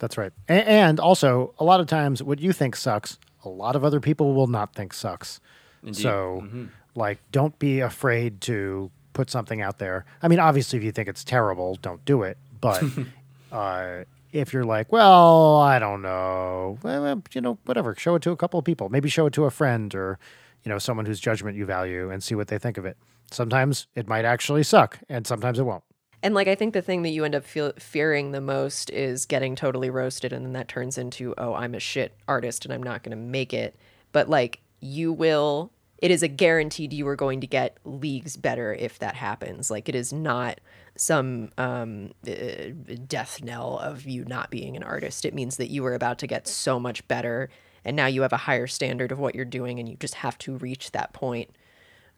That's 0.00 0.18
right. 0.18 0.32
A- 0.48 0.68
and 0.68 1.00
also, 1.00 1.54
a 1.58 1.64
lot 1.64 1.80
of 1.80 1.86
times, 1.86 2.22
what 2.22 2.40
you 2.40 2.52
think 2.52 2.76
sucks, 2.76 3.16
a 3.44 3.48
lot 3.48 3.76
of 3.76 3.84
other 3.84 4.00
people 4.00 4.34
will 4.34 4.46
not 4.46 4.74
think 4.74 4.92
sucks. 4.92 5.40
Indeed. 5.82 6.02
So, 6.02 6.46
like, 6.94 7.18
don't 7.30 7.58
be 7.58 7.80
afraid 7.80 8.40
to 8.42 8.90
put 9.12 9.30
something 9.30 9.60
out 9.60 9.78
there. 9.78 10.04
I 10.22 10.28
mean, 10.28 10.38
obviously, 10.38 10.78
if 10.78 10.84
you 10.84 10.92
think 10.92 11.08
it's 11.08 11.24
terrible, 11.24 11.76
don't 11.76 12.04
do 12.04 12.22
it. 12.22 12.38
But 12.60 12.82
uh, 13.52 14.04
if 14.32 14.52
you're 14.52 14.64
like, 14.64 14.90
well, 14.92 15.58
I 15.58 15.78
don't 15.78 16.02
know, 16.02 16.78
well, 16.82 17.22
you 17.32 17.40
know, 17.40 17.58
whatever, 17.64 17.94
show 17.96 18.14
it 18.16 18.22
to 18.22 18.32
a 18.32 18.36
couple 18.36 18.58
of 18.58 18.64
people. 18.64 18.88
Maybe 18.88 19.08
show 19.08 19.26
it 19.26 19.32
to 19.34 19.44
a 19.44 19.50
friend 19.50 19.94
or, 19.94 20.18
you 20.64 20.70
know, 20.70 20.78
someone 20.78 21.06
whose 21.06 21.20
judgment 21.20 21.56
you 21.56 21.64
value 21.64 22.10
and 22.10 22.22
see 22.22 22.34
what 22.34 22.48
they 22.48 22.58
think 22.58 22.76
of 22.76 22.84
it. 22.84 22.96
Sometimes 23.30 23.86
it 23.94 24.06
might 24.06 24.24
actually 24.24 24.62
suck, 24.62 24.98
and 25.08 25.26
sometimes 25.26 25.58
it 25.58 25.62
won't. 25.62 25.82
And 26.24 26.34
like 26.34 26.48
I 26.48 26.54
think 26.54 26.72
the 26.72 26.80
thing 26.80 27.02
that 27.02 27.10
you 27.10 27.22
end 27.24 27.34
up 27.34 27.44
feel, 27.44 27.74
fearing 27.78 28.32
the 28.32 28.40
most 28.40 28.88
is 28.88 29.26
getting 29.26 29.54
totally 29.54 29.90
roasted, 29.90 30.32
and 30.32 30.46
then 30.46 30.54
that 30.54 30.68
turns 30.68 30.96
into 30.96 31.34
oh 31.36 31.52
I'm 31.52 31.74
a 31.74 31.80
shit 31.80 32.16
artist 32.26 32.64
and 32.64 32.72
I'm 32.72 32.82
not 32.82 33.02
going 33.02 33.10
to 33.10 33.22
make 33.22 33.52
it. 33.52 33.76
But 34.10 34.30
like 34.30 34.60
you 34.80 35.12
will, 35.12 35.70
it 35.98 36.10
is 36.10 36.22
a 36.22 36.28
guaranteed 36.28 36.94
you 36.94 37.06
are 37.08 37.14
going 37.14 37.42
to 37.42 37.46
get 37.46 37.76
leagues 37.84 38.38
better 38.38 38.72
if 38.72 38.98
that 39.00 39.16
happens. 39.16 39.70
Like 39.70 39.86
it 39.86 39.94
is 39.94 40.14
not 40.14 40.62
some 40.96 41.50
um, 41.58 42.12
uh, 42.26 42.70
death 43.06 43.42
knell 43.42 43.78
of 43.78 44.06
you 44.06 44.24
not 44.24 44.50
being 44.50 44.78
an 44.78 44.82
artist. 44.82 45.26
It 45.26 45.34
means 45.34 45.58
that 45.58 45.68
you 45.68 45.84
are 45.84 45.94
about 45.94 46.18
to 46.20 46.26
get 46.26 46.48
so 46.48 46.80
much 46.80 47.06
better, 47.06 47.50
and 47.84 47.94
now 47.94 48.06
you 48.06 48.22
have 48.22 48.32
a 48.32 48.38
higher 48.38 48.66
standard 48.66 49.12
of 49.12 49.18
what 49.18 49.34
you're 49.34 49.44
doing, 49.44 49.78
and 49.78 49.86
you 49.90 49.96
just 49.96 50.14
have 50.14 50.38
to 50.38 50.56
reach 50.56 50.92
that 50.92 51.12
point 51.12 51.50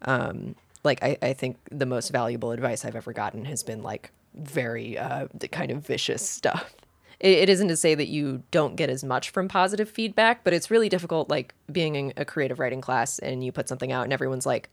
um, 0.02 0.54
like 0.86 1.02
I, 1.02 1.18
I 1.20 1.32
think 1.34 1.58
the 1.70 1.84
most 1.84 2.10
valuable 2.10 2.52
advice 2.52 2.84
I've 2.84 2.96
ever 2.96 3.12
gotten 3.12 3.44
has 3.44 3.62
been 3.62 3.82
like 3.82 4.10
very 4.34 4.96
uh, 4.96 5.28
the 5.34 5.48
kind 5.48 5.70
of 5.70 5.86
vicious 5.86 6.26
stuff. 6.26 6.74
It, 7.20 7.32
it 7.32 7.48
isn't 7.50 7.68
to 7.68 7.76
say 7.76 7.94
that 7.94 8.08
you 8.08 8.42
don't 8.50 8.76
get 8.76 8.88
as 8.88 9.04
much 9.04 9.30
from 9.30 9.48
positive 9.48 9.90
feedback, 9.90 10.44
but 10.44 10.54
it's 10.54 10.70
really 10.70 10.88
difficult. 10.88 11.28
Like 11.28 11.54
being 11.70 11.94
in 11.94 12.12
a 12.16 12.24
creative 12.24 12.58
writing 12.58 12.80
class 12.80 13.18
and 13.18 13.44
you 13.44 13.52
put 13.52 13.68
something 13.68 13.92
out 13.92 14.04
and 14.04 14.12
everyone's 14.12 14.46
like, 14.46 14.70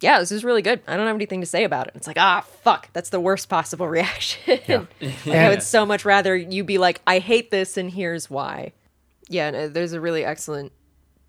"Yeah, 0.00 0.18
this 0.18 0.32
is 0.32 0.42
really 0.42 0.62
good. 0.62 0.80
I 0.88 0.96
don't 0.96 1.06
have 1.06 1.14
anything 1.14 1.40
to 1.40 1.46
say 1.46 1.64
about 1.64 1.86
it." 1.86 1.94
It's 1.94 2.06
like, 2.08 2.18
ah, 2.18 2.44
fuck, 2.62 2.88
that's 2.92 3.10
the 3.10 3.20
worst 3.20 3.48
possible 3.48 3.86
reaction. 4.00 4.60
like, 4.68 5.26
I 5.26 5.48
would 5.48 5.62
so 5.62 5.86
much 5.86 6.04
rather 6.04 6.36
you 6.36 6.64
be 6.64 6.78
like, 6.78 7.00
"I 7.06 7.18
hate 7.18 7.50
this, 7.50 7.76
and 7.76 7.90
here's 7.90 8.28
why." 8.30 8.72
Yeah, 9.28 9.48
and 9.48 9.56
uh, 9.56 9.68
there's 9.68 9.92
a 9.92 10.00
really 10.00 10.24
excellent 10.24 10.72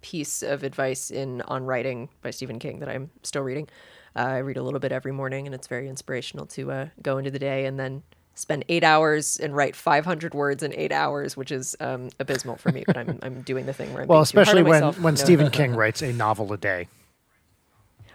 piece 0.02 0.44
of 0.44 0.64
advice 0.64 1.10
in 1.10 1.42
on 1.44 1.64
writing 1.64 2.10
by 2.22 2.30
Stephen 2.30 2.60
King 2.60 2.80
that 2.80 2.90
I'm 2.90 3.10
still 3.24 3.42
reading. 3.42 3.68
Uh, 4.16 4.20
I 4.20 4.38
read 4.40 4.58
a 4.58 4.64
little 4.64 4.80
bit 4.80 4.92
every 4.92 5.12
morning, 5.12 5.46
and 5.48 5.56
it's 5.56 5.68
very 5.68 5.88
inspirational 5.90 6.46
to 6.48 6.72
uh, 6.72 6.88
go 7.02 7.18
into 7.18 7.32
the 7.32 7.40
day 7.40 7.66
and 7.66 7.80
then 7.80 8.04
spend 8.36 8.66
eight 8.70 8.84
hours 8.84 9.38
and 9.38 9.56
write 9.56 9.76
500 9.76 10.34
words 10.34 10.64
in 10.64 10.74
eight 10.76 10.92
hours, 10.92 11.36
which 11.38 11.52
is 11.52 11.76
um, 11.80 12.10
abysmal 12.20 12.56
for 12.58 12.72
me. 12.72 12.84
But 12.86 12.98
I'm 12.98 13.20
I'm 13.22 13.42
doing 13.42 13.66
the 13.66 13.74
thing 13.74 13.94
where 13.94 14.04
I'm 14.04 14.08
Well, 14.08 14.20
being 14.20 14.26
too 14.26 14.40
especially 14.40 14.62
on 14.62 14.68
when 14.68 14.82
myself. 14.82 15.00
when 15.00 15.14
No. 15.16 15.20
Stephen 15.20 15.50
King 15.52 15.76
writes 15.76 16.02
a 16.02 16.14
novel 16.14 16.52
a 16.54 16.58
day. 16.58 16.88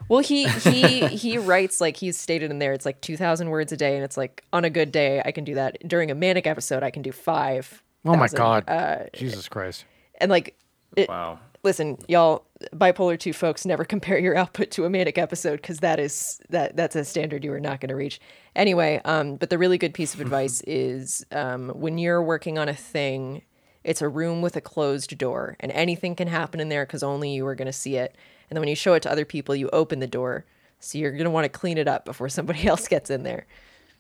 Well, 0.09 0.21
he 0.21 0.49
he 0.49 1.07
he 1.09 1.37
writes 1.39 1.81
like 1.81 1.97
he's 1.99 2.17
stated 2.19 2.51
in 2.51 2.59
there. 2.61 2.73
It's 2.73 2.87
like 2.87 3.01
2,000 3.03 3.51
words 3.51 3.73
a 3.73 3.77
day, 3.77 3.95
and 3.95 4.05
it's 4.05 4.17
like 4.17 4.43
on 4.53 4.65
a 4.65 4.71
good 4.71 4.91
day 4.91 5.21
I 5.25 5.33
can 5.33 5.45
do 5.45 5.55
that. 5.57 5.87
During 5.87 6.11
a 6.11 6.15
manic 6.15 6.47
episode, 6.47 6.83
I 6.83 6.91
can 6.91 7.03
do 7.03 7.13
five. 7.13 7.83
Oh 8.07 8.17
my 8.17 8.29
god, 8.29 8.65
Uh, 8.69 9.05
Jesus 9.13 9.49
Christ! 9.49 9.85
and 10.21 10.31
like 10.31 10.57
it, 10.97 11.09
Wow. 11.09 11.41
Listen, 11.63 11.99
y'all, 12.09 12.47
bipolar 12.75 13.19
two 13.19 13.33
folks, 13.33 13.65
never 13.65 13.85
compare 13.85 14.19
your 14.19 14.37
output 14.37 14.71
to 14.73 14.85
a 14.85 14.91
manic 14.91 15.19
episode 15.19 15.57
because 15.57 15.79
that 15.79 15.99
is 15.99 16.41
that 16.51 16.77
that's 16.77 16.97
a 16.97 17.05
standard 17.05 17.45
you 17.45 17.53
are 17.53 17.61
not 17.61 17.81
going 17.81 17.89
to 17.89 17.97
reach. 17.97 18.21
Anyway, 18.57 19.01
um, 19.05 19.37
but 19.37 19.51
the 19.51 19.59
really 19.59 19.79
good 19.79 19.95
piece 19.95 20.15
of 20.15 20.21
advice 20.27 20.63
is 20.67 21.25
um, 21.33 21.71
when 21.71 21.99
you're 21.99 22.23
working 22.23 22.59
on 22.59 22.69
a 22.69 22.75
thing, 22.75 23.43
it's 23.85 24.03
a 24.03 24.09
room 24.09 24.43
with 24.43 24.57
a 24.57 24.61
closed 24.61 25.17
door, 25.19 25.57
and 25.61 25.73
anything 25.73 26.15
can 26.15 26.29
happen 26.29 26.61
in 26.61 26.69
there 26.69 26.85
because 26.85 27.03
only 27.03 27.33
you 27.33 27.47
are 27.47 27.55
going 27.55 27.67
to 27.67 27.73
see 27.73 27.97
it. 27.97 28.15
And 28.51 28.57
then 28.57 28.61
when 28.61 28.69
you 28.69 28.77
show 28.77 28.95
it 28.95 29.03
to 29.03 29.11
other 29.11 29.25
people, 29.25 29.55
you 29.55 29.69
open 29.73 29.99
the 30.01 30.07
door, 30.07 30.45
so 30.81 30.99
you're 30.99 31.13
going 31.13 31.25
to 31.25 31.31
want 31.31 31.45
to 31.45 31.49
clean 31.49 31.79
it 31.79 31.89
up 31.89 32.05
before 32.05 32.29
somebody 32.29 32.67
else 32.67 32.89
gets 32.89 33.11
in 33.11 33.23
there. 33.23 33.47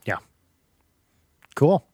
Yeah, 0.04 0.18
cool. 1.54 1.86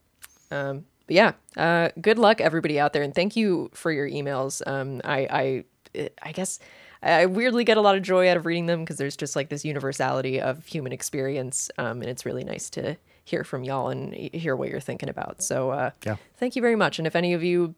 But 1.06 1.16
yeah, 1.16 1.32
uh, 1.56 1.90
good 2.00 2.18
luck 2.18 2.40
everybody 2.40 2.80
out 2.80 2.92
there, 2.92 3.02
and 3.02 3.14
thank 3.14 3.36
you 3.36 3.70
for 3.74 3.92
your 3.92 4.08
emails. 4.08 4.62
Um, 4.66 5.00
I, 5.04 5.64
I, 5.96 6.06
I 6.22 6.32
guess 6.32 6.58
I 7.02 7.26
weirdly 7.26 7.64
get 7.64 7.76
a 7.76 7.80
lot 7.82 7.96
of 7.96 8.02
joy 8.02 8.30
out 8.30 8.36
of 8.38 8.46
reading 8.46 8.66
them 8.66 8.80
because 8.80 8.96
there's 8.96 9.16
just 9.16 9.36
like 9.36 9.50
this 9.50 9.64
universality 9.64 10.40
of 10.40 10.64
human 10.66 10.92
experience, 10.92 11.70
um, 11.76 12.00
and 12.00 12.10
it's 12.10 12.24
really 12.24 12.44
nice 12.44 12.70
to 12.70 12.96
hear 13.24 13.44
from 13.44 13.64
y'all 13.64 13.88
and 13.90 14.14
hear 14.14 14.56
what 14.56 14.68
you're 14.70 14.80
thinking 14.80 15.08
about. 15.08 15.42
So, 15.42 15.70
uh, 15.70 15.90
Yeah. 16.04 16.16
thank 16.36 16.56
you 16.56 16.62
very 16.62 16.76
much. 16.76 16.98
And 16.98 17.06
if 17.06 17.14
any 17.16 17.32
of 17.34 17.42
you 17.42 17.74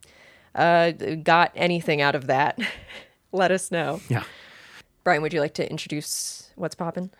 uh, 0.54 0.90
got 0.90 1.52
anything 1.54 2.00
out 2.00 2.14
of 2.14 2.26
that, 2.28 2.58
let 3.32 3.50
us 3.50 3.70
know. 3.70 4.00
Yeah. 4.08 4.24
Brian, 5.04 5.22
would 5.22 5.32
you 5.32 5.40
like 5.40 5.54
to 5.54 5.68
introduce 5.70 6.50
what's 6.56 6.74
popping? 6.74 7.10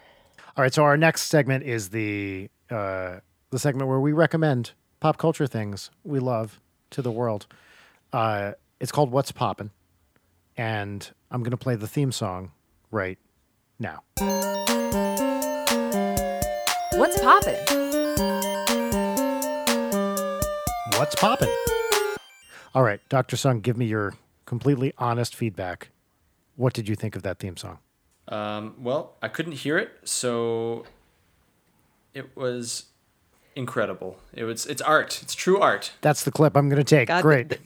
All 0.57 0.63
right, 0.63 0.73
so 0.73 0.83
our 0.85 0.97
next 0.97 1.23
segment 1.23 1.65
is 1.65 1.91
the 1.91 2.49
uh, 2.71 3.17
the 3.51 3.59
segment 3.59 3.89
where 3.89 4.01
we 4.01 4.13
recommend 4.13 4.73
pop 5.01 5.19
culture 5.19 5.47
things 5.47 5.91
we 6.05 6.19
love 6.19 6.61
to 6.91 7.03
the 7.03 7.11
world. 7.11 7.47
Uh, 8.13 8.53
it's 8.81 8.93
called 8.93 9.11
What's 9.11 9.33
Poppin', 9.33 9.71
and 10.57 11.11
I'm 11.31 11.43
going 11.43 11.51
to 11.51 11.57
play 11.57 11.77
the 11.77 11.89
theme 11.89 12.13
song 12.13 12.53
right 12.91 13.19
now. 13.79 14.03
What's 16.95 17.21
poppin'? 17.21 17.59
What's 20.99 21.15
poppin'? 21.15 21.51
All 22.75 22.83
right, 22.83 23.01
Dr. 23.09 23.37
Sung, 23.37 23.61
give 23.61 23.77
me 23.77 23.87
your 23.87 24.15
completely 24.45 24.93
honest 24.99 25.35
feedback. 25.35 25.91
What 26.57 26.73
did 26.73 26.89
you 26.89 26.95
think 26.95 27.17
of 27.17 27.23
that 27.23 27.39
theme 27.39 27.57
song? 27.57 27.79
Um, 28.29 28.75
well, 28.79 29.17
I 29.23 29.29
couldn't 29.29 29.53
hear 29.53 29.79
it, 29.79 29.91
so 30.05 30.85
it 32.15 32.37
was 32.37 32.87
incredible. 33.57 34.19
It 34.35 34.45
was 34.45 34.67
it's 34.67 34.83
art. 34.83 35.21
It's 35.23 35.35
true 35.35 35.59
art. 35.61 35.93
That's 36.03 36.23
the 36.25 36.31
clip 36.31 36.57
I'm 36.57 36.69
going 36.69 36.79
to 36.83 36.85
take. 36.85 37.09
God, 37.09 37.23
Great. 37.23 37.49
the- 37.49 37.59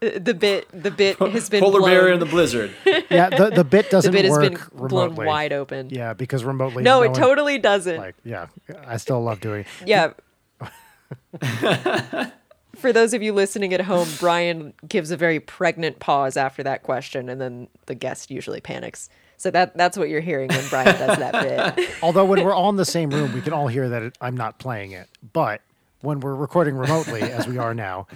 The 0.00 0.32
bit, 0.32 0.66
the 0.72 0.90
bit 0.90 1.18
has 1.18 1.50
been 1.50 1.62
Polar 1.62 1.80
blown. 1.80 1.90
bear 1.90 2.08
in 2.10 2.20
the 2.20 2.24
blizzard. 2.26 2.70
yeah, 3.10 3.28
the, 3.28 3.50
the 3.54 3.64
bit 3.64 3.90
doesn't 3.90 4.10
the 4.10 4.16
bit 4.16 4.24
has 4.24 4.32
work 4.32 4.70
been 4.70 4.88
blown 4.88 5.14
wide 5.14 5.52
open. 5.52 5.90
Yeah, 5.90 6.14
because 6.14 6.42
remotely. 6.42 6.82
No, 6.82 7.02
it 7.02 7.08
one- 7.10 7.20
totally 7.20 7.58
doesn't. 7.58 7.98
Like, 7.98 8.14
yeah, 8.24 8.46
I 8.86 8.96
still 8.96 9.22
love 9.22 9.40
doing 9.40 9.60
it. 9.60 9.66
yeah. 9.86 10.12
For 12.76 12.92
those 12.94 13.12
of 13.12 13.22
you 13.22 13.32
listening 13.34 13.74
at 13.74 13.82
home, 13.82 14.08
Brian 14.18 14.72
gives 14.88 15.10
a 15.10 15.16
very 15.16 15.38
pregnant 15.38 15.98
pause 15.98 16.36
after 16.38 16.62
that 16.62 16.82
question, 16.82 17.28
and 17.28 17.38
then 17.40 17.68
the 17.86 17.94
guest 17.94 18.30
usually 18.30 18.60
panics. 18.60 19.10
So 19.40 19.50
that 19.52 19.74
that's 19.74 19.96
what 19.96 20.10
you're 20.10 20.20
hearing 20.20 20.48
when 20.50 20.68
Brian 20.68 20.98
does 20.98 21.16
that 21.16 21.76
bit. 21.76 21.88
Although 22.02 22.26
when 22.26 22.44
we're 22.44 22.52
all 22.52 22.68
in 22.68 22.76
the 22.76 22.84
same 22.84 23.08
room, 23.08 23.32
we 23.32 23.40
can 23.40 23.54
all 23.54 23.68
hear 23.68 23.88
that 23.88 24.02
it, 24.02 24.18
I'm 24.20 24.36
not 24.36 24.58
playing 24.58 24.92
it. 24.92 25.08
But 25.32 25.62
when 26.02 26.20
we're 26.20 26.34
recording 26.34 26.76
remotely, 26.76 27.22
as 27.22 27.46
we 27.46 27.56
are 27.56 27.72
now, 27.72 28.06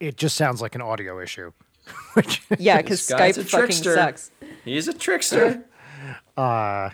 it 0.00 0.16
just 0.16 0.38
sounds 0.38 0.62
like 0.62 0.74
an 0.74 0.80
audio 0.80 1.20
issue. 1.20 1.52
Which 2.14 2.40
Yeah, 2.58 2.78
because 2.78 3.06
This 3.06 3.14
Skype 3.14 3.36
a 3.36 3.44
fucking 3.44 3.66
trickster. 3.66 3.94
sucks. 3.94 4.30
He's 4.64 4.88
a 4.88 4.94
trickster. 4.94 5.66
uh, 6.38 6.88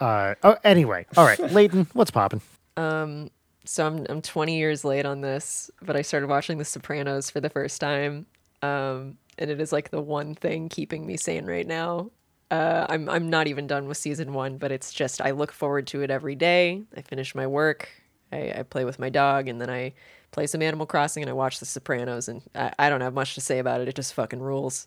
oh, 0.00 0.56
anyway, 0.64 1.04
all 1.14 1.26
right, 1.26 1.38
Leighton, 1.52 1.86
what's 1.92 2.10
popping? 2.10 2.40
Um, 2.78 3.30
So 3.66 3.86
I'm 3.86 4.06
I'm 4.08 4.22
20 4.22 4.56
years 4.56 4.82
late 4.82 5.04
on 5.04 5.20
this, 5.20 5.70
but 5.82 5.94
I 5.94 6.00
started 6.00 6.30
watching 6.30 6.56
The 6.56 6.64
Sopranos 6.64 7.28
for 7.28 7.40
the 7.42 7.50
first 7.50 7.82
time, 7.82 8.24
um, 8.62 9.18
and 9.36 9.50
it 9.50 9.60
is 9.60 9.72
like 9.72 9.90
the 9.90 10.00
one 10.00 10.34
thing 10.34 10.70
keeping 10.70 11.06
me 11.06 11.18
sane 11.18 11.44
right 11.44 11.66
now. 11.66 12.10
Uh, 12.50 12.86
I'm 12.88 13.08
I'm 13.08 13.28
not 13.28 13.48
even 13.48 13.66
done 13.66 13.88
with 13.88 13.96
season 13.96 14.32
one, 14.32 14.56
but 14.58 14.70
it's 14.70 14.92
just 14.92 15.20
I 15.20 15.32
look 15.32 15.52
forward 15.52 15.86
to 15.88 16.02
it 16.02 16.10
every 16.10 16.34
day. 16.36 16.82
I 16.96 17.02
finish 17.02 17.34
my 17.34 17.46
work, 17.46 17.88
I, 18.32 18.52
I 18.58 18.62
play 18.62 18.84
with 18.84 18.98
my 18.98 19.08
dog, 19.08 19.48
and 19.48 19.60
then 19.60 19.70
I 19.70 19.94
play 20.30 20.46
some 20.46 20.62
Animal 20.62 20.86
Crossing 20.86 21.22
and 21.22 21.30
I 21.30 21.32
watch 21.32 21.58
The 21.58 21.66
Sopranos. 21.66 22.28
And 22.28 22.42
I, 22.54 22.72
I 22.78 22.88
don't 22.88 23.00
have 23.00 23.14
much 23.14 23.34
to 23.34 23.40
say 23.40 23.58
about 23.58 23.80
it. 23.80 23.88
It 23.88 23.94
just 23.94 24.14
fucking 24.14 24.40
rules. 24.40 24.86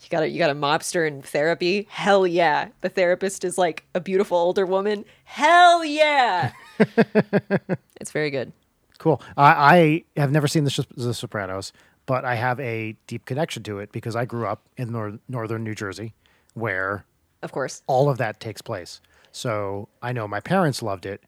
You 0.00 0.08
got 0.10 0.22
a 0.22 0.28
you 0.28 0.38
got 0.38 0.50
a 0.50 0.54
mobster 0.54 1.06
in 1.06 1.22
therapy? 1.22 1.86
Hell 1.90 2.26
yeah! 2.26 2.68
The 2.82 2.88
therapist 2.88 3.44
is 3.44 3.58
like 3.58 3.84
a 3.94 4.00
beautiful 4.00 4.38
older 4.38 4.64
woman. 4.64 5.04
Hell 5.24 5.84
yeah! 5.84 6.52
it's 8.00 8.12
very 8.12 8.30
good. 8.30 8.52
Cool. 8.98 9.20
I, 9.36 10.04
I 10.16 10.20
have 10.20 10.32
never 10.32 10.48
seen 10.48 10.64
the, 10.64 10.86
the 10.96 11.14
Sopranos, 11.14 11.72
but 12.06 12.24
I 12.24 12.34
have 12.36 12.58
a 12.60 12.96
deep 13.06 13.24
connection 13.24 13.62
to 13.64 13.78
it 13.78 13.92
because 13.92 14.16
I 14.16 14.24
grew 14.24 14.46
up 14.46 14.62
in 14.76 14.92
nor- 14.92 15.18
northern 15.28 15.64
New 15.64 15.74
Jersey, 15.74 16.14
where 16.54 17.04
Of 17.42 17.52
course. 17.52 17.82
all 17.86 18.08
of 18.10 18.18
that 18.18 18.40
takes 18.40 18.62
place. 18.62 19.00
So 19.32 19.88
I 20.02 20.12
know 20.12 20.26
my 20.26 20.40
parents 20.40 20.82
loved 20.82 21.06
it 21.06 21.22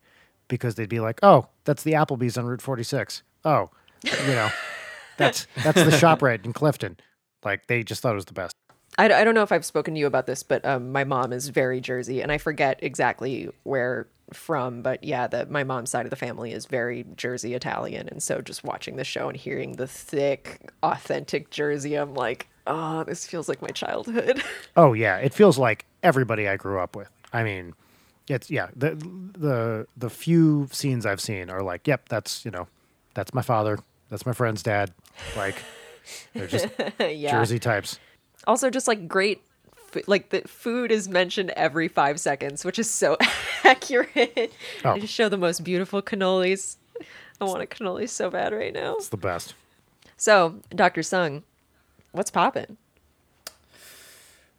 because 0.48 0.74
they'd 0.74 0.88
be 0.88 1.01
like, 1.01 1.20
"Oh, 1.22 1.47
that's 1.64 1.82
the 1.82 1.92
Applebee's 1.92 2.36
on 2.38 2.47
Route 2.47 2.62
46." 2.62 3.22
Oh, 3.44 3.70
you 4.05 4.10
know, 4.28 4.51
that's 5.16 5.47
that's 5.62 5.82
the 5.84 5.97
shop 5.97 6.22
right 6.22 6.44
in 6.44 6.52
Clifton. 6.52 6.97
Like 7.44 7.66
they 7.66 7.82
just 7.82 8.02
thought 8.02 8.12
it 8.12 8.16
was 8.16 8.24
the 8.24 8.32
best. 8.32 8.52
I, 8.98 9.05
I 9.05 9.24
don't 9.24 9.34
know 9.34 9.42
if 9.44 9.52
I've 9.52 9.64
spoken 9.64 9.94
to 9.94 10.01
you 10.01 10.06
about 10.06 10.26
this, 10.26 10.42
but 10.42 10.64
um, 10.64 10.90
my 10.90 11.05
mom 11.05 11.32
is 11.32 11.48
very 11.48 11.80
Jersey, 11.80 12.20
and 12.20 12.32
I 12.32 12.38
forget 12.38 12.78
exactly 12.82 13.48
where 13.62 14.09
from. 14.32 14.82
But 14.82 15.05
yeah, 15.05 15.26
the, 15.28 15.47
my 15.47 15.62
mom's 15.62 15.90
side 15.90 16.06
of 16.06 16.10
the 16.10 16.16
family 16.16 16.52
is 16.52 16.66
very 16.66 17.06
Jersey 17.16 17.55
Italian, 17.55 18.09
and 18.09 18.20
so 18.22 18.40
just 18.40 18.64
watching 18.64 18.97
the 18.97 19.05
show 19.05 19.28
and 19.28 19.36
hearing 19.36 19.76
the 19.76 19.86
thick, 19.86 20.70
authentic 20.82 21.51
Jersey, 21.51 21.94
I'm 21.94 22.14
like, 22.14 22.48
oh, 22.66 23.05
this 23.05 23.27
feels 23.27 23.49
like 23.49 23.62
my 23.62 23.69
childhood. 23.69 24.43
Oh 24.77 24.93
yeah, 24.93 25.16
it 25.16 25.35
feels 25.35 25.59
like 25.59 25.85
everybody 26.03 26.49
I 26.49 26.57
grew 26.57 26.78
up 26.78 26.95
with. 26.95 27.11
I 27.32 27.43
mean, 27.43 27.74
it's 28.28 28.51
yeah. 28.51 28.69
The 28.74 28.95
the 29.32 29.87
the 29.97 30.09
few 30.09 30.69
scenes 30.73 31.05
I've 31.05 31.20
seen 31.20 31.51
are 31.51 31.62
like, 31.62 31.87
yep, 31.87 32.09
that's 32.09 32.45
you 32.45 32.51
know, 32.51 32.69
that's 33.15 33.35
my 33.35 33.43
father, 33.43 33.78
that's 34.09 34.24
my 34.24 34.32
friend's 34.32 34.62
dad. 34.62 34.93
Like 35.37 35.57
they're 36.35 36.47
just 36.47 36.69
yeah. 37.01 37.32
Jersey 37.32 37.59
types. 37.59 37.99
Also, 38.47 38.70
just 38.70 38.87
like 38.89 39.09
great 39.09 39.43
like 40.07 40.31
the 40.31 40.43
food 40.43 40.93
is 40.93 41.09
mentioned 41.09 41.51
every 41.51 41.89
five 41.89 42.20
seconds, 42.20 42.65
which 42.65 42.78
is 42.78 42.89
so 42.89 43.16
accurate. 43.65 44.53
Oh. 44.85 44.95
They 44.95 45.01
just 45.01 45.12
show 45.12 45.28
the 45.28 45.37
most 45.37 45.65
beautiful 45.65 46.01
cannolis. 46.01 46.77
I 47.41 47.45
want 47.45 47.62
a 47.62 47.66
cannoli 47.66 48.09
so 48.09 48.31
bad 48.31 48.53
right 48.53 48.73
now. 48.73 48.97
It's 48.97 49.09
the 49.09 49.16
best. 49.16 49.55
So, 50.16 50.57
Dr. 50.74 51.03
Sung, 51.03 51.43
what's 52.12 52.31
poppin'? 52.31 52.77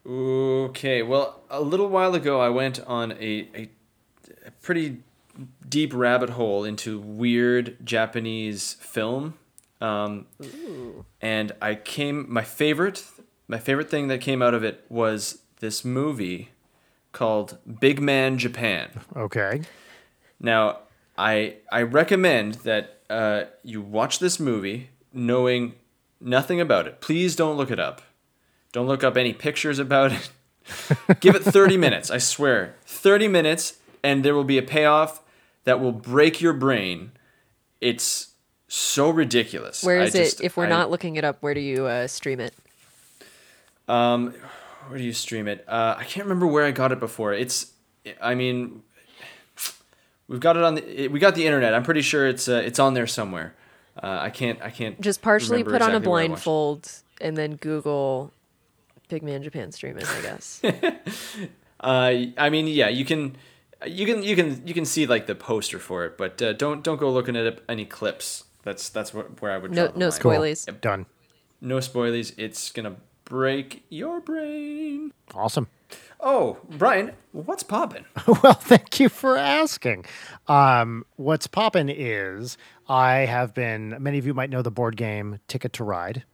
Okay, 0.04 1.02
well, 1.02 1.42
a 1.48 1.60
little 1.60 1.88
while 1.88 2.14
ago, 2.14 2.40
I 2.40 2.48
went 2.48 2.80
on 2.80 3.12
a, 3.12 3.48
a, 3.54 3.70
a 4.46 4.50
pretty 4.60 4.98
deep 5.68 5.94
rabbit 5.94 6.30
hole 6.30 6.64
into 6.64 6.98
weird 6.98 7.76
Japanese 7.84 8.74
film, 8.74 9.34
um, 9.80 10.26
and 11.20 11.52
I 11.62 11.76
came. 11.76 12.26
My 12.28 12.42
favorite, 12.42 13.04
my 13.46 13.58
favorite 13.58 13.90
thing 13.90 14.08
that 14.08 14.20
came 14.20 14.42
out 14.42 14.54
of 14.54 14.64
it 14.64 14.84
was 14.88 15.42
this 15.60 15.84
movie 15.84 16.50
called 17.12 17.58
Big 17.80 18.00
Man 18.00 18.38
Japan. 18.38 18.90
Okay. 19.16 19.62
Now, 20.40 20.78
I 21.16 21.56
I 21.70 21.82
recommend 21.82 22.54
that 22.64 23.02
uh, 23.08 23.44
you 23.62 23.80
watch 23.80 24.18
this 24.18 24.40
movie 24.40 24.90
knowing 25.12 25.74
nothing 26.22 26.60
about 26.60 26.86
it. 26.86 27.00
Please 27.00 27.36
don't 27.36 27.56
look 27.56 27.70
it 27.70 27.78
up. 27.80 28.02
Don't 28.72 28.86
look 28.86 29.04
up 29.04 29.16
any 29.16 29.32
pictures 29.32 29.78
about 29.78 30.12
it. 30.12 30.30
Give 31.20 31.34
it 31.34 31.42
30 31.42 31.76
minutes, 31.76 32.10
I 32.10 32.18
swear. 32.18 32.76
30 32.86 33.28
minutes, 33.28 33.78
and 34.02 34.24
there 34.24 34.34
will 34.34 34.44
be 34.44 34.58
a 34.58 34.62
payoff 34.62 35.20
that 35.64 35.80
will 35.80 35.92
break 35.92 36.40
your 36.40 36.52
brain. 36.52 37.12
It's 37.80 38.28
so 38.68 39.10
ridiculous. 39.10 39.82
Where 39.84 40.00
is 40.00 40.14
I 40.14 40.18
is 40.20 40.30
just- 40.30 40.40
it? 40.40 40.46
If 40.46 40.56
we're 40.56 40.66
I- 40.66 40.70
not 40.70 40.90
looking 40.90 41.16
it 41.16 41.24
up, 41.24 41.38
where 41.40 41.54
do 41.54 41.60
you 41.60 41.86
uh, 41.86 42.06
stream 42.06 42.40
it? 42.40 42.54
Um, 43.88 44.34
where 44.88 44.98
do 44.98 45.04
you 45.04 45.12
stream 45.12 45.48
it? 45.48 45.64
Uh, 45.68 45.96
I 45.98 46.04
can't 46.04 46.24
remember 46.26 46.46
where 46.46 46.64
I 46.64 46.70
got 46.70 46.92
it 46.92 47.00
before. 47.00 47.32
It's, 47.32 47.72
I 48.20 48.34
mean, 48.34 48.82
we've 50.28 50.40
got 50.40 50.56
it 50.56 50.62
on 50.62 50.76
the, 50.76 51.08
we 51.08 51.18
got 51.20 51.34
the 51.34 51.46
internet. 51.46 51.74
I'm 51.74 51.82
pretty 51.82 52.02
sure 52.02 52.26
it's 52.26 52.48
uh, 52.48 52.62
it's 52.64 52.78
on 52.78 52.94
there 52.94 53.06
somewhere. 53.06 53.54
Uh, 54.00 54.18
I 54.22 54.30
can't 54.30 54.60
I 54.62 54.70
can't 54.70 55.00
Just 55.00 55.20
partially 55.22 55.58
remember 55.62 55.72
put 55.72 55.82
on 55.82 55.90
a 55.90 55.96
exactly 55.96 56.10
where 56.10 56.18
I 56.20 56.22
watched 56.28 56.30
it. 56.30 56.44
blindfold 56.44 56.92
and 57.20 57.36
then 57.36 57.56
Google 57.56 58.32
Big 59.08 59.22
Man 59.22 59.42
Japan 59.42 59.72
streaming, 59.72 60.04
I 60.06 60.20
guess. 60.22 60.62
Uh, 61.80 62.26
I 62.38 62.48
mean, 62.48 62.68
yeah, 62.68 62.88
you 62.88 63.04
can, 63.04 63.34
you 63.84 64.06
can, 64.06 64.22
you 64.22 64.36
can, 64.36 64.64
you 64.64 64.72
can 64.72 64.84
see 64.84 65.04
like 65.04 65.26
the 65.26 65.34
poster 65.34 65.80
for 65.80 66.04
it, 66.04 66.16
but 66.16 66.40
uh, 66.40 66.52
don't 66.52 66.84
don't 66.84 67.00
go 67.00 67.10
looking 67.10 67.34
at 67.34 67.58
any 67.68 67.84
clips. 67.84 68.44
That's 68.62 68.88
that's 68.88 69.12
what, 69.12 69.42
where 69.42 69.50
I 69.50 69.58
would 69.58 69.72
No- 69.72 69.86
draw 69.88 69.92
the 69.94 69.98
no 69.98 70.08
line. 70.08 70.20
spoilies. 70.20 70.80
Done. 70.80 71.06
No 71.60 71.78
spoilies. 71.78 72.34
It's 72.38 72.70
gonna 72.70 72.94
break 73.24 73.82
your 73.88 74.20
brain. 74.20 75.12
Awesome. 75.34 75.66
Oh, 76.20 76.58
Brian, 76.70 77.14
what's 77.32 77.64
poppin'? 77.64 78.04
well, 78.44 78.52
thank 78.54 79.00
you 79.00 79.08
for 79.08 79.36
asking. 79.36 80.04
Um, 80.46 81.04
what's 81.16 81.48
poppin' 81.48 81.88
is 81.88 82.56
I 82.92 83.24
have 83.24 83.54
been, 83.54 83.96
many 84.00 84.18
of 84.18 84.26
you 84.26 84.34
might 84.34 84.50
know 84.50 84.60
the 84.60 84.70
board 84.70 84.98
game 84.98 85.40
Ticket 85.48 85.72
to 85.74 85.84
Ride, 85.84 86.24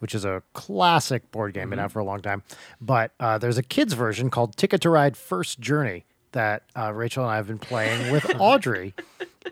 which 0.00 0.16
is 0.16 0.24
a 0.24 0.42
classic 0.52 1.30
board 1.30 1.54
game, 1.54 1.70
been 1.70 1.78
out 1.78 1.92
for 1.92 2.00
a 2.00 2.04
long 2.04 2.20
time. 2.20 2.42
But 2.80 3.12
uh, 3.20 3.38
there's 3.38 3.56
a 3.56 3.62
kids 3.62 3.92
version 3.92 4.28
called 4.28 4.56
Ticket 4.56 4.80
to 4.80 4.90
Ride 4.90 5.16
First 5.16 5.60
Journey 5.60 6.06
that 6.32 6.64
uh, 6.76 6.92
Rachel 6.92 7.22
and 7.22 7.30
I 7.30 7.36
have 7.36 7.46
been 7.46 7.60
playing 7.60 8.10
with 8.10 8.28
Audrey. 8.40 8.94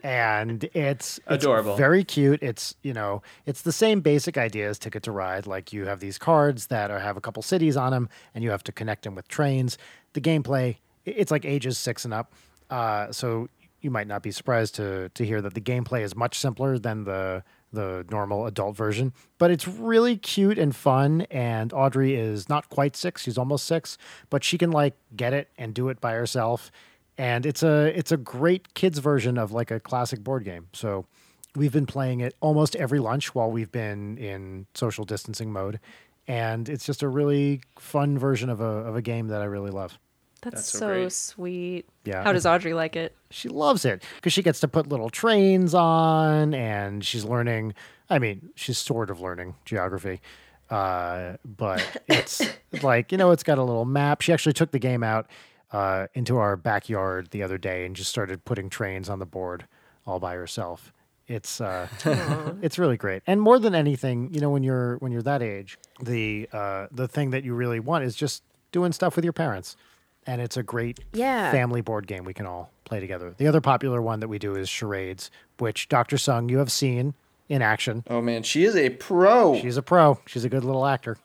And 0.02 0.64
it's, 0.74 1.18
it's 1.30 1.44
Adorable. 1.44 1.76
very 1.76 2.02
cute. 2.02 2.42
It's 2.42 2.74
you 2.82 2.92
know 2.92 3.22
it's 3.46 3.62
the 3.62 3.72
same 3.72 4.00
basic 4.00 4.36
idea 4.36 4.68
as 4.68 4.78
Ticket 4.78 5.04
to 5.04 5.12
Ride. 5.12 5.46
Like 5.46 5.72
you 5.72 5.86
have 5.86 6.00
these 6.00 6.18
cards 6.18 6.66
that 6.66 6.90
are, 6.90 6.98
have 6.98 7.16
a 7.16 7.20
couple 7.20 7.42
cities 7.42 7.76
on 7.76 7.92
them, 7.92 8.08
and 8.34 8.42
you 8.44 8.50
have 8.50 8.64
to 8.64 8.72
connect 8.72 9.04
them 9.04 9.14
with 9.14 9.26
trains. 9.28 9.78
The 10.12 10.20
gameplay 10.20 10.76
it's 11.06 11.30
like 11.30 11.44
ages 11.44 11.78
six 11.78 12.04
and 12.04 12.12
up. 12.12 12.32
Uh, 12.68 13.12
so 13.12 13.48
you 13.86 13.90
might 13.90 14.08
not 14.08 14.22
be 14.22 14.32
surprised 14.32 14.74
to 14.74 15.08
to 15.10 15.24
hear 15.24 15.40
that 15.40 15.54
the 15.54 15.60
gameplay 15.60 16.02
is 16.02 16.14
much 16.14 16.38
simpler 16.38 16.78
than 16.78 17.04
the 17.04 17.42
the 17.72 18.04
normal 18.10 18.46
adult 18.46 18.76
version, 18.76 19.12
but 19.38 19.50
it's 19.50 19.66
really 19.68 20.16
cute 20.16 20.58
and 20.58 20.74
fun. 20.74 21.22
And 21.30 21.72
Audrey 21.72 22.16
is 22.16 22.48
not 22.48 22.68
quite 22.68 22.96
six; 22.96 23.22
she's 23.22 23.38
almost 23.38 23.64
six, 23.64 23.96
but 24.28 24.42
she 24.44 24.58
can 24.58 24.72
like 24.72 24.94
get 25.14 25.32
it 25.32 25.48
and 25.56 25.72
do 25.72 25.88
it 25.88 26.00
by 26.00 26.12
herself. 26.12 26.72
And 27.16 27.46
it's 27.46 27.62
a 27.62 27.96
it's 27.96 28.10
a 28.12 28.16
great 28.16 28.74
kids 28.74 28.98
version 28.98 29.38
of 29.38 29.52
like 29.52 29.70
a 29.70 29.78
classic 29.78 30.22
board 30.22 30.44
game. 30.44 30.66
So 30.72 31.06
we've 31.54 31.72
been 31.72 31.86
playing 31.86 32.20
it 32.20 32.34
almost 32.40 32.74
every 32.76 32.98
lunch 32.98 33.34
while 33.34 33.50
we've 33.50 33.72
been 33.72 34.18
in 34.18 34.66
social 34.74 35.04
distancing 35.04 35.52
mode, 35.52 35.78
and 36.26 36.68
it's 36.68 36.84
just 36.84 37.02
a 37.04 37.08
really 37.08 37.62
fun 37.78 38.18
version 38.18 38.50
of 38.50 38.60
a 38.60 38.64
of 38.64 38.96
a 38.96 39.02
game 39.02 39.28
that 39.28 39.40
I 39.40 39.44
really 39.46 39.70
love. 39.70 39.96
That's, 40.42 40.56
That's 40.56 40.68
so 40.68 40.78
so, 40.78 40.86
great. 40.86 41.12
sweet. 41.12 41.86
Yeah. 42.04 42.22
How 42.22 42.32
does 42.32 42.46
Audrey 42.46 42.74
like 42.74 42.94
it? 42.96 43.14
she 43.30 43.48
loves 43.48 43.84
it 43.84 44.02
because 44.16 44.32
she 44.32 44.42
gets 44.42 44.60
to 44.60 44.68
put 44.68 44.88
little 44.88 45.10
trains 45.10 45.74
on 45.74 46.54
and 46.54 47.04
she's 47.04 47.24
learning 47.24 47.74
i 48.08 48.18
mean 48.18 48.50
she's 48.54 48.78
sort 48.78 49.10
of 49.10 49.20
learning 49.20 49.54
geography 49.64 50.20
uh, 50.70 51.36
but 51.44 52.02
it's 52.08 52.42
like 52.82 53.12
you 53.12 53.18
know 53.18 53.30
it's 53.30 53.42
got 53.42 53.58
a 53.58 53.62
little 53.62 53.84
map 53.84 54.20
she 54.20 54.32
actually 54.32 54.52
took 54.52 54.70
the 54.70 54.78
game 54.78 55.02
out 55.02 55.26
uh, 55.72 56.06
into 56.14 56.36
our 56.36 56.56
backyard 56.56 57.28
the 57.30 57.42
other 57.42 57.58
day 57.58 57.84
and 57.84 57.96
just 57.96 58.10
started 58.10 58.44
putting 58.44 58.68
trains 58.70 59.08
on 59.08 59.18
the 59.18 59.26
board 59.26 59.66
all 60.06 60.18
by 60.20 60.34
herself 60.34 60.92
it's 61.26 61.60
uh, 61.60 61.88
it's 62.62 62.78
really 62.78 62.96
great 62.96 63.22
and 63.26 63.40
more 63.40 63.58
than 63.58 63.74
anything 63.74 64.32
you 64.32 64.40
know 64.40 64.50
when 64.50 64.62
you're 64.62 64.96
when 64.98 65.10
you're 65.10 65.22
that 65.22 65.42
age 65.42 65.78
the 66.00 66.48
uh, 66.52 66.86
the 66.92 67.08
thing 67.08 67.30
that 67.30 67.42
you 67.44 67.54
really 67.54 67.80
want 67.80 68.04
is 68.04 68.14
just 68.14 68.42
doing 68.72 68.92
stuff 68.92 69.16
with 69.16 69.24
your 69.24 69.32
parents 69.32 69.76
and 70.26 70.40
it's 70.40 70.56
a 70.56 70.62
great 70.62 71.00
Yeah. 71.12 71.50
family 71.50 71.80
board 71.80 72.06
game 72.06 72.24
we 72.24 72.34
can 72.34 72.46
all 72.46 72.70
play 72.84 73.00
together. 73.00 73.34
The 73.36 73.46
other 73.46 73.60
popular 73.60 74.00
one 74.02 74.20
that 74.20 74.28
we 74.28 74.38
do 74.38 74.54
is 74.54 74.68
charades, 74.68 75.30
which 75.58 75.88
Dr. 75.88 76.18
Sung 76.18 76.48
you 76.48 76.58
have 76.58 76.70
seen 76.72 77.14
in 77.48 77.62
action. 77.62 78.04
Oh 78.08 78.20
man, 78.20 78.42
she 78.42 78.64
is 78.64 78.76
a 78.76 78.90
pro. 78.90 79.58
She's 79.60 79.76
a 79.76 79.82
pro. 79.82 80.18
She's 80.26 80.44
a 80.44 80.48
good 80.48 80.64
little 80.64 80.86
actor. 80.86 81.16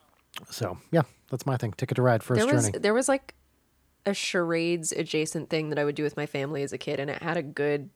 So 0.50 0.78
yeah, 0.92 1.02
that's 1.30 1.46
my 1.46 1.58
thing. 1.58 1.74
Ticket 1.74 1.96
to 1.96 2.02
Ride, 2.02 2.24
first 2.24 2.40
there 2.46 2.54
was 2.54 2.66
journey. 2.68 2.80
there 2.80 2.94
was 2.94 3.08
like 3.10 3.34
a 4.06 4.14
charades 4.14 4.92
adjacent 4.92 5.50
thing 5.50 5.70
that 5.70 5.78
I 5.78 5.84
would 5.84 5.96
do 5.96 6.04
with 6.04 6.18
my 6.18 6.26
family 6.26 6.64
as 6.64 6.74
a 6.74 6.78
kid, 6.78 7.00
and 7.00 7.10
it 7.10 7.22
had 7.22 7.38
a 7.38 7.44
good 7.44 7.90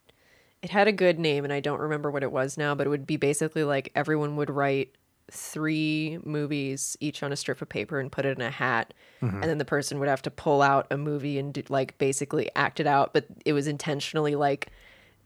it 0.62 0.70
had 0.72 0.88
a 0.88 0.92
good 0.92 1.20
name, 1.20 1.44
and 1.44 1.54
I 1.54 1.60
don't 1.60 1.80
remember 1.80 2.10
what 2.10 2.24
it 2.24 2.32
was 2.32 2.58
now, 2.58 2.74
but 2.74 2.88
it 2.88 2.90
would 2.90 3.06
be 3.06 3.18
basically 3.18 3.64
like 3.64 3.92
everyone 3.96 4.36
would 4.38 4.50
write 4.50 4.96
three 5.32 6.20
movies 6.24 6.96
each 7.00 7.24
on 7.24 7.32
a 7.32 7.36
strip 7.36 7.62
of 7.62 7.68
paper 7.70 8.00
and 8.00 8.12
put 8.12 8.26
it 8.26 8.38
in 8.38 8.42
a 8.44 8.52
hat 8.52 8.94
Mm-hmm. 9.22 9.42
and 9.42 9.44
then 9.50 9.58
the 9.58 9.66
person 9.66 9.98
would 10.00 10.10
have 10.10 10.22
to 10.24 10.30
pull 10.30 10.62
out 10.62 10.86
a 10.92 10.98
movie 10.98 11.40
and 11.40 11.54
do, 11.54 11.64
like 11.70 11.98
basically 11.98 12.50
act 12.56 12.80
it 12.80 12.86
out 12.86 13.12
but 13.14 13.26
it 13.46 13.54
was 13.54 13.66
intentionally 13.66 14.36
like 14.36 14.68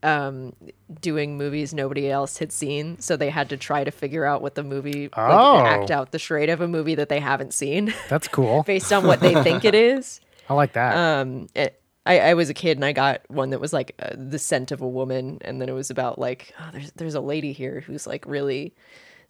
um 0.03 0.53
doing 1.01 1.37
movies 1.37 1.73
nobody 1.73 2.09
else 2.09 2.37
had 2.37 2.51
seen 2.51 2.97
so 2.99 3.17
they 3.17 3.29
had 3.29 3.49
to 3.49 3.57
try 3.57 3.83
to 3.83 3.91
figure 3.91 4.23
out 4.23 4.41
what 4.41 4.55
the 4.55 4.63
movie 4.63 5.09
Oh. 5.17 5.55
like 5.57 5.65
act 5.65 5.91
out 5.91 6.11
the 6.11 6.19
charade 6.19 6.49
of 6.49 6.61
a 6.61 6.67
movie 6.67 6.95
that 6.95 7.09
they 7.09 7.19
haven't 7.19 7.53
seen 7.53 7.93
That's 8.09 8.27
cool. 8.29 8.63
based 8.63 8.93
on 8.93 9.05
what 9.05 9.19
they 9.19 9.33
think 9.43 9.65
it 9.65 9.75
is 9.93 10.21
I 10.47 10.53
like 10.53 10.73
that. 10.73 10.95
um 10.95 11.47
it, 11.55 11.81
I, 12.05 12.19
I 12.19 12.33
was 12.35 12.49
a 12.49 12.53
kid 12.53 12.77
and 12.77 12.85
I 12.85 12.93
got 12.93 13.21
one 13.29 13.49
that 13.49 13.59
was 13.59 13.73
like 13.73 13.93
uh, 13.99 14.11
the 14.15 14.39
scent 14.39 14.71
of 14.71 14.81
a 14.81 14.87
woman, 14.87 15.37
and 15.41 15.61
then 15.61 15.67
it 15.69 15.73
was 15.73 15.89
about 15.91 16.17
like 16.17 16.53
oh, 16.59 16.69
there's 16.71 16.91
there's 16.93 17.13
a 17.15 17.19
lady 17.21 17.51
here 17.53 17.81
who's 17.81 18.07
like 18.07 18.25
really 18.25 18.73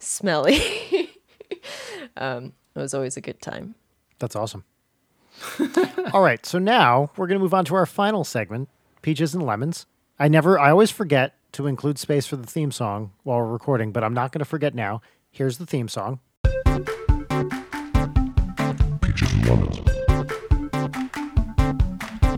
smelly. 0.00 0.60
um, 2.16 2.52
it 2.74 2.78
was 2.78 2.94
always 2.94 3.16
a 3.16 3.20
good 3.20 3.40
time. 3.40 3.74
That's 4.18 4.36
awesome. 4.36 4.64
all 6.12 6.22
right, 6.22 6.44
so 6.44 6.58
now 6.58 7.10
we're 7.16 7.26
going 7.26 7.38
to 7.38 7.42
move 7.42 7.54
on 7.54 7.64
to 7.66 7.74
our 7.74 7.86
final 7.86 8.24
segment, 8.24 8.68
Peaches 9.02 9.34
and 9.34 9.44
Lemons. 9.46 9.86
I 10.18 10.28
never, 10.28 10.58
I 10.58 10.70
always 10.70 10.90
forget 10.90 11.34
to 11.52 11.66
include 11.66 11.98
space 11.98 12.26
for 12.26 12.36
the 12.36 12.46
theme 12.46 12.70
song 12.70 13.12
while 13.22 13.38
we're 13.38 13.46
recording, 13.46 13.92
but 13.92 14.04
I'm 14.04 14.14
not 14.14 14.32
going 14.32 14.40
to 14.40 14.44
forget 14.44 14.74
now. 14.74 15.00
Here's 15.30 15.58
the 15.58 15.66
theme 15.66 15.88
song. 15.88 16.20
Peaches 19.00 19.32
and 19.32 19.46
lemons. 19.46 19.78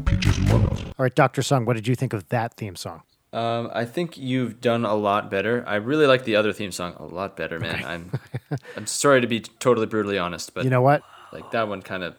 Peaches 0.06 0.38
and 0.38 0.48
lemons. 0.52 0.82
All 0.84 0.94
right, 0.98 1.14
Dr. 1.14 1.42
Sung, 1.42 1.64
what 1.64 1.74
did 1.74 1.88
you 1.88 1.94
think 1.94 2.12
of 2.12 2.28
that 2.28 2.54
theme 2.54 2.76
song? 2.76 3.02
Um, 3.32 3.70
I 3.72 3.86
think 3.86 4.18
you've 4.18 4.60
done 4.60 4.84
a 4.84 4.94
lot 4.94 5.30
better. 5.30 5.64
I 5.66 5.76
really 5.76 6.06
like 6.06 6.24
the 6.24 6.36
other 6.36 6.52
theme 6.52 6.70
song 6.70 6.94
a 6.98 7.04
lot 7.06 7.36
better, 7.36 7.58
man. 7.58 7.82
I'm 7.84 8.12
I'm 8.76 8.86
sorry 8.86 9.20
to 9.22 9.26
be 9.26 9.40
totally 9.40 9.86
brutally 9.86 10.18
honest, 10.18 10.52
but 10.54 10.64
You 10.64 10.70
know 10.70 10.82
what? 10.82 11.02
like 11.32 11.50
that 11.52 11.66
one 11.66 11.80
kind 11.80 12.02
of 12.02 12.14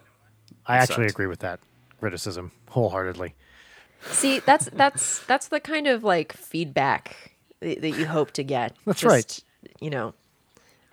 I 0.65 0.77
actually 0.77 1.05
agree 1.05 1.27
with 1.27 1.39
that 1.39 1.59
criticism 1.99 2.51
wholeheartedly. 2.69 3.35
See, 4.07 4.39
that's 4.39 4.65
that's 4.73 5.19
that's 5.25 5.47
the 5.49 5.59
kind 5.59 5.87
of 5.87 6.03
like 6.03 6.33
feedback 6.33 7.35
that, 7.59 7.81
that 7.81 7.91
you 7.91 8.05
hope 8.07 8.31
to 8.31 8.43
get. 8.43 8.75
That's 8.85 9.03
right. 9.03 9.39
You 9.79 9.89
know, 9.91 10.13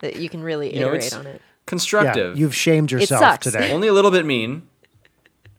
that 0.01 0.17
you 0.17 0.29
can 0.29 0.43
really 0.43 0.73
you 0.77 0.83
iterate 0.87 1.05
it's 1.05 1.13
on 1.15 1.27
it. 1.27 1.43
constructive. 1.67 2.37
Yeah, 2.37 2.41
you've 2.41 2.55
shamed 2.55 2.93
yourself 2.93 3.21
sucks. 3.21 3.45
today. 3.51 3.73
only 3.73 3.89
a 3.89 3.93
little 3.93 4.11
bit 4.13 4.25
mean. 4.25 4.69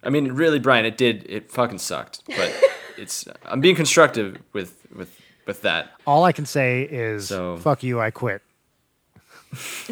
I 0.04 0.10
mean, 0.10 0.32
really, 0.32 0.60
Brian, 0.60 0.86
it 0.86 0.98
did. 0.98 1.26
It 1.30 1.52
fucking 1.52 1.80
sucked. 1.80 2.22
But 2.28 2.54
it's. 3.02 3.26
I'm 3.46 3.62
being 3.62 3.76
constructive 3.76 4.38
with 4.54 4.86
with 4.96 5.20
with 5.48 5.62
that. 5.64 5.92
All 6.06 6.24
I 6.24 6.32
can 6.32 6.46
say 6.46 6.84
is, 6.84 7.28
So- 7.28 7.58
fuck 7.58 7.84
you, 7.84 8.00
I 8.00 8.12
quit. 8.12 8.42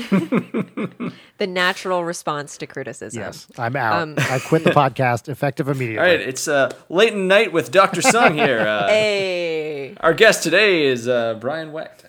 The 1.39 1.47
natural 1.47 2.03
response 2.03 2.57
to 2.57 2.67
criticism. 2.67 3.21
Yes, 3.21 3.47
I'm 3.57 3.75
out. 3.77 4.01
Um, 4.01 4.15
I 4.17 4.39
quit 4.39 4.65
the 4.65 4.71
podcast 4.71 5.29
effective 5.29 5.69
immediately. 5.69 5.97
All 5.99 6.03
right, 6.03 6.19
it's 6.19 6.49
uh, 6.49 6.69
late 6.89 7.13
in 7.13 7.29
night 7.29 7.53
with 7.53 7.71
Dr. 7.71 8.01
Sung 8.01 8.35
here. 8.35 8.59
Uh, 8.59 8.87
Hey. 8.89 9.95
Our 10.01 10.13
guest 10.13 10.43
today 10.43 10.85
is 10.85 11.07
uh, 11.07 11.35
Brian 11.35 11.71
Wecht. 11.71 12.05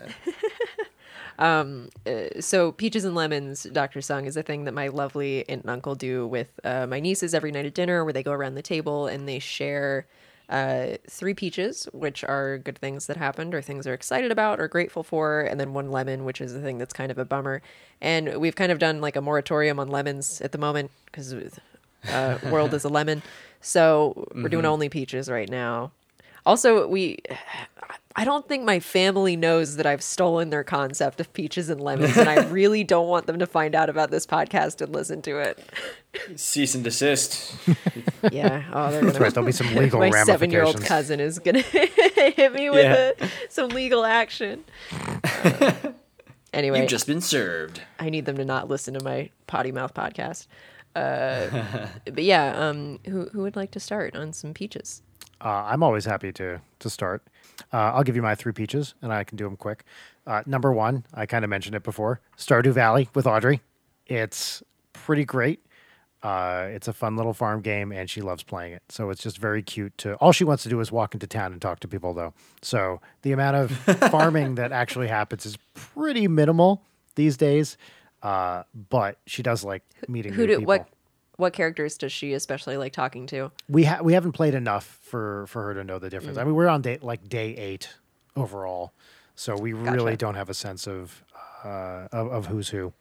so 2.40 2.72
peaches 2.72 3.05
and 3.05 3.14
lemons 3.14 3.66
dr 3.72 4.01
sung 4.02 4.27
is 4.27 4.36
a 4.36 4.43
thing 4.43 4.64
that 4.64 4.74
my 4.74 4.89
lovely 4.89 5.48
aunt 5.48 5.62
and 5.62 5.70
uncle 5.70 5.94
do 5.94 6.27
with 6.27 6.48
uh, 6.64 6.86
my 6.86 7.01
nieces 7.01 7.32
every 7.35 7.51
night 7.51 7.64
at 7.64 7.72
dinner 7.72 8.05
where 8.05 8.12
they 8.12 8.22
go 8.22 8.32
around 8.32 8.56
the 8.56 8.62
table 8.62 9.06
and 9.06 9.27
they 9.27 9.39
share 9.39 10.06
uh, 10.51 10.97
three 11.09 11.32
peaches 11.32 11.89
which 11.93 12.24
are 12.24 12.59
good 12.59 12.77
things 12.77 13.06
that 13.06 13.16
happened 13.16 13.55
or 13.55 13.62
things 13.62 13.85
they're 13.85 13.94
excited 13.94 14.32
about 14.32 14.60
or 14.60 14.68
grateful 14.68 15.02
for 15.02 15.43
and 15.43 15.60
then 15.60 15.72
one 15.72 15.90
lemon 15.90 16.24
which 16.24 16.40
is 16.40 16.55
a 16.55 16.60
thing 16.60 16.77
that's 16.77 16.93
kind 16.93 17.10
of 17.10 17.18
a 17.18 17.24
bummer. 17.24 17.62
And 18.01 18.39
we've 18.39 18.56
kind 18.56 18.72
of 18.72 18.78
done 18.78 19.01
like 19.01 19.16
a 19.16 19.20
moratorium 19.20 19.78
on 19.78 19.89
lemons 19.89 20.40
at 20.40 20.52
the 20.52 20.59
moment 20.59 20.90
because 21.06 21.32
uh, 22.09 22.39
world 22.51 22.74
is 22.74 22.85
a 22.85 22.89
lemon. 22.89 23.22
So 23.60 24.28
we're 24.35 24.48
doing 24.48 24.66
only 24.66 24.89
peaches 24.89 25.28
right 25.28 25.48
now 25.48 25.93
also 26.47 26.87
we 26.87 27.19
I 28.17 28.25
don't 28.25 28.47
think 28.49 28.65
my 28.65 28.81
family 28.81 29.37
knows 29.37 29.77
that 29.77 29.87
I've 29.87 30.03
stolen 30.03 30.51
their 30.51 30.65
concept 30.65 31.21
of 31.21 31.33
peaches 31.33 31.71
and 31.71 31.81
lemons, 31.81 32.17
and 32.17 32.29
I 32.29 32.45
really 32.49 32.83
don't 32.83 33.07
want 33.07 33.27
them 33.27 33.39
to 33.39 33.47
find 33.47 33.75
out 33.75 33.89
about 33.89 34.11
this 34.11 34.27
podcast 34.27 34.81
and 34.81 34.93
listen 34.93 35.23
to 35.23 35.39
it. 35.39 35.65
Cease 36.37 36.75
and 36.75 36.83
desist. 36.85 37.55
Yeah, 38.33 38.65
oh, 38.73 38.91
they're 38.91 39.01
gonna. 39.01 39.19
Right, 39.19 39.33
there'll 39.33 39.47
be 39.47 39.53
some 39.53 39.75
legal 39.75 39.99
my 40.01 40.11
seven-year-old 40.25 40.83
cousin 40.85 41.21
is 41.21 41.39
gonna 41.39 41.61
hit 41.62 42.53
me 42.53 42.69
with 42.69 42.85
Yeah. 42.85 43.12
a, 43.27 43.29
some 43.49 43.71
legal 43.71 44.05
action. 44.05 44.65
Uh, 44.93 45.73
anyway, 46.53 46.81
You've 46.81 46.91
just 46.91 47.07
been 47.07 47.23
served. 47.23 47.81
I 47.99 48.11
need 48.11 48.27
them 48.27 48.37
to 48.37 48.45
not 48.45 48.69
listen 48.69 48.93
to 48.95 49.03
my 49.03 49.31
potty 49.47 49.73
mouth 49.73 49.95
podcast. 49.95 50.49
Uh, 50.95 51.87
but 52.05 52.25
yeah, 52.25 52.53
um, 52.69 52.99
who 53.07 53.29
who 53.31 53.41
would 53.43 53.57
like 53.57 53.71
to 53.71 53.81
start 53.81 54.15
on 54.15 54.33
some 54.35 54.53
peaches? 54.53 55.03
Uh, 55.41 55.49
I'm 55.67 55.83
always 55.83 56.05
happy 56.05 56.33
to 56.33 56.61
to 56.81 56.91
start. 56.91 57.23
Uh, 57.73 57.93
I'll 57.95 58.03
give 58.03 58.17
you 58.17 58.23
my 58.23 58.35
three 58.35 58.53
peaches, 58.53 58.95
and 59.03 59.12
I 59.12 59.25
can 59.25 59.37
do 59.37 59.45
them 59.45 59.57
quick. 59.57 59.85
Uh, 60.27 60.43
number 60.47 60.73
one, 60.73 61.05
I 61.15 61.27
kind 61.27 61.45
of 61.45 61.51
mentioned 61.51 61.75
it 61.75 61.83
before. 61.83 62.21
Stardew 62.37 62.73
Valley 62.73 63.09
with 63.15 63.27
Audrey. 63.27 63.61
It's 64.07 64.62
pretty 64.93 65.25
great. 65.25 65.65
Uh, 66.23 66.67
it's 66.71 66.87
a 66.89 66.93
fun 66.93 67.17
little 67.17 67.33
farm 67.33 67.62
game, 67.62 67.93
and 67.93 68.09
she 68.11 68.21
loves 68.21 68.43
playing 68.43 68.73
it. 68.75 68.83
So 68.91 69.09
it's 69.11 69.23
just 69.23 69.39
very 69.39 69.62
cute. 69.62 69.97
To 69.99 70.15
all 70.17 70.33
she 70.33 70.45
wants 70.45 70.62
to 70.65 70.69
do 70.69 70.79
is 70.81 70.93
walk 70.93 71.15
into 71.15 71.27
town 71.27 71.53
and 71.53 71.62
talk 71.62 71.81
to 71.81 71.89
people, 71.89 72.12
though. 72.12 72.35
So 72.61 73.01
the 73.23 73.33
amount 73.33 73.57
of 73.57 73.71
farming 74.11 74.57
that 74.57 74.73
actually 74.73 75.09
happens 75.09 75.47
is 75.47 75.57
pretty 75.75 76.29
minimal 76.29 76.83
these 77.15 77.37
days. 77.39 77.79
Uh, 78.23 78.65
but 78.91 79.19
she 79.27 79.43
does 79.43 79.65
like 79.65 79.83
meeting 80.09 80.35
Who 80.35 80.43
new 80.43 80.47
do 80.49 80.55
people. 80.59 80.67
what? 80.67 80.89
What 81.41 81.53
characters 81.53 81.97
does 81.99 82.12
she 82.12 82.33
especially 82.35 82.77
like 82.77 82.93
talking 82.93 83.27
to? 83.29 83.51
we 83.69 83.85
ha- 83.85 84.01
we 84.03 84.12
haven't 84.12 84.33
played 84.33 84.55
enough 84.55 84.99
for 85.03 85.47
for 85.49 85.62
her 85.65 85.75
to 85.75 85.83
know 85.83 85.99
the 85.99 86.07
Mm. 86.07 86.11
difference. 86.11 86.39
I 86.39 86.45
mean, 86.45 86.55
we're 86.55 86.69
on 86.69 86.83
day 86.83 86.99
like 87.03 87.29
day 87.29 87.57
eight 87.57 87.89
overall, 88.37 88.93
so 89.35 89.57
we 89.57 89.73
really 89.73 90.17
don't 90.17 90.35
have 90.37 90.49
a 90.51 90.55
sense 90.55 90.87
of 90.87 91.25
uh, 91.65 92.09
of, 92.12 92.33
of 92.33 92.47
who's 92.47 92.69
who 92.69 92.93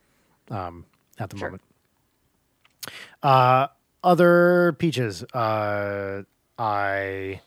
um, 0.49 0.85
at 1.19 1.29
the 1.29 1.37
Sure. 1.37 1.49
moment. 1.49 1.61
Uh, 3.21 3.67
other 4.03 4.73
peaches. 4.79 5.23
Uh, 5.33 6.23
I 6.57 7.41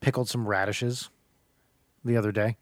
pickled 0.00 0.28
some 0.28 0.46
radishes 0.46 1.08
the 2.04 2.16
other 2.16 2.32
day, 2.32 2.56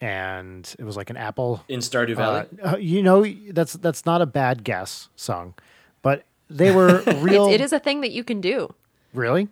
and 0.00 0.74
it 0.78 0.84
was 0.84 0.96
like 0.96 1.10
an 1.10 1.16
apple 1.16 1.64
In 1.68 1.80
Stardew 1.80 2.16
Valley. 2.16 2.46
uh, 2.62 2.72
uh, 2.72 2.76
you 2.76 3.02
know, 3.02 3.24
that's 3.50 3.72
that's 3.74 4.04
not 4.06 4.20
a 4.22 4.26
bad 4.26 4.64
guess, 4.64 5.08
Sung, 5.16 5.54
but 6.02 6.24
they 6.56 6.70
were 6.74 7.02
real. 7.18 7.46
It's, 7.46 7.54
it 7.56 7.60
is 7.60 7.72
a 7.72 7.78
thing 7.78 8.00
that 8.02 8.12
you 8.12 8.24
can 8.24 8.40
do. 8.40 8.72
really 9.12 9.48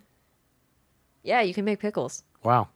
Yeah, 1.22 1.40
you 1.42 1.54
can 1.54 1.64
make 1.64 1.78
pickles. 1.80 2.24
wow. 2.42 2.68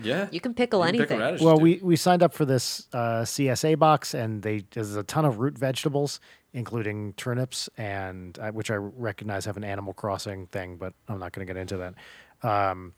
yeah. 0.00 0.28
You 0.30 0.40
can 0.40 0.54
pickle 0.54 0.80
You 0.80 0.86
can 0.86 0.92
pick 0.92 1.00
anything. 1.10 1.18
radishes, 1.20 1.44
Well, 1.44 1.56
dude. 1.56 1.62
we, 1.62 1.80
we 1.82 1.96
signed 1.96 2.22
up 2.22 2.32
for 2.32 2.44
this 2.44 2.86
uh, 2.92 3.22
CSA 3.22 3.78
box, 3.78 4.14
and 4.14 4.42
they 4.42 4.64
there's 4.70 4.96
a 4.96 5.02
ton 5.02 5.24
of 5.24 5.38
root 5.40 5.58
vegetables, 5.58 6.20
including 6.54 7.12
turnips, 7.14 7.68
and 7.76 8.38
uh, 8.38 8.50
which 8.50 8.70
I 8.70 8.76
recognize 8.76 9.44
have 9.44 9.56
an 9.56 9.64
Animal 9.64 9.92
Crossing 9.94 10.46
thing, 10.46 10.76
but 10.76 10.94
I'm 11.08 11.18
not 11.18 11.32
going 11.32 11.46
to 11.46 11.52
get 11.52 11.60
into 11.60 11.76
that. 11.78 11.94
Um, 12.48 12.94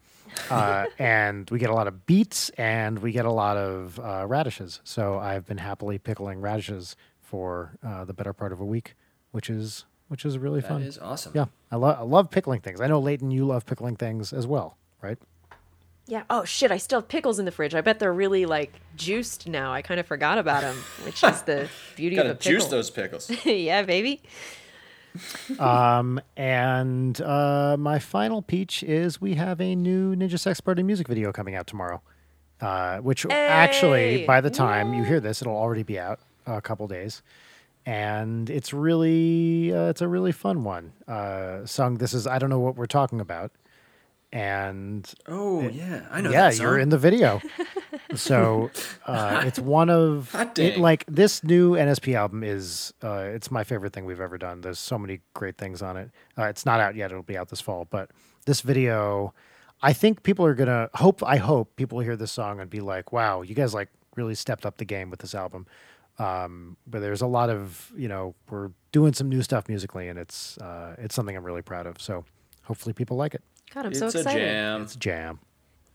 uh, 0.51 0.87
and 0.99 1.51
we 1.51 1.59
get 1.59 1.71
a 1.71 1.75
lot 1.75 1.89
of 1.89 2.07
beets, 2.07 2.51
and 2.51 2.99
we 3.01 3.11
get 3.13 3.25
a 3.27 3.33
lot 3.33 3.57
of 3.57 3.99
uh, 3.99 4.25
radishes. 4.27 4.81
So 4.85 5.19
I've 5.19 5.45
been 5.47 5.59
happily 5.59 5.99
pickling 5.99 6.41
radishes 6.41 6.95
for 7.21 7.77
uh, 7.85 8.05
the 8.05 8.13
better 8.15 8.33
part 8.33 8.53
of 8.53 8.61
a 8.61 8.65
week, 8.65 8.95
which 9.33 9.51
is 9.51 9.87
which 10.15 10.25
is 10.25 10.39
really 10.39 10.61
That 10.61 10.69
fun. 10.69 10.83
is 10.83 10.97
awesome. 10.97 11.33
Yeah, 11.35 11.47
I 11.73 11.77
love 11.77 11.99
I 11.99 12.03
love 12.03 12.31
pickling 12.31 12.61
things. 12.61 12.81
I 12.81 12.87
know 12.87 13.01
Leighton, 13.01 13.33
you 13.33 13.45
love 13.45 13.67
pickling 13.67 13.97
things 13.97 14.33
as 14.33 14.47
well, 14.47 14.77
right? 15.03 15.19
Yeah. 16.07 16.23
Oh 16.31 16.45
shit! 16.45 16.71
I 16.71 16.77
still 16.79 17.01
have 17.01 17.09
pickles 17.09 17.41
in 17.41 17.47
the 17.47 17.51
fridge. 17.51 17.75
I 17.75 17.81
bet 17.81 17.99
they're 17.99 18.13
really 18.13 18.47
like 18.47 18.73
juiced 18.95 19.49
now. 19.49 19.73
I 19.73 19.83
kind 19.83 19.99
of 19.99 20.07
forgot 20.07 20.39
about 20.39 20.61
them, 20.63 20.77
which 21.05 21.25
is 21.25 21.43
the 21.43 21.69
beauty 21.97 22.15
of 22.17 22.23
Gotta 22.23 22.31
a 22.31 22.35
pickle. 22.37 22.53
juice 22.53 22.67
those 22.69 22.91
pickles. 22.91 23.29
yeah, 23.45 23.83
baby. 23.83 24.23
Um, 25.59 26.21
and 26.37 27.21
uh, 27.21 27.77
my 27.79 27.99
final 27.99 28.41
peach 28.43 28.83
is 28.83 29.21
we 29.21 29.35
have 29.35 29.61
a 29.61 29.75
new 29.75 30.15
Ninja 30.15 30.39
Sex 30.39 30.61
Party 30.61 30.83
music 30.85 31.09
video 31.09 31.33
coming 31.33 31.55
out 31.57 31.67
tomorrow. 31.67 32.01
Uh, 32.61 32.99
which 32.99 33.27
actually, 33.27 34.25
by 34.27 34.41
the 34.41 34.49
time 34.51 34.95
you 34.95 35.03
hear 35.03 35.19
this, 35.21 35.43
it'll 35.43 35.57
already 35.57 35.83
be 35.83 35.99
out 35.99 36.21
a 36.47 36.61
couple 36.63 36.87
days, 36.87 37.21
and 37.87 38.49
it's 38.51 38.73
really 38.73 39.73
uh, 39.75 39.89
it's 39.91 40.01
a 40.01 40.09
really 40.09 40.33
fun 40.33 40.65
one. 40.65 40.93
Uh, 41.07 41.65
Sung, 41.67 41.99
this 41.99 42.15
is 42.15 42.27
I 42.27 42.39
don't 42.39 42.51
know 42.51 42.61
what 42.61 42.77
we're 42.77 42.87
talking 42.87 43.21
about, 43.21 43.53
and 44.33 45.11
Oh 45.29 45.63
yeah, 45.69 46.07
I 46.11 46.21
know. 46.21 46.31
yeah, 46.31 46.51
you're 46.51 46.79
in 46.79 46.89
the 46.89 46.99
video. 46.99 47.41
so 48.15 48.71
uh, 49.07 49.43
it's 49.47 49.59
one 49.59 49.91
of 49.91 50.35
it, 50.59 50.79
like 50.79 51.05
this 51.07 51.45
new 51.45 51.73
NSP 51.73 52.15
album 52.15 52.43
is 52.43 52.93
uh, 53.03 53.25
it's 53.35 53.51
my 53.51 53.65
favorite 53.65 53.93
thing 53.93 54.05
we've 54.05 54.21
ever 54.21 54.39
done. 54.39 54.61
There's 54.61 54.79
so 54.79 54.99
many 54.99 55.21
great 55.35 55.57
things 55.59 55.83
on 55.83 55.97
it. 55.97 56.11
Uh, 56.39 56.45
it's 56.45 56.67
not 56.67 56.81
out 56.81 56.95
yet; 56.97 57.11
it'll 57.11 57.23
be 57.23 57.37
out 57.37 57.49
this 57.49 57.61
fall. 57.61 57.87
But 57.91 58.11
this 58.47 58.61
video, 58.61 59.35
I 59.83 59.93
think 59.93 60.23
people 60.23 60.45
are 60.47 60.55
gonna 60.55 60.91
hope. 60.95 61.23
I 61.23 61.37
hope 61.37 61.77
people 61.77 62.01
hear 62.01 62.17
this 62.17 62.33
song 62.33 62.61
and 62.61 62.69
be 62.71 62.81
like, 62.81 63.13
"Wow, 63.13 63.43
you 63.43 63.55
guys 63.55 63.75
like 63.75 63.89
really 64.17 64.35
stepped 64.35 64.65
up 64.67 64.79
the 64.79 64.85
game 64.85 65.11
with 65.11 65.21
this 65.21 65.35
album." 65.35 65.67
Um, 66.19 66.77
but 66.87 67.01
there's 67.01 67.23
a 67.23 67.27
lot 67.27 67.51
of 67.51 67.91
you 67.97 68.09
know 68.09 68.35
we're 68.49 68.71
doing 68.93 69.13
some 69.13 69.29
new 69.29 69.43
stuff 69.43 69.69
musically, 69.69 70.09
and 70.09 70.19
it's 70.19 70.57
uh, 70.59 70.95
it's 70.99 71.15
something 71.15 71.37
I'm 71.37 71.45
really 71.45 71.63
proud 71.63 71.87
of. 71.87 72.01
So 72.01 72.25
hopefully 72.63 72.93
people 72.93 73.17
like 73.17 73.35
it. 73.35 73.43
God, 73.73 73.87
I'm 73.87 73.91
It's 73.93 73.99
so 74.01 74.07
a 74.07 74.09
excited. 74.11 74.39
jam. 74.39 74.83
It's 74.83 74.95
a 74.95 74.99
jam. 74.99 75.41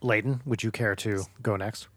Leighton, 0.02 0.42
would 0.46 0.64
you 0.64 0.72
care 0.72 0.96
to 0.96 1.24
go 1.42 1.56
next? 1.56 1.88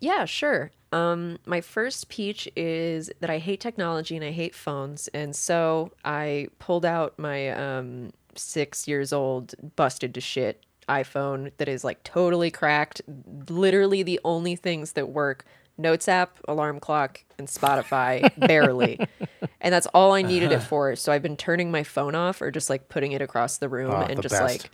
Yeah, 0.00 0.24
sure. 0.26 0.70
Um, 0.92 1.38
my 1.46 1.60
first 1.60 2.08
peach 2.08 2.48
is 2.56 3.10
that 3.20 3.30
I 3.30 3.38
hate 3.38 3.60
technology 3.60 4.16
and 4.16 4.24
I 4.24 4.30
hate 4.30 4.54
phones, 4.54 5.08
and 5.08 5.34
so 5.34 5.92
I 6.04 6.48
pulled 6.58 6.84
out 6.84 7.18
my 7.18 7.50
um, 7.50 8.12
six 8.34 8.86
years 8.86 9.12
old, 9.12 9.54
busted 9.76 10.14
to 10.14 10.20
shit 10.20 10.62
iPhone 10.88 11.50
that 11.56 11.68
is 11.68 11.82
like 11.84 12.02
totally 12.04 12.50
cracked. 12.50 13.00
Literally, 13.48 14.02
the 14.02 14.20
only 14.24 14.56
things 14.56 14.92
that 14.92 15.08
work: 15.08 15.44
Notes 15.76 16.08
app, 16.08 16.38
alarm 16.46 16.78
clock, 16.80 17.22
and 17.38 17.48
Spotify. 17.48 18.30
barely, 18.38 18.98
and 19.60 19.72
that's 19.74 19.86
all 19.88 20.12
I 20.12 20.22
needed 20.22 20.52
it 20.52 20.62
for. 20.70 20.94
So 20.96 21.12
I've 21.12 21.22
been 21.22 21.36
turning 21.36 21.70
my 21.70 21.82
phone 21.82 22.14
off 22.14 22.40
or 22.40 22.50
just 22.50 22.70
like 22.70 22.88
putting 22.88 23.12
it 23.12 23.20
across 23.20 23.58
the 23.58 23.68
room 23.68 23.90
Oh, 23.90 24.02
and 24.02 24.18
the 24.18 24.22
just 24.22 24.34
best. 24.34 24.42
like 24.64 24.70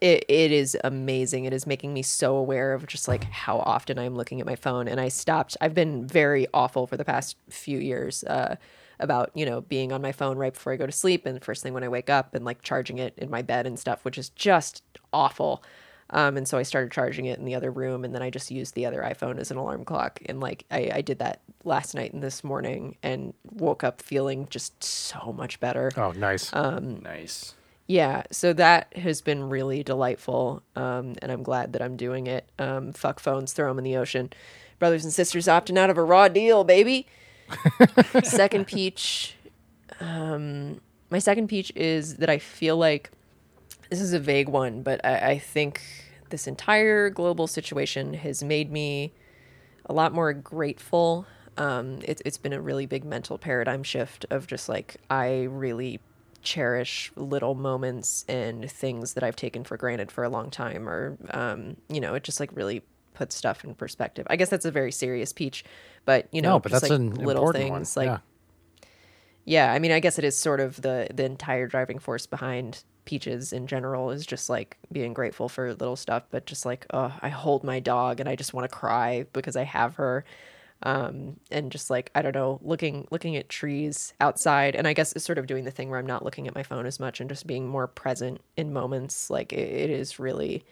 it, 0.00 0.24
it 0.28 0.52
is 0.52 0.76
amazing. 0.84 1.44
It 1.44 1.52
is 1.52 1.66
making 1.66 1.94
me 1.94 2.02
so 2.02 2.36
aware 2.36 2.74
of 2.74 2.86
just 2.86 3.08
like 3.08 3.24
how 3.24 3.58
often 3.60 3.98
I'm 3.98 4.14
looking 4.16 4.40
at 4.40 4.46
my 4.46 4.56
phone. 4.56 4.88
And 4.88 5.00
I 5.00 5.08
stopped. 5.08 5.56
I've 5.60 5.74
been 5.74 6.06
very 6.06 6.46
awful 6.52 6.86
for 6.86 6.96
the 6.96 7.04
past 7.04 7.36
few 7.48 7.78
years 7.78 8.24
uh, 8.24 8.56
about 9.00 9.30
you 9.34 9.46
know 9.46 9.60
being 9.62 9.92
on 9.92 10.02
my 10.02 10.12
phone 10.12 10.36
right 10.36 10.52
before 10.52 10.72
I 10.72 10.76
go 10.76 10.86
to 10.86 10.92
sleep 10.92 11.24
and 11.24 11.34
the 11.34 11.40
first 11.40 11.62
thing 11.62 11.72
when 11.72 11.84
I 11.84 11.88
wake 11.88 12.10
up 12.10 12.34
and 12.34 12.44
like 12.44 12.62
charging 12.62 12.98
it 12.98 13.14
in 13.16 13.30
my 13.30 13.42
bed 13.42 13.66
and 13.66 13.78
stuff, 13.78 14.04
which 14.04 14.18
is 14.18 14.28
just 14.30 14.82
awful. 15.12 15.62
Um, 16.12 16.36
and 16.36 16.46
so 16.46 16.58
I 16.58 16.62
started 16.62 16.92
charging 16.92 17.24
it 17.24 17.38
in 17.38 17.44
the 17.44 17.54
other 17.54 17.70
room, 17.70 18.04
and 18.04 18.14
then 18.14 18.22
I 18.22 18.30
just 18.30 18.50
used 18.50 18.74
the 18.74 18.86
other 18.86 19.00
iPhone 19.02 19.38
as 19.38 19.50
an 19.50 19.56
alarm 19.56 19.84
clock. 19.84 20.20
And 20.26 20.40
like 20.40 20.64
I, 20.70 20.90
I 20.94 21.00
did 21.00 21.18
that 21.20 21.40
last 21.64 21.94
night 21.94 22.12
and 22.12 22.22
this 22.22 22.44
morning, 22.44 22.96
and 23.02 23.32
woke 23.50 23.82
up 23.82 24.02
feeling 24.02 24.46
just 24.50 24.84
so 24.84 25.32
much 25.32 25.58
better. 25.58 25.90
Oh, 25.96 26.12
nice. 26.12 26.52
Nice. 27.02 27.54
Yeah, 27.86 28.22
so 28.30 28.52
that 28.52 28.96
has 28.96 29.20
been 29.20 29.48
really 29.48 29.82
delightful, 29.82 30.62
um, 30.76 31.14
and 31.20 31.32
I'm 31.32 31.42
glad 31.42 31.72
that 31.72 31.82
I'm 31.82 31.96
doing 31.96 32.26
it. 32.26 32.48
Um, 32.58 32.92
fuck 32.92 33.18
phones, 33.18 33.52
throw 33.52 33.68
them 33.68 33.78
in 33.78 33.84
the 33.84 33.96
ocean. 33.96 34.32
Brothers 34.78 35.04
and 35.04 35.12
sisters 35.12 35.46
opting 35.46 35.76
out 35.76 35.90
of 35.90 35.98
a 35.98 36.02
raw 36.02 36.28
deal, 36.28 36.64
baby. 36.64 37.06
second 38.22 38.66
peach, 38.66 39.36
um, 40.00 40.80
my 41.10 41.18
second 41.18 41.48
peach 41.48 41.72
is 41.74 42.16
that 42.16 42.30
I 42.30 42.38
feel 42.38 42.76
like 42.76 43.10
this 43.92 44.00
is 44.00 44.14
a 44.14 44.18
vague 44.18 44.48
one, 44.48 44.82
but 44.82 45.04
I, 45.04 45.32
I 45.32 45.38
think 45.38 45.82
this 46.30 46.46
entire 46.46 47.10
global 47.10 47.46
situation 47.46 48.14
has 48.14 48.42
made 48.42 48.72
me 48.72 49.12
a 49.84 49.92
lot 49.92 50.14
more 50.14 50.32
grateful 50.32 51.26
Um, 51.58 51.98
it's 52.04 52.22
it's 52.24 52.38
been 52.38 52.52
a 52.54 52.60
really 52.60 52.86
big 52.86 53.04
mental 53.04 53.36
paradigm 53.36 53.82
shift 53.82 54.24
of 54.30 54.46
just 54.46 54.68
like 54.68 54.96
I 55.10 55.42
really 55.42 56.00
cherish 56.42 57.12
little 57.16 57.54
moments 57.54 58.24
and 58.28 58.70
things 58.70 59.12
that 59.14 59.22
I've 59.22 59.36
taken 59.36 59.62
for 59.64 59.76
granted 59.76 60.10
for 60.10 60.24
a 60.24 60.28
long 60.30 60.50
time, 60.50 60.88
or 60.88 61.18
um, 61.30 61.76
you 61.88 62.00
know, 62.00 62.14
it 62.14 62.24
just 62.24 62.40
like 62.40 62.50
really 62.54 62.82
puts 63.14 63.36
stuff 63.36 63.62
in 63.64 63.74
perspective. 63.74 64.26
I 64.30 64.36
guess 64.36 64.48
that's 64.48 64.64
a 64.64 64.70
very 64.70 64.92
serious 64.92 65.32
peach, 65.32 65.64
but 66.06 66.28
you 66.32 66.40
know, 66.40 66.52
no, 66.52 66.60
but 66.60 66.72
just 66.72 66.88
that's 66.88 66.90
like 66.90 67.18
little 67.18 67.52
things 67.52 67.94
one. 67.96 68.06
like 68.06 68.20
yeah. 69.44 69.66
yeah, 69.66 69.72
I 69.72 69.78
mean, 69.78 69.92
I 69.92 70.00
guess 70.00 70.18
it 70.18 70.24
is 70.24 70.36
sort 70.36 70.60
of 70.60 70.80
the 70.80 71.08
the 71.12 71.26
entire 71.26 71.66
driving 71.66 71.98
force 71.98 72.26
behind 72.26 72.84
peaches 73.04 73.52
in 73.52 73.66
general 73.66 74.10
is 74.10 74.26
just 74.26 74.48
like 74.48 74.78
being 74.90 75.12
grateful 75.14 75.48
for 75.48 75.70
little 75.74 75.96
stuff, 75.96 76.24
but 76.30 76.46
just 76.46 76.64
like, 76.66 76.86
oh, 76.92 77.12
I 77.20 77.28
hold 77.28 77.64
my 77.64 77.80
dog 77.80 78.20
and 78.20 78.28
I 78.28 78.36
just 78.36 78.54
want 78.54 78.70
to 78.70 78.76
cry 78.76 79.26
because 79.32 79.56
I 79.56 79.64
have 79.64 79.96
her. 79.96 80.24
Um, 80.84 81.36
and 81.50 81.70
just 81.70 81.90
like 81.90 82.10
I 82.14 82.22
don't 82.22 82.34
know, 82.34 82.58
looking 82.62 83.06
looking 83.12 83.36
at 83.36 83.48
trees 83.48 84.14
outside, 84.20 84.74
and 84.74 84.88
I 84.88 84.94
guess 84.94 85.12
it's 85.12 85.24
sort 85.24 85.38
of 85.38 85.46
doing 85.46 85.64
the 85.64 85.70
thing 85.70 85.90
where 85.90 85.98
I'm 86.00 86.06
not 86.06 86.24
looking 86.24 86.48
at 86.48 86.56
my 86.56 86.64
phone 86.64 86.86
as 86.86 86.98
much 86.98 87.20
and 87.20 87.30
just 87.30 87.46
being 87.46 87.68
more 87.68 87.86
present 87.86 88.40
in 88.56 88.72
moments. 88.72 89.30
Like 89.30 89.52
it, 89.52 89.68
it 89.68 89.90
is 89.90 90.18
really 90.18 90.64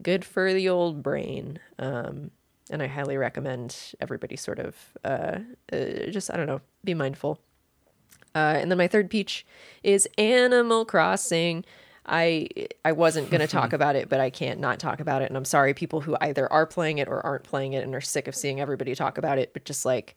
good 0.00 0.24
for 0.24 0.54
the 0.54 0.68
old 0.70 1.02
brain. 1.02 1.58
Um, 1.78 2.30
and 2.70 2.82
I 2.82 2.86
highly 2.86 3.18
recommend 3.18 3.76
everybody 4.00 4.36
sort 4.36 4.58
of 4.58 4.76
uh, 5.04 5.40
uh, 5.70 6.06
just 6.10 6.32
I 6.32 6.36
don't 6.36 6.46
know, 6.46 6.62
be 6.84 6.94
mindful. 6.94 7.38
Uh, 8.34 8.56
and 8.60 8.70
then 8.70 8.78
my 8.78 8.88
third 8.88 9.10
peach 9.10 9.46
is 9.82 10.08
Animal 10.18 10.84
Crossing. 10.84 11.64
I 12.06 12.48
I 12.84 12.92
wasn't 12.92 13.30
gonna 13.30 13.46
talk 13.46 13.72
about 13.78 13.96
it, 13.96 14.08
but 14.08 14.20
I 14.20 14.30
can't 14.30 14.60
not 14.60 14.78
talk 14.78 15.00
about 15.00 15.22
it. 15.22 15.26
And 15.26 15.36
I'm 15.36 15.44
sorry, 15.44 15.74
people 15.74 16.00
who 16.00 16.16
either 16.20 16.52
are 16.52 16.66
playing 16.66 16.98
it 16.98 17.08
or 17.08 17.24
aren't 17.24 17.44
playing 17.44 17.74
it 17.74 17.84
and 17.84 17.94
are 17.94 18.00
sick 18.00 18.28
of 18.28 18.34
seeing 18.34 18.60
everybody 18.60 18.94
talk 18.94 19.18
about 19.18 19.38
it. 19.38 19.52
But 19.52 19.64
just 19.64 19.84
like, 19.84 20.16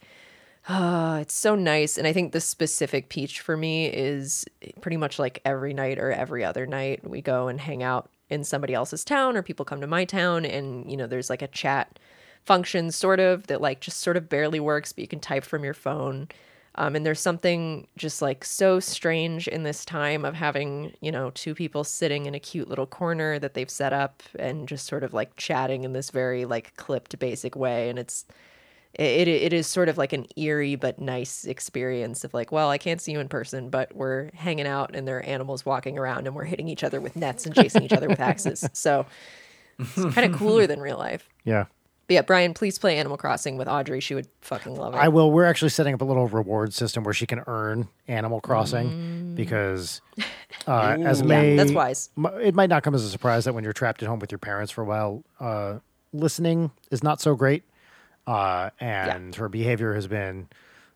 ah, 0.68 1.18
it's 1.20 1.34
so 1.34 1.56
nice. 1.56 1.98
And 1.98 2.08
I 2.08 2.14
think 2.14 2.32
the 2.32 2.42
specific 2.42 3.10
peach 3.10 3.40
for 3.42 3.56
me 3.56 3.88
is 3.88 4.46
pretty 4.82 4.98
much 4.98 5.20
like 5.20 5.42
every 5.46 5.74
night 5.74 6.00
or 6.00 6.12
every 6.12 6.44
other 6.44 6.66
night 6.66 7.08
we 7.08 7.22
go 7.22 7.48
and 7.48 7.60
hang 7.60 7.84
out 7.84 8.10
in 8.30 8.44
somebody 8.44 8.74
else's 8.74 9.04
town 9.04 9.38
or 9.38 9.44
people 9.44 9.66
come 9.66 9.82
to 9.82 9.88
my 9.88 10.06
town, 10.06 10.46
and 10.46 10.90
you 10.90 10.98
know 10.98 11.08
there's 11.08 11.30
like 11.30 11.42
a 11.42 11.48
chat 11.48 12.00
function 12.44 12.92
sort 12.92 13.20
of 13.20 13.48
that 13.48 13.60
like 13.62 13.82
just 13.82 14.00
sort 14.00 14.18
of 14.18 14.30
barely 14.30 14.60
works, 14.60 14.94
but 14.94 15.02
you 15.02 15.08
can 15.08 15.20
type 15.20 15.44
from 15.44 15.64
your 15.64 15.74
phone. 15.74 16.28
Um, 16.78 16.96
and 16.96 17.06
there's 17.06 17.22
something 17.22 17.88
just 17.98 18.22
like 18.22 18.44
so 18.44 18.80
strange 18.80 19.48
in 19.48 19.64
this 19.64 19.86
time 19.86 20.26
of 20.26 20.34
having, 20.34 20.94
you 21.02 21.12
know, 21.12 21.32
two 21.32 21.56
people 21.56 21.84
sitting 21.84 22.26
in 22.26 22.36
a 22.36 22.40
cute 22.40 22.68
little 22.68 22.86
corner 22.86 23.40
that 23.40 23.54
they've 23.54 23.70
set 23.70 23.94
up 23.94 24.22
and 24.38 24.68
just 24.68 24.86
sort 24.86 25.04
of 25.04 25.14
like 25.14 25.36
chatting 25.38 25.86
in 25.86 25.94
this 25.94 26.10
very 26.10 26.44
like 26.44 26.76
clipped 26.76 27.18
basic 27.18 27.56
way. 27.56 27.90
And 27.90 27.98
it's, 27.98 28.26
it, 28.94 29.28
it 29.28 29.54
is 29.54 29.68
sort 29.68 29.88
of 29.88 29.98
like 29.98 30.12
an 30.12 30.26
eerie 30.36 30.76
but 30.76 31.00
nice 31.00 31.46
experience 31.46 32.26
of 32.26 32.34
like, 32.34 32.52
well, 32.52 32.70
I 32.70 32.78
can't 32.78 33.00
see 33.00 33.14
you 33.14 33.20
in 33.22 33.30
person, 33.30 33.70
but 33.70 33.96
we're 33.96 34.32
hanging 34.34 34.68
out 34.68 34.96
and 34.96 35.08
there 35.08 35.18
are 35.18 35.24
animals 35.24 35.66
walking 35.66 35.98
around 35.98 36.28
and 36.28 36.36
we're 36.36 36.44
hitting 36.44 36.68
each 36.68 36.84
other 36.84 37.00
with 37.00 37.16
nets 37.16 37.46
and 37.46 37.56
chasing 37.56 37.84
each 37.84 37.94
other 37.94 38.10
with 38.10 38.20
axes. 38.20 38.68
So 38.74 39.06
it's 39.80 40.14
kind 40.14 40.32
of 40.32 40.38
cooler 40.40 40.68
than 40.68 40.82
real 40.82 40.98
life. 40.98 41.30
Yeah. 41.46 41.66
But 42.08 42.14
yeah, 42.14 42.22
Brian, 42.22 42.54
please 42.54 42.78
play 42.78 42.98
Animal 42.98 43.18
Crossing 43.18 43.58
with 43.58 43.68
Audrey. 43.68 44.00
She 44.00 44.14
would 44.14 44.28
fucking 44.42 44.76
love 44.76 44.94
it. 44.94 44.98
I 44.98 45.08
will. 45.08 45.32
We're 45.32 45.46
actually 45.46 45.70
setting 45.70 45.94
up 45.96 46.02
a 46.02 46.06
little 46.06 46.28
reward 46.28 46.74
system 46.74 47.04
where 47.04 47.14
she 47.16 47.26
can 47.26 47.42
earn 47.48 47.88
Animal 48.08 48.42
Crossing 48.42 49.34
because, 49.36 50.02
uh, 50.68 50.98
as 51.04 51.22
Yeah, 51.22 51.26
may 51.28 51.56
that's 51.56 51.72
wise. 51.72 52.10
It 52.42 52.54
might 52.54 52.70
not 52.70 52.84
come 52.84 52.94
as 52.94 53.04
a 53.04 53.10
surprise 53.10 53.46
that 53.46 53.54
when 53.54 53.64
you're 53.64 53.74
trapped 53.74 54.04
at 54.04 54.10
home 54.10 54.20
with 54.20 54.32
your 54.32 54.40
parents 54.40 54.72
for 54.72 54.82
a 54.82 54.86
while, 54.86 55.24
uh, 55.40 55.80
listening 56.14 56.72
is 56.92 57.02
not 57.02 57.22
so 57.22 57.34
great, 57.36 57.64
uh, 58.28 58.70
and 58.80 59.36
her 59.36 59.50
behavior 59.50 59.96
has 59.96 60.08
been. 60.08 60.48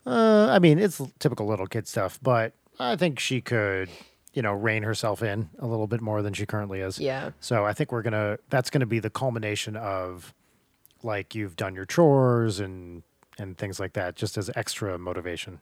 Uh, 0.06 0.48
I 0.52 0.60
mean, 0.60 0.78
it's 0.80 1.02
typical 1.20 1.48
little 1.48 1.68
kid 1.68 1.88
stuff, 1.88 2.20
but 2.22 2.54
I 2.80 2.96
think 2.96 3.20
she 3.20 3.42
could, 3.42 3.90
you 4.34 4.42
know, 4.42 4.54
rein 4.54 4.84
herself 4.84 5.22
in 5.22 5.50
a 5.60 5.66
little 5.68 5.88
bit 5.88 6.02
more 6.02 6.22
than 6.22 6.34
she 6.34 6.46
currently 6.46 6.80
is. 6.82 7.00
Yeah. 7.00 7.32
So 7.40 7.66
I 7.66 7.74
think 7.74 7.92
we're 7.92 8.04
gonna. 8.04 8.38
That's 8.50 8.70
gonna 8.70 8.86
be 8.86 9.00
the 9.00 9.10
culmination 9.10 9.76
of, 9.76 10.34
like, 11.04 11.36
you've 11.36 11.56
done 11.56 11.76
your 11.76 11.86
chores 11.86 12.60
and 12.60 13.04
and 13.38 13.58
things 13.58 13.80
like 13.80 13.94
that, 13.94 14.16
just 14.18 14.38
as 14.38 14.50
extra 14.56 14.98
motivation. 14.98 15.60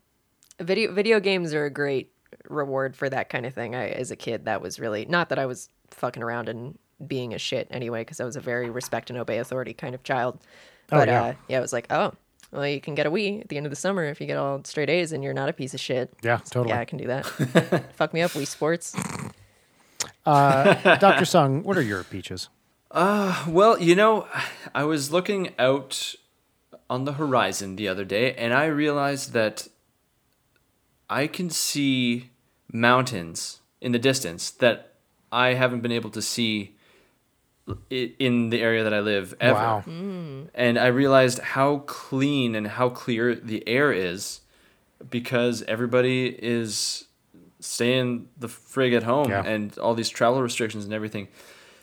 video 0.59 0.91
video 0.91 1.19
games 1.19 1.53
are 1.53 1.65
a 1.65 1.69
great 1.69 2.11
reward 2.49 2.95
for 2.95 3.09
that 3.09 3.29
kind 3.29 3.45
of 3.45 3.53
thing. 3.53 3.75
I, 3.75 3.89
as 3.89 4.09
a 4.11 4.15
kid, 4.15 4.45
that 4.45 4.61
was 4.61 4.79
really 4.79 5.05
not 5.05 5.29
that 5.29 5.39
I 5.39 5.45
was 5.45 5.69
fucking 5.91 6.23
around 6.23 6.49
and 6.49 6.77
being 7.05 7.33
a 7.33 7.37
shit 7.37 7.67
anyway, 7.69 8.01
because 8.01 8.19
I 8.19 8.25
was 8.25 8.35
a 8.35 8.41
very 8.41 8.69
respect 8.69 9.09
and 9.11 9.19
obey 9.19 9.37
authority 9.37 9.73
kind 9.73 9.93
of 9.93 10.01
child. 10.03 10.39
Oh, 10.91 10.97
But 10.97 11.07
yeah. 11.07 11.23
uh, 11.23 11.33
yeah, 11.47 11.59
it 11.59 11.61
was 11.61 11.71
like, 11.73 11.85
oh, 11.91 12.13
well, 12.51 12.65
you 12.67 12.81
can 12.81 12.95
get 12.95 13.05
a 13.05 13.11
Wii 13.11 13.41
at 13.41 13.49
the 13.49 13.57
end 13.57 13.65
of 13.65 13.69
the 13.69 13.75
summer 13.75 14.05
if 14.05 14.19
you 14.19 14.25
get 14.25 14.37
all 14.37 14.63
straight 14.63 14.89
A's 14.89 15.11
and 15.11 15.23
you're 15.23 15.33
not 15.33 15.49
a 15.49 15.53
piece 15.53 15.73
of 15.75 15.79
shit. 15.79 16.11
Yeah, 16.23 16.37
totally. 16.37 16.69
Yeah, 16.69 16.79
I 16.79 16.85
can 16.85 16.97
do 16.97 17.05
that. 17.07 17.25
Fuck 17.95 18.13
me 18.13 18.21
up, 18.21 18.31
Wii 18.31 18.47
Sports. 18.47 18.95
Dr. 20.25 21.25
Sung, 21.25 21.63
what 21.63 21.77
are 21.77 21.81
your 21.81 22.03
peaches? 22.03 22.49
Uh, 22.91 23.45
well, 23.47 23.79
you 23.79 23.95
know, 23.95 24.27
I 24.73 24.83
was 24.83 25.11
looking 25.11 25.53
out 25.59 26.15
on 26.89 27.03
the 27.05 27.13
horizon 27.13 27.75
the 27.75 27.87
other 27.87 28.05
day 28.05 28.33
and 28.33 28.53
I 28.53 28.65
realized 28.65 29.33
that 29.33 29.67
I 31.09 31.27
can 31.27 31.49
see 31.49 32.29
mountains 32.71 33.59
in 33.81 33.91
the 33.91 33.99
distance 33.99 34.49
that 34.51 34.93
I 35.31 35.53
haven't 35.55 35.81
been 35.81 35.91
able 35.91 36.09
to 36.11 36.21
see 36.21 36.75
in 37.89 38.49
the 38.49 38.61
area 38.61 38.83
that 38.83 38.93
I 38.93 39.01
live 39.01 39.35
ever. 39.41 39.53
Wow. 39.59 39.81
Hmm. 39.81 40.43
And 40.53 40.79
I 40.79 40.87
realized 40.87 41.39
how 41.39 41.79
clean 41.79 42.55
and 42.55 42.67
how 42.67 42.89
clear 42.89 43.35
the 43.35 43.67
air 43.67 43.91
is 43.91 44.39
because 45.09 45.63
everybody 45.63 46.27
is 46.27 47.05
staying 47.59 48.29
the 48.37 48.47
frig 48.47 48.95
at 48.95 49.03
home 49.03 49.29
Yeah. 49.29 49.43
and 49.45 49.77
all 49.77 49.93
these 49.93 50.09
travel 50.09 50.41
restrictions 50.41 50.85
and 50.85 50.93
everything. 50.93 51.27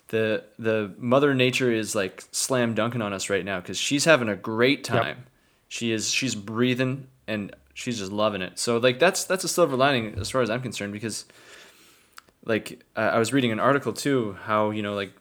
The 0.08 0.44
the 0.58 0.94
mother 0.98 1.34
nature 1.34 1.72
is 1.72 1.94
like 1.94 2.22
slam 2.30 2.74
dunking 2.74 3.02
on 3.02 3.12
us 3.12 3.30
right 3.30 3.44
now 3.44 3.60
because 3.60 3.78
she's 3.78 4.04
having 4.04 4.28
a 4.28 4.36
great 4.36 4.84
time. 4.84 5.26
She 5.68 5.92
is 5.92 6.10
she's 6.10 6.34
breathing 6.34 7.08
and 7.26 7.54
she's 7.72 7.98
just 7.98 8.12
loving 8.12 8.42
it. 8.42 8.58
So 8.58 8.76
like 8.78 8.98
that's 8.98 9.24
that's 9.24 9.44
a 9.44 9.48
silver 9.48 9.76
lining 9.76 10.18
as 10.18 10.30
far 10.30 10.42
as 10.42 10.50
I'm 10.50 10.60
concerned 10.62 10.92
because 10.92 11.24
like 12.44 12.84
uh, 12.96 13.00
I 13.00 13.18
was 13.18 13.32
reading 13.32 13.50
an 13.52 13.58
article 13.60 13.92
too 13.92 14.36
how 14.44 14.70
you 14.70 14.82
know 14.82 14.94
like 14.94 15.12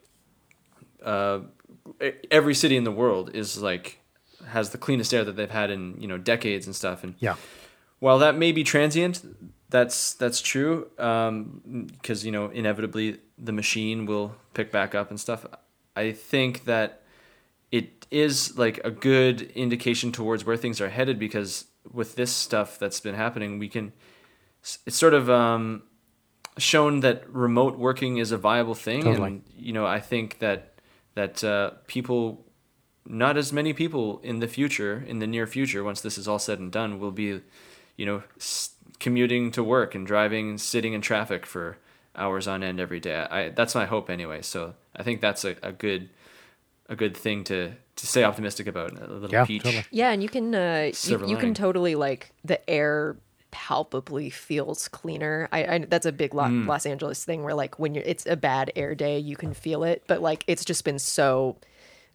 uh, 1.03 1.39
every 2.31 2.53
city 2.53 2.77
in 2.77 2.83
the 2.83 2.91
world 2.91 3.31
is 3.33 3.61
like 3.61 3.99
has 4.47 4.69
the 4.71 4.77
cleanest 4.77 5.13
air 5.13 5.23
that 5.23 5.35
they've 5.35 5.49
had 5.49 5.69
in 5.71 5.95
you 5.99 6.07
know 6.07 6.17
decades 6.17 6.65
and 6.65 6.75
stuff 6.75 7.03
and 7.03 7.15
Yeah. 7.19 7.35
while 7.99 8.19
that 8.19 8.35
may 8.35 8.51
be 8.51 8.63
transient 8.63 9.21
that's 9.69 10.13
that's 10.13 10.41
true 10.41 10.87
because 10.97 12.25
you 12.25 12.31
know 12.31 12.49
inevitably 12.49 13.19
the 13.37 13.51
machine 13.53 14.05
will 14.05 14.35
pick 14.53 14.71
back 14.71 14.93
up 14.95 15.09
and 15.09 15.19
stuff 15.19 15.45
i 15.95 16.11
think 16.11 16.65
that 16.65 17.01
it 17.71 18.05
is 18.11 18.57
like 18.57 18.79
a 18.83 18.91
good 18.91 19.41
indication 19.55 20.11
towards 20.11 20.45
where 20.45 20.57
things 20.57 20.79
are 20.79 20.89
headed 20.89 21.17
because 21.17 21.65
with 21.91 22.15
this 22.15 22.31
stuff 22.31 22.77
that's 22.79 22.99
been 22.99 23.15
happening 23.15 23.59
we 23.59 23.67
can 23.67 23.91
it's 24.85 24.95
sort 24.95 25.13
of 25.13 25.29
um, 25.29 25.83
shown 26.57 27.01
that 27.01 27.29
remote 27.29 27.77
working 27.77 28.17
is 28.17 28.31
a 28.31 28.37
viable 28.37 28.75
thing 28.75 29.03
Totally. 29.03 29.27
and 29.27 29.43
you 29.57 29.73
know 29.73 29.85
i 29.85 29.99
think 29.99 30.39
that 30.39 30.75
that 31.15 31.43
uh, 31.43 31.71
people 31.87 32.45
not 33.05 33.35
as 33.37 33.51
many 33.51 33.73
people 33.73 34.19
in 34.23 34.39
the 34.39 34.47
future 34.47 35.03
in 35.07 35.19
the 35.19 35.27
near 35.27 35.45
future 35.47 35.83
once 35.83 36.01
this 36.01 36.17
is 36.17 36.27
all 36.27 36.39
said 36.39 36.59
and 36.59 36.71
done 36.71 36.99
will 36.99 37.11
be 37.11 37.41
you 37.97 38.05
know 38.05 38.23
s- 38.37 38.69
commuting 38.99 39.51
to 39.51 39.63
work 39.63 39.93
and 39.95 40.07
driving 40.07 40.49
and 40.51 40.61
sitting 40.61 40.93
in 40.93 41.01
traffic 41.01 41.45
for 41.45 41.77
hours 42.15 42.47
on 42.47 42.63
end 42.63 42.79
every 42.79 42.99
day 42.99 43.15
I, 43.29 43.49
that's 43.49 43.75
my 43.75 43.85
hope 43.85 44.09
anyway 44.09 44.41
so 44.41 44.73
i 44.95 45.03
think 45.03 45.19
that's 45.21 45.43
a, 45.45 45.55
a 45.63 45.71
good 45.71 46.09
a 46.89 46.95
good 46.95 47.15
thing 47.17 47.43
to 47.45 47.71
to 47.95 48.07
stay 48.07 48.23
optimistic 48.23 48.67
about 48.67 48.91
a 48.91 49.05
little 49.13 49.29
Yeah, 49.29 49.45
peach 49.45 49.63
totally. 49.63 49.83
Yeah, 49.91 50.11
and 50.11 50.21
you 50.23 50.29
can 50.29 50.53
uh, 50.55 50.91
you, 51.03 51.27
you 51.27 51.37
can 51.37 51.53
totally 51.53 51.95
like 51.95 52.31
the 52.43 52.67
air 52.69 53.17
palpably 53.51 54.31
feels 54.31 54.87
cleaner. 54.87 55.47
I, 55.51 55.65
I 55.65 55.79
that's 55.79 56.07
a 56.07 56.11
big 56.11 56.33
Lo- 56.33 56.47
Hmm. 56.49 56.67
Los 56.67 56.85
Angeles 56.87 57.23
thing 57.23 57.43
where 57.43 57.53
like 57.53 57.77
when 57.77 57.93
you're 57.93 58.03
it's 58.03 58.25
a 58.25 58.35
bad 58.35 58.71
air 58.75 58.95
day, 58.95 59.19
you 59.19 59.35
can 59.35 59.53
feel 59.53 59.83
it, 59.83 60.03
but 60.07 60.21
like 60.21 60.43
it's 60.47 60.65
just 60.65 60.83
been 60.83 60.97
so 60.99 61.55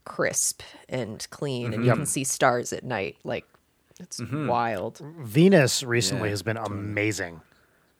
crisp 0.04 0.62
and 0.88 1.26
clean, 1.30 1.72
and 1.72 1.84
you 1.84 1.90
Mm-hmm. 1.90 2.00
can 2.00 2.06
see 2.06 2.24
stars 2.24 2.72
at 2.72 2.82
night. 2.84 3.16
Like 3.24 3.46
it's 4.00 4.20
wild. 4.20 5.00
Venus 5.20 5.82
recently 5.84 6.28
Yeah, 6.28 6.32
has 6.32 6.42
been 6.42 6.56
amazing. 6.56 7.40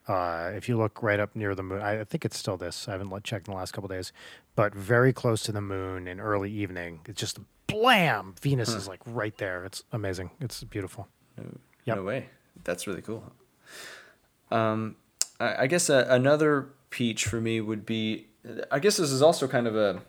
Uh, 0.09 0.51
if 0.55 0.67
you 0.67 0.75
look 0.75 1.03
right 1.03 1.19
up 1.19 1.35
near 1.35 1.53
the 1.53 1.61
moon, 1.61 1.83
I 1.83 2.03
think 2.03 2.25
it's 2.25 2.37
still 2.37 2.57
this. 2.57 2.87
I 2.87 2.93
haven't 2.93 3.23
checked 3.23 3.47
in 3.47 3.53
the 3.53 3.57
last 3.57 3.73
couple 3.73 3.87
days, 3.87 4.11
but 4.55 4.73
very 4.73 5.13
close 5.13 5.43
to 5.43 5.51
the 5.51 5.61
moon 5.61 6.07
in 6.07 6.19
early 6.19 6.51
evening. 6.51 7.01
It's 7.05 7.19
just 7.19 7.37
blam. 7.67 8.33
Venus 8.41 8.69
is 8.69 8.87
like 8.87 9.01
right 9.05 9.37
there. 9.37 9.63
It's 9.65 9.83
amazing. 9.91 10.31
It's 10.41 10.63
beautiful. 10.63 11.07
Yep. 11.85 11.97
No 11.97 12.03
way. 12.03 12.29
That's 12.63 12.87
really 12.87 13.03
cool. 13.03 13.31
Um, 14.49 14.95
I, 15.39 15.63
I 15.63 15.67
guess 15.67 15.89
a, 15.89 16.07
another 16.09 16.69
peach 16.89 17.25
for 17.25 17.39
me 17.39 17.61
would 17.61 17.85
be. 17.85 18.25
I 18.71 18.79
guess 18.79 18.97
this 18.97 19.11
is 19.11 19.21
also 19.21 19.47
kind 19.47 19.67
of 19.67 19.75
a 19.75 20.01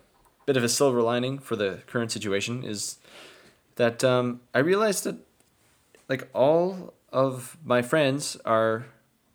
bit 0.47 0.57
of 0.57 0.63
a 0.63 0.69
silver 0.69 1.03
lining 1.03 1.37
for 1.37 1.55
the 1.55 1.83
current 1.85 2.11
situation 2.11 2.63
is 2.63 2.97
that 3.75 4.03
um, 4.03 4.41
I 4.55 4.59
realized 4.59 5.03
that 5.03 5.17
like 6.09 6.27
all 6.33 6.95
of 7.11 7.57
my 7.63 7.83
friends 7.83 8.35
are 8.45 8.85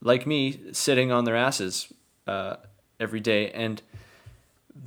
like 0.06 0.26
me, 0.26 0.40
sitting 0.72 1.10
on 1.12 1.24
their 1.24 1.36
asses 1.36 1.92
uh, 2.26 2.56
every 3.00 3.20
day, 3.20 3.50
and 3.50 3.82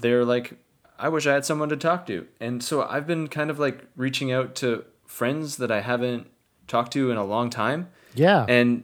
they're 0.02 0.26
like, 0.26 0.54
I 0.98 1.10
wish 1.10 1.26
I 1.28 1.34
had 1.34 1.46
someone 1.46 1.70
to 1.70 1.78
talk 1.78 2.06
to. 2.08 2.26
And 2.40 2.64
so 2.64 2.84
I've 2.84 3.08
been 3.08 3.28
kind 3.28 3.50
of 3.50 3.60
like 3.60 3.86
reaching 3.96 4.32
out 4.32 4.56
to 4.56 4.84
friends 5.06 5.58
that 5.58 5.72
I 5.72 5.82
haven't 5.82 6.28
talked 6.68 6.94
to 6.94 7.12
in 7.12 7.18
a 7.18 7.24
long 7.26 7.50
time 7.50 7.88
Yeah. 8.16 8.46
and 8.48 8.84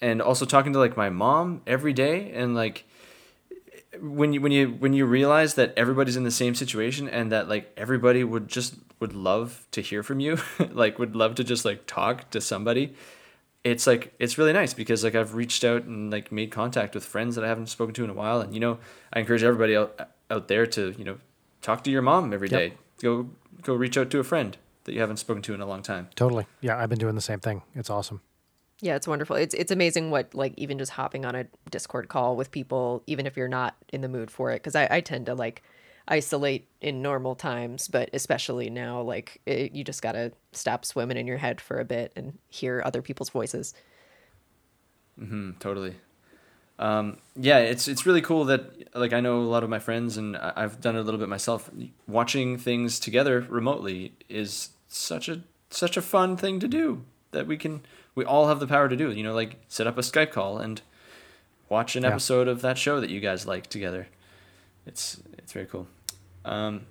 and 0.00 0.22
also 0.22 0.44
talking 0.46 0.72
to 0.72 0.78
like 0.78 0.96
my 0.96 1.10
mom 1.10 1.60
every 1.66 1.92
day 1.92 2.30
and 2.32 2.54
like 2.54 2.84
when 4.00 4.32
you 4.32 4.40
when 4.40 4.52
you 4.52 4.68
when 4.68 4.92
you 4.92 5.04
realize 5.04 5.54
that 5.54 5.74
everybody's 5.76 6.16
in 6.16 6.22
the 6.24 6.30
same 6.30 6.54
situation 6.54 7.08
and 7.08 7.32
that 7.32 7.48
like 7.48 7.70
everybody 7.76 8.22
would 8.24 8.46
just 8.48 8.74
would 9.00 9.12
love 9.12 9.66
to 9.72 9.80
hear 9.80 10.02
from 10.02 10.20
you 10.20 10.38
like 10.70 10.98
would 10.98 11.16
love 11.16 11.34
to 11.34 11.44
just 11.44 11.64
like 11.64 11.84
talk 11.86 12.30
to 12.30 12.40
somebody 12.40 12.94
it's 13.64 13.86
like 13.86 14.14
it's 14.18 14.38
really 14.38 14.52
nice 14.52 14.72
because 14.74 15.04
like 15.04 15.14
I've 15.14 15.34
reached 15.34 15.64
out 15.64 15.84
and 15.84 16.10
like 16.10 16.32
made 16.32 16.50
contact 16.50 16.94
with 16.94 17.04
friends 17.04 17.34
that 17.34 17.44
I 17.44 17.48
haven't 17.48 17.66
spoken 17.68 17.94
to 17.94 18.04
in 18.04 18.10
a 18.10 18.14
while 18.14 18.40
and 18.40 18.54
you 18.54 18.60
know 18.60 18.78
I 19.12 19.20
encourage 19.20 19.42
everybody 19.42 19.76
out 19.76 20.08
out 20.30 20.48
there 20.48 20.66
to 20.66 20.94
you 20.96 21.04
know 21.04 21.18
talk 21.62 21.84
to 21.84 21.90
your 21.90 22.02
mom 22.02 22.32
every 22.32 22.48
day 22.48 22.68
Yep. 22.68 22.72
go 23.02 23.30
go 23.62 23.74
reach 23.74 23.98
out 23.98 24.10
to 24.10 24.18
a 24.18 24.24
friend 24.24 24.56
that 24.84 24.94
you 24.94 25.00
haven't 25.00 25.18
spoken 25.18 25.42
to 25.42 25.54
in 25.54 25.60
a 25.60 25.66
long 25.66 25.82
time 25.82 26.08
totally. 26.14 26.46
Yeah, 26.62 26.78
I've 26.78 26.88
been 26.88 26.98
doing 26.98 27.14
the 27.14 27.20
same 27.20 27.40
thing. 27.40 27.62
It's 27.74 27.90
awesome. 27.90 28.22
Yeah, 28.82 28.96
it's 28.96 29.06
wonderful. 29.06 29.36
It's 29.36 29.52
it's 29.54 29.70
amazing 29.70 30.10
what 30.10 30.34
like 30.34 30.54
even 30.56 30.78
just 30.78 30.92
hopping 30.92 31.26
on 31.26 31.34
a 31.34 31.44
Discord 31.70 32.08
call 32.08 32.34
with 32.36 32.50
people, 32.50 33.02
even 33.06 33.26
if 33.26 33.36
you're 33.36 33.46
not 33.46 33.76
in 33.92 34.00
the 34.00 34.08
mood 34.08 34.30
for 34.30 34.50
it, 34.52 34.56
because 34.56 34.74
I, 34.74 34.88
I 34.90 35.00
tend 35.02 35.26
to 35.26 35.34
like 35.34 35.62
isolate 36.10 36.68
in 36.80 37.00
normal 37.00 37.34
times, 37.36 37.88
but 37.88 38.10
especially 38.12 38.68
now, 38.68 39.00
like 39.00 39.40
it, 39.46 39.72
you 39.72 39.84
just 39.84 40.02
gotta 40.02 40.32
stop 40.52 40.84
swimming 40.84 41.16
in 41.16 41.26
your 41.26 41.38
head 41.38 41.60
for 41.60 41.78
a 41.78 41.84
bit 41.84 42.12
and 42.16 42.36
hear 42.50 42.82
other 42.84 43.00
people's 43.00 43.30
voices. 43.30 43.72
Mm, 45.20 45.58
totally. 45.58 45.94
Um, 46.78 47.18
yeah, 47.36 47.58
it's 47.58 47.88
it's 47.88 48.06
really 48.06 48.22
cool 48.22 48.46
that 48.46 48.94
like 48.94 49.12
I 49.12 49.20
know 49.20 49.40
a 49.40 49.44
lot 49.44 49.62
of 49.62 49.70
my 49.70 49.78
friends 49.78 50.16
and 50.16 50.36
I- 50.36 50.52
I've 50.56 50.80
done 50.80 50.96
it 50.96 51.00
a 51.00 51.02
little 51.02 51.20
bit 51.20 51.28
myself. 51.28 51.70
Watching 52.08 52.56
things 52.56 52.98
together 52.98 53.46
remotely 53.48 54.14
is 54.28 54.70
such 54.88 55.28
a 55.28 55.42
such 55.70 55.96
a 55.96 56.02
fun 56.02 56.36
thing 56.36 56.58
to 56.60 56.66
do 56.68 57.04
that 57.32 57.46
we 57.46 57.56
can 57.58 57.82
we 58.14 58.24
all 58.24 58.48
have 58.48 58.60
the 58.60 58.66
power 58.66 58.88
to 58.88 58.96
do. 58.96 59.10
You 59.12 59.22
know, 59.22 59.34
like 59.34 59.56
set 59.68 59.86
up 59.86 59.98
a 59.98 60.00
Skype 60.00 60.32
call 60.32 60.56
and 60.58 60.80
watch 61.68 61.96
an 61.96 62.02
Yeah. 62.02 62.10
episode 62.10 62.48
of 62.48 62.62
that 62.62 62.78
show 62.78 62.98
that 63.00 63.10
you 63.10 63.20
guys 63.20 63.46
like 63.46 63.66
together. 63.66 64.08
It's 64.86 65.20
it's 65.36 65.52
very 65.52 65.66
cool. 65.66 65.86
Um, 66.44 66.86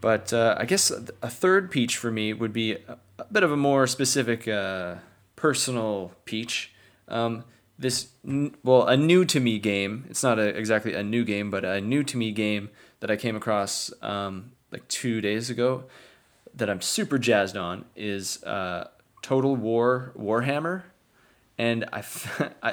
but 0.00 0.32
uh, 0.32 0.56
I 0.58 0.64
guess 0.64 0.90
a 0.90 1.30
third 1.30 1.70
peach 1.70 1.96
for 1.96 2.10
me 2.10 2.32
would 2.32 2.52
be 2.52 2.72
a, 2.72 3.24
bit 3.30 3.42
of 3.42 3.52
a 3.52 3.56
more 3.56 3.86
specific 3.86 4.48
uh, 4.48 4.96
personal 5.36 6.12
peach. 6.24 6.72
Um, 7.08 7.44
this 7.78 8.08
well, 8.62 8.86
a 8.86 8.96
new 8.96 9.24
to 9.24 9.40
me 9.40 9.58
game. 9.58 10.04
It's 10.08 10.22
not 10.22 10.38
a, 10.38 10.48
exactly 10.56 10.94
a 10.94 11.02
new 11.02 11.24
game, 11.24 11.50
but 11.50 11.64
a 11.64 11.80
new 11.80 12.02
to 12.04 12.16
me 12.16 12.32
game 12.32 12.70
that 13.00 13.10
I 13.10 13.16
came 13.16 13.36
across 13.36 13.92
um, 14.02 14.52
like 14.70 14.86
two 14.88 15.20
days 15.20 15.50
ago 15.50 15.84
that 16.54 16.68
I'm 16.68 16.80
super 16.80 17.18
jazzed 17.18 17.56
on 17.56 17.84
is 17.96 18.42
uh, 18.44 18.88
Total 19.22 19.54
War 19.54 20.12
Warhammer 20.18 20.82
and 21.58 21.84
I 21.92 22.04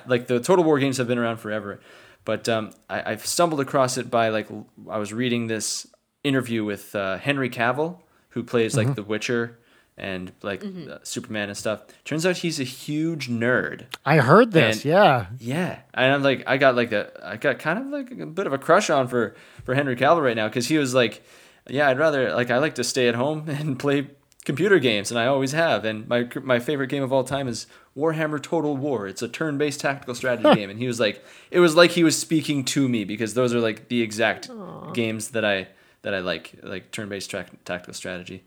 like 0.07 0.27
the 0.27 0.39
Total 0.39 0.63
War 0.63 0.79
games 0.79 0.97
have 0.97 1.07
been 1.07 1.17
around 1.17 1.37
forever, 1.37 1.79
but 2.25 2.49
um, 2.49 2.71
I, 2.89 3.11
I've 3.11 3.25
stumbled 3.25 3.61
across 3.61 3.97
it 3.97 4.09
by 4.09 4.29
like 4.29 4.47
I 4.89 4.97
was 4.97 5.13
reading 5.13 5.47
this 5.47 5.87
interview 6.23 6.63
with 6.65 6.95
uh, 6.95 7.17
Henry 7.17 7.49
Cavill, 7.49 7.97
who 8.29 8.43
plays 8.43 8.75
like 8.77 8.95
The 8.95 9.03
Witcher 9.03 9.57
and 9.97 10.31
like 10.41 10.63
uh, 10.63 10.99
Superman 11.03 11.49
and 11.49 11.57
stuff. 11.57 11.81
Turns 12.05 12.25
out 12.25 12.37
he's 12.37 12.59
a 12.59 12.63
huge 12.63 13.29
nerd. 13.29 13.83
I 14.05 14.17
heard 14.17 14.51
this. 14.53 14.77
And- 14.77 14.85
yeah. 14.85 15.25
Yeah, 15.39 15.79
and 15.93 16.13
I'm 16.13 16.23
like, 16.23 16.43
I 16.47 16.57
got 16.57 16.75
like 16.75 16.91
a, 16.91 17.11
I 17.23 17.37
got 17.37 17.59
kind 17.59 17.79
of 17.79 17.87
like 17.87 18.11
a 18.11 18.25
bit 18.25 18.47
of 18.47 18.53
a 18.53 18.57
crush 18.57 18.89
on 18.89 19.07
for 19.07 19.35
for 19.65 19.75
Henry 19.75 19.95
Cavill 19.95 20.23
right 20.23 20.35
now 20.37 20.47
because 20.47 20.67
he 20.67 20.77
was 20.77 20.93
like, 20.93 21.21
yeah, 21.69 21.89
I'd 21.89 21.99
rather 21.99 22.33
like 22.33 22.49
I 22.49 22.57
like 22.59 22.75
to 22.75 22.83
stay 22.83 23.07
at 23.09 23.15
home 23.15 23.45
and 23.49 23.77
play 23.77 24.07
computer 24.45 24.79
games, 24.79 25.11
and 25.11 25.19
I 25.19 25.25
always 25.27 25.51
have. 25.51 25.83
And 25.85 26.07
my 26.07 26.27
my 26.43 26.59
favorite 26.59 26.87
game 26.87 27.03
of 27.03 27.11
all 27.11 27.23
time 27.25 27.47
is 27.49 27.67
Warhammer 27.97 28.41
Total 28.41 28.75
War. 28.77 29.05
It's 29.05 29.21
a 29.21 29.27
turn-based 29.27 29.81
tactical 29.81 30.15
strategy 30.15 30.55
game, 30.55 30.69
and 30.69 30.79
he 30.79 30.87
was 30.87 30.99
like, 30.99 31.23
it 31.51 31.59
was 31.59 31.75
like 31.75 31.91
he 31.91 32.03
was 32.05 32.17
speaking 32.17 32.63
to 32.65 32.87
me 32.87 33.03
because 33.03 33.33
those 33.33 33.53
are 33.53 33.59
like 33.59 33.89
the 33.89 34.01
exact 34.01 34.49
games 34.93 35.29
that 35.31 35.43
I 35.43 35.67
that 36.01 36.13
I 36.13 36.19
like, 36.19 36.53
like 36.63 36.91
turn-based 36.91 37.29
tra- 37.29 37.45
tactical 37.65 37.93
strategy. 37.93 38.43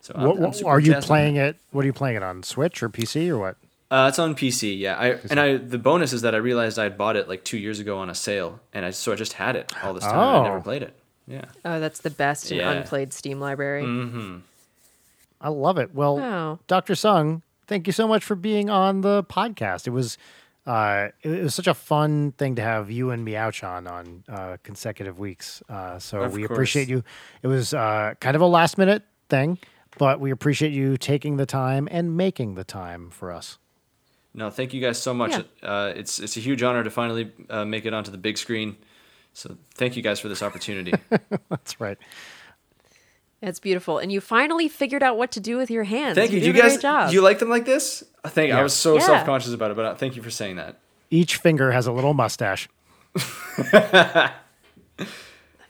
So 0.00 0.14
I'm- 0.16 0.28
What, 0.40 0.58
I'm 0.60 0.66
are 0.66 0.80
you 0.80 0.94
playing 0.96 1.36
it? 1.36 1.56
What 1.70 1.82
are 1.82 1.86
you 1.86 1.92
playing 1.92 2.16
it 2.16 2.22
on? 2.22 2.42
Switch 2.42 2.82
or 2.82 2.88
PC 2.88 3.28
or 3.28 3.38
what? 3.38 3.56
Uh, 3.90 4.06
it's 4.08 4.18
on 4.18 4.34
PC, 4.34 4.78
yeah. 4.78 4.96
I 4.98 5.18
and 5.30 5.40
I 5.40 5.56
the 5.56 5.78
bonus 5.78 6.12
is 6.12 6.20
that 6.22 6.34
I 6.34 6.38
realized 6.38 6.78
I 6.78 6.82
had 6.84 6.98
bought 6.98 7.16
it 7.16 7.26
like 7.26 7.42
two 7.42 7.56
years 7.56 7.80
ago 7.80 7.96
on 7.98 8.10
a 8.10 8.14
sale, 8.14 8.60
and 8.74 8.84
I 8.84 8.90
so 8.90 9.12
I 9.12 9.14
just 9.14 9.32
had 9.32 9.56
it 9.56 9.72
all 9.82 9.94
this 9.94 10.04
time. 10.04 10.12
and 10.12 10.20
I 10.20 10.42
never 10.44 10.58
Oh. 10.58 10.60
played 10.60 10.82
it. 10.82 10.94
Yeah, 11.26 11.46
Oh, 11.64 11.80
that's 11.80 12.00
the 12.00 12.10
best 12.10 12.52
in 12.52 12.58
Yeah. 12.58 12.70
unplayed 12.70 13.12
Steam 13.14 13.40
library. 13.40 13.84
Mm-hmm. 13.84 14.36
I 15.40 15.48
love 15.48 15.78
it. 15.78 15.94
Well, 15.94 16.18
Wow. 16.18 16.58
Dr. 16.66 16.94
Sung, 16.94 17.42
thank 17.66 17.86
you 17.86 17.92
so 17.94 18.06
much 18.08 18.24
for 18.24 18.34
being 18.34 18.68
on 18.68 19.00
the 19.00 19.24
podcast. 19.24 19.86
It 19.86 19.90
was 19.90 20.18
uh, 20.68 21.08
it 21.22 21.42
was 21.42 21.54
such 21.54 21.66
a 21.66 21.74
fun 21.74 22.32
thing 22.32 22.54
to 22.56 22.62
have 22.62 22.90
you 22.90 23.10
and 23.10 23.26
Meowchan 23.26 23.90
on 23.90 24.24
uh, 24.28 24.56
consecutive 24.62 25.18
weeks. 25.18 25.62
Uh, 25.68 25.98
so 25.98 26.20
Of 26.22 26.32
we 26.34 26.42
course. 26.42 26.50
appreciate 26.56 26.88
you. 26.88 27.02
It 27.42 27.46
was 27.48 27.72
uh, 27.74 28.14
kind 28.20 28.36
of 28.36 28.42
a 28.42 28.46
last 28.46 28.76
minute 28.78 29.02
thing, 29.28 29.58
but 29.98 30.20
we 30.20 30.30
appreciate 30.30 30.72
you 30.72 30.96
taking 30.96 31.36
the 31.38 31.46
time 31.46 31.88
and 31.90 32.16
making 32.16 32.54
the 32.54 32.64
time 32.64 33.10
for 33.10 33.32
us. 33.32 33.58
no, 34.34 34.50
thank 34.50 34.72
you 34.74 34.80
guys 34.80 34.98
so 35.02 35.12
much. 35.14 35.32
Yeah. 35.32 35.42
Uh, 35.68 35.92
it's 35.96 36.20
it's 36.20 36.36
a 36.36 36.40
huge 36.40 36.62
honor 36.62 36.84
to 36.84 36.90
finally 36.90 37.32
uh, 37.50 37.64
make 37.64 37.86
it 37.86 37.94
onto 37.94 38.10
the 38.10 38.18
big 38.18 38.36
screen. 38.38 38.76
So 39.32 39.56
thank 39.74 39.96
you 39.96 40.02
guys 40.02 40.20
for 40.20 40.28
this 40.28 40.42
opportunity. 40.42 40.92
That's 41.50 41.80
right. 41.80 41.98
It's 43.40 43.60
beautiful, 43.60 43.98
and 43.98 44.10
you 44.10 44.20
finally 44.20 44.66
figured 44.68 45.02
out 45.02 45.16
what 45.16 45.30
to 45.32 45.40
do 45.40 45.56
with 45.56 45.70
your 45.70 45.84
hands. 45.84 46.16
thank 46.16 46.30
you. 46.32 46.38
you 46.38 46.40
Do 46.40 46.46
you 46.48 46.52
a 46.54 46.62
guys 46.62 46.72
great 46.72 46.82
job. 46.82 47.12
you 47.12 47.20
like 47.22 47.38
them 47.38 47.48
like 47.48 47.64
this? 47.64 48.02
I 48.24 48.28
think 48.30 48.48
Yeah. 48.48 48.58
I 48.58 48.62
was 48.62 48.74
so 48.74 48.94
Yeah. 48.96 49.06
self 49.06 49.24
conscious 49.26 49.52
about 49.52 49.70
it, 49.70 49.76
but 49.76 49.84
uh, 49.84 49.94
thank 49.94 50.16
you 50.16 50.22
for 50.22 50.30
saying 50.30 50.56
that. 50.56 50.76
Each 51.10 51.36
finger 51.36 51.70
has 51.72 51.86
a 51.86 51.92
little 51.92 52.14
mustache. 52.14 52.68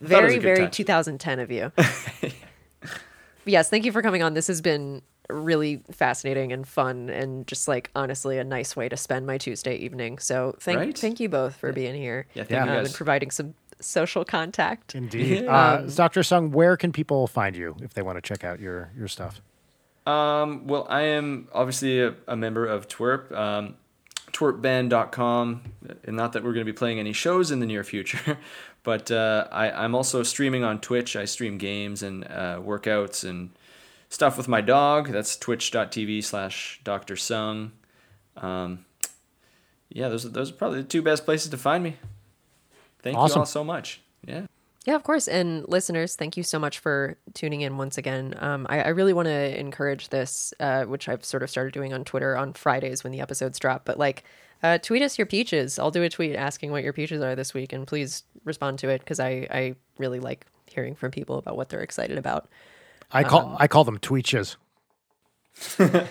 very 0.01 0.39
very 0.39 0.65
touch. 0.67 0.77
2010 0.77 1.39
of 1.41 1.51
you 1.51 1.73
yes 3.45 3.69
thank 3.69 3.85
you 3.85 3.93
for 3.93 4.03
coming 4.03 4.23
on 4.23 4.35
this 4.35 4.47
has 4.47 4.61
been 4.61 5.03
really 5.29 5.83
fascinating 5.91 6.53
and 6.53 6.67
fun 6.67 7.09
and 7.11 7.47
just 7.47 7.69
like 7.69 7.91
honestly 7.95 8.39
a 8.39 8.45
nice 8.45 8.75
way 8.77 8.89
to 8.89 8.97
spend 8.97 9.27
my 9.27 9.37
tuesday 9.39 9.77
evening 9.77 10.19
so 10.19 10.55
thank 10.61 10.79
Right? 10.79 10.97
thank 10.99 11.21
you 11.21 11.29
both 11.29 11.57
for 11.57 11.73
being 11.73 11.95
here 11.95 12.27
Yeah, 12.35 12.45
thank 12.45 12.51
Yeah. 12.51 12.65
you 12.65 12.71
um, 12.71 12.77
guys. 12.79 12.87
and 12.87 12.95
providing 12.95 13.31
some 13.31 13.55
social 13.81 14.25
contact 14.25 14.95
Indeed. 14.95 15.45
Uh, 15.49 15.83
Dr. 15.83 16.23
Sung, 16.23 16.51
where 16.51 16.77
can 16.77 16.93
people 16.93 17.27
find 17.27 17.55
you 17.57 17.77
if 17.81 17.95
they 17.95 18.03
want 18.03 18.17
to 18.17 18.23
check 18.23 18.45
out 18.45 18.61
your, 18.61 18.91
your 18.97 19.09
stuff? 19.09 19.41
Um, 20.07 20.67
well, 20.67 20.87
I 20.89 21.03
am 21.03 21.49
obviously 21.53 22.01
a, 22.01 22.15
a 22.27 22.37
member 22.37 22.65
of 22.67 22.89
Twerp, 22.89 23.31
um, 23.33 23.75
twerpband.com. 24.33 25.63
And 26.05 26.17
not 26.17 26.33
that 26.33 26.43
we're 26.43 26.53
going 26.53 26.65
to 26.67 26.73
be 26.73 26.77
playing 26.77 26.99
any 26.99 27.13
shows 27.13 27.51
in 27.51 27.61
the 27.61 27.67
near 27.67 27.85
future, 27.85 28.39
but 28.83 29.11
uh, 29.11 29.47
I, 29.53 29.71
I'm 29.71 29.95
also 29.95 30.23
streaming 30.23 30.65
on 30.65 30.81
Twitch. 30.81 31.17
I 31.17 31.25
stream 31.25 31.59
games 31.59 32.03
and 32.03 32.25
uh, 32.25 32.61
workouts 32.63 33.29
and 33.29 33.51
stuff 34.09 34.37
with 34.37 34.49
my 34.49 34.61
dog. 34.61 35.09
That's 35.09 35.37
twitch.tv 35.37 36.25
slash 36.25 36.81
Dr. 36.85 37.17
Sung. 37.17 37.73
Um, 38.37 38.85
yeah, 39.91 40.09
those, 40.09 40.25
are- 40.27 40.31
those 40.31 40.51
are 40.51 40.55
probably 40.55 40.83
the 40.83 40.89
two 40.89 41.03
best 41.03 41.25
places 41.25 41.51
to 41.51 41.57
find 41.59 41.85
me. 41.85 41.97
Thank 43.13 43.29
you 43.29 43.41
all 43.41 43.47
so 43.47 43.65
much. 43.65 44.01
Yeah. 44.27 44.47
Yeah, 44.85 44.95
of 44.95 45.03
course. 45.03 45.29
And 45.29 45.69
listeners, 45.69 46.17
thank 46.17 46.37
you 46.39 46.43
so 46.43 46.59
much 46.59 46.79
for 46.79 47.19
tuning 47.35 47.61
in 47.61 47.77
once 47.77 47.99
again. 47.99 48.35
Um, 48.39 48.67
I, 48.71 48.81
I 48.81 48.89
really 48.89 49.13
want 49.13 49.27
to 49.27 49.61
encourage 49.61 50.09
this, 50.09 50.55
uh, 50.61 50.85
which 50.85 51.11
I've 51.11 51.25
sort 51.25 51.43
of 51.43 51.51
started 51.51 51.75
doing 51.75 51.93
on 51.93 52.05
Twitter 52.05 52.37
on 52.37 52.55
Fridays 52.55 53.05
when 53.05 53.13
the 53.13 53.21
episodes 53.21 53.59
drop. 53.59 53.85
But 53.85 53.99
like, 53.99 54.25
uh, 54.63 54.79
tweet 54.79 55.03
us 55.03 55.19
your 55.19 55.27
peaches. 55.27 55.79
I'll 55.79 55.91
do 55.91 56.03
a 56.03 56.09
tweet 56.09 56.35
asking 56.37 56.71
what 56.71 56.83
your 56.83 56.93
peaches 56.93 57.23
are 57.23 57.37
this 57.37 57.53
week, 57.53 57.73
and 57.73 57.87
please 57.87 58.25
respond 58.45 58.79
to 58.79 58.89
it 58.89 59.01
because 59.01 59.21
I, 59.21 59.47
I 59.51 59.75
really 59.99 60.21
like 60.21 60.47
hearing 60.67 60.95
from 60.95 61.11
people 61.11 61.37
about 61.39 61.57
what 61.57 61.69
they're 61.69 61.83
excited 61.83 62.19
about. 62.19 62.49
I 63.13 63.25
call 63.25 63.57
I 63.59 63.69
call 63.69 63.85
them 63.85 63.99
tweetches. 63.99 64.57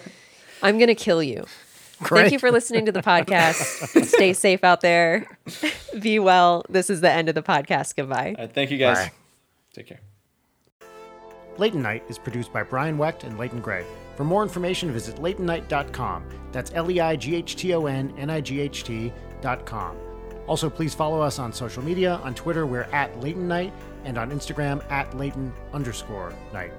I'm 0.61 0.79
gonna 0.79 0.95
kill 0.95 1.21
you. 1.21 1.45
Great. 2.01 2.21
Thank 2.21 2.33
you 2.33 2.39
for 2.39 2.51
listening 2.51 2.85
to 2.85 2.91
the 2.91 3.01
podcast. 3.01 4.05
Stay 4.05 4.33
safe 4.33 4.63
out 4.63 4.81
there. 4.81 5.25
Be 5.99 6.19
well. 6.19 6.63
This 6.69 6.89
is 6.89 7.01
the 7.01 7.11
end 7.11 7.29
of 7.29 7.35
the 7.35 7.41
podcast. 7.41 7.95
Goodbye. 7.95 8.35
All 8.37 8.45
right, 8.45 8.53
thank 8.53 8.71
you 8.71 8.77
guys. 8.77 8.97
Bye. 8.97 9.11
Take 9.73 9.87
care. 9.87 9.99
Leighton 11.57 11.81
Night 11.81 12.03
is 12.07 12.19
produced 12.19 12.53
by 12.53 12.63
Brian 12.63 12.97
Wecht 12.97 13.23
and 13.23 13.37
Leighton 13.37 13.61
Gray. 13.61 13.83
For 14.15 14.23
more 14.23 14.43
information, 14.43 14.91
visit 14.91 15.15
leightonnight.com. 15.17 16.25
That's 16.51 16.71
L 16.73 16.89
E 16.91 16.99
I 16.99 17.15
G 17.15 17.35
H 17.35 17.55
T 17.55 17.73
O 17.73 17.85
N 17.85 18.13
N 18.17 18.29
I 18.29 18.41
G 18.41 18.59
H 18.59 18.83
T.com. 18.83 19.97
Also, 20.47 20.69
please 20.69 20.93
follow 20.93 21.21
us 21.21 21.39
on 21.39 21.51
social 21.51 21.83
media. 21.83 22.15
On 22.23 22.33
Twitter, 22.33 22.65
we're 22.65 22.83
at 22.93 23.19
Leighton 23.19 23.47
Night, 23.47 23.73
and 24.05 24.17
on 24.17 24.31
Instagram, 24.31 24.83
at 24.89 25.15
Leighton 25.17 25.53
underscore 25.73 26.33
Night. 26.53 26.71